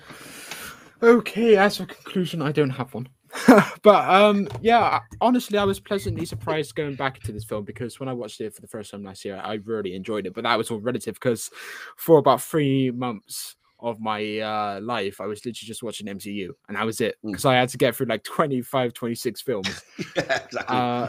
Okay, 1.02 1.56
as 1.58 1.80
a 1.80 1.86
conclusion, 1.86 2.42
I 2.42 2.52
don't 2.52 2.72
have 2.72 2.94
one. 2.94 3.08
but 3.82 4.10
um, 4.10 4.48
yeah, 4.62 5.02
honestly, 5.20 5.58
I 5.58 5.66
was 5.66 5.80
pleasantly 5.80 6.26
surprised 6.26 6.76
going 6.76 6.96
back 6.96 7.18
into 7.18 7.32
this 7.32 7.44
film 7.44 7.66
because 7.66 8.00
when 8.00 8.08
I 8.08 8.14
watched 8.14 8.40
it 8.40 8.56
for 8.56 8.62
the 8.62 8.68
first 8.68 8.92
time 8.92 9.04
last 9.04 9.26
year, 9.26 9.42
I 9.44 9.56
really 9.66 9.96
enjoyed 9.96 10.26
it. 10.26 10.34
But 10.34 10.46
that 10.46 10.58
was 10.58 10.72
all 10.72 10.80
relative 10.80 11.16
because 11.16 11.52
for 11.98 12.18
about 12.20 12.42
three 12.42 12.92
months 12.92 13.57
of 13.80 14.00
my 14.00 14.40
uh, 14.40 14.80
life, 14.82 15.22
I 15.22 15.26
was 15.26 15.46
literally 15.46 15.68
just 15.68 15.84
watching 15.84 16.08
MCU, 16.08 16.50
and 16.68 16.78
that 16.78 16.86
was 16.86 17.02
it 17.02 17.16
because 17.24 17.46
I 17.46 17.56
had 17.56 17.70
to 17.70 17.78
get 17.78 17.96
through 17.96 18.08
like 18.08 18.24
25, 18.24 18.94
26 18.94 19.42
films 19.42 19.82
yeah, 20.16 20.22
exactly. 20.46 20.58
uh, 20.68 21.08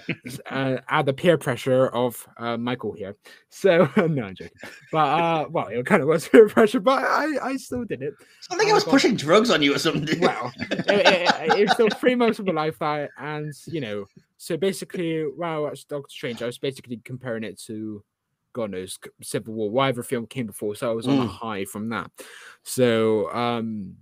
uh, 0.50 0.78
add 0.88 1.06
the 1.06 1.12
peer 1.12 1.38
pressure 1.38 1.88
of 1.88 2.26
uh, 2.36 2.56
Michael 2.56 2.92
here. 2.92 3.16
So 3.48 3.88
no, 3.96 4.24
I'm 4.24 4.34
joking. 4.34 4.50
But 4.92 4.98
uh, 4.98 5.46
well, 5.50 5.68
it 5.68 5.84
kind 5.86 6.02
of 6.02 6.08
was 6.08 6.28
peer 6.30 6.48
pressure, 6.48 6.80
but 6.80 7.02
I, 7.02 7.38
I 7.42 7.56
still 7.56 7.84
did 7.84 8.02
it. 8.02 8.14
I 8.50 8.56
think 8.56 8.70
I 8.70 8.74
was 8.74 8.84
pushing 8.84 9.16
drugs 9.16 9.50
on 9.50 9.62
you 9.62 9.74
or 9.74 9.78
something. 9.78 10.20
Well, 10.20 10.52
it, 10.70 10.84
it, 10.88 11.58
it 11.58 11.62
was 11.62 11.72
still 11.72 11.88
three 11.88 12.14
months 12.14 12.38
of 12.38 12.46
my 12.46 12.52
life 12.52 12.78
that, 12.80 13.10
and 13.18 13.52
you 13.66 13.80
know, 13.80 14.04
so 14.36 14.56
basically, 14.56 15.22
when 15.22 15.48
I 15.48 15.58
watched 15.58 15.88
Doctor 15.88 16.10
Strange, 16.10 16.42
I 16.42 16.46
was 16.46 16.58
basically 16.58 17.00
comparing 17.04 17.44
it 17.44 17.58
to. 17.62 18.02
God 18.58 18.70
knows, 18.72 18.98
Civil 19.22 19.54
War, 19.54 19.70
whatever 19.70 20.02
film 20.02 20.26
came 20.26 20.46
before. 20.46 20.74
So 20.74 20.90
I 20.90 20.94
was 20.94 21.06
on 21.08 21.20
a 21.20 21.24
Mm. 21.24 21.28
high 21.28 21.64
from 21.64 21.88
that. 21.90 22.10
So, 22.64 23.30
um, 23.32 23.96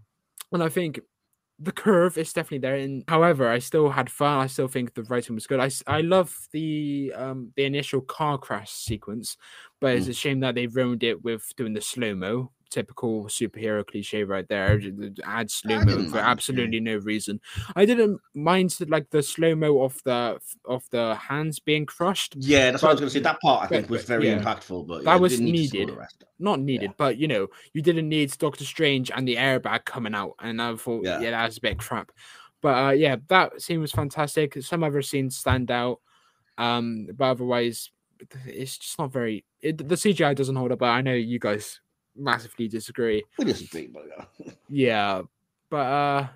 and 0.52 0.62
I 0.62 0.68
think 0.68 1.00
the 1.58 1.72
curve 1.72 2.18
is 2.18 2.32
definitely 2.32 2.58
there. 2.58 2.76
And 2.76 3.02
however, 3.08 3.48
I 3.48 3.60
still 3.60 3.88
had 3.90 4.10
fun. 4.10 4.40
I 4.40 4.46
still 4.46 4.68
think 4.68 4.94
the 4.94 5.04
writing 5.04 5.34
was 5.34 5.46
good. 5.46 5.60
I, 5.60 5.70
I 5.86 6.00
love 6.02 6.34
the 6.52 7.12
um 7.16 7.52
the 7.56 7.64
initial 7.64 8.00
car 8.02 8.36
crash 8.38 8.70
sequence, 8.70 9.36
but 9.80 9.96
it's 9.96 10.06
Mm. 10.06 10.10
a 10.10 10.14
shame 10.14 10.40
that 10.40 10.54
they 10.54 10.66
ruined 10.66 11.02
it 11.02 11.24
with 11.24 11.44
doing 11.56 11.72
the 11.74 11.80
slow 11.80 12.14
mo. 12.14 12.52
Typical 12.68 13.24
superhero 13.26 13.86
cliche 13.86 14.24
right 14.24 14.46
there. 14.48 14.78
j- 14.78 14.92
Add 15.24 15.50
slow 15.50 15.80
mo 15.84 16.08
for 16.10 16.18
it, 16.18 16.22
absolutely 16.22 16.80
no 16.80 16.96
reason. 16.98 17.40
I 17.76 17.84
didn't 17.86 18.20
mind 18.34 18.70
the- 18.70 18.86
like 18.86 19.08
the 19.10 19.22
slow 19.22 19.54
mo 19.54 19.82
of 19.82 20.00
the 20.04 20.38
of 20.64 20.84
the 20.90 21.14
hands 21.14 21.58
being 21.60 21.86
crushed. 21.86 22.34
Yeah, 22.38 22.70
that's 22.70 22.82
what 22.82 22.88
I 22.88 22.92
was 22.94 23.00
going 23.00 23.08
to 23.10 23.14
say. 23.14 23.20
That 23.20 23.40
part 23.40 23.64
I 23.64 23.66
think 23.68 23.82
but- 23.86 23.90
was 23.90 24.04
very 24.04 24.28
yeah. 24.28 24.38
impactful, 24.38 24.86
but 24.88 25.04
That 25.04 25.12
yeah, 25.14 25.16
was 25.16 25.32
to 25.32 25.38
slow 25.38 25.46
needed. 25.46 25.90
Not 26.38 26.60
needed, 26.60 26.92
but 26.98 27.16
you 27.18 27.28
know, 27.28 27.46
you 27.72 27.82
didn't 27.82 28.08
need 28.08 28.36
Doctor 28.36 28.64
Strange 28.64 29.10
and 29.14 29.26
the 29.26 29.36
airbag 29.36 29.84
coming 29.84 30.14
out, 30.14 30.32
and 30.40 30.60
I 30.60 30.74
thought, 30.76 31.04
Yeah. 31.04 31.20
yeah, 31.20 31.30
that's 31.30 31.58
a 31.58 31.60
bit 31.60 31.78
crap. 31.78 32.10
But 32.62 32.84
uh, 32.86 32.90
yeah, 32.90 33.16
that 33.28 33.62
scene 33.62 33.80
was 33.80 33.92
fantastic. 33.92 34.60
Some 34.62 34.82
other 34.82 35.02
scenes 35.02 35.36
stand 35.36 35.70
out, 35.70 36.00
um, 36.58 37.06
but 37.14 37.24
otherwise, 37.30 37.90
it's 38.46 38.78
just 38.78 38.98
not 38.98 39.12
very. 39.12 39.44
It, 39.60 39.78
the 39.88 39.94
CGI 39.94 40.34
doesn't 40.34 40.56
hold 40.56 40.72
up. 40.72 40.78
But 40.80 40.86
I 40.88 41.00
know 41.02 41.12
you 41.14 41.38
guys 41.38 41.80
massively 42.16 42.68
disagree. 42.68 43.22
We 43.38 43.44
disagree, 43.44 43.86
but 43.88 44.04
yeah. 44.08 44.52
Yeah, 44.68 45.22
but 45.70 45.76
uh, 45.76 46.26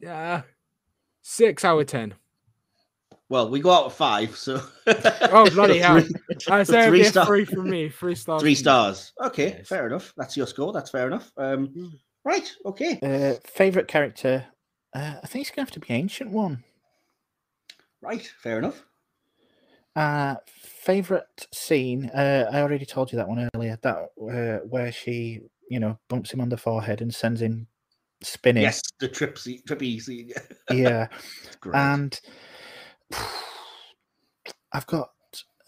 yeah, 0.00 0.42
six 1.22 1.64
out 1.64 1.78
of 1.78 1.86
ten. 1.86 2.14
Well, 3.28 3.48
we 3.50 3.60
go 3.60 3.70
out 3.70 3.84
of 3.84 3.92
five, 3.94 4.36
so 4.36 4.60
Oh 4.86 5.48
bloody 5.50 5.78
hell! 5.84 6.00
Three- 6.00 6.10
I 6.48 6.62
so 6.64 6.72
say 6.72 6.88
three 6.88 7.00
three, 7.02 7.08
star- 7.10 7.26
three 7.26 7.44
from 7.44 7.70
me. 7.70 7.88
Three 7.90 8.14
stars. 8.14 8.40
Three 8.42 8.54
stars. 8.54 9.12
Okay, 9.22 9.56
Yes. 9.58 9.68
fair 9.68 9.86
enough. 9.86 10.12
That's 10.16 10.36
your 10.36 10.46
score. 10.46 10.72
That's 10.72 10.90
fair 10.90 11.06
enough. 11.06 11.30
Um, 11.36 11.68
Mm. 11.68 11.92
right. 12.24 12.50
Okay. 12.66 12.98
Uh, 13.02 13.38
favorite 13.48 13.86
character? 13.88 14.46
Uh, 14.94 15.14
I 15.22 15.26
think 15.26 15.42
it's 15.46 15.54
gonna 15.54 15.64
have 15.66 15.70
to 15.72 15.80
be 15.80 15.92
Ancient 15.92 16.30
One. 16.30 16.64
Right. 18.02 18.26
Fair 18.42 18.58
enough. 18.58 18.82
Uh, 19.96 20.36
favorite 20.46 21.46
scene? 21.52 22.06
Uh, 22.06 22.48
I 22.52 22.60
already 22.60 22.86
told 22.86 23.12
you 23.12 23.16
that 23.16 23.28
one 23.28 23.48
earlier. 23.54 23.78
That 23.82 23.96
uh, 23.96 24.64
where 24.66 24.92
she, 24.92 25.40
you 25.68 25.80
know, 25.80 25.98
bumps 26.08 26.32
him 26.32 26.40
on 26.40 26.48
the 26.48 26.56
forehead 26.56 27.00
and 27.00 27.14
sends 27.14 27.42
him 27.42 27.66
spinning. 28.22 28.62
Yes, 28.62 28.82
the 28.98 29.08
trip 29.08 29.38
scene, 29.38 29.62
trippy 29.66 30.00
scene. 30.00 30.32
Yeah, 30.70 31.08
great. 31.60 31.78
and 31.78 32.20
I've 34.72 34.86
got 34.86 35.10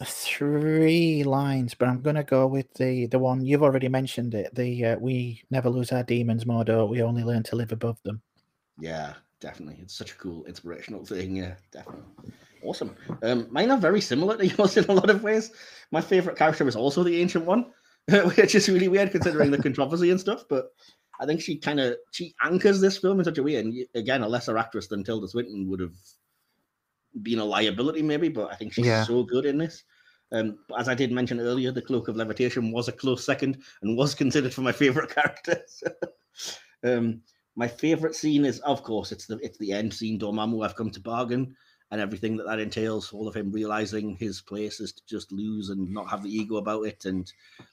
Three 0.05 1.23
lines, 1.23 1.74
but 1.74 1.89
I'm 1.89 2.01
gonna 2.01 2.24
go 2.24 2.47
with 2.47 2.73
the 2.74 3.07
the 3.07 3.19
one 3.19 3.44
you've 3.44 3.62
already 3.62 3.89
mentioned. 3.89 4.35
It 4.35 4.55
the 4.55 4.85
uh, 4.85 4.97
we 4.99 5.43
never 5.51 5.69
lose 5.70 5.93
our 5.93 6.03
demons, 6.03 6.44
Mordo. 6.44 6.89
We 6.89 7.03
only 7.03 7.23
learn 7.23 7.43
to 7.44 7.57
live 7.57 7.73
above 7.73 8.03
them. 8.03 8.23
Yeah, 8.78 9.15
definitely. 9.43 9.78
It's 9.82 9.94
such 9.94 10.12
a 10.12 10.16
cool 10.16 10.44
inspirational 10.47 11.05
thing. 11.05 11.36
Yeah, 11.36 11.55
definitely. 11.73 12.05
Awesome. 12.62 12.97
Um, 13.23 13.48
mine 13.51 13.70
are 13.70 13.77
very 13.77 14.01
similar 14.01 14.36
to 14.39 14.47
yours 14.56 14.77
in 14.77 14.85
a 14.85 14.93
lot 14.93 15.10
of 15.10 15.23
ways. 15.23 15.51
My 15.90 16.01
favorite 16.01 16.39
character 16.39 16.66
is 16.66 16.77
also 16.77 17.02
the 17.02 17.20
ancient 17.20 17.44
one, 17.44 17.66
which 18.36 18.55
is 18.55 18.69
really 18.69 18.89
weird 18.89 19.10
considering 19.10 19.51
the 19.51 19.62
controversy 19.69 20.10
and 20.10 20.20
stuff. 20.20 20.44
But 20.48 20.70
I 21.20 21.27
think 21.27 21.40
she 21.43 21.59
kind 21.59 21.81
of 21.81 21.97
she 22.12 22.35
anchors 22.43 22.81
this 22.81 22.97
film 22.98 23.19
in 23.19 23.24
such 23.24 23.39
a 23.39 23.43
way. 23.43 23.56
And 23.56 23.74
again, 23.94 24.23
a 24.23 24.28
lesser 24.28 24.56
actress 24.56 24.86
than 24.86 25.05
Tilda 25.05 25.28
Swinton 25.28 25.69
would 25.69 25.81
have 25.81 25.97
been 27.23 27.40
a 27.40 27.44
liability, 27.44 28.01
maybe. 28.02 28.28
But 28.28 28.52
I 28.52 28.56
think 28.56 28.73
she's 28.73 28.86
Yeah. 28.86 29.05
so 29.05 29.24
good 29.24 29.44
in 29.44 29.59
this. 29.59 29.82
Um, 30.31 30.59
but 30.66 30.81
as 30.81 30.89
I 30.89 30.94
did 30.94 31.12
mention 31.12 31.40
earlier, 31.40 31.73
the 31.73 31.82
Cloak 31.82 32.09
of 32.09 32.16
Levitation 32.16 32.73
was 32.73 32.89
a 32.89 32.93
close 32.93 33.27
second 33.27 33.62
and 33.82 33.98
was 33.98 34.14
considered 34.14 34.55
for 34.55 34.62
my 34.62 34.73
favorite 34.73 35.10
characters. 35.14 35.82
um, 36.85 37.20
my 37.56 37.68
favorite 37.68 38.14
scene 38.14 38.44
is, 38.44 38.60
of 38.60 38.82
course, 38.82 39.12
it's 39.12 39.26
the 39.26 39.36
it's 39.38 39.58
the 39.58 39.72
end 39.72 39.92
scene. 39.92 40.18
Dormammu, 40.18 40.64
I've 40.64 40.76
come 40.76 40.90
to 40.90 41.00
bargain, 41.00 41.54
and 41.90 42.00
everything 42.00 42.36
that 42.38 42.46
that 42.46 42.58
entails. 42.60 43.12
All 43.12 43.28
of 43.28 43.34
him 43.36 43.50
realizing 43.52 44.16
his 44.16 44.40
place 44.40 44.80
is 44.80 44.92
to 44.92 45.02
just 45.06 45.32
lose 45.32 45.68
and 45.70 45.90
not 45.92 46.08
have 46.08 46.22
the 46.22 46.34
ego 46.34 46.56
about 46.56 46.82
it, 46.86 47.04
and 47.04 47.30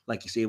like 0.08 0.24
you 0.26 0.30
say, 0.30 0.48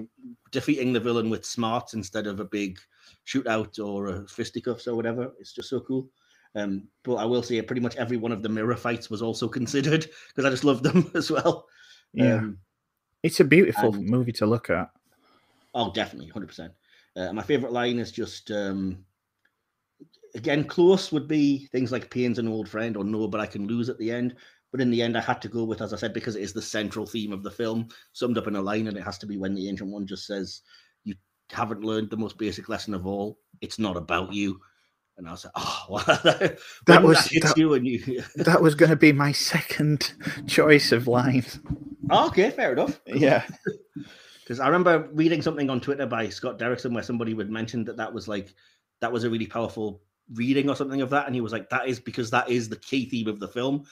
defeating 0.50 0.92
the 0.92 1.00
villain 1.00 1.30
with 1.30 1.44
smarts 1.44 1.94
instead 1.94 2.26
of 2.26 2.40
a 2.40 2.44
big 2.44 2.78
shootout 3.26 3.78
or 3.84 4.06
a 4.08 4.26
fisticuffs 4.28 4.88
or 4.88 4.96
whatever. 4.96 5.32
It's 5.38 5.52
just 5.52 5.68
so 5.70 5.80
cool. 5.80 6.08
Um, 6.56 6.88
but 7.04 7.14
I 7.14 7.24
will 7.24 7.44
say, 7.44 7.62
pretty 7.62 7.80
much 7.82 7.94
every 7.94 8.16
one 8.16 8.32
of 8.32 8.42
the 8.42 8.48
mirror 8.48 8.76
fights 8.76 9.08
was 9.08 9.22
also 9.22 9.46
considered 9.46 10.06
because 10.28 10.44
I 10.44 10.50
just 10.50 10.64
love 10.64 10.82
them 10.82 11.08
as 11.14 11.30
well. 11.30 11.66
Yeah, 12.12 12.38
Um, 12.38 12.58
it's 13.22 13.38
a 13.38 13.44
beautiful 13.44 13.94
and- 13.94 14.08
movie 14.08 14.32
to 14.32 14.46
look 14.46 14.68
at. 14.70 14.90
Oh, 15.72 15.92
definitely, 15.92 16.28
hundred 16.30 16.48
percent. 16.48 16.72
Uh, 17.14 17.32
my 17.32 17.42
favorite 17.42 17.70
line 17.72 18.00
is 18.00 18.10
just 18.10 18.50
um, 18.50 19.04
again 20.34 20.64
close 20.64 21.10
would 21.12 21.26
be 21.28 21.66
things 21.72 21.92
like 21.92 22.10
"pain's 22.10 22.38
an 22.38 22.48
old 22.48 22.68
friend" 22.68 22.96
or 22.96 23.04
"No, 23.04 23.26
but 23.28 23.40
I 23.40 23.46
can 23.46 23.66
lose" 23.66 23.88
at 23.88 23.98
the 23.98 24.10
end. 24.10 24.36
But 24.72 24.80
in 24.80 24.90
the 24.90 25.02
end, 25.02 25.16
I 25.18 25.20
had 25.20 25.42
to 25.42 25.48
go 25.48 25.64
with, 25.64 25.82
as 25.82 25.92
I 25.92 25.96
said, 25.96 26.12
because 26.14 26.36
it 26.36 26.42
is 26.42 26.52
the 26.52 26.62
central 26.62 27.04
theme 27.04 27.32
of 27.32 27.42
the 27.42 27.50
film, 27.50 27.88
summed 28.12 28.38
up 28.38 28.46
in 28.46 28.54
a 28.54 28.62
line, 28.62 28.86
and 28.86 28.96
it 28.96 29.02
has 29.02 29.18
to 29.18 29.26
be 29.26 29.36
when 29.36 29.52
the 29.54 29.68
ancient 29.68 29.90
one 29.90 30.06
just 30.06 30.26
says, 30.26 30.60
"You 31.04 31.14
haven't 31.50 31.82
learned 31.84 32.10
the 32.10 32.16
most 32.16 32.38
basic 32.38 32.68
lesson 32.68 32.94
of 32.94 33.06
all. 33.06 33.38
It's 33.60 33.78
not 33.80 33.96
about 33.96 34.32
you." 34.32 34.60
And 35.16 35.28
I 35.28 35.32
was 35.32 35.44
like, 35.44 35.52
"Oh, 35.56 35.84
wow. 35.90 36.02
that, 36.06 36.58
That 36.86 37.02
was- 37.02 37.26
hits 37.26 37.48
that- 37.48 37.58
you, 37.58 37.74
and 37.74 37.86
you." 37.86 38.22
That 38.36 38.62
was 38.62 38.74
going 38.76 38.90
to 38.90 38.96
be 38.96 39.12
my 39.12 39.32
second 39.32 40.12
choice 40.46 40.92
of 40.92 41.08
lines. 41.08 41.58
oh, 42.10 42.28
okay, 42.28 42.50
fair 42.50 42.72
enough. 42.72 43.00
Yeah, 43.06 43.44
because 44.42 44.60
I 44.60 44.66
remember 44.68 45.08
reading 45.12 45.42
something 45.42 45.68
on 45.68 45.80
Twitter 45.80 46.06
by 46.06 46.28
Scott 46.28 46.58
Derrickson 46.60 46.92
where 46.94 47.02
somebody 47.02 47.34
would 47.34 47.50
mention 47.50 47.84
that 47.86 47.96
that 47.96 48.12
was 48.14 48.28
like 48.28 48.54
that 49.00 49.12
was 49.12 49.24
a 49.24 49.30
really 49.30 49.46
powerful 49.46 50.00
reading 50.34 50.68
or 50.68 50.76
something 50.76 51.00
of 51.00 51.10
that, 51.10 51.26
and 51.26 51.34
he 51.34 51.40
was 51.40 51.52
like, 51.52 51.68
"That 51.70 51.88
is 51.88 52.00
because 52.00 52.30
that 52.30 52.48
is 52.48 52.68
the 52.68 52.76
key 52.76 53.08
theme 53.08 53.28
of 53.28 53.40
the 53.40 53.48
film." 53.48 53.84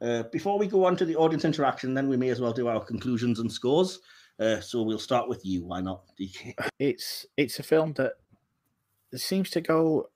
Uh, 0.00 0.22
before 0.32 0.58
we 0.58 0.66
go 0.66 0.84
on 0.84 0.96
to 0.96 1.04
the 1.04 1.16
audience 1.16 1.44
interaction, 1.44 1.92
then 1.92 2.08
we 2.08 2.16
may 2.16 2.30
as 2.30 2.40
well 2.40 2.52
do 2.52 2.68
our 2.68 2.82
conclusions 2.82 3.38
and 3.38 3.52
scores. 3.52 4.00
Uh, 4.38 4.60
so 4.60 4.82
we'll 4.82 4.98
start 4.98 5.28
with 5.28 5.44
you. 5.44 5.64
Why 5.64 5.80
not, 5.80 6.02
DK? 6.18 6.54
it's 6.78 7.26
it's 7.36 7.58
a 7.58 7.62
film 7.62 7.92
that 7.94 8.12
seems 9.14 9.50
to 9.50 9.60
go 9.60 10.08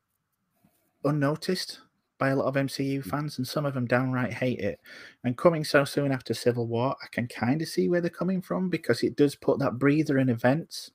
unnoticed 1.04 1.80
by 2.18 2.30
a 2.30 2.36
lot 2.36 2.46
of 2.46 2.54
MCU 2.54 3.04
fans, 3.04 3.38
and 3.38 3.46
some 3.46 3.66
of 3.66 3.74
them 3.74 3.86
downright 3.86 4.32
hate 4.32 4.60
it. 4.60 4.80
And 5.24 5.36
coming 5.36 5.64
so 5.64 5.84
soon 5.84 6.12
after 6.12 6.32
Civil 6.32 6.66
War, 6.66 6.96
I 7.02 7.06
can 7.10 7.26
kind 7.26 7.60
of 7.60 7.68
see 7.68 7.88
where 7.88 8.00
they're 8.00 8.10
coming 8.10 8.40
from 8.40 8.70
because 8.70 9.02
it 9.02 9.16
does 9.16 9.34
put 9.34 9.58
that 9.58 9.78
breather 9.78 10.18
in 10.18 10.28
events 10.28 10.92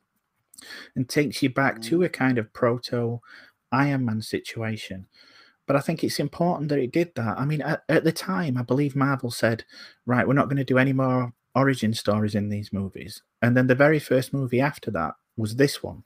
and 0.96 1.08
takes 1.08 1.44
you 1.44 1.50
back 1.50 1.82
to 1.84 2.04
a 2.04 2.10
kind 2.10 2.38
of 2.38 2.52
proto 2.54 3.22
Iron 3.72 4.06
Man 4.06 4.22
situation. 4.22 5.08
But 5.68 5.76
I 5.76 5.82
think 5.82 6.04
it's 6.04 6.20
important 6.20 6.70
that 6.70 6.80
it 6.80 6.92
did 6.92 7.14
that. 7.16 7.38
I 7.38 7.46
mean, 7.46 7.62
at, 7.62 7.84
at 7.90 8.04
the 8.04 8.12
time, 8.12 8.58
I 8.58 8.64
believe 8.64 8.96
Marvel 8.96 9.30
said, 9.30 9.66
right, 10.06 10.28
we're 10.28 10.34
not 10.34 10.48
going 10.48 10.58
to 10.58 10.64
do 10.64 10.80
any 10.80 10.94
more 10.94 11.34
origin 11.56 11.94
stories 11.94 12.36
in 12.36 12.50
these 12.50 12.74
movies. 12.74 13.22
And 13.42 13.56
then 13.56 13.68
the 13.68 13.76
very 13.76 14.00
first 14.00 14.34
movie 14.34 14.62
after 14.62 14.90
that 14.92 15.14
was 15.38 15.56
this 15.56 15.84
one. 15.84 16.04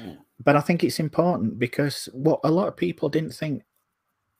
Mm. 0.00 0.18
But 0.42 0.56
I 0.56 0.60
think 0.60 0.84
it's 0.84 1.00
important 1.00 1.58
because 1.58 2.08
what 2.12 2.40
a 2.44 2.50
lot 2.50 2.68
of 2.68 2.76
people 2.76 3.08
didn't 3.08 3.34
think 3.34 3.62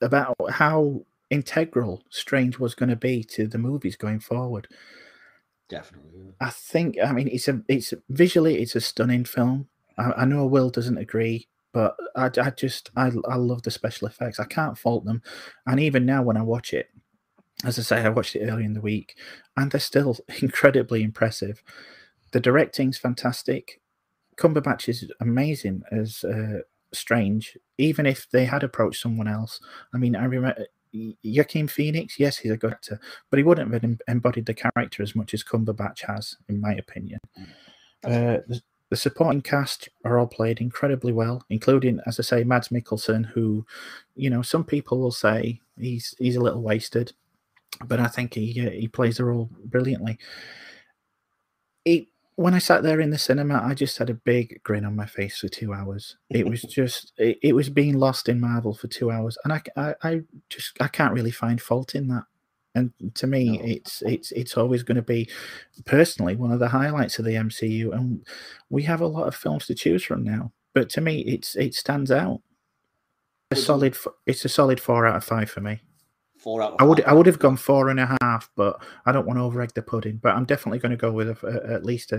about 0.01 0.36
how 0.51 1.05
integral 1.31 2.03
Strange 2.11 2.59
was 2.59 2.74
going 2.74 2.91
to 2.91 2.97
be 2.97 3.24
to 3.24 3.47
the 3.47 3.59
movies 3.59 3.97
going 3.97 4.20
forward. 4.20 4.69
Definitely. 5.69 6.35
I 6.41 6.51
think 6.51 6.97
I 7.05 7.12
mean 7.12 7.28
it's 7.28 7.49
a 7.49 7.62
it's 7.69 7.95
visually 8.09 8.61
it's 8.61 8.77
a 8.77 8.81
stunning 8.81 9.24
film. 9.24 9.69
I, 9.97 10.12
I 10.19 10.24
know 10.24 10.47
Will 10.47 10.70
doesn't 10.70 10.99
agree, 10.99 11.49
but 11.74 11.96
I, 12.16 12.30
I 12.40 12.51
just 12.51 12.90
I 12.96 13.10
I 13.28 13.34
love 13.34 13.62
the 13.62 13.70
special 13.70 14.09
effects. 14.09 14.40
I 14.40 14.44
can't 14.44 14.78
fault 14.78 15.05
them, 15.05 15.20
and 15.66 15.78
even 15.80 16.06
now 16.06 16.22
when 16.22 16.38
I 16.38 16.42
watch 16.42 16.72
it, 16.72 16.88
as 17.64 17.78
I 17.78 17.82
say, 17.82 18.01
I 18.01 18.09
watched 18.09 18.36
it 18.36 18.46
earlier 18.48 18.64
in 18.64 18.72
the 18.72 18.80
week, 18.80 19.16
and 19.56 19.70
they're 19.70 19.80
still 19.80 20.16
incredibly 20.40 21.02
impressive. 21.02 21.62
The 22.32 22.40
directing's 22.40 22.96
fantastic. 22.96 23.80
Cumberbatch 24.36 24.88
is 24.88 25.10
amazing 25.20 25.82
as 25.92 26.24
uh, 26.24 26.60
Strange, 26.92 27.59
even 27.78 28.06
if 28.06 28.28
they 28.30 28.44
had 28.44 28.62
approached 28.62 29.02
someone 29.02 29.28
else. 29.28 29.60
I 29.92 29.98
mean, 29.98 30.16
I 30.16 30.24
remember 30.24 30.66
Joaquin 31.24 31.68
Phoenix. 31.68 32.18
Yes, 32.18 32.38
he's 32.38 32.52
a 32.52 32.56
good 32.56 32.72
actor, 32.72 33.01
but 33.30 33.38
he 33.38 33.42
wouldn't 33.42 33.72
have 33.72 33.98
embodied 34.09 34.46
the 34.46 34.55
character 34.55 35.02
as 35.02 35.14
much 35.14 35.34
as 35.34 35.44
Cumberbatch 35.44 36.02
has, 36.06 36.36
in 36.48 36.60
my 36.60 36.74
opinion. 36.74 37.18
Uh, 38.05 38.38
the 38.94 39.00
supporting 39.00 39.42
cast 39.42 39.88
are 40.04 40.20
all 40.20 40.28
played 40.28 40.60
incredibly 40.60 41.12
well, 41.12 41.42
including, 41.50 41.98
as 42.06 42.20
I 42.20 42.22
say, 42.22 42.44
Mads 42.44 42.68
Mikkelsen, 42.68 43.26
who, 43.26 43.66
you 44.14 44.30
know, 44.30 44.40
some 44.40 44.62
people 44.62 45.00
will 45.00 45.10
say 45.10 45.60
he's 45.76 46.14
he's 46.16 46.36
a 46.36 46.40
little 46.40 46.62
wasted, 46.62 47.12
but 47.86 47.98
I 47.98 48.06
think 48.06 48.34
he 48.34 48.64
uh, 48.64 48.70
he 48.70 48.86
plays 48.86 49.16
the 49.16 49.24
role 49.24 49.50
brilliantly. 49.64 50.16
It 51.84 52.06
when 52.36 52.54
I 52.54 52.58
sat 52.58 52.84
there 52.84 53.00
in 53.00 53.10
the 53.10 53.18
cinema, 53.18 53.60
I 53.64 53.74
just 53.74 53.98
had 53.98 54.10
a 54.10 54.14
big 54.14 54.60
grin 54.62 54.84
on 54.84 54.94
my 54.94 55.06
face 55.06 55.38
for 55.38 55.48
two 55.48 55.74
hours. 55.74 56.16
It 56.30 56.48
was 56.48 56.62
just 56.78 57.12
it, 57.16 57.38
it 57.42 57.52
was 57.54 57.70
being 57.70 57.98
lost 57.98 58.28
in 58.28 58.40
Marvel 58.40 58.74
for 58.74 58.86
two 58.86 59.10
hours, 59.10 59.36
and 59.42 59.52
I, 59.52 59.62
I 59.76 59.94
I 60.04 60.20
just 60.48 60.80
I 60.80 60.86
can't 60.86 61.14
really 61.14 61.32
find 61.32 61.60
fault 61.60 61.96
in 61.96 62.06
that. 62.08 62.26
And 62.74 62.92
to 63.14 63.26
me, 63.26 63.59
No. 63.59 63.64
it's 63.64 64.02
it's 64.02 64.32
it's 64.32 64.56
always 64.56 64.82
going 64.82 64.96
to 64.96 65.02
be 65.02 65.28
personally 65.84 66.34
one 66.36 66.51
of 66.51 66.59
the 66.59 66.68
highlights 66.68 67.18
of 67.18 67.24
the 67.24 67.34
MCU, 67.34 67.92
and 67.92 68.26
we 68.68 68.82
have 68.84 69.01
a 69.01 69.06
lot 69.06 69.28
of 69.28 69.34
films 69.36 69.66
to 69.66 69.74
choose 69.74 70.02
from 70.05 70.24
now. 70.24 70.52
But 70.72 70.88
to 70.90 71.01
me, 71.01 71.20
it's 71.20 71.55
it 71.56 71.74
stands 71.74 72.10
out. 72.10 72.40
A 73.52 73.56
solid, 73.56 73.96
it's 74.26 74.44
a 74.44 74.48
solid 74.48 74.80
four 74.80 75.06
out 75.06 75.16
of 75.16 75.22
five 75.24 75.48
for 75.51 75.60
me. 75.60 75.80
Four 76.38 76.62
out. 76.62 76.72
Of 76.72 76.80
I 76.80 76.84
would 76.84 76.98
five. 76.98 77.06
I 77.09 77.12
would 77.12 77.26
have 77.26 77.38
gone 77.38 77.56
four 77.56 77.88
and 77.90 78.01
a 78.01 78.16
half, 78.20 78.51
but 78.56 78.82
I 79.06 79.12
don't 79.12 79.26
want 79.26 79.38
to 79.38 79.44
over 79.44 79.62
egg 79.62 79.72
the 79.74 79.82
pudding. 79.82 80.16
But 80.16 80.34
I'm 80.34 80.44
definitely 80.44 80.80
going 80.80 80.90
to 80.90 80.96
go 80.96 81.12
with 81.12 81.28
a, 81.28 81.46
a- 81.46 81.74
at 81.74 81.84
least 81.84 82.10
a, 82.10 82.16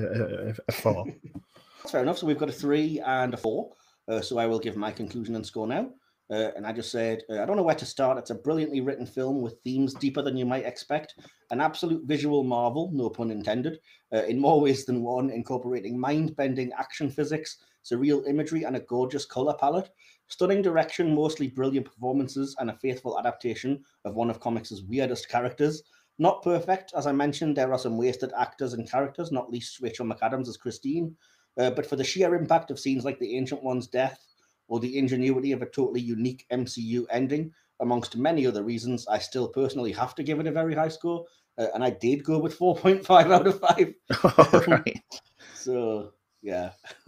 a, 0.49 0.53
a 0.69 0.71
four. 0.71 1.05
That's 1.83 1.91
fair 1.91 2.01
enough. 2.01 2.19
So 2.19 2.27
we've 2.27 2.37
got 2.37 2.47
a 2.49 2.53
three 2.53 3.01
and 3.05 3.33
a 3.33 3.37
four. 3.37 3.71
Uh, 4.07 4.21
so 4.21 4.37
I 4.37 4.45
will 4.45 4.59
give 4.59 4.77
my 4.77 4.91
conclusion 4.91 5.35
and 5.35 5.45
score 5.45 5.67
now. 5.67 5.89
Uh, 6.31 6.49
and 6.55 6.65
I 6.65 6.73
just 6.73 6.91
said, 6.91 7.21
uh, 7.29 7.41
I 7.41 7.45
don't 7.45 7.55
know 7.55 7.63
where 7.63 7.75
to 7.75 7.85
start. 7.85 8.17
It's 8.17 8.31
a 8.31 8.35
brilliantly 8.35 8.81
written 8.81 9.05
film 9.05 9.41
with 9.41 9.61
themes 9.63 9.93
deeper 9.93 10.23
than 10.23 10.35
you 10.35 10.45
might 10.45 10.65
expect. 10.65 11.15
An 11.51 11.61
absolute 11.61 12.07
visual 12.07 12.43
marvel, 12.43 12.89
no 12.93 13.09
pun 13.09 13.29
intended, 13.29 13.79
uh, 14.13 14.23
in 14.23 14.39
more 14.39 14.59
ways 14.59 14.85
than 14.85 15.03
one, 15.03 15.29
incorporating 15.29 15.99
mind 15.99 16.35
bending 16.35 16.71
action 16.73 17.11
physics, 17.11 17.57
surreal 17.83 18.27
imagery, 18.27 18.63
and 18.63 18.75
a 18.75 18.79
gorgeous 18.81 19.25
color 19.25 19.53
palette. 19.59 19.89
Stunning 20.27 20.63
direction, 20.63 21.13
mostly 21.13 21.47
brilliant 21.47 21.85
performances, 21.85 22.55
and 22.59 22.71
a 22.71 22.77
faithful 22.77 23.19
adaptation 23.19 23.83
of 24.05 24.15
one 24.15 24.31
of 24.31 24.39
comics' 24.39 24.81
weirdest 24.89 25.29
characters. 25.29 25.83
Not 26.17 26.41
perfect, 26.41 26.91
as 26.95 27.05
I 27.05 27.11
mentioned, 27.11 27.55
there 27.55 27.71
are 27.71 27.77
some 27.77 27.97
wasted 27.97 28.31
actors 28.35 28.73
and 28.73 28.89
characters, 28.89 29.31
not 29.31 29.51
least 29.51 29.79
Rachel 29.79 30.07
McAdams 30.07 30.47
as 30.47 30.57
Christine. 30.57 31.15
Uh, 31.57 31.69
but 31.69 31.85
for 31.85 31.95
the 31.95 32.03
sheer 32.03 32.35
impact 32.35 32.71
of 32.71 32.79
scenes 32.79 33.05
like 33.05 33.19
the 33.19 33.37
Ancient 33.37 33.63
One's 33.63 33.87
death 33.87 34.19
or 34.67 34.79
the 34.79 34.97
ingenuity 34.97 35.51
of 35.51 35.61
a 35.61 35.67
totally 35.67 36.01
unique 36.01 36.45
MCU 36.51 37.05
ending, 37.11 37.51
amongst 37.79 38.17
many 38.17 38.47
other 38.47 38.63
reasons, 38.63 39.07
I 39.07 39.19
still 39.19 39.47
personally 39.47 39.91
have 39.91 40.15
to 40.15 40.23
give 40.23 40.39
it 40.39 40.47
a 40.47 40.51
very 40.51 40.73
high 40.75 40.87
score. 40.87 41.25
Uh, 41.57 41.67
and 41.73 41.83
I 41.83 41.89
did 41.89 42.23
go 42.23 42.37
with 42.39 42.57
4.5 42.57 43.31
out 43.31 43.47
of 43.47 43.59
5. 43.59 43.93
All 44.53 44.61
right. 44.67 45.01
So, 45.53 46.13
yeah. 46.43 46.71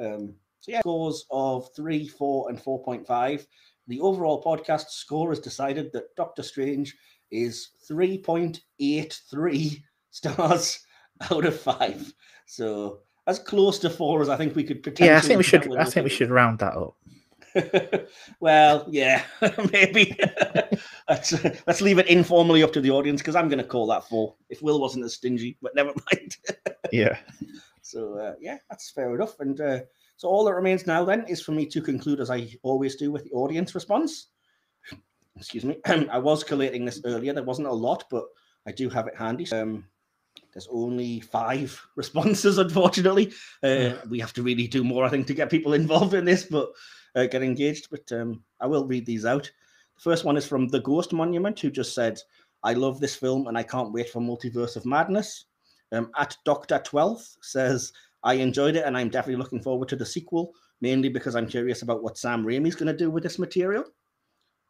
um, 0.00 0.34
so, 0.58 0.72
yeah, 0.72 0.80
scores 0.80 1.24
of 1.30 1.68
3, 1.76 2.08
4, 2.08 2.48
and 2.50 2.58
4.5. 2.58 3.46
The 3.86 4.00
overall 4.00 4.42
podcast 4.42 4.88
score 4.88 5.28
has 5.28 5.38
decided 5.38 5.92
that 5.92 6.16
Doctor 6.16 6.42
Strange 6.42 6.96
is 7.30 7.70
3.83 7.88 9.82
stars 10.10 10.84
out 11.30 11.44
of 11.44 11.60
5. 11.60 12.12
So, 12.46 13.02
as 13.26 13.38
close 13.38 13.78
to 13.80 13.90
4 13.90 14.22
as 14.22 14.28
I 14.28 14.36
think 14.36 14.54
we 14.54 14.64
could 14.64 14.82
potentially 14.82 15.08
Yeah, 15.08 15.18
I 15.18 15.20
think 15.20 15.38
we 15.38 15.44
should. 15.44 15.76
I 15.76 15.84
think 15.84 16.04
we 16.04 16.10
should 16.10 16.30
round 16.30 16.58
that 16.58 16.74
up. 16.74 16.96
well, 18.40 18.86
yeah, 18.90 19.22
maybe. 19.72 20.18
let's, 21.08 21.44
let's 21.66 21.80
leave 21.80 21.98
it 21.98 22.08
informally 22.08 22.62
up 22.62 22.72
to 22.72 22.80
the 22.80 22.90
audience 22.90 23.20
because 23.20 23.36
I'm 23.36 23.48
going 23.48 23.58
to 23.58 23.64
call 23.64 23.86
that 23.88 24.08
four 24.08 24.34
if 24.50 24.62
Will 24.62 24.80
wasn't 24.80 25.04
as 25.04 25.14
stingy, 25.14 25.56
but 25.62 25.74
never 25.74 25.92
mind. 26.12 26.36
yeah. 26.92 27.16
So, 27.82 28.18
uh, 28.18 28.34
yeah, 28.40 28.58
that's 28.68 28.90
fair 28.90 29.14
enough. 29.14 29.38
And 29.40 29.60
uh, 29.60 29.80
so 30.16 30.28
all 30.28 30.44
that 30.44 30.54
remains 30.54 30.86
now 30.86 31.04
then 31.04 31.24
is 31.28 31.40
for 31.40 31.52
me 31.52 31.66
to 31.66 31.80
conclude, 31.80 32.20
as 32.20 32.30
I 32.30 32.48
always 32.62 32.96
do, 32.96 33.12
with 33.12 33.24
the 33.24 33.32
audience 33.32 33.74
response. 33.74 34.28
Excuse 35.36 35.64
me. 35.64 35.78
I 35.86 36.18
was 36.18 36.44
collating 36.44 36.84
this 36.84 37.00
earlier. 37.04 37.32
There 37.32 37.42
wasn't 37.42 37.68
a 37.68 37.72
lot, 37.72 38.04
but 38.10 38.24
I 38.66 38.72
do 38.72 38.88
have 38.88 39.06
it 39.06 39.16
handy. 39.16 39.50
Um, 39.52 39.84
there's 40.54 40.68
only 40.70 41.20
five 41.20 41.80
responses, 41.96 42.58
unfortunately. 42.58 43.32
Uh, 43.62 43.94
we 44.08 44.20
have 44.20 44.32
to 44.34 44.42
really 44.42 44.66
do 44.66 44.84
more, 44.84 45.04
I 45.04 45.10
think, 45.10 45.26
to 45.26 45.34
get 45.34 45.50
people 45.50 45.74
involved 45.74 46.14
in 46.14 46.24
this, 46.24 46.44
but 46.44 46.70
uh, 47.14 47.26
get 47.26 47.42
engaged. 47.42 47.88
But 47.90 48.10
um, 48.12 48.42
I 48.60 48.66
will 48.66 48.86
read 48.86 49.04
these 49.04 49.26
out. 49.26 49.50
The 49.96 50.02
first 50.02 50.24
one 50.24 50.36
is 50.36 50.46
from 50.46 50.68
the 50.68 50.80
Ghost 50.80 51.12
Monument, 51.12 51.58
who 51.58 51.70
just 51.70 51.94
said, 51.94 52.18
"I 52.62 52.72
love 52.72 53.00
this 53.00 53.14
film 53.14 53.48
and 53.48 53.58
I 53.58 53.62
can't 53.62 53.92
wait 53.92 54.10
for 54.10 54.20
Multiverse 54.20 54.76
of 54.76 54.86
Madness." 54.86 55.46
Um, 55.92 56.10
at 56.18 56.36
Doctor 56.44 56.78
Twelfth 56.78 57.36
says, 57.42 57.92
"I 58.22 58.34
enjoyed 58.34 58.76
it 58.76 58.84
and 58.84 58.96
I'm 58.96 59.10
definitely 59.10 59.42
looking 59.42 59.62
forward 59.62 59.88
to 59.90 59.96
the 59.96 60.06
sequel, 60.06 60.52
mainly 60.80 61.08
because 61.08 61.36
I'm 61.36 61.46
curious 61.46 61.82
about 61.82 62.02
what 62.02 62.18
Sam 62.18 62.44
Raimi's 62.44 62.74
going 62.74 62.90
to 62.90 62.96
do 62.96 63.10
with 63.10 63.22
this 63.22 63.38
material." 63.38 63.84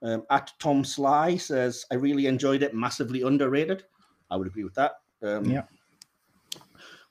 Um, 0.03 0.25
at 0.31 0.53
Tom 0.59 0.85
Sly 0.85 1.37
says, 1.37 1.87
"I 1.91 1.95
really 1.95 2.27
enjoyed 2.27 2.63
it, 2.63 2.75
massively 2.75 3.23
underrated." 3.23 3.85
I 4.31 4.37
would 4.37 4.47
agree 4.47 4.65
with 4.65 4.75
that. 4.75 4.93
Um, 5.23 5.47
yeah. 5.47 5.63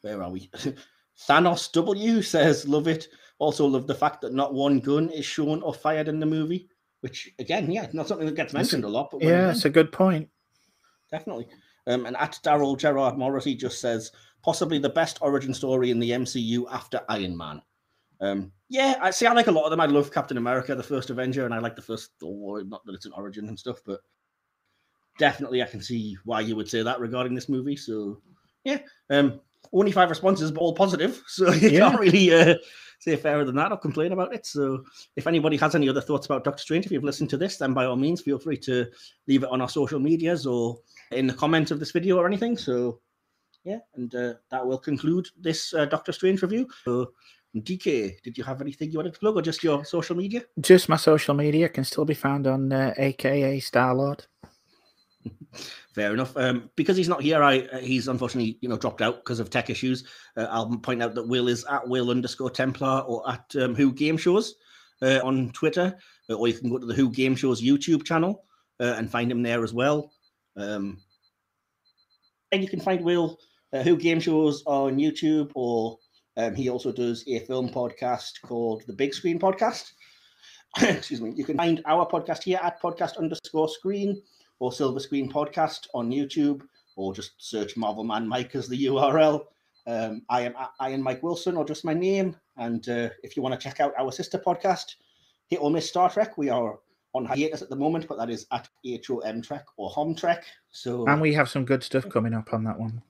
Where 0.04 0.22
are 0.22 0.30
we? 0.30 0.50
Thanos 1.28 1.72
W 1.72 2.22
says, 2.22 2.68
"Love 2.68 2.88
it." 2.88 3.08
Also, 3.40 3.66
love 3.66 3.88
the 3.88 3.96
fact 3.96 4.22
that 4.22 4.34
not 4.34 4.54
one 4.54 4.80
gun 4.80 5.10
is 5.10 5.26
shown 5.26 5.62
or 5.62 5.74
fired 5.74 6.08
in 6.08 6.20
the 6.20 6.26
movie. 6.26 6.70
Which, 7.02 7.30
again, 7.40 7.70
yeah, 7.70 7.88
not 7.92 8.08
something 8.08 8.28
that 8.28 8.36
gets 8.36 8.54
mentioned 8.54 8.86
a 8.86 8.88
lot. 8.88 9.10
But 9.12 9.24
yeah, 9.24 9.52
it's 9.52 9.66
a 9.66 9.70
good 9.70 9.92
point. 9.92 10.30
Definitely. 11.12 11.48
Um, 11.88 12.06
and 12.06 12.16
at 12.16 12.40
Daryl 12.44 12.78
Gerard 12.78 13.18
Morrissey 13.18 13.56
just 13.56 13.82
says, 13.82 14.12
possibly 14.42 14.78
the 14.78 14.90
best 14.90 15.18
origin 15.22 15.54
story 15.54 15.90
in 15.92 16.00
the 16.00 16.12
MCU 16.12 16.66
after 16.72 17.02
Iron 17.10 17.36
Man. 17.36 17.62
Um, 18.22 18.52
yeah, 18.70 18.96
I 19.02 19.12
see. 19.12 19.26
I 19.26 19.34
like 19.34 19.48
a 19.48 19.52
lot 19.52 19.66
of 19.66 19.72
them. 19.72 19.82
I 19.82 19.86
love 19.86 20.14
Captain 20.14 20.38
America, 20.38 20.76
the 20.76 20.84
first 20.84 21.10
Avenger, 21.10 21.46
and 21.46 21.54
I 21.54 21.60
like 21.60 21.76
the 21.76 21.82
first 21.82 22.12
Thor. 22.20 22.64
Not 22.64 22.86
that 22.86 22.96
it's 22.96 23.06
an 23.06 23.14
origin 23.18 23.48
and 23.50 23.60
stuff, 23.60 23.80
but 23.86 24.00
definitely 25.20 25.62
I 25.62 25.68
can 25.68 25.82
see 25.82 26.18
why 26.24 26.42
you 26.42 26.56
would 26.56 26.70
say 26.70 26.84
that 26.84 27.00
regarding 27.00 27.36
this 27.36 27.50
movie. 27.50 27.76
So, 27.76 28.22
yeah, 28.64 28.80
um, 29.10 29.42
only 29.72 29.92
five 29.92 30.10
responses, 30.10 30.52
but 30.52 30.60
all 30.62 30.74
positive. 30.74 31.22
So 31.28 31.52
you 31.52 31.70
Yeah. 31.70 31.90
can't 31.90 32.00
really 32.00 32.34
uh, 32.34 32.56
say 33.00 33.16
fairer 33.16 33.44
than 33.46 33.56
that 33.56 33.72
or 33.72 33.78
complain 33.78 34.12
about 34.14 34.34
it. 34.34 34.46
So, 34.46 34.84
if 35.16 35.28
anybody 35.28 35.58
has 35.58 35.76
any 35.76 35.90
other 35.90 36.02
thoughts 36.02 36.26
about 36.26 36.44
Doctor 36.44 36.62
Strange, 36.62 36.86
if 36.86 36.92
you've 36.92 37.04
listened 37.04 37.30
to 37.32 37.38
this, 37.38 37.58
then 37.58 37.74
by 37.74 37.86
all 37.86 37.96
means, 37.98 38.22
feel 38.22 38.40
free 38.40 38.58
to 38.60 38.88
leave 39.28 39.44
it 39.44 39.50
on 39.50 39.62
our 39.62 39.70
social 39.70 40.00
medias 40.00 40.46
or 40.46 40.78
in 41.12 41.28
the 41.28 41.34
comments 41.34 41.72
of 41.72 41.80
this 41.80 41.92
video 41.92 42.18
or 42.18 42.26
anything. 42.26 42.58
So, 42.58 43.00
yeah, 43.66 43.80
and 43.96 44.14
uh, 44.16 44.34
that 44.52 44.66
will 44.66 44.78
conclude 44.78 45.28
this 45.38 45.74
uh, 45.74 45.86
Doctor 45.86 46.12
Strange 46.14 46.42
review. 46.42 46.68
So, 46.86 47.12
DK, 47.56 48.22
did 48.24 48.38
you 48.38 48.44
have 48.44 48.62
anything 48.62 48.92
you 48.92 48.98
wanted 48.98 49.14
to 49.14 49.20
plug 49.20 49.36
or 49.36 49.42
just 49.42 49.64
your 49.64 49.84
social 49.86 50.16
media? 50.16 50.42
Just 50.60 50.90
my 50.90 50.96
social 50.98 51.34
media 51.34 51.70
can 51.70 51.84
still 51.84 52.06
be 52.06 52.14
found 52.16 52.48
on 52.48 52.72
uh, 52.72 52.94
AKA 52.98 53.60
Starlord. 53.60 54.28
Fair 55.96 56.14
enough. 56.14 56.36
Um, 56.36 56.70
because 56.76 56.98
he's 56.98 57.10
not 57.10 57.22
here, 57.22 57.44
I 57.44 57.60
uh, 57.60 57.80
he's 57.80 58.08
unfortunately 58.08 58.58
you 58.62 58.70
know 58.70 58.78
dropped 58.78 59.02
out 59.02 59.18
because 59.18 59.40
of 59.40 59.50
tech 59.50 59.70
issues. 59.70 60.04
Uh, 60.36 60.48
I'll 60.50 60.78
point 60.78 61.02
out 61.02 61.16
that 61.16 61.28
Will 61.28 61.48
is 61.48 61.66
at 61.70 61.88
Will 61.88 62.10
underscore 62.10 62.50
Templar 62.50 63.02
or 63.02 63.30
at 63.30 63.56
um, 63.58 63.76
Who 63.76 63.92
Game 63.92 64.18
Shows 64.18 64.56
uh, 65.02 65.20
on 65.24 65.52
Twitter, 65.52 65.98
uh, 66.30 66.34
or 66.34 66.48
you 66.48 66.54
can 66.54 66.70
go 66.70 66.80
to 66.80 66.86
the 66.86 66.94
Who 66.94 67.10
Game 67.10 67.36
Shows 67.36 67.62
YouTube 67.62 68.04
channel 68.06 68.46
uh, 68.80 68.96
and 68.98 69.10
find 69.10 69.32
him 69.32 69.44
there 69.44 69.64
as 69.64 69.74
well. 69.74 70.12
Um, 70.58 71.00
and 72.52 72.62
you 72.62 72.70
can 72.70 72.80
find 72.80 73.04
Will 73.04 73.40
uh, 73.74 73.84
Who 73.84 73.98
Game 73.98 74.20
Shows 74.20 74.64
on 74.66 74.98
YouTube, 74.98 75.52
or 75.56 75.98
um, 76.38 76.56
he 76.56 76.70
also 76.70 76.92
does 76.92 77.24
a 77.28 77.40
film 77.40 77.70
podcast 77.70 78.42
called 78.44 78.84
the 78.88 78.94
Big 78.94 79.14
Screen 79.14 79.40
Podcast. 79.40 79.92
Excuse 80.82 81.22
me. 81.22 81.34
You 81.36 81.46
can 81.46 81.58
find 81.58 81.82
our 81.86 82.08
podcast 82.08 82.44
here 82.44 82.60
at 82.64 82.82
podcast 82.82 83.18
underscore 83.18 83.70
screen 83.70 84.22
or 84.64 84.72
Silver 84.72 85.02
Screen 85.02 85.30
Podcast 85.30 85.88
on 85.94 86.10
YouTube, 86.10 86.62
or 86.96 87.14
just 87.14 87.34
search 87.38 87.76
Marvel 87.76 88.06
Man 88.06 88.26
Mike 88.26 88.56
as 88.56 88.70
the 88.70 88.86
URL. 88.86 89.44
Um, 89.86 90.22
I 90.30 90.40
am 90.44 90.54
I 90.80 90.92
am 90.92 91.02
Mike 91.02 91.22
Wilson, 91.22 91.58
or 91.58 91.66
just 91.66 91.84
my 91.84 91.94
name. 91.94 92.38
And 92.56 92.88
uh, 92.88 93.10
if 93.24 93.36
you 93.36 93.44
want 93.44 93.60
to 93.60 93.62
check 93.62 93.82
out 93.82 93.94
our 94.00 94.10
sister 94.10 94.40
podcast, 94.40 94.96
Hit 95.50 95.60
or 95.62 95.70
Miss 95.70 95.90
Star 95.90 96.10
Trek, 96.10 96.38
we 96.38 96.48
are 96.50 96.80
on 97.14 97.26
hiatus 97.26 97.62
at 97.62 97.70
the 97.70 97.76
moment, 97.76 98.08
but 98.08 98.18
that 98.18 98.30
is 98.30 98.48
at 98.54 98.70
HOM 98.86 99.42
Trek 99.42 99.66
or 99.76 99.90
Hom 99.90 100.16
Trek. 100.16 100.46
So 100.72 101.06
And 101.08 101.20
we 101.20 101.34
have 101.34 101.50
some 101.50 101.66
good 101.66 101.84
stuff 101.84 102.08
coming 102.08 102.34
up 102.34 102.54
on 102.54 102.64
that 102.64 102.80
one. 102.80 103.02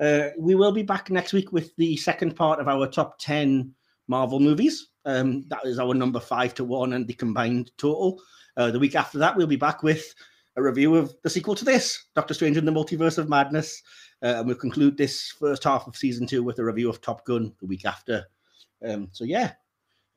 uh, 0.00 0.30
we 0.38 0.54
will 0.54 0.72
be 0.72 0.82
back 0.82 1.10
next 1.10 1.34
week 1.34 1.52
with 1.52 1.76
the 1.76 1.98
second 1.98 2.34
part 2.34 2.60
of 2.60 2.66
our 2.66 2.86
top 2.86 3.18
10 3.18 3.74
Marvel 4.08 4.40
movies. 4.40 4.88
Um, 5.04 5.44
that 5.48 5.66
is 5.66 5.78
our 5.78 5.92
number 5.92 6.18
five 6.18 6.54
to 6.54 6.64
one 6.64 6.94
and 6.94 7.06
the 7.06 7.12
combined 7.12 7.72
total. 7.76 8.22
Uh, 8.56 8.70
the 8.70 8.78
week 8.78 8.94
after 8.96 9.18
that, 9.18 9.36
we'll 9.36 9.46
be 9.46 9.56
back 9.56 9.82
with 9.82 10.14
a 10.56 10.62
review 10.62 10.96
of 10.96 11.14
the 11.22 11.30
sequel 11.30 11.54
to 11.54 11.64
this, 11.64 12.06
Doctor 12.14 12.34
Strange 12.34 12.56
in 12.56 12.64
the 12.64 12.72
Multiverse 12.72 13.18
of 13.18 13.28
Madness. 13.28 13.82
Uh, 14.22 14.36
and 14.38 14.46
we'll 14.46 14.56
conclude 14.56 14.96
this 14.96 15.32
first 15.38 15.64
half 15.64 15.86
of 15.86 15.96
season 15.96 16.26
two 16.26 16.42
with 16.42 16.58
a 16.58 16.64
review 16.64 16.88
of 16.88 17.00
Top 17.00 17.24
Gun 17.24 17.52
the 17.60 17.66
week 17.66 17.84
after. 17.84 18.24
Um, 18.86 19.08
so, 19.12 19.24
yeah, 19.24 19.52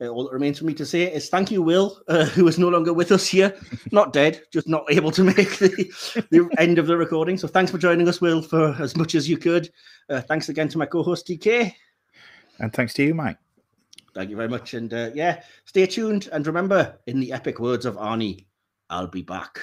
uh, 0.00 0.08
all 0.08 0.24
that 0.24 0.32
remains 0.32 0.58
for 0.58 0.64
me 0.64 0.74
to 0.74 0.86
say 0.86 1.12
is 1.12 1.28
thank 1.28 1.50
you, 1.50 1.60
Will, 1.62 2.00
uh, 2.08 2.24
who 2.34 2.46
is 2.46 2.58
no 2.58 2.68
longer 2.68 2.92
with 2.92 3.12
us 3.12 3.26
here. 3.26 3.54
Not 3.92 4.12
dead, 4.12 4.42
just 4.52 4.68
not 4.68 4.84
able 4.90 5.10
to 5.10 5.24
make 5.24 5.58
the, 5.58 6.24
the 6.30 6.48
end 6.58 6.78
of 6.78 6.86
the 6.86 6.96
recording. 6.96 7.36
So, 7.36 7.48
thanks 7.48 7.70
for 7.70 7.78
joining 7.78 8.08
us, 8.08 8.20
Will, 8.20 8.40
for 8.40 8.76
as 8.80 8.96
much 8.96 9.14
as 9.14 9.28
you 9.28 9.36
could. 9.36 9.70
Uh, 10.08 10.20
thanks 10.20 10.48
again 10.48 10.68
to 10.68 10.78
my 10.78 10.86
co 10.86 11.02
host, 11.02 11.26
DK. 11.26 11.74
And 12.60 12.72
thanks 12.72 12.94
to 12.94 13.02
you, 13.02 13.14
Mike. 13.14 13.38
Thank 14.14 14.30
you 14.30 14.36
very 14.36 14.48
much. 14.48 14.74
And 14.74 14.92
uh, 14.92 15.10
yeah, 15.14 15.42
stay 15.64 15.86
tuned. 15.86 16.28
And 16.32 16.46
remember, 16.46 16.98
in 17.06 17.20
the 17.20 17.32
epic 17.32 17.60
words 17.60 17.86
of 17.86 17.96
Arnie, 17.96 18.46
I'll 18.90 19.06
be 19.06 19.22
back. 19.22 19.60